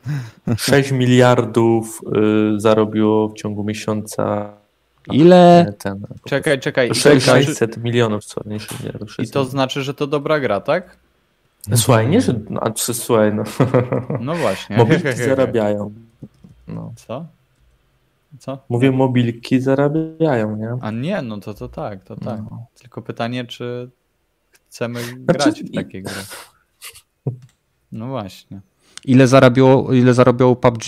6 0.56 0.90
miliardów 0.92 2.00
y, 2.56 2.60
zarobiło 2.60 3.28
w 3.28 3.34
ciągu 3.34 3.64
miesiąca 3.64 4.52
Ile? 5.12 5.72
ten. 5.78 6.06
Czekaj, 6.24 6.60
czekaj. 6.60 6.86
I 6.86 6.88
to, 6.88 6.94
Sześć- 6.94 7.24
znaczy, 7.24 7.44
600 7.44 7.76
milionów, 7.76 8.24
co 8.24 8.40
nie 8.46 8.60
6 8.60 8.80
miliardów. 8.80 9.08
I 9.08 9.12
600 9.12 9.34
to 9.34 9.44
znaczy, 9.44 9.82
że 9.82 9.94
to 9.94 10.06
dobra 10.06 10.40
gra, 10.40 10.60
tak? 10.60 10.96
Słuchaj, 11.74 12.08
nie, 12.08 12.20
że. 12.20 12.40
A, 12.60 12.70
czy, 12.70 12.94
słuchaj, 12.94 13.34
no. 13.34 13.42
No 14.20 14.34
właśnie. 14.34 14.76
Mobilki 14.76 15.16
zarabiają. 15.28 15.92
No. 16.68 16.92
Co? 16.96 17.26
Co? 18.38 18.58
Mówię, 18.68 18.90
mobilki 18.90 19.60
zarabiają, 19.60 20.56
nie? 20.56 20.76
A 20.80 20.90
nie, 20.90 21.22
no 21.22 21.40
to 21.40 21.54
to 21.54 21.68
tak, 21.68 22.04
to 22.04 22.16
tak. 22.16 22.40
No. 22.50 22.66
Tylko 22.80 23.02
pytanie, 23.02 23.44
czy 23.44 23.90
chcemy 24.68 25.02
Znaczy, 25.02 25.18
grać 25.18 25.62
w 25.62 25.74
takie 25.74 26.02
gry. 26.02 26.14
No 27.92 28.06
właśnie. 28.08 28.60
Ile 29.04 29.26
zarabiało, 29.26 29.92
ile 29.92 30.14
zarabiało 30.14 30.56
PUBG? 30.56 30.84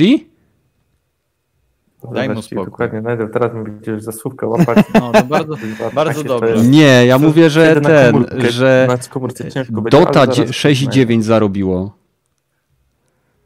Daj 2.15 2.29
mu 2.29 2.43
spokój. 2.43 2.65
Dokładnie, 2.65 3.01
najpierw 3.01 3.33
teraz 3.33 3.55
mi 3.55 3.65
będziesz 3.65 4.03
za 4.03 4.13
słówkę 4.13 4.47
łapać. 4.47 4.79
No 4.95 5.13
to 5.13 5.25
bardzo, 5.25 5.55
bardzo 5.95 6.25
dobrze. 6.25 6.57
Nie, 6.65 7.07
ja 7.07 7.19
mówię, 7.19 7.51
że 7.51 7.81
ten, 7.81 8.15
komórkę- 8.15 8.51
że 8.51 8.89
Dota 9.91 10.21
ale 10.21 10.35
zaraz 10.35 10.51
6,9 10.51 11.23
zarobiło. 11.23 11.97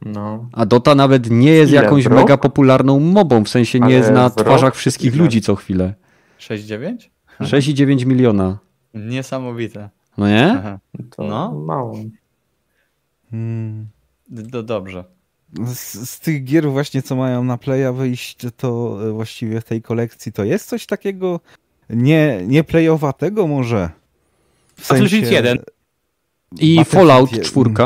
No. 0.02 0.48
A 0.52 0.66
Dota 0.66 0.94
nawet 0.94 1.30
nie 1.30 1.50
jest 1.50 1.72
Ile, 1.72 1.82
jakąś 1.82 2.04
w 2.04 2.06
rok? 2.06 2.18
mega 2.18 2.36
popularną 2.36 3.00
mobą, 3.00 3.44
w 3.44 3.48
sensie 3.48 3.78
nie 3.80 3.84
Ale 3.84 3.94
jest 3.94 4.10
na 4.10 4.30
twarzach 4.30 4.74
wszystkich 4.74 5.14
Ile? 5.14 5.22
ludzi 5.22 5.40
co 5.40 5.54
chwilę. 5.54 5.94
6-9? 6.38 6.96
6,9 7.40 8.06
miliona. 8.06 8.58
Niesamowite. 8.94 9.90
No 10.18 10.28
nie? 10.28 10.54
Aha. 10.58 10.78
To 11.16 11.22
No. 11.24 11.52
mało. 11.66 11.94
Hmm. 13.30 13.86
D- 14.28 14.62
dobrze. 14.62 15.04
Z, 15.66 16.10
z 16.10 16.20
tych 16.20 16.44
gier 16.44 16.70
właśnie, 16.70 17.02
co 17.02 17.16
mają 17.16 17.44
na 17.44 17.58
Playa 17.58 17.92
wyjść, 17.92 18.36
to 18.56 18.98
e, 19.08 19.12
właściwie 19.12 19.60
w 19.60 19.64
tej 19.64 19.82
kolekcji, 19.82 20.32
to 20.32 20.44
jest 20.44 20.68
coś 20.68 20.86
takiego 20.86 21.40
nie, 21.90 22.40
nie 22.46 22.64
playowatego 22.64 23.46
może? 23.46 23.90
W 24.76 24.88
Battlefield 24.88 25.30
1. 25.30 25.56
I 25.56 26.76
Battlefield 26.76 26.88
Fallout 26.88 27.32
je- 27.32 27.42
4. 27.42 27.70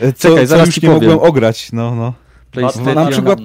e, 0.00 0.12
Co, 0.12 0.28
Czekaj, 0.28 0.40
co 0.40 0.46
zaraz 0.46 0.66
już 0.66 0.74
ci 0.74 0.80
nie 0.86 0.94
powiem. 0.94 1.10
mogłem 1.10 1.28
ograć, 1.28 1.72
no, 1.72 1.94
no. 1.94 2.14
PlayStation, 2.50 2.94
Na 2.94 3.06
przykład-. 3.06 3.40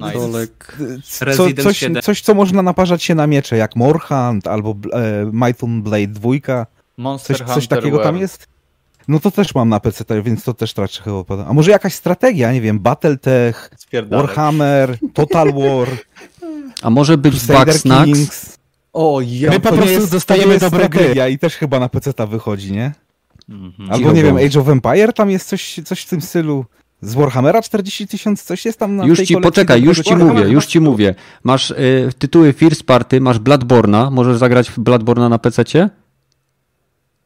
Co, 1.36 1.46
coś, 1.62 1.78
7. 1.78 2.02
coś, 2.02 2.20
co 2.20 2.34
można 2.34 2.62
naparzać 2.62 3.02
się 3.02 3.14
na 3.14 3.26
miecze, 3.26 3.56
jak 3.56 3.76
Morhand 3.76 4.46
albo 4.46 4.74
e, 4.92 5.30
Might 5.32 5.60
Blade 5.82 6.06
2. 6.06 6.30
Monster 6.96 7.36
Coś, 7.36 7.46
Hunter 7.46 7.54
coś 7.54 7.66
takiego 7.68 7.96
tam 7.96 8.04
World. 8.06 8.20
jest? 8.20 8.48
No 9.08 9.20
to 9.20 9.30
też 9.30 9.54
mam 9.54 9.68
na 9.68 9.80
PC, 9.80 10.04
więc 10.22 10.44
to 10.44 10.54
też 10.54 10.76
raczej 10.76 11.04
chyba 11.04 11.24
pada. 11.24 11.46
A 11.46 11.52
może 11.52 11.70
jakaś 11.70 11.94
strategia, 11.94 12.52
nie 12.52 12.60
wiem, 12.60 12.78
Battletech. 12.80 13.70
Warhammer, 14.10 14.98
Total 15.14 15.52
War, 15.52 15.88
A 16.82 16.90
może 16.90 17.18
być 17.18 17.34
Bugsnax? 17.46 17.82
Kings. 17.82 18.58
O, 18.92 19.20
ja... 19.26 19.50
My 19.50 19.60
po 19.60 19.72
prostu 19.72 19.92
jest- 19.92 20.12
dostajemy 20.12 20.58
dobre 20.58 20.88
gry. 20.88 21.14
I 21.30 21.38
też 21.38 21.56
chyba 21.56 21.80
na 21.80 21.88
PC 21.88 22.12
ta 22.12 22.26
wychodzi, 22.26 22.72
nie? 22.72 22.92
Mhm. 23.48 23.92
Albo 23.92 24.12
nie 24.12 24.22
wiem. 24.22 24.36
Age 24.36 24.60
of 24.60 24.68
Empire, 24.68 25.12
tam 25.12 25.30
jest 25.30 25.48
coś, 25.48 25.80
coś 25.84 26.02
w 26.02 26.08
tym 26.08 26.20
stylu. 26.20 26.64
Z 27.00 27.14
Warhammera 27.14 27.62
40 27.62 28.06
tysięcy, 28.08 28.44
coś 28.44 28.64
jest 28.64 28.78
tam 28.78 28.96
na 28.96 29.04
Już 29.04 29.18
tej 29.18 29.26
ci, 29.26 29.36
poczekaj, 29.36 29.82
już 29.82 30.00
ci 30.00 30.16
mówię, 30.16 30.40
już 30.40 30.66
ci 30.66 30.80
mówię. 30.80 31.14
Masz 31.44 31.70
y, 31.70 32.10
tytuły 32.18 32.52
First 32.52 32.82
Party, 32.82 33.20
masz 33.20 33.38
Bloodborna, 33.38 34.10
możesz 34.10 34.38
zagrać 34.38 34.70
w 34.70 34.78
Bloodborna 34.78 35.28
na 35.28 35.38
PC-cie? 35.38 35.90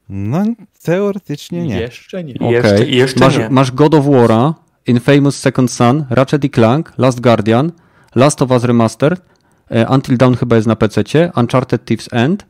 No, 0.09 0.44
teoretycznie 0.82 1.66
nie. 1.66 1.80
Jeszcze 1.80 2.24
nie. 2.24 2.32
I 2.32 2.51
jeszcze, 2.51 2.86
jeszcze 2.86 3.20
masz, 3.20 3.39
nie. 3.39 3.51
masz 3.51 3.72
God 3.72 3.94
of 3.94 4.05
War'a, 4.05 4.55
Infamous 4.86 5.39
Second 5.39 5.70
Son, 5.70 6.05
Ratchet 6.10 6.44
i 6.44 6.51
Clank, 6.51 6.93
Last 6.98 7.20
Guardian, 7.20 7.72
Last 8.14 8.43
of 8.43 8.51
Us 8.51 8.64
Remastered, 8.64 9.22
e, 9.70 9.86
Until 9.89 10.16
Dawn 10.16 10.35
chyba 10.35 10.56
jest 10.56 10.68
na 10.68 10.76
PC-cie, 10.76 11.32
Uncharted 11.36 11.85
Thief's 11.90 12.09
End, 12.12 12.47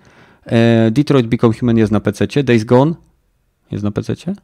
e, 0.47 0.91
Detroit 0.91 1.27
Become 1.27 1.55
Human 1.55 1.77
jest 1.77 1.93
na 1.93 2.01
PC-cie, 2.01 2.45
Days 2.45 2.65
Gone 2.65 2.95
jest 3.71 3.85
na 3.85 3.91
PC-cie? 3.91 4.35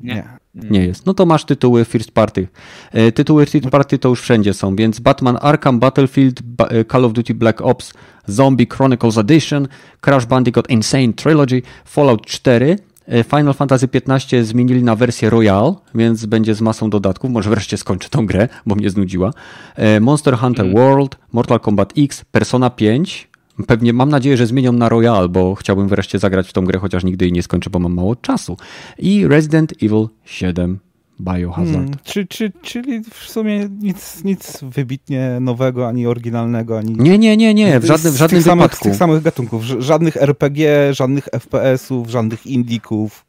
Nie. 0.00 0.24
Nie 0.54 0.86
jest. 0.86 1.06
No 1.06 1.14
to 1.14 1.26
masz 1.26 1.44
tytuły 1.44 1.84
First 1.84 2.10
Party. 2.10 2.48
E, 2.92 3.12
Tytuły 3.12 3.46
First 3.46 3.70
Party 3.70 3.98
to 3.98 4.08
już 4.08 4.22
wszędzie 4.22 4.54
są, 4.54 4.76
więc 4.76 5.00
Batman 5.00 5.38
Arkham, 5.40 5.80
Battlefield, 5.80 6.42
ba 6.42 6.68
Call 6.92 7.04
of 7.04 7.12
Duty 7.12 7.34
Black 7.34 7.60
Ops, 7.60 7.92
Zombie 8.26 8.66
Chronicles 8.66 9.18
Edition, 9.18 9.68
Crash 10.00 10.26
Bandicoot 10.26 10.70
Insane 10.70 11.12
Trilogy, 11.12 11.62
Fallout 11.84 12.26
4, 12.26 12.78
e, 13.06 13.24
Final 13.24 13.54
Fantasy 13.54 13.88
XV 13.92 14.44
zmienili 14.44 14.82
na 14.82 14.96
wersję 14.96 15.30
Royal, 15.30 15.74
więc 15.94 16.26
będzie 16.26 16.54
z 16.54 16.60
masą 16.60 16.90
dodatków. 16.90 17.30
Może 17.30 17.50
wreszcie 17.50 17.76
skończę 17.76 18.08
tą 18.08 18.26
grę, 18.26 18.48
bo 18.66 18.74
mnie 18.74 18.90
znudziła. 18.90 19.30
E, 19.74 20.00
Monster 20.00 20.38
Hunter 20.38 20.72
World, 20.74 21.16
Mortal 21.32 21.60
Kombat 21.60 21.92
X, 21.98 22.24
Persona 22.32 22.70
5, 22.70 23.28
Pewnie 23.66 23.92
mam 23.92 24.08
nadzieję, 24.08 24.36
że 24.36 24.46
zmienią 24.46 24.72
na 24.72 24.88
Royal, 24.88 25.28
bo 25.28 25.54
chciałbym 25.54 25.88
wreszcie 25.88 26.18
zagrać 26.18 26.48
w 26.48 26.52
tą 26.52 26.64
grę, 26.64 26.78
chociaż 26.78 27.04
nigdy 27.04 27.24
jej 27.24 27.32
nie 27.32 27.42
skończę, 27.42 27.70
bo 27.70 27.78
mam 27.78 27.94
mało 27.94 28.16
czasu. 28.16 28.56
I 28.98 29.26
Resident 29.28 29.72
Evil 29.82 30.08
7 30.24 30.78
Biohazard. 31.20 31.74
Hmm, 31.76 31.94
czy, 32.04 32.26
czy, 32.26 32.52
czyli 32.62 33.00
w 33.10 33.14
sumie 33.30 33.68
nic, 33.80 34.24
nic 34.24 34.58
wybitnie 34.62 35.38
nowego, 35.40 35.88
ani 35.88 36.06
oryginalnego, 36.06 36.78
ani... 36.78 36.92
Nie, 36.92 37.18
nie, 37.18 37.36
nie, 37.36 37.54
nie, 37.54 37.80
w, 37.80 37.84
żadnym, 37.84 38.12
w 38.12 38.16
z 38.16 38.18
żadnym 38.18 38.38
tych 38.40 38.46
samych, 38.46 38.62
wypadku. 38.64 38.84
Z 38.84 38.88
tych 38.88 38.96
samych 38.96 39.22
gatunków. 39.22 39.62
Żadnych 39.64 40.16
RPG, 40.16 40.94
żadnych 40.94 41.24
FPS-ów, 41.32 42.10
żadnych 42.10 42.46
indików, 42.46 43.24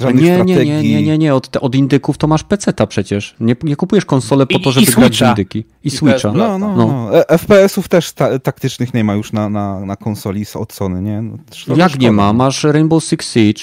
żadnych 0.00 0.24
Nie, 0.24 0.30
nie, 0.30 0.36
strategii. 0.54 0.72
nie, 0.72 0.82
nie, 0.82 1.02
nie, 1.02 1.18
nie, 1.18 1.34
od, 1.34 1.56
od 1.56 1.74
indyków 1.74 2.18
to 2.18 2.26
masz 2.26 2.42
peceta 2.44 2.86
przecież. 2.86 3.34
Nie, 3.40 3.56
nie 3.62 3.76
kupujesz 3.76 4.04
konsolę 4.04 4.46
po 4.46 4.58
I- 4.58 4.60
to, 4.62 4.70
i 4.70 4.72
żeby 4.72 4.86
grać 4.86 4.96
w 5.12 5.16
Switcha. 5.16 5.28
indyki. 5.30 5.58
I 5.58 5.64
I 5.88 5.90
Switcha. 5.90 6.32
No, 6.32 6.58
no, 6.58 6.76
No. 6.76 6.86
no. 6.86 7.18
E- 7.18 7.38
FPS-ów 7.38 7.88
też 7.88 8.12
ta, 8.12 8.38
taktycznych 8.38 8.94
nie 8.94 9.04
ma 9.04 9.14
już 9.14 9.32
na, 9.32 9.48
na, 9.48 9.80
na 9.80 9.96
konsoli 9.96 10.44
z- 10.44 10.56
od 10.56 10.72
Sony, 10.72 11.02
nie? 11.02 11.22
No, 11.68 11.76
Jak 11.76 11.98
nie 11.98 12.12
ma? 12.12 12.32
Masz 12.32 12.64
Rainbow 12.64 13.04
Six 13.04 13.32
Siege. 13.32 13.62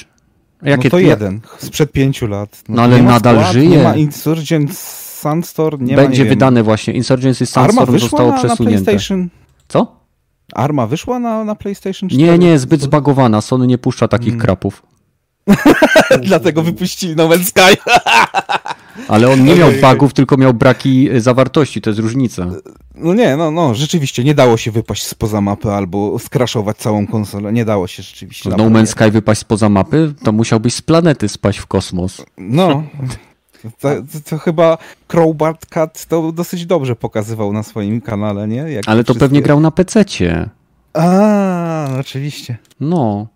Jakie 0.64 0.84
no 0.84 0.90
to 0.90 0.99
jeden, 0.99 1.41
sprzed 1.57 1.91
pięciu 1.91 2.27
lat. 2.27 2.64
No 2.69 2.81
ale 2.81 2.98
nie 2.98 3.03
ma 3.03 3.11
nadal 3.11 3.36
skład, 3.36 3.53
żyje. 3.53 3.69
Nie 3.69 3.84
ma 3.84 3.95
Insurgent 3.95 4.77
Sunstorm, 5.22 5.86
nie 5.86 5.95
ma, 5.95 6.02
Będzie 6.02 6.18
nie 6.18 6.26
wiem, 6.26 6.30
wydane 6.30 6.64
właśnie. 6.64 6.94
Insurgency 6.94 7.45
Arma 7.56 7.86
wyszła 7.86 8.10
zostało 8.10 8.30
na, 8.30 8.36
na 8.36 8.44
przesunięte. 8.44 8.84
PlayStation? 8.84 9.30
Co? 9.68 9.99
Arma 10.53 10.88
wyszła 10.88 11.19
na, 11.19 11.44
na 11.44 11.56
PlayStation 11.56 12.10
4? 12.10 12.23
Nie, 12.23 12.38
nie, 12.38 12.60
zbyt 12.60 12.81
zbagowana. 12.81 13.41
Sony 13.41 13.68
nie 13.68 13.77
puszcza 13.77 14.07
takich 14.07 14.38
krapów. 14.38 14.84
Dlatego 16.22 16.64
wypuścili 16.64 17.15
No 17.15 17.27
Man's 17.27 17.44
Sky. 17.44 17.81
Ale 19.08 19.30
on 19.30 19.44
nie 19.46 19.56
miał 19.56 19.72
bugów, 19.82 20.14
tylko 20.14 20.38
miał 20.38 20.54
braki 20.54 21.12
y, 21.12 21.22
zawartości, 21.22 21.82
to 21.82 21.90
jest 21.90 22.00
różnica. 22.00 22.48
No 22.96 23.14
nie, 23.14 23.38
no, 23.38 23.52
no, 23.52 23.74
rzeczywiście 23.74 24.24
nie 24.24 24.34
dało 24.36 24.58
się 24.58 24.72
wypaść 24.72 25.04
spoza 25.08 25.42
mapy 25.42 25.72
albo 25.72 26.20
skraszować 26.20 26.78
całą 26.78 27.08
konsolę. 27.08 27.54
Nie 27.54 27.66
dało 27.66 27.88
się 27.88 28.04
rzeczywiście. 28.04 28.50
No 28.50 28.58
naprawdę. 28.58 28.80
Man's 28.80 28.86
Sky 28.92 29.12
wypaść 29.12 29.42
spoza 29.42 29.70
mapy, 29.70 30.14
to 30.24 30.32
musiałbyś 30.32 30.74
z 30.74 30.82
planety 30.82 31.30
spaść 31.30 31.60
w 31.60 31.68
kosmos. 31.68 32.26
No. 32.38 32.84
To, 33.62 33.70
to, 33.80 33.90
to 34.30 34.38
chyba 34.38 34.78
Crowbar 35.08 35.56
Cat 35.70 36.06
to 36.06 36.32
dosyć 36.32 36.66
dobrze 36.66 36.96
pokazywał 36.96 37.54
na 37.54 37.64
swoim 37.64 38.02
kanale, 38.02 38.48
nie? 38.48 38.56
Jak 38.58 38.84
Ale 38.88 39.04
to 39.04 39.14
wszystkie- 39.14 39.20
pewnie 39.26 39.42
grał 39.42 39.60
na 39.60 39.72
PC-cie. 39.72 40.50
A, 40.94 41.88
no 41.92 42.00
oczywiście. 42.00 42.58
No. 42.80 43.28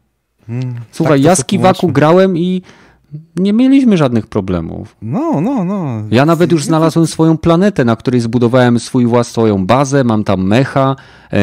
Mm, 0.50 0.76
Słuchaj, 0.92 1.20
tak 1.20 1.26
ja 1.26 1.36
z 1.36 1.46
Kiwaku 1.46 1.88
grałem 1.88 2.38
i 2.38 2.62
nie 3.36 3.54
mieliśmy 3.54 3.98
żadnych 3.98 4.28
problemów. 4.28 4.96
No, 5.02 5.42
no, 5.42 5.64
no. 5.66 6.02
Ja 6.12 6.26
nawet 6.26 6.52
już 6.52 6.66
znalazłem 6.66 7.08
swoją 7.08 7.38
planetę, 7.38 7.86
na 7.86 7.96
której 7.96 8.22
zbudowałem 8.22 8.80
swój 8.80 9.06
włas, 9.06 9.28
swoją 9.28 9.66
bazę, 9.66 10.04
mam 10.04 10.24
tam 10.24 10.48
mecha, 10.48 10.96
e, 11.34 11.38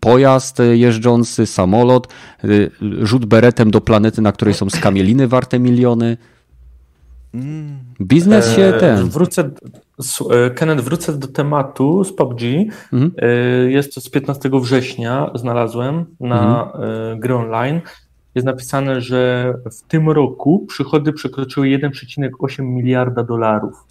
pojazd 0.00 0.58
jeżdżący, 0.72 1.46
samolot, 1.46 2.06
e, 2.44 2.48
rzut 3.06 3.24
beretem 3.26 3.70
do 3.70 3.80
planety, 3.80 4.22
na 4.22 4.32
której 4.32 4.54
są 4.54 4.70
skamieliny 4.70 5.28
warte 5.28 5.58
miliony. 5.58 6.16
Biznes 8.00 8.56
się 8.56 8.62
E, 8.64 8.80
ten... 8.80 9.08
Wrócę, 9.08 9.50
Kenneth, 10.54 10.82
wrócę 10.84 11.18
do 11.18 11.28
tematu 11.28 12.04
z 12.04 12.12
PUBG. 12.12 12.40
Mhm. 12.92 13.12
E, 13.18 13.70
Jest 13.70 13.94
to 13.94 14.00
z 14.00 14.10
15 14.10 14.50
września, 14.60 15.30
znalazłem 15.34 16.04
na 16.20 16.64
Mhm. 16.64 16.82
e, 17.12 17.16
gry 17.20 17.34
online. 17.34 17.80
Jest 18.36 18.46
napisane, 18.46 19.00
że 19.00 19.54
w 19.72 19.82
tym 19.82 20.10
roku 20.10 20.64
przychody 20.68 21.12
przekroczyły 21.12 21.66
1,8 21.66 22.62
miliarda 22.64 23.22
dolarów. 23.22 23.84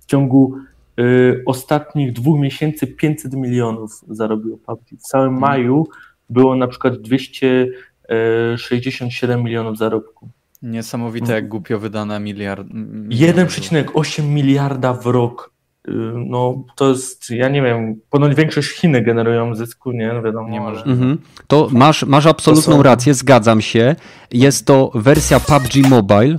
W 0.00 0.06
ciągu 0.06 0.54
e, 0.98 1.02
ostatnich 1.46 2.12
dwóch 2.12 2.40
miesięcy 2.40 2.86
500 2.86 3.34
milionów 3.34 3.90
zarobiło 4.08 4.58
PUBG. 4.58 4.84
W 4.98 5.02
całym 5.02 5.34
Mhm. 5.34 5.50
maju 5.50 5.86
było 6.30 6.56
na 6.56 6.68
przykład 6.68 6.94
267 6.96 9.42
milionów 9.42 9.78
zarobku. 9.78 10.28
Niesamowite, 10.62 11.32
jak 11.32 11.48
głupio 11.48 11.78
wydane 11.78 12.20
miliard. 12.20 12.66
m- 12.70 13.08
1,8 13.10 14.28
miliarda 14.28 14.94
w 14.94 15.06
rok. 15.06 15.50
Y, 15.88 15.92
No 16.16 16.64
to 16.76 16.88
jest, 16.90 17.30
ja 17.30 17.48
nie 17.48 17.62
wiem, 17.62 18.00
ponoć 18.10 18.34
większość 18.34 18.68
Chiny 18.70 19.02
generują 19.02 19.54
zysku, 19.54 19.92
nie? 19.92 20.12
No 20.12 20.22
wiadomo. 20.22 20.48
Nie 20.48 20.60
może. 20.60 20.84
Mhm. 20.84 21.18
To 21.46 21.68
masz, 21.72 22.02
masz 22.04 22.26
absolutną 22.26 22.72
To 22.72 22.76
są- 22.76 22.82
rację, 22.82 23.14
zgadzam 23.14 23.60
się. 23.60 23.96
Jest 24.32 24.66
to 24.66 24.90
wersja 24.94 25.40
PUBG 25.40 25.88
Mobile. 25.88 26.38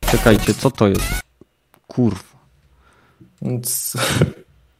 Czekajcie, 0.00 0.54
co 0.54 0.70
to 0.70 0.88
jest? 0.88 1.12
Kurw. 1.86 2.36
Więc, 3.42 3.96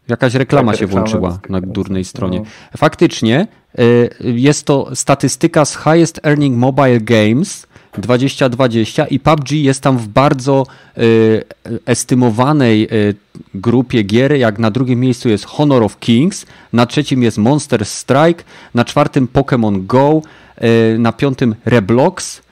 Jakaś 0.08 0.34
reklama 0.34 0.72
Tak, 0.72 0.78
się 0.80 0.86
reklama 0.86 1.06
włączyła 1.06 1.28
jest- 1.30 1.50
na 1.50 1.60
durnej 1.60 2.04
stronie. 2.04 2.38
no. 2.40 2.44
Faktycznie 2.76 3.46
y, 3.78 4.10
jest 4.22 4.66
to 4.66 4.90
statystyka 4.96 5.64
z 5.64 5.76
Highest 5.76 6.20
Earning 6.26 6.56
Mobile 6.56 7.00
Games 7.00 7.66
2020 7.98 9.06
i 9.06 9.20
PUBG 9.20 9.52
jest 9.52 9.82
tam 9.82 9.98
w 9.98 10.08
bardzo 10.08 10.66
y, 10.98 11.44
estymowanej 11.86 12.88
y, 12.92 13.14
grupie 13.54 14.02
gier, 14.02 14.32
jak 14.32 14.58
na 14.58 14.70
drugim 14.70 15.00
miejscu 15.00 15.28
jest 15.28 15.44
Honor 15.44 15.82
of 15.82 15.98
Kings, 15.98 16.46
na 16.72 16.86
trzecim 16.86 17.22
jest 17.22 17.38
Monster 17.38 17.86
Strike, 17.86 18.44
na 18.74 18.84
czwartym 18.84 19.28
Pokémon 19.32 19.86
Go, 19.86 20.22
y, 20.94 20.98
na 20.98 21.12
piątym 21.12 21.54
Reblox 21.64 22.42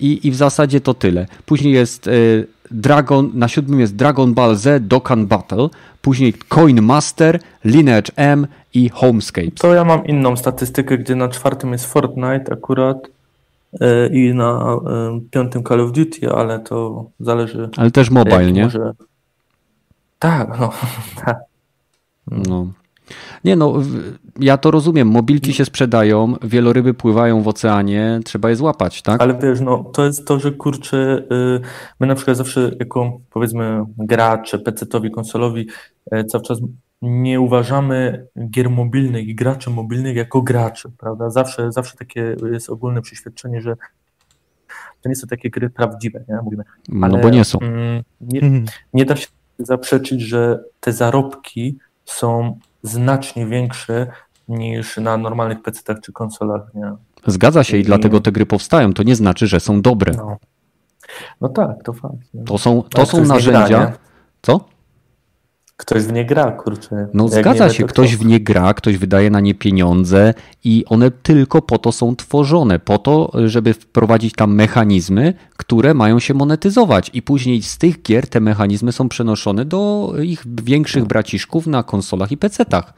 i, 0.00 0.26
i 0.26 0.30
w 0.30 0.34
zasadzie 0.34 0.80
to 0.80 0.94
tyle. 0.94 1.26
Później 1.46 1.74
jest 1.74 2.06
y, 2.06 2.46
Dragon, 2.70 3.30
na 3.34 3.48
siódmym 3.48 3.80
jest 3.80 3.96
Dragon 3.96 4.34
Ball 4.34 4.56
Z 4.56 4.88
Dokkan 4.88 5.26
Battle, 5.26 5.68
później 6.02 6.34
Coin 6.48 6.82
Master, 6.82 7.40
Lineage 7.64 8.12
M 8.16 8.46
i 8.74 8.88
Homescapes. 8.88 9.54
to 9.60 9.74
ja 9.74 9.84
mam 9.84 10.06
inną 10.06 10.36
statystykę, 10.36 10.98
gdzie 10.98 11.14
na 11.16 11.28
czwartym 11.28 11.72
jest 11.72 11.86
Fortnite 11.86 12.52
akurat 12.52 13.08
i 14.12 14.34
na 14.34 14.76
y, 15.16 15.30
piątym 15.30 15.64
Call 15.64 15.80
of 15.80 15.92
Duty, 15.92 16.32
ale 16.32 16.60
to 16.60 17.06
zależy. 17.20 17.68
Ale 17.76 17.90
też 17.90 18.10
mobile, 18.10 18.52
nie? 18.52 18.64
Może... 18.64 18.92
Tak, 20.18 20.60
no. 20.60 20.72
tak. 21.24 21.38
No. 22.26 22.66
Nie 23.44 23.56
no, 23.56 23.74
ja 24.38 24.56
to 24.56 24.70
rozumiem. 24.70 25.08
Mobilki 25.08 25.52
się 25.52 25.64
sprzedają, 25.64 26.34
wieloryby 26.42 26.94
pływają 26.94 27.42
w 27.42 27.48
oceanie, 27.48 28.20
trzeba 28.24 28.50
je 28.50 28.56
złapać, 28.56 29.02
tak? 29.02 29.22
Ale 29.22 29.38
wiesz, 29.38 29.60
no 29.60 29.84
to 29.84 30.04
jest 30.04 30.26
to, 30.26 30.38
że 30.38 30.52
kurczę, 30.52 31.22
y, 31.32 31.60
my 32.00 32.06
na 32.06 32.14
przykład 32.14 32.36
zawsze 32.36 32.70
jako 32.80 33.20
powiedzmy 33.30 33.84
gracze, 33.98 34.58
PC-towi, 34.58 35.10
konsolowi 35.10 35.68
y, 36.14 36.24
cały 36.24 36.44
czas 36.44 36.58
nie 37.02 37.40
uważamy 37.40 38.26
gier 38.50 38.70
mobilnych 38.70 39.28
i 39.28 39.34
graczy 39.34 39.70
mobilnych 39.70 40.16
jako 40.16 40.42
graczy, 40.42 40.90
prawda? 40.98 41.30
Zawsze, 41.30 41.72
zawsze 41.72 41.96
takie 41.96 42.36
jest 42.52 42.70
ogólne 42.70 43.02
przeświadczenie, 43.02 43.60
że 43.60 43.76
to 45.02 45.08
nie 45.08 45.14
są 45.16 45.26
takie 45.26 45.50
gry 45.50 45.70
prawdziwe, 45.70 46.24
nie? 46.28 46.36
Mówimy. 46.42 46.64
No 46.88 47.06
Ale, 47.06 47.18
bo 47.18 47.30
nie 47.30 47.44
są. 47.44 47.58
mm, 47.60 48.02
Nie, 48.20 48.40
Mhm. 48.40 48.64
nie 48.94 49.04
da 49.04 49.16
się 49.16 49.26
zaprzeczyć, 49.58 50.20
że 50.20 50.64
te 50.80 50.92
zarobki 50.92 51.78
są 52.04 52.58
znacznie 52.82 53.46
większe 53.46 54.06
niż 54.48 54.96
na 54.96 55.16
normalnych 55.16 55.62
PC-tach 55.62 56.00
czy 56.02 56.12
konsolach, 56.12 56.62
nie? 56.74 56.92
Zgadza 57.26 57.64
się 57.64 57.76
i 57.76 57.80
i- 57.80 57.84
dlatego 57.84 58.20
te 58.20 58.32
gry 58.32 58.46
powstają. 58.46 58.92
To 58.92 59.02
nie 59.02 59.16
znaczy, 59.16 59.46
że 59.46 59.60
są 59.60 59.82
dobre. 59.82 60.12
No, 60.16 60.36
no 61.40 61.48
tak, 61.48 61.82
to 61.84 61.92
fakt. 61.92 62.14
nie? 62.34 62.44
To 62.44 62.58
są, 62.58 62.82
to 62.82 62.98
Ale 62.98 63.06
są 63.06 63.18
gra, 63.18 63.26
narzędzia. 63.26 63.92
Co? 64.42 64.64
Ktoś 65.76 66.02
w 66.02 66.12
nie 66.12 66.24
gra, 66.24 66.52
kurczę. 66.52 67.08
No 67.14 67.24
Jak 67.24 67.32
zgadza 67.32 67.70
się, 67.70 67.82
to 67.82 67.88
ktoś 67.88 68.14
kto? 68.14 68.24
w 68.24 68.26
nie 68.26 68.40
gra, 68.40 68.74
ktoś 68.74 68.96
wydaje 68.96 69.30
na 69.30 69.40
nie 69.40 69.54
pieniądze 69.54 70.34
i 70.64 70.84
one 70.88 71.10
tylko 71.10 71.62
po 71.62 71.78
to 71.78 71.92
są 71.92 72.16
tworzone, 72.16 72.78
po 72.78 72.98
to, 72.98 73.32
żeby 73.46 73.74
wprowadzić 73.74 74.34
tam 74.34 74.54
mechanizmy, 74.54 75.34
które 75.56 75.94
mają 75.94 76.18
się 76.18 76.34
monetyzować 76.34 77.10
i 77.14 77.22
później 77.22 77.62
z 77.62 77.78
tych 77.78 78.02
gier 78.02 78.26
te 78.26 78.40
mechanizmy 78.40 78.92
są 78.92 79.08
przenoszone 79.08 79.64
do 79.64 80.12
ich 80.22 80.44
większych 80.62 81.04
braciszków 81.04 81.66
na 81.66 81.82
konsolach 81.82 82.32
i 82.32 82.36
PC-tach. 82.36 82.92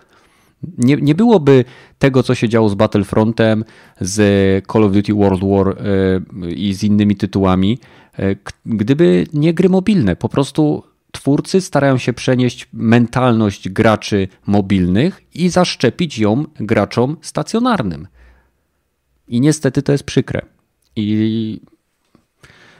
Nie, 0.79 0.97
nie 0.97 1.15
byłoby 1.15 1.65
tego, 1.99 2.23
co 2.23 2.35
się 2.35 2.49
działo 2.49 2.69
z 2.69 2.75
Battlefrontem, 2.75 3.65
z 4.01 4.67
Call 4.73 4.85
of 4.85 4.93
Duty 4.93 5.15
World 5.15 5.45
War 5.45 5.69
e, 5.69 5.75
i 6.51 6.75
z 6.75 6.85
innymi 6.85 7.17
tytułami, 7.17 7.79
e, 8.19 8.37
gdyby 8.67 9.27
nie 9.33 9.55
gry 9.55 9.69
mobilne. 9.69 10.17
Po 10.17 10.29
prostu 10.29 10.83
twórcy 11.15 11.61
starają 11.61 11.99
się 11.99 12.13
przenieść 12.13 12.69
mentalność 12.73 13.69
graczy 13.69 14.29
mobilnych 14.47 15.21
i 15.35 15.49
zaszczepić 15.49 16.19
ją 16.19 16.45
graczom 16.61 17.17
stacjonarnym. 17.23 18.07
I 19.29 19.41
niestety 19.41 19.83
to 19.83 19.93
jest 19.93 20.05
przykre. 20.05 20.41
I 20.97 21.61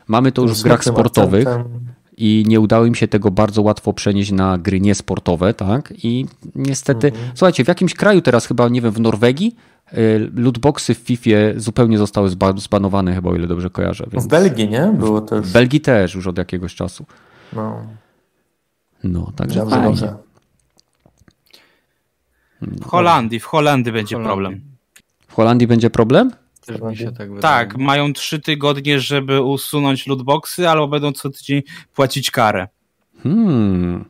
mamy 0.09 0.33
to 0.33 0.43
już 0.43 0.61
w 0.61 0.63
grach 0.63 0.85
sportowych 0.85 1.47
akcentem. 1.49 1.81
i 2.17 2.45
nie 2.47 2.61
udało 2.61 2.87
im 2.87 2.95
się 2.95 3.09
tego 3.09 3.31
bardzo 3.31 3.63
łatwo 3.63 3.93
przenieść 3.93 4.33
na 4.33 4.59
gry 4.59 4.81
niesportowe, 4.81 5.55
tak? 5.55 5.93
I 6.03 6.27
niestety, 6.55 7.13
słuchajcie, 7.35 7.65
w 7.65 7.69
jakimś 7.69 7.95
kraju 7.95 8.21
teraz 8.21 8.47
chyba, 8.47 8.69
nie 8.69 8.81
wiem, 8.81 8.93
w 8.93 9.01
Norwegii 9.01 9.57
y, 9.93 10.31
lootboxy 10.37 10.95
w 10.95 10.99
FIFA 10.99 11.31
zupełnie 11.57 11.99
zostały 11.99 12.29
zba- 12.29 12.59
zbanowane 12.61 13.15
chyba, 13.15 13.31
o 13.31 13.35
ile 13.35 13.47
dobrze 13.47 13.71
kojarzę. 13.71 14.07
Więc 14.13 14.25
W 14.25 14.29
Belgii, 14.29 14.69
nie? 14.69 14.95
Było 14.99 15.21
też. 15.21 15.47
w 15.47 15.53
Belgii 15.53 15.81
też 15.81 16.15
już 16.15 16.27
od 16.27 16.39
jakiegoś 16.39 16.75
czasu. 16.75 17.07
No, 17.53 17.87
No, 19.05 19.33
także 19.37 19.61
dobrze, 19.61 19.77
fajnie. 19.77 19.89
dobrze. 19.89 20.17
W 22.61 22.85
Holandii, 22.85 23.41
w 23.41 23.45
Holandii 23.45 23.93
będzie 23.93 24.17
Holandii. 24.17 24.33
problem. 24.33 24.61
W 25.29 25.35
Holandii 25.35 25.67
będzie 25.67 25.91
problem? 25.91 26.31
Też 26.67 26.81
mi 26.81 26.97
się 26.97 27.13
tak. 27.13 27.29
Tak, 27.41 27.77
mają 27.77 28.13
trzy 28.13 28.41
tygodnie, 28.41 29.01
żeby 29.01 29.43
usunąć 29.43 30.07
lootboxy, 30.07 30.69
albo 30.69 30.89
będą 30.89 31.13
co 31.13 31.31
tydzień 31.31 31.63
płacić 31.95 32.31
karę. 32.31 32.69
Hmm. 33.23 34.05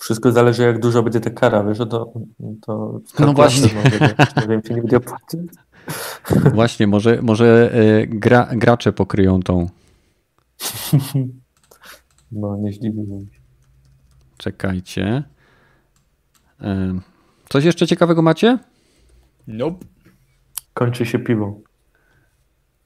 Wszystko 0.00 0.32
zależy, 0.32 0.62
jak 0.62 0.80
dużo 0.80 1.02
będzie 1.02 1.20
ta 1.20 1.30
kara, 1.30 1.64
wiesz, 1.64 1.78
to, 1.78 2.12
to 2.66 3.00
No 3.18 3.32
właśnie. 3.32 3.68
Nie 4.40 4.48
wiem, 4.48 4.62
czy 4.62 4.74
nie 4.74 4.80
będzie 4.80 5.00
płacić. 5.00 5.40
Właśnie, 6.54 6.86
może, 6.86 7.22
może 7.22 7.72
e, 7.74 8.06
gra, 8.06 8.48
gracze 8.52 8.92
pokryją 8.92 9.42
tą. 9.42 9.68
No, 12.32 12.56
nie 12.56 12.72
zdziwiłem 12.72 13.26
się. 13.32 13.35
Czekajcie. 14.38 15.22
Coś 17.48 17.64
jeszcze 17.64 17.86
ciekawego 17.86 18.22
macie? 18.22 18.58
Nope. 19.46 19.86
Kończy 20.74 21.06
się 21.06 21.18
piwo. 21.18 21.60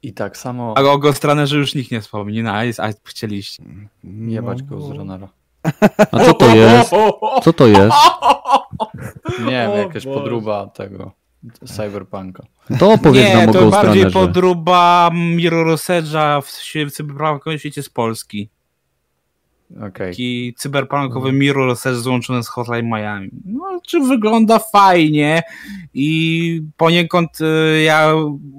I 0.02 0.12
tak 0.12 0.36
samo 0.36 0.74
A 0.77 0.81
o 0.82 1.01
Runnerze 1.24 1.56
już 1.56 1.74
nikt 1.74 1.90
nie 1.90 2.01
wspomni, 2.01 2.43
no, 2.43 2.52
a 2.52 2.64
jest- 2.64 2.81
a 2.81 2.89
chcieliście. 3.05 3.62
jebać 4.05 4.62
go 4.62 4.81
z 4.81 4.90
Runnera. 4.90 5.28
A 6.12 6.24
co 6.24 6.35
to 6.35 6.55
jest? 6.56 6.90
Co 7.43 7.52
to 7.52 7.66
jest? 7.66 7.97
Nie 9.40 9.47
wiem, 9.51 9.70
jakaś 9.78 10.05
Boże. 10.05 10.18
podróba 10.20 10.66
tego 10.66 11.12
Cyberpunka. 11.66 12.43
To 12.78 12.93
opowiedz 12.93 13.28
nie, 13.28 13.36
nam 13.36 13.48
o 13.51 13.52
to 13.52 13.60
Ghost 13.60 13.72
bardziej 13.77 14.02
Runnerze. 14.05 14.18
podróba 14.27 15.10
Mirror's 15.12 16.02
Edge'a 16.02 16.43
w, 16.43 16.47
w 16.90 16.93
cyberpunkowym 16.94 17.59
świecie 17.59 17.82
z 17.82 17.89
Polski. 17.89 18.48
Okej. 19.77 20.11
Taki 20.13 20.55
cyberpunkowy 20.57 21.33
Mirror's 21.33 21.89
Edge 21.91 21.97
złączony 21.99 22.43
z 22.43 22.49
Hotline 22.49 22.87
Miami. 22.87 23.31
No, 23.45 23.81
czy 23.87 24.01
wygląda 24.01 24.59
fajnie 24.59 25.43
i 25.95 26.63
poniekąd 26.77 27.31
y, 27.41 27.83
ja 27.83 28.13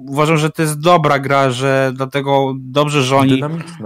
uważam, 0.06 0.36
że 0.36 0.50
to 0.50 0.62
jest 0.62 0.80
dobra 0.80 1.18
gra, 1.18 1.50
że 1.50 1.92
dlatego 1.94 2.54
dobrze, 2.58 3.02
że 3.02 3.16
oni 3.16 3.40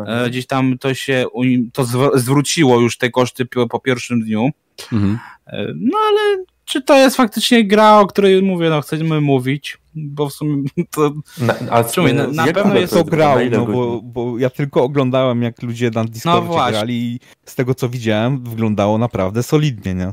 e, 0.07 0.31
gdzieś 0.31 0.47
tam 0.47 0.79
to 0.79 0.95
się 0.95 1.27
to 1.73 1.83
zw- 1.85 2.19
zwróciło 2.19 2.81
już 2.81 2.99
te 2.99 3.11
koszty 3.11 3.47
po, 3.47 3.67
po 3.69 3.81
pierwszym 3.81 4.21
dniu. 4.23 4.49
Mhm. 4.93 5.19
E, 5.47 5.67
No 5.77 5.99
ale 6.09 6.45
czy 6.65 6.83
to 6.83 6.97
jest 6.99 7.17
faktycznie 7.17 7.65
gra, 7.65 8.01
o 8.01 8.07
której 8.07 8.43
mówię, 8.43 8.71
no 8.71 8.81
chcemy 8.81 9.21
mówić, 9.21 9.79
bo 9.97 10.29
w 10.29 10.33
sumie 10.33 10.63
to 10.95 11.13
Na, 11.41 11.55
a 11.71 11.85
Czuję, 11.85 12.15
na- 12.15 12.27
na 12.27 12.53
pewno 12.53 12.75
jest 12.79 12.93
to 12.93 13.05
grał, 13.05 13.39
Na 13.51 13.59
no 13.59 13.67
bo, 13.67 14.01
bo 14.03 14.39
ja 14.39 14.51
tylko 14.51 14.83
oglądałem, 14.83 15.43
jak 15.43 15.63
ludzie 15.63 15.91
na 15.95 16.05
Discordzie 16.05 16.49
No 16.49 16.69
grali 16.71 16.95
i 17.15 17.21
z 17.45 17.55
tego, 17.55 17.75
co 17.75 17.89
widziałem, 17.89 18.45
wyglądało 18.45 18.99
naprawdę 18.99 19.43
solidnie, 19.43 19.95
nie? 19.95 20.13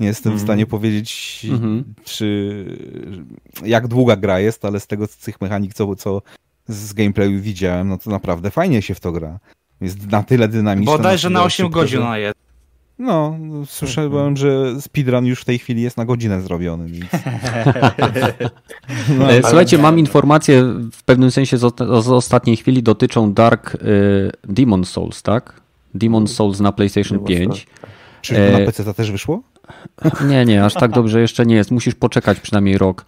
Nie 0.00 0.06
jestem 0.06 0.32
w 0.32 0.34
Mhm. 0.34 0.46
stanie 0.46 0.66
powiedzieć, 0.66 1.46
Mhm. 1.50 1.94
czy 2.04 2.64
jak 3.64 3.88
długa 3.88 4.16
gra 4.16 4.40
jest, 4.40 4.64
ale 4.64 4.80
z 4.80 4.86
tego, 4.86 5.06
z 5.06 5.16
tych 5.16 5.40
mechanik, 5.40 5.74
co, 5.74 5.96
co 5.96 6.22
z 6.68 6.92
gameplayu 6.92 7.40
widziałem, 7.40 7.88
no 7.88 7.98
to 7.98 8.10
naprawdę 8.10 8.50
fajnie 8.50 8.82
się 8.82 8.94
w 8.94 9.00
to 9.00 9.12
gra. 9.12 9.38
Jest 9.80 10.10
na 10.10 10.22
tyle 10.22 10.48
dynamiczne. 10.48 10.92
bodajże 10.96 11.28
tyle 11.28 11.40
na 11.40 11.44
8 11.46 11.66
szybko, 11.66 11.80
godzin 11.80 11.98
ona 12.02 12.18
jest. 12.18 12.36
No, 13.00 13.38
słyszałem, 13.66 14.36
że 14.36 14.80
speedrun 14.80 15.26
już 15.26 15.40
w 15.40 15.44
tej 15.44 15.58
chwili 15.58 15.82
jest 15.82 15.96
na 15.96 16.04
godzinę 16.04 16.42
zrobiony, 16.42 16.86
więc... 16.88 17.04
No, 19.18 19.32
E, 19.32 19.42
Słuchajcie, 19.42 19.78
mam 19.78 19.98
informacje 19.98 20.62
w 20.92 21.02
pewnym 21.02 21.30
sensie 21.30 21.58
z, 21.58 21.64
ostatniej 22.08 22.56
chwili 22.56 22.82
dotyczą 22.82 23.32
Dark 23.32 23.74
e, 23.74 23.78
Demon 24.44 24.84
Souls, 24.84 25.22
tak? 25.22 25.60
Demon 25.94 26.26
Souls 26.26 26.60
na 26.60 26.72
PlayStation 26.72 27.18
Demon 27.18 27.26
5. 27.26 27.66
Czyżby 28.22 28.42
e, 28.48 28.58
na 28.58 28.66
PC 28.66 28.84
to 28.84 28.94
też 28.94 29.10
wyszło? 29.10 29.42
Nie, 30.28 30.44
nie, 30.44 30.64
aż 30.64 30.74
tak 30.74 30.90
dobrze 30.90 31.20
jeszcze 31.20 31.46
nie 31.46 31.54
jest. 31.54 31.70
Musisz 31.70 31.94
poczekać 31.94 32.40
przynajmniej 32.40 32.78
rok 32.78 33.04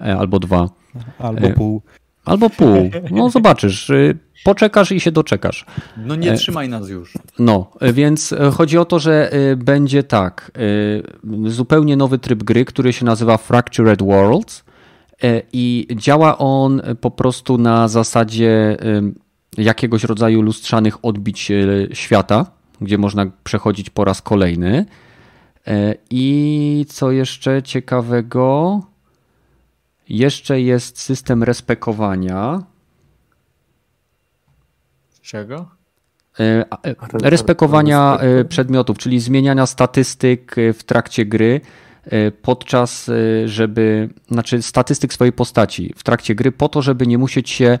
e, 0.00 0.16
albo 0.16 0.38
dwa. 0.38 0.68
Albo 1.18 1.50
pół. 1.50 1.82
Albo 2.24 2.50
pół. 2.50 2.90
No 3.10 3.30
zobaczysz. 3.30 3.90
y, 3.90 4.18
Poczekasz 4.44 4.92
i 4.92 5.00
się 5.00 5.12
doczekasz. 5.12 5.66
No 5.96 6.16
nie 6.16 6.32
E, 6.32 6.34
trzymaj 6.36 6.68
nas 6.68 6.88
już. 6.88 7.14
No, 7.38 7.70
y, 7.82 7.92
więc 7.92 8.32
y, 8.32 8.36
chodzi 8.56 8.78
o 8.78 8.84
to, 8.84 8.98
że 8.98 9.34
y, 9.34 9.56
będzie 9.56 10.02
tak. 10.02 10.50
y, 11.46 11.50
Zupełnie 11.50 11.96
nowy 11.96 12.18
tryb 12.18 12.42
gry, 12.42 12.64
który 12.64 12.92
się 12.92 13.04
nazywa 13.04 13.36
Fractured 13.36 14.02
Worlds 14.02 14.64
y, 15.24 15.42
i 15.52 15.86
działa 15.96 16.38
on 16.38 16.82
po 17.00 17.10
prostu 17.10 17.58
na 17.58 17.88
zasadzie 17.88 18.76
y, 19.58 19.62
jakiegoś 19.62 20.04
rodzaju 20.04 20.42
lustrzanych 20.42 21.04
odbić 21.04 21.50
y, 21.50 21.88
świata, 21.92 22.46
gdzie 22.80 22.98
można 22.98 23.26
przechodzić 23.44 23.90
po 23.90 24.04
raz 24.04 24.22
kolejny. 24.22 24.86
Y, 25.68 25.94
I 26.10 26.86
co 26.88 27.10
jeszcze 27.10 27.62
ciekawego? 27.62 28.80
Jeszcze 30.08 30.60
jest 30.60 31.00
system 31.00 31.42
respekowania. 31.42 32.62
Czego? 35.22 35.68
E, 36.40 36.64
e, 36.84 36.94
Respekowania 37.22 38.18
e, 38.18 38.44
przedmiotów, 38.44 38.98
czyli 38.98 39.20
zmieniania 39.20 39.66
statystyk 39.66 40.56
w 40.74 40.84
trakcie 40.84 41.26
gry, 41.26 41.60
podczas, 42.42 43.10
żeby, 43.44 44.08
znaczy 44.30 44.62
statystyk 44.62 45.12
swojej 45.12 45.32
postaci 45.32 45.94
w 45.96 46.02
trakcie 46.02 46.34
gry, 46.34 46.52
po 46.52 46.68
to, 46.68 46.82
żeby 46.82 47.06
nie 47.06 47.18
musieć 47.18 47.50
się 47.50 47.78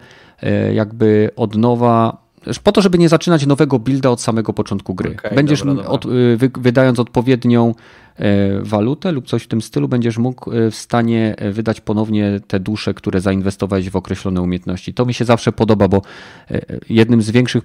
jakby 0.72 1.30
od 1.36 1.56
nowa, 1.56 2.23
po 2.62 2.72
to, 2.72 2.82
żeby 2.82 2.98
nie 2.98 3.08
zaczynać 3.08 3.46
nowego 3.46 3.78
builda 3.78 4.10
od 4.10 4.20
samego 4.20 4.52
początku 4.52 4.94
gry. 4.94 5.16
Okej, 5.18 5.36
będziesz 5.36 5.58
dobra, 5.58 5.74
dobra. 5.74 5.90
Od, 5.90 6.06
y, 6.06 6.36
wy, 6.36 6.50
wydając 6.58 6.98
odpowiednią 6.98 7.74
e, 8.16 8.60
walutę 8.60 9.12
lub 9.12 9.26
coś 9.26 9.42
w 9.42 9.48
tym 9.48 9.62
stylu, 9.62 9.88
będziesz 9.88 10.18
mógł 10.18 10.52
e, 10.52 10.70
w 10.70 10.74
stanie 10.74 11.34
e, 11.38 11.50
wydać 11.50 11.80
ponownie 11.80 12.40
te 12.46 12.60
dusze, 12.60 12.94
które 12.94 13.20
zainwestowałeś 13.20 13.90
w 13.90 13.96
określone 13.96 14.42
umiejętności. 14.42 14.94
To 14.94 15.06
mi 15.06 15.14
się 15.14 15.24
zawsze 15.24 15.52
podoba, 15.52 15.88
bo 15.88 16.02
e, 16.50 16.60
jednym 16.88 17.22
z 17.22 17.30
większych, 17.30 17.64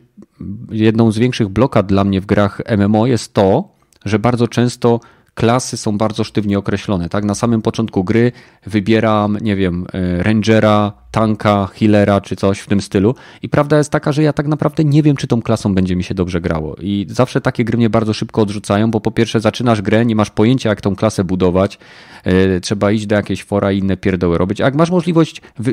jedną 0.72 1.12
z 1.12 1.18
większych 1.18 1.48
blokad 1.48 1.86
dla 1.86 2.04
mnie 2.04 2.22
w 2.22 2.26
grach 2.26 2.62
MMO 2.78 3.08
jest 3.08 3.34
to, 3.34 3.70
że 4.06 4.20
bardzo 4.20 4.48
często 4.48 5.00
klasy 5.40 5.78
są 5.78 5.98
bardzo 5.98 6.24
sztywnie 6.24 6.58
określone. 6.58 7.10
Tak? 7.10 7.24
Na 7.26 7.36
samym 7.36 7.62
początku 7.62 8.04
gry 8.04 8.32
wybieram, 8.66 9.38
nie 9.42 9.56
wiem, 9.56 9.86
e, 9.94 10.24
rangera, 10.24 10.94
tanka, 11.12 11.66
healera 11.74 12.22
czy 12.22 12.36
coś 12.36 12.60
w 12.60 12.68
tym 12.68 12.82
stylu. 12.82 13.16
I 13.42 13.50
prawda 13.50 13.78
jest 13.78 13.92
taka, 13.92 14.12
że 14.12 14.24
ja 14.24 14.34
tak 14.34 14.48
naprawdę 14.48 14.84
nie 14.84 15.04
wiem, 15.04 15.16
czy 15.16 15.28
tą 15.28 15.42
klasą 15.42 15.76
będzie 15.76 15.96
mi 15.96 16.04
się 16.04 16.14
dobrze 16.14 16.42
grało. 16.42 16.76
I 16.76 17.06
zawsze 17.10 17.42
takie 17.42 17.66
gry 17.66 17.78
mnie 17.78 17.90
bardzo 17.90 18.14
szybko 18.14 18.42
odrzucają, 18.42 18.92
bo 18.92 19.02
po 19.02 19.12
pierwsze 19.12 19.40
zaczynasz 19.40 19.82
grę, 19.82 20.06
nie 20.06 20.16
masz 20.16 20.30
pojęcia, 20.30 20.70
jak 20.70 20.82
tą 20.82 20.96
klasę 20.96 21.24
budować. 21.24 21.80
e, 22.24 22.60
Trzeba 22.60 22.92
iść 22.92 23.06
do 23.06 23.16
jakiejś 23.16 23.44
fora 23.44 23.72
i 23.72 23.78
inne 23.78 23.98
pierdoły 23.98 24.38
robić. 24.38 24.62
A 24.62 24.66
jak 24.66 24.76
masz 24.76 24.92
możliwość 24.92 25.42
e, 25.60 25.64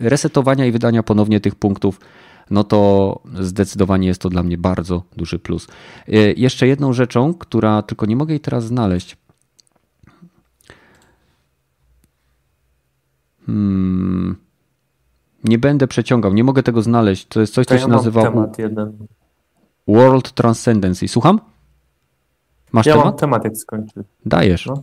resetowania 0.00 0.66
i 0.66 0.72
wydania 0.72 1.02
ponownie 1.02 1.40
tych 1.40 1.54
punktów, 1.54 2.00
no 2.50 2.64
to 2.64 3.20
zdecydowanie 3.40 4.08
jest 4.08 4.20
to 4.20 4.28
dla 4.28 4.42
mnie 4.42 4.58
bardzo 4.58 5.02
duży 5.16 5.38
plus. 5.38 5.66
E, 6.08 6.12
Jeszcze 6.16 6.66
jedną 6.66 6.92
rzeczą, 6.92 7.34
która 7.34 7.82
tylko 7.82 8.06
nie 8.06 8.16
mogę 8.16 8.32
jej 8.32 8.40
teraz 8.40 8.64
znaleźć. 8.64 9.16
Hmm. 13.46 14.36
Nie 15.44 15.58
będę 15.58 15.86
przeciągał, 15.88 16.32
nie 16.32 16.44
mogę 16.44 16.62
tego 16.62 16.82
znaleźć. 16.82 17.26
To 17.26 17.40
jest 17.40 17.54
coś, 17.54 17.66
To 17.66 17.68
co 17.68 17.74
ja 17.74 17.80
się 17.80 17.88
mam 17.88 17.96
nazywa 17.96 18.22
temat 18.22 18.58
jeden. 18.58 19.06
World 19.88 20.32
Transcendency. 20.32 21.08
Słucham? 21.08 21.40
Masz 22.72 22.86
Ja 22.86 22.94
mam 22.94 23.02
temat? 23.04 23.20
temat, 23.20 23.44
jak 23.44 23.56
skończy. 23.56 24.04
Dajesz. 24.26 24.66
No. 24.66 24.82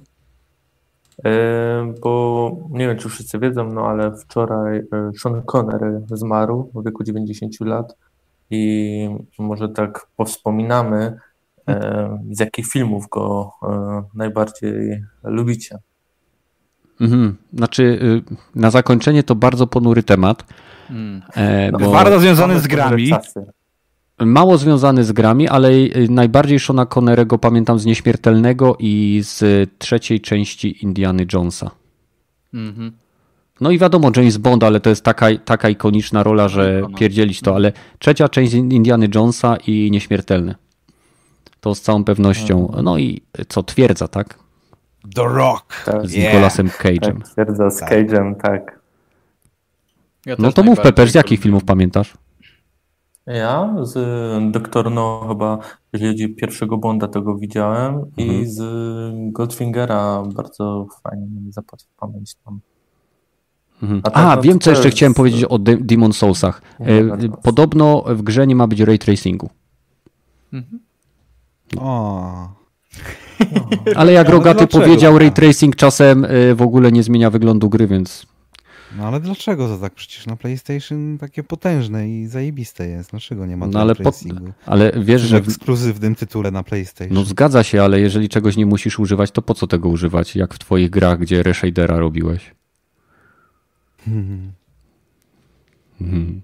E, 1.25 1.93
Bo 2.01 2.57
nie 2.69 2.87
wiem, 2.87 2.97
czy 2.97 3.09
wszyscy 3.09 3.39
wiedzą, 3.39 3.73
no 3.73 3.85
ale 3.87 4.17
wczoraj 4.17 4.77
e, 4.77 5.11
Sean 5.19 5.41
Connery 5.41 6.01
zmarł 6.11 6.71
w 6.75 6.85
wieku 6.85 7.03
90 7.03 7.59
lat 7.61 7.95
i 8.49 9.09
może 9.39 9.69
tak 9.69 10.07
powspominamy, 10.17 11.17
e, 11.67 12.19
z 12.31 12.39
jakich 12.39 12.67
filmów 12.67 13.09
go 13.09 13.51
najbardziej 14.15 15.03
lubicie. 15.23 15.77
Mhm. 17.01 17.37
Znaczy, 17.53 17.83
y, 17.83 18.35
na 18.55 18.71
zakończenie 18.71 19.23
to 19.23 19.35
bardzo 19.35 19.67
ponury 19.67 20.03
temat. 20.03 20.45
Mm. 20.89 21.21
Bo 21.79 21.91
Bardzo 21.91 22.19
związany 22.19 22.59
z 22.59 22.67
grami. 22.67 23.09
czasy. 23.09 23.45
Mało 24.25 24.57
związany 24.57 25.03
z 25.03 25.11
grami, 25.11 25.47
ale 25.47 25.69
y, 25.71 26.07
najbardziej 26.09 26.59
Shona 26.59 26.85
Connerego 26.85 27.37
pamiętam 27.37 27.79
z 27.79 27.85
Nieśmiertelnego 27.85 28.75
i 28.79 29.21
z 29.23 29.69
trzeciej 29.79 30.21
części 30.21 30.83
Indiany 30.83 31.25
Jonesa. 31.33 31.71
Mhm. 32.53 32.91
No 33.61 33.71
i 33.71 33.77
wiadomo, 33.79 34.11
James 34.15 34.37
Bond, 34.37 34.63
ale 34.63 34.79
to 34.79 34.89
jest 34.89 35.03
taka, 35.03 35.27
taka 35.45 35.69
ikoniczna 35.69 36.23
rola, 36.23 36.47
że 36.47 36.81
pierdzielić 36.97 37.41
to, 37.41 37.55
ale 37.55 37.71
trzecia 37.99 38.29
część 38.29 38.53
Indiany 38.53 39.07
Jonesa 39.15 39.57
i 39.67 39.89
Nieśmiertelny. 39.91 40.55
To 41.59 41.75
z 41.75 41.81
całą 41.81 42.03
pewnością. 42.03 42.73
No 42.83 42.97
i 42.97 43.21
co, 43.47 43.63
twierdza, 43.63 44.07
tak? 44.07 44.39
The 45.15 45.23
Rock! 45.23 45.83
Tak, 45.85 46.07
Z 46.07 46.13
Yeah. 46.13 46.33
Nicolasem 46.33 46.67
Cage'em. 46.67 47.17
tak, 47.21 47.29
twierdza 47.29 47.69
z 47.69 47.81
Cage'em, 47.81 48.35
tak. 48.41 48.79
Ja 50.25 50.35
No 50.39 50.51
to 50.51 50.63
mów, 50.63 50.79
Pepe, 50.79 51.07
z 51.07 51.15
jakich 51.15 51.39
filmów 51.39 51.63
pamiętasz? 51.63 52.13
Ja 53.27 53.75
z 53.81 53.93
Doktor 54.51 54.91
No 54.91 55.25
chyba, 55.29 55.57
jeżeli 55.93 56.29
pierwszego 56.35 56.77
Bonda 56.77 57.07
tego 57.07 57.35
widziałem 57.37 57.93
Mhm. 57.95 58.41
i 58.41 58.45
z 58.45 58.61
Goldfingera 59.33 60.23
bardzo 60.35 60.87
fajnie 61.03 61.27
zapadł 61.49 61.83
w 61.83 61.99
pamięć 61.99 62.35
tam. 62.45 62.59
Mhm. 63.83 64.01
A 64.05 64.11
A, 64.31 64.35
no 64.35 64.41
wiem 64.41 64.59
co 64.59 64.69
jeszcze 64.69 64.87
jest- 64.87 64.97
chciałem 64.97 65.13
powiedzieć 65.13 65.43
o 65.43 65.59
De- 65.59 65.77
Demon 65.77 66.13
Soulsach. 66.13 66.61
E, 66.79 67.03
No, 67.03 67.09
bardzo. 67.09 67.27
Podobno 67.29 68.03
w 68.07 68.21
grze 68.21 68.47
nie 68.47 68.55
ma 68.55 68.67
być 68.67 68.79
ray 68.79 68.99
tracingu. 68.99 69.49
O, 71.77 72.49
Ale 73.95 74.11
jak 74.13 74.27
Ale 74.27 74.37
Rogaty 74.37 74.57
dlaczego? 74.57 74.83
powiedział, 74.83 75.19
ray 75.19 75.31
tracing 75.31 75.75
czasem 75.75 76.25
e, 76.25 76.55
w 76.55 76.61
ogóle 76.61 76.91
nie 76.91 77.03
zmienia 77.03 77.29
wyglądu 77.29 77.69
gry, 77.69 77.87
więc 77.87 78.25
no 78.97 79.07
ale 79.07 79.19
dlaczego 79.19 79.67
to 79.67 79.77
tak? 79.77 79.93
Przecież 79.93 80.25
na 80.25 80.35
PlayStation 80.35 81.17
takie 81.17 81.43
potężne 81.43 82.09
i 82.09 82.27
zajebiste 82.27 82.87
jest. 82.87 83.11
Dlaczego 83.11 83.45
nie 83.45 83.57
ma 83.57 83.67
No 83.67 83.79
ale 83.79 83.95
po- 83.95 84.11
ale 84.65 84.91
wiesz, 85.01 85.21
że 85.21 85.41
w, 85.41 85.47
ekskluzywnym 85.47 86.15
tytule 86.15 86.51
na 86.51 86.63
PlayStation. 86.63 87.13
no 87.15 87.23
zgadza 87.23 87.63
się, 87.63 87.83
ale 87.83 87.99
jeżeli 87.99 88.29
czegoś 88.29 88.57
nie 88.57 88.65
musisz 88.65 88.99
używać, 88.99 89.31
to 89.31 89.41
po 89.41 89.53
co 89.53 89.67
tego 89.67 89.89
używać? 89.89 90.35
Jak 90.35 90.53
w 90.53 90.59
twoich 90.59 90.89
grach, 90.89 91.19
gdzie 91.19 91.43
reshadera 91.43 91.97
robiłeś? 91.99 92.51
Hmm. 94.05 94.51
Mhm. 96.01 96.41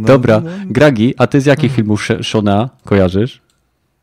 No, 0.00 0.06
Dobra, 0.06 0.40
no, 0.40 0.50
Gragi, 0.66 1.14
a 1.18 1.26
ty 1.26 1.40
z 1.40 1.46
jakich 1.46 1.72
filmów 1.72 2.00
Sh- 2.02 2.22
Shona 2.24 2.70
kojarzysz? 2.84 3.42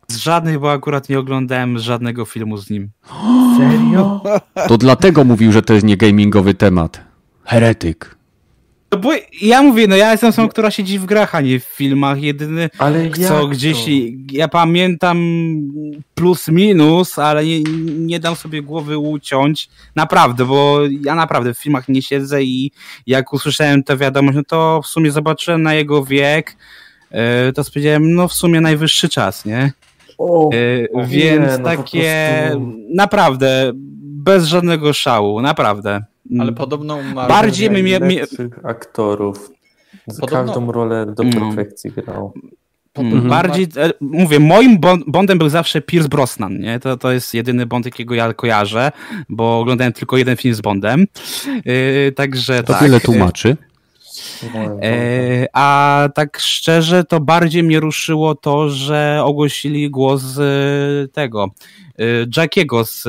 Z 0.07 0.15
żadnych, 0.17 0.59
bo 0.59 0.71
akurat 0.71 1.09
nie 1.09 1.19
oglądałem 1.19 1.79
żadnego 1.79 2.25
filmu 2.25 2.57
z 2.57 2.69
nim. 2.69 2.89
Serio? 3.57 4.21
To 4.67 4.77
dlatego 4.77 5.23
mówił, 5.23 5.51
że 5.51 5.61
to 5.61 5.73
jest 5.73 5.85
nie 5.85 5.97
gamingowy 5.97 6.53
temat. 6.53 7.01
Heretyk. 7.43 8.15
No 8.91 8.99
bo 8.99 9.11
ja 9.41 9.61
mówię, 9.61 9.87
no 9.87 9.95
ja 9.95 10.11
jestem 10.11 10.29
osobą, 10.29 10.49
która 10.49 10.71
siedzi 10.71 10.99
w 10.99 11.05
grach, 11.05 11.35
a 11.35 11.41
nie 11.41 11.59
w 11.59 11.63
filmach. 11.63 12.21
Jedyny, 12.21 12.69
Ale 12.77 13.09
co 13.09 13.39
to? 13.39 13.47
gdzieś, 13.47 13.77
ja 14.31 14.47
pamiętam 14.47 15.17
plus 16.15 16.47
minus, 16.47 17.19
ale 17.19 17.45
nie, 17.45 17.63
nie 17.97 18.19
dam 18.19 18.35
sobie 18.35 18.61
głowy 18.61 18.97
uciąć. 18.97 19.69
Naprawdę, 19.95 20.45
bo 20.45 20.79
ja 21.05 21.15
naprawdę 21.15 21.53
w 21.53 21.57
filmach 21.59 21.89
nie 21.89 22.01
siedzę 22.01 22.43
i 22.43 22.71
jak 23.07 23.33
usłyszałem 23.33 23.83
tę 23.83 23.97
wiadomość, 23.97 24.35
no 24.35 24.43
to 24.47 24.81
w 24.83 24.87
sumie 24.87 25.11
zobaczyłem 25.11 25.61
na 25.61 25.73
jego 25.73 26.05
wiek, 26.05 26.57
e, 27.11 27.51
to 27.53 27.63
stwierdziłem, 27.63 28.15
no 28.15 28.27
w 28.27 28.33
sumie 28.33 28.61
najwyższy 28.61 29.09
czas, 29.09 29.45
nie? 29.45 29.71
O, 30.23 30.49
E, 30.53 30.91
o 30.93 31.05
Więc 31.05 31.51
nie, 31.51 31.57
no 31.57 31.63
takie 31.63 32.49
prostu- 32.51 32.73
naprawdę 32.95 33.71
bez 34.03 34.45
żadnego 34.45 34.93
szału, 34.93 35.41
naprawdę. 35.41 36.01
Ale 36.39 36.51
podobno 36.51 36.95
umarł. 36.95 37.29
Bardziej 37.29 37.69
mnie- 37.69 37.99
najlepszych 37.99 38.65
aktorów. 38.65 39.51
Z 40.07 40.19
Podobno- 40.19 40.45
każdą 40.45 40.71
rolę 40.71 41.05
do 41.05 41.23
No. 41.23 41.31
perfekcji 41.31 41.91
grał. 41.91 42.33
Mm, 42.95 43.29
Bardziej, 43.29 43.67
e, 43.77 43.89
mówię, 44.01 44.39
moim 44.39 44.79
Bond- 44.79 45.03
Bondem 45.07 45.37
był 45.37 45.49
zawsze 45.49 45.81
Pierce 45.81 46.09
Brosnan, 46.09 46.59
nie? 46.59 46.79
To, 46.79 46.97
to 46.97 47.11
jest 47.11 47.33
jedyny 47.33 47.65
Bond, 47.65 47.85
jakiego 47.85 48.15
ja 48.15 48.33
kojarzę, 48.33 48.91
bo 49.29 49.59
oglądałem 49.59 49.93
tylko 49.93 50.17
jeden 50.17 50.35
film 50.37 50.53
z 50.55 50.61
Bondem. 50.61 51.05
Yy, 51.65 52.11
także 52.15 52.63
To 52.63 52.73
tak. 52.73 52.81
wiele 52.83 52.99
tłumaczy. 52.99 53.57
E, 54.81 55.47
a 55.53 56.09
tak 56.15 56.39
szczerze, 56.39 57.03
to 57.03 57.19
bardziej 57.19 57.63
mnie 57.63 57.79
ruszyło 57.79 58.35
to, 58.35 58.69
że 58.69 59.21
ogłosili 59.23 59.89
głos 59.89 60.23
e, 60.37 60.41
tego 61.07 61.47
e, 61.99 62.03
Jackiego 62.37 62.85
z 62.85 63.03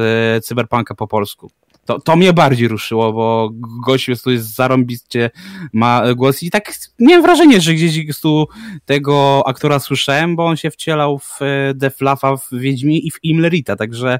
Cyberpunka 0.44 0.94
po 0.94 1.06
polsku. 1.06 1.50
To, 1.84 2.00
to 2.00 2.16
mnie 2.16 2.32
bardziej 2.32 2.68
ruszyło, 2.68 3.12
bo 3.12 3.50
gościu 3.84 4.10
jest 4.10 4.24
tu 4.24 4.30
jest 4.30 4.54
zarąbiście 4.54 5.30
ma 5.72 6.14
głos 6.14 6.42
i 6.42 6.50
tak 6.50 6.72
miałem 6.98 7.22
wrażenie, 7.22 7.60
że 7.60 7.74
gdzieś 7.74 8.20
tu 8.20 8.46
tego 8.84 9.42
aktora 9.46 9.78
słyszałem, 9.78 10.36
bo 10.36 10.46
on 10.46 10.56
się 10.56 10.70
wcielał 10.70 11.18
w 11.18 11.38
Deflafa 11.74 12.36
w 12.36 12.48
Wiedźmie 12.52 12.98
i 12.98 13.10
w 13.10 13.18
Imlerita, 13.22 13.76
także 13.76 14.18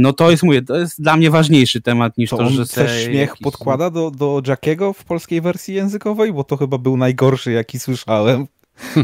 no 0.00 0.12
to 0.12 0.30
jest, 0.30 0.42
mówię, 0.42 0.62
to 0.62 0.76
jest 0.76 1.02
dla 1.02 1.16
mnie 1.16 1.30
ważniejszy 1.30 1.80
temat 1.80 2.18
niż 2.18 2.30
To 2.30 2.36
to, 2.36 2.42
on 2.42 2.52
że 2.52 2.66
też 2.66 2.90
se 2.90 3.04
śmiech 3.04 3.28
jakiś- 3.28 3.42
podkłada 3.42 3.90
do, 3.90 4.10
do 4.10 4.42
Jackiego 4.46 4.92
w 4.92 5.04
polskiej 5.04 5.40
wersji 5.40 5.74
językowej, 5.74 6.32
bo 6.32 6.44
to 6.44 6.56
chyba 6.56 6.78
był 6.78 6.96
najgorszy, 6.96 7.52
jaki 7.52 7.78
słyszałem 7.78 8.46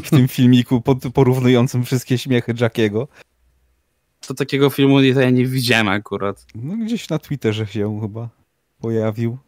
w 0.05 0.11
tym 0.11 0.29
filmiku 0.39 0.81
pod, 0.81 0.99
porównującym 1.15 1.85
wszystkie 1.85 2.19
śmiechy 2.19 2.55
Jackiego. 2.61 3.09
To 4.27 4.35
takiego 4.35 4.71
filmu 4.71 5.03
ja 5.03 5.31
nie 5.31 5.47
widziałem 5.47 5.89
akurat. 5.89 6.47
No 6.55 6.77
gdzieś 6.77 7.09
na 7.09 7.19
Twitterze 7.19 7.67
się 7.67 8.01
chyba 8.01 8.29
pojawił. 8.81 9.39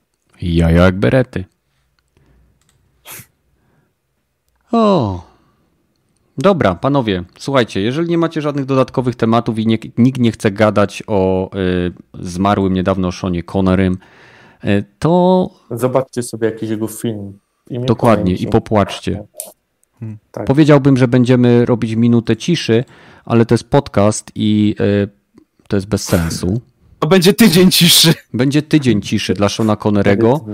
Jaja 0.42 0.84
jak 0.84 0.98
berety. 0.98 1.44
O. 4.72 5.31
Dobra, 6.38 6.74
panowie, 6.74 7.24
słuchajcie, 7.38 7.80
jeżeli 7.80 8.08
nie 8.08 8.18
macie 8.18 8.40
żadnych 8.40 8.64
dodatkowych 8.64 9.16
tematów 9.16 9.58
i 9.58 9.66
nie, 9.66 9.78
nikt 9.98 10.20
nie 10.20 10.32
chce 10.32 10.50
gadać 10.50 11.02
o 11.06 11.50
y, 11.56 11.92
zmarłym 12.20 12.72
niedawno 12.72 13.12
Seanie 13.12 13.42
Connerym, 13.42 13.98
y, 14.64 14.84
to 14.98 15.50
Zobaczcie 15.70 16.22
sobie 16.22 16.46
jakiś 16.48 16.70
jego 16.70 16.86
film. 16.88 17.38
dokładnie 17.70 18.24
pamięci. 18.24 18.44
i 18.44 18.48
popłaczcie. 18.48 19.24
Tak. 20.30 20.46
Powiedziałbym, 20.46 20.96
że 20.96 21.08
będziemy 21.08 21.66
robić 21.66 21.94
minutę 21.94 22.36
ciszy, 22.36 22.84
ale 23.24 23.46
to 23.46 23.54
jest 23.54 23.70
podcast 23.70 24.30
i 24.34 24.74
y, 24.80 25.08
to 25.68 25.76
jest 25.76 25.86
bez 25.86 26.04
sensu. 26.04 26.60
To 27.02 27.08
będzie 27.08 27.34
tydzień 27.34 27.70
ciszy. 27.70 28.14
Będzie 28.34 28.62
tydzień 28.62 29.02
ciszy 29.02 29.34
dla 29.34 29.48
Shona 29.48 29.76
Connerego 29.76 30.44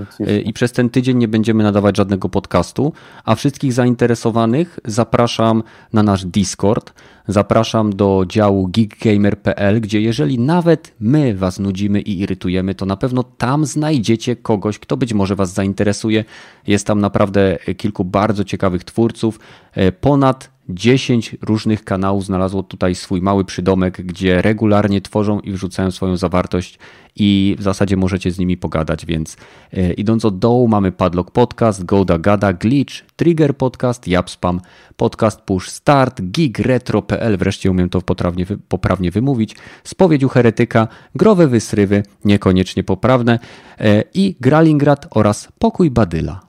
i 0.44 0.52
przez 0.52 0.72
ten 0.72 0.90
tydzień 0.90 1.18
nie 1.18 1.28
będziemy 1.28 1.64
nadawać 1.64 1.96
żadnego 1.96 2.28
podcastu, 2.28 2.92
a 3.24 3.34
wszystkich 3.34 3.72
zainteresowanych 3.72 4.78
zapraszam 4.84 5.62
na 5.92 6.02
nasz 6.02 6.24
Discord, 6.24 6.92
zapraszam 7.28 7.96
do 7.96 8.24
działu 8.28 8.68
geekgamer.pl, 8.68 9.80
gdzie 9.80 10.00
jeżeli 10.00 10.38
nawet 10.38 10.94
my 11.00 11.34
was 11.34 11.58
nudzimy 11.58 12.00
i 12.00 12.20
irytujemy, 12.20 12.74
to 12.74 12.86
na 12.86 12.96
pewno 12.96 13.22
tam 13.22 13.66
znajdziecie 13.66 14.36
kogoś, 14.36 14.78
kto 14.78 14.96
być 14.96 15.12
może 15.12 15.36
was 15.36 15.52
zainteresuje. 15.52 16.24
Jest 16.66 16.86
tam 16.86 17.00
naprawdę 17.00 17.58
kilku 17.76 18.04
bardzo 18.04 18.44
ciekawych 18.44 18.84
twórców, 18.84 19.40
y, 19.76 19.92
ponad 19.92 20.57
10 20.68 21.36
różnych 21.42 21.84
kanałów 21.84 22.24
znalazło 22.24 22.62
tutaj 22.62 22.94
swój 22.94 23.22
mały 23.22 23.44
przydomek, 23.44 24.02
gdzie 24.02 24.42
regularnie 24.42 25.00
tworzą 25.00 25.40
i 25.40 25.52
wrzucają 25.52 25.90
swoją 25.90 26.16
zawartość 26.16 26.78
i 27.16 27.56
w 27.58 27.62
zasadzie 27.62 27.96
możecie 27.96 28.30
z 28.30 28.38
nimi 28.38 28.56
pogadać, 28.56 29.06
więc 29.06 29.36
e, 29.72 29.92
idąc 29.92 30.24
od 30.24 30.38
dołu 30.38 30.68
mamy 30.68 30.92
Padlock 30.92 31.30
Podcast, 31.30 31.84
Goda 31.84 32.18
Gada, 32.18 32.52
Glitch, 32.52 32.94
Trigger 33.16 33.56
Podcast, 33.56 34.08
Japspam, 34.08 34.60
Podcast 34.96 35.40
Push 35.40 35.68
Start, 35.68 36.22
gigretro.pl, 36.22 37.36
wreszcie 37.36 37.70
umiem 37.70 37.88
to 37.88 38.00
poprawnie, 38.00 38.46
poprawnie 38.68 39.10
wymówić, 39.10 39.56
Spowiedź 39.84 40.24
Heretyka, 40.24 40.88
Growe 41.14 41.46
Wysrywy, 41.46 42.02
niekoniecznie 42.24 42.84
poprawne 42.84 43.38
e, 43.78 44.04
i 44.14 44.36
Gralingrad 44.40 45.06
oraz 45.10 45.48
Pokój 45.58 45.90
Badyla. 45.90 46.40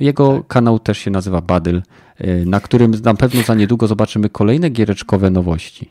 Jego 0.00 0.44
kanał 0.44 0.78
też 0.78 0.98
się 0.98 1.10
nazywa 1.10 1.40
Badyl, 1.40 1.82
na 2.46 2.60
którym 2.60 2.92
na 3.04 3.14
pewno 3.14 3.42
za 3.42 3.54
niedługo 3.54 3.86
zobaczymy 3.86 4.30
kolejne 4.30 4.70
giereczkowe 4.70 5.30
nowości. 5.30 5.90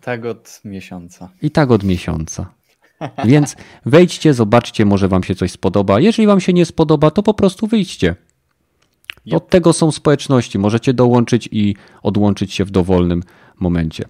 Tak 0.00 0.24
od 0.24 0.60
miesiąca. 0.64 1.28
I 1.42 1.50
tak 1.50 1.70
od 1.70 1.84
miesiąca. 1.84 2.46
Więc 3.24 3.56
wejdźcie, 3.86 4.34
zobaczcie, 4.34 4.84
może 4.84 5.08
wam 5.08 5.22
się 5.22 5.34
coś 5.34 5.50
spodoba. 5.50 6.00
Jeżeli 6.00 6.26
wam 6.26 6.40
się 6.40 6.52
nie 6.52 6.66
spodoba, 6.66 7.10
to 7.10 7.22
po 7.22 7.34
prostu 7.34 7.66
wyjdźcie. 7.66 8.16
Od 9.32 9.48
tego 9.48 9.72
są 9.72 9.92
społeczności. 9.92 10.58
Możecie 10.58 10.94
dołączyć 10.94 11.48
i 11.52 11.76
odłączyć 12.02 12.52
się 12.54 12.64
w 12.64 12.70
dowolnym 12.70 13.22
momencie. 13.60 14.04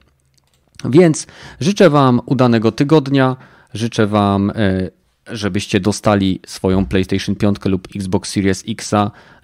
Więc 0.84 1.26
życzę 1.60 1.90
wam 1.90 2.20
udanego 2.26 2.72
tygodnia. 2.72 3.36
Życzę 3.74 4.06
wam, 4.06 4.50
e, 4.50 4.90
żebyście 5.26 5.80
dostali 5.80 6.40
swoją 6.46 6.86
PlayStation 6.86 7.36
5 7.36 7.56
lub 7.64 7.88
Xbox 7.96 8.30
Series 8.30 8.64
X, 8.68 8.90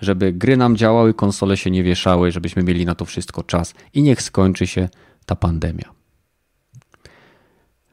żeby 0.01 0.33
gry 0.33 0.57
nam 0.57 0.77
działały, 0.77 1.15
konsole 1.15 1.57
się 1.57 1.71
nie 1.71 1.83
wieszały, 1.83 2.33
żebyśmy 2.33 2.63
mieli 2.63 2.87
na 2.87 2.95
to 2.95 3.05
wszystko 3.05 3.43
czas 3.43 3.75
i 3.95 4.03
niech 4.03 4.23
skończy 4.23 4.67
się 4.67 4.89
ta 5.27 5.37
pandemia. 5.37 5.93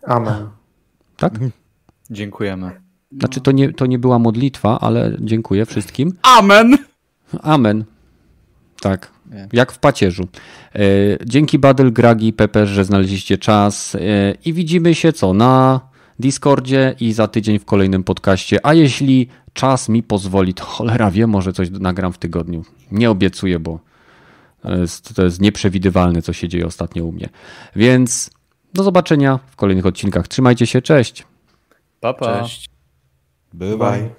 Amen. 0.08 0.50
Tak? 1.18 1.34
Dziękujemy. 2.10 2.82
Znaczy, 3.12 3.42
to 3.42 3.52
nie, 3.52 3.74
to 3.74 3.86
nie 3.86 4.00
była 4.00 4.20
modlitwa, 4.20 4.80
ale 4.80 5.18
dziękuję 5.20 5.66
wszystkim. 5.66 6.14
Amen! 6.22 6.78
Amen. 7.42 7.86
Tak, 8.82 9.12
Nie. 9.32 9.48
jak 9.54 9.72
w 9.72 9.80
pacierzu. 9.80 10.28
E, 10.76 10.80
Dzięki 11.26 11.60
Badel, 11.60 11.94
Gragi, 11.94 12.34
Pepe, 12.34 12.66
że 12.66 12.86
znaleźliście 12.86 13.38
czas 13.38 13.96
e, 13.96 14.00
i 14.46 14.54
widzimy 14.54 14.96
się 14.96 15.14
co 15.14 15.34
na 15.34 15.80
Discordzie 16.20 16.96
i 17.00 17.14
za 17.14 17.28
tydzień 17.28 17.60
w 17.60 17.66
kolejnym 17.66 18.04
podcaście. 18.04 18.66
A 18.66 18.74
jeśli 18.74 19.28
czas 19.54 19.90
mi 19.90 20.04
pozwoli, 20.04 20.54
to 20.54 20.66
cholera 20.66 21.12
wie, 21.12 21.28
może 21.28 21.54
coś 21.54 21.70
nagram 21.70 22.14
w 22.14 22.18
tygodniu. 22.18 22.64
Nie 22.92 23.10
obiecuję, 23.12 23.60
bo 23.60 23.80
to 24.62 24.78
jest, 24.78 25.16
to 25.16 25.24
jest 25.24 25.42
nieprzewidywalne, 25.42 26.22
co 26.22 26.34
się 26.34 26.48
dzieje 26.48 26.66
ostatnio 26.66 27.06
u 27.06 27.12
mnie. 27.12 27.30
Więc 27.76 28.30
do 28.74 28.84
zobaczenia 28.84 29.40
w 29.48 29.56
kolejnych 29.56 29.86
odcinkach. 29.86 30.28
Trzymajcie 30.28 30.68
się, 30.68 30.82
cześć. 30.82 31.26
Pa, 32.00 32.14
pa. 32.14 32.42
Cześć. 32.42 32.70
Bywaj. 33.54 34.02
Bye. 34.02 34.19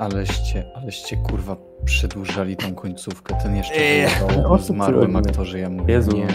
Aleście, 0.00 0.64
aleście 0.76 1.16
kurwa 1.16 1.56
przedłużali 1.84 2.56
tą 2.56 2.74
końcówkę. 2.74 3.34
Ten 3.42 3.56
jeszcze 3.56 3.74
Eee, 3.74 4.08
co 4.44 4.58
zmarłym 4.58 5.16
aktorze. 5.16 5.58
Ja 5.58 5.70
mówię, 5.70 5.94
Jezu. 5.94 6.16
nie. 6.16 6.26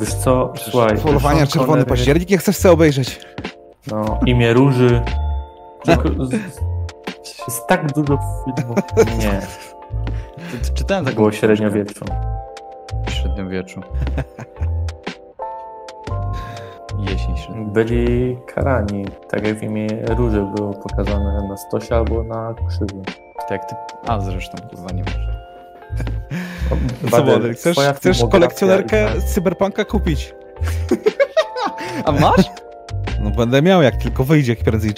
Wiesz 0.00 0.14
co, 0.14 0.52
słuchaj. 0.56 0.98
Polowania 0.98 1.46
Czerwony 1.46 1.84
Październik, 1.84 2.30
jak 2.30 2.40
chcesz 2.40 2.56
sobie 2.56 2.72
obejrzeć. 2.72 3.20
No, 3.90 4.20
imię 4.26 4.52
Róży. 4.52 5.02
Tylko 5.84 6.24
z- 6.26 6.32
Jest 7.48 7.66
tak 7.68 7.92
dużo 7.92 8.18
filmów. 8.56 8.78
Nie, 9.18 9.40
Czytałem 10.74 11.04
to 11.04 11.10
taką 11.10 11.16
było 11.22 11.32
średniowieczu. 11.32 12.04
średniowieczu. 13.08 13.80
Jesień. 16.98 17.66
Byli 17.72 18.36
karani, 18.54 19.04
tak 19.30 19.46
jak 19.46 19.58
w 19.58 19.62
imię 19.62 19.86
Róży 20.08 20.46
było 20.56 20.74
pokazane 20.74 21.48
na 21.48 21.56
stosie 21.56 21.96
albo 21.96 22.22
na 22.24 22.54
krzyżu. 22.68 23.02
Tak 23.38 23.50
jak 23.50 23.64
ty... 23.64 23.74
A 24.06 24.20
zresztą 24.20 24.58
kurwa 24.68 24.92
nie 24.94 25.02
wiesz. 25.02 25.18
Co, 27.10 27.70
chcesz, 27.72 27.76
chcesz 27.96 28.24
kolekcjonerkę 28.30 29.16
i- 29.18 29.22
Cyberpunka 29.22 29.84
kupić? 29.84 30.34
A 32.04 32.12
masz? 32.12 32.44
No 33.20 33.30
będę 33.30 33.62
miał, 33.62 33.82
jak 33.82 33.96
tylko 33.96 34.24
wyjdzie, 34.24 34.52
jak 34.52 34.64
prędzej 34.64 34.94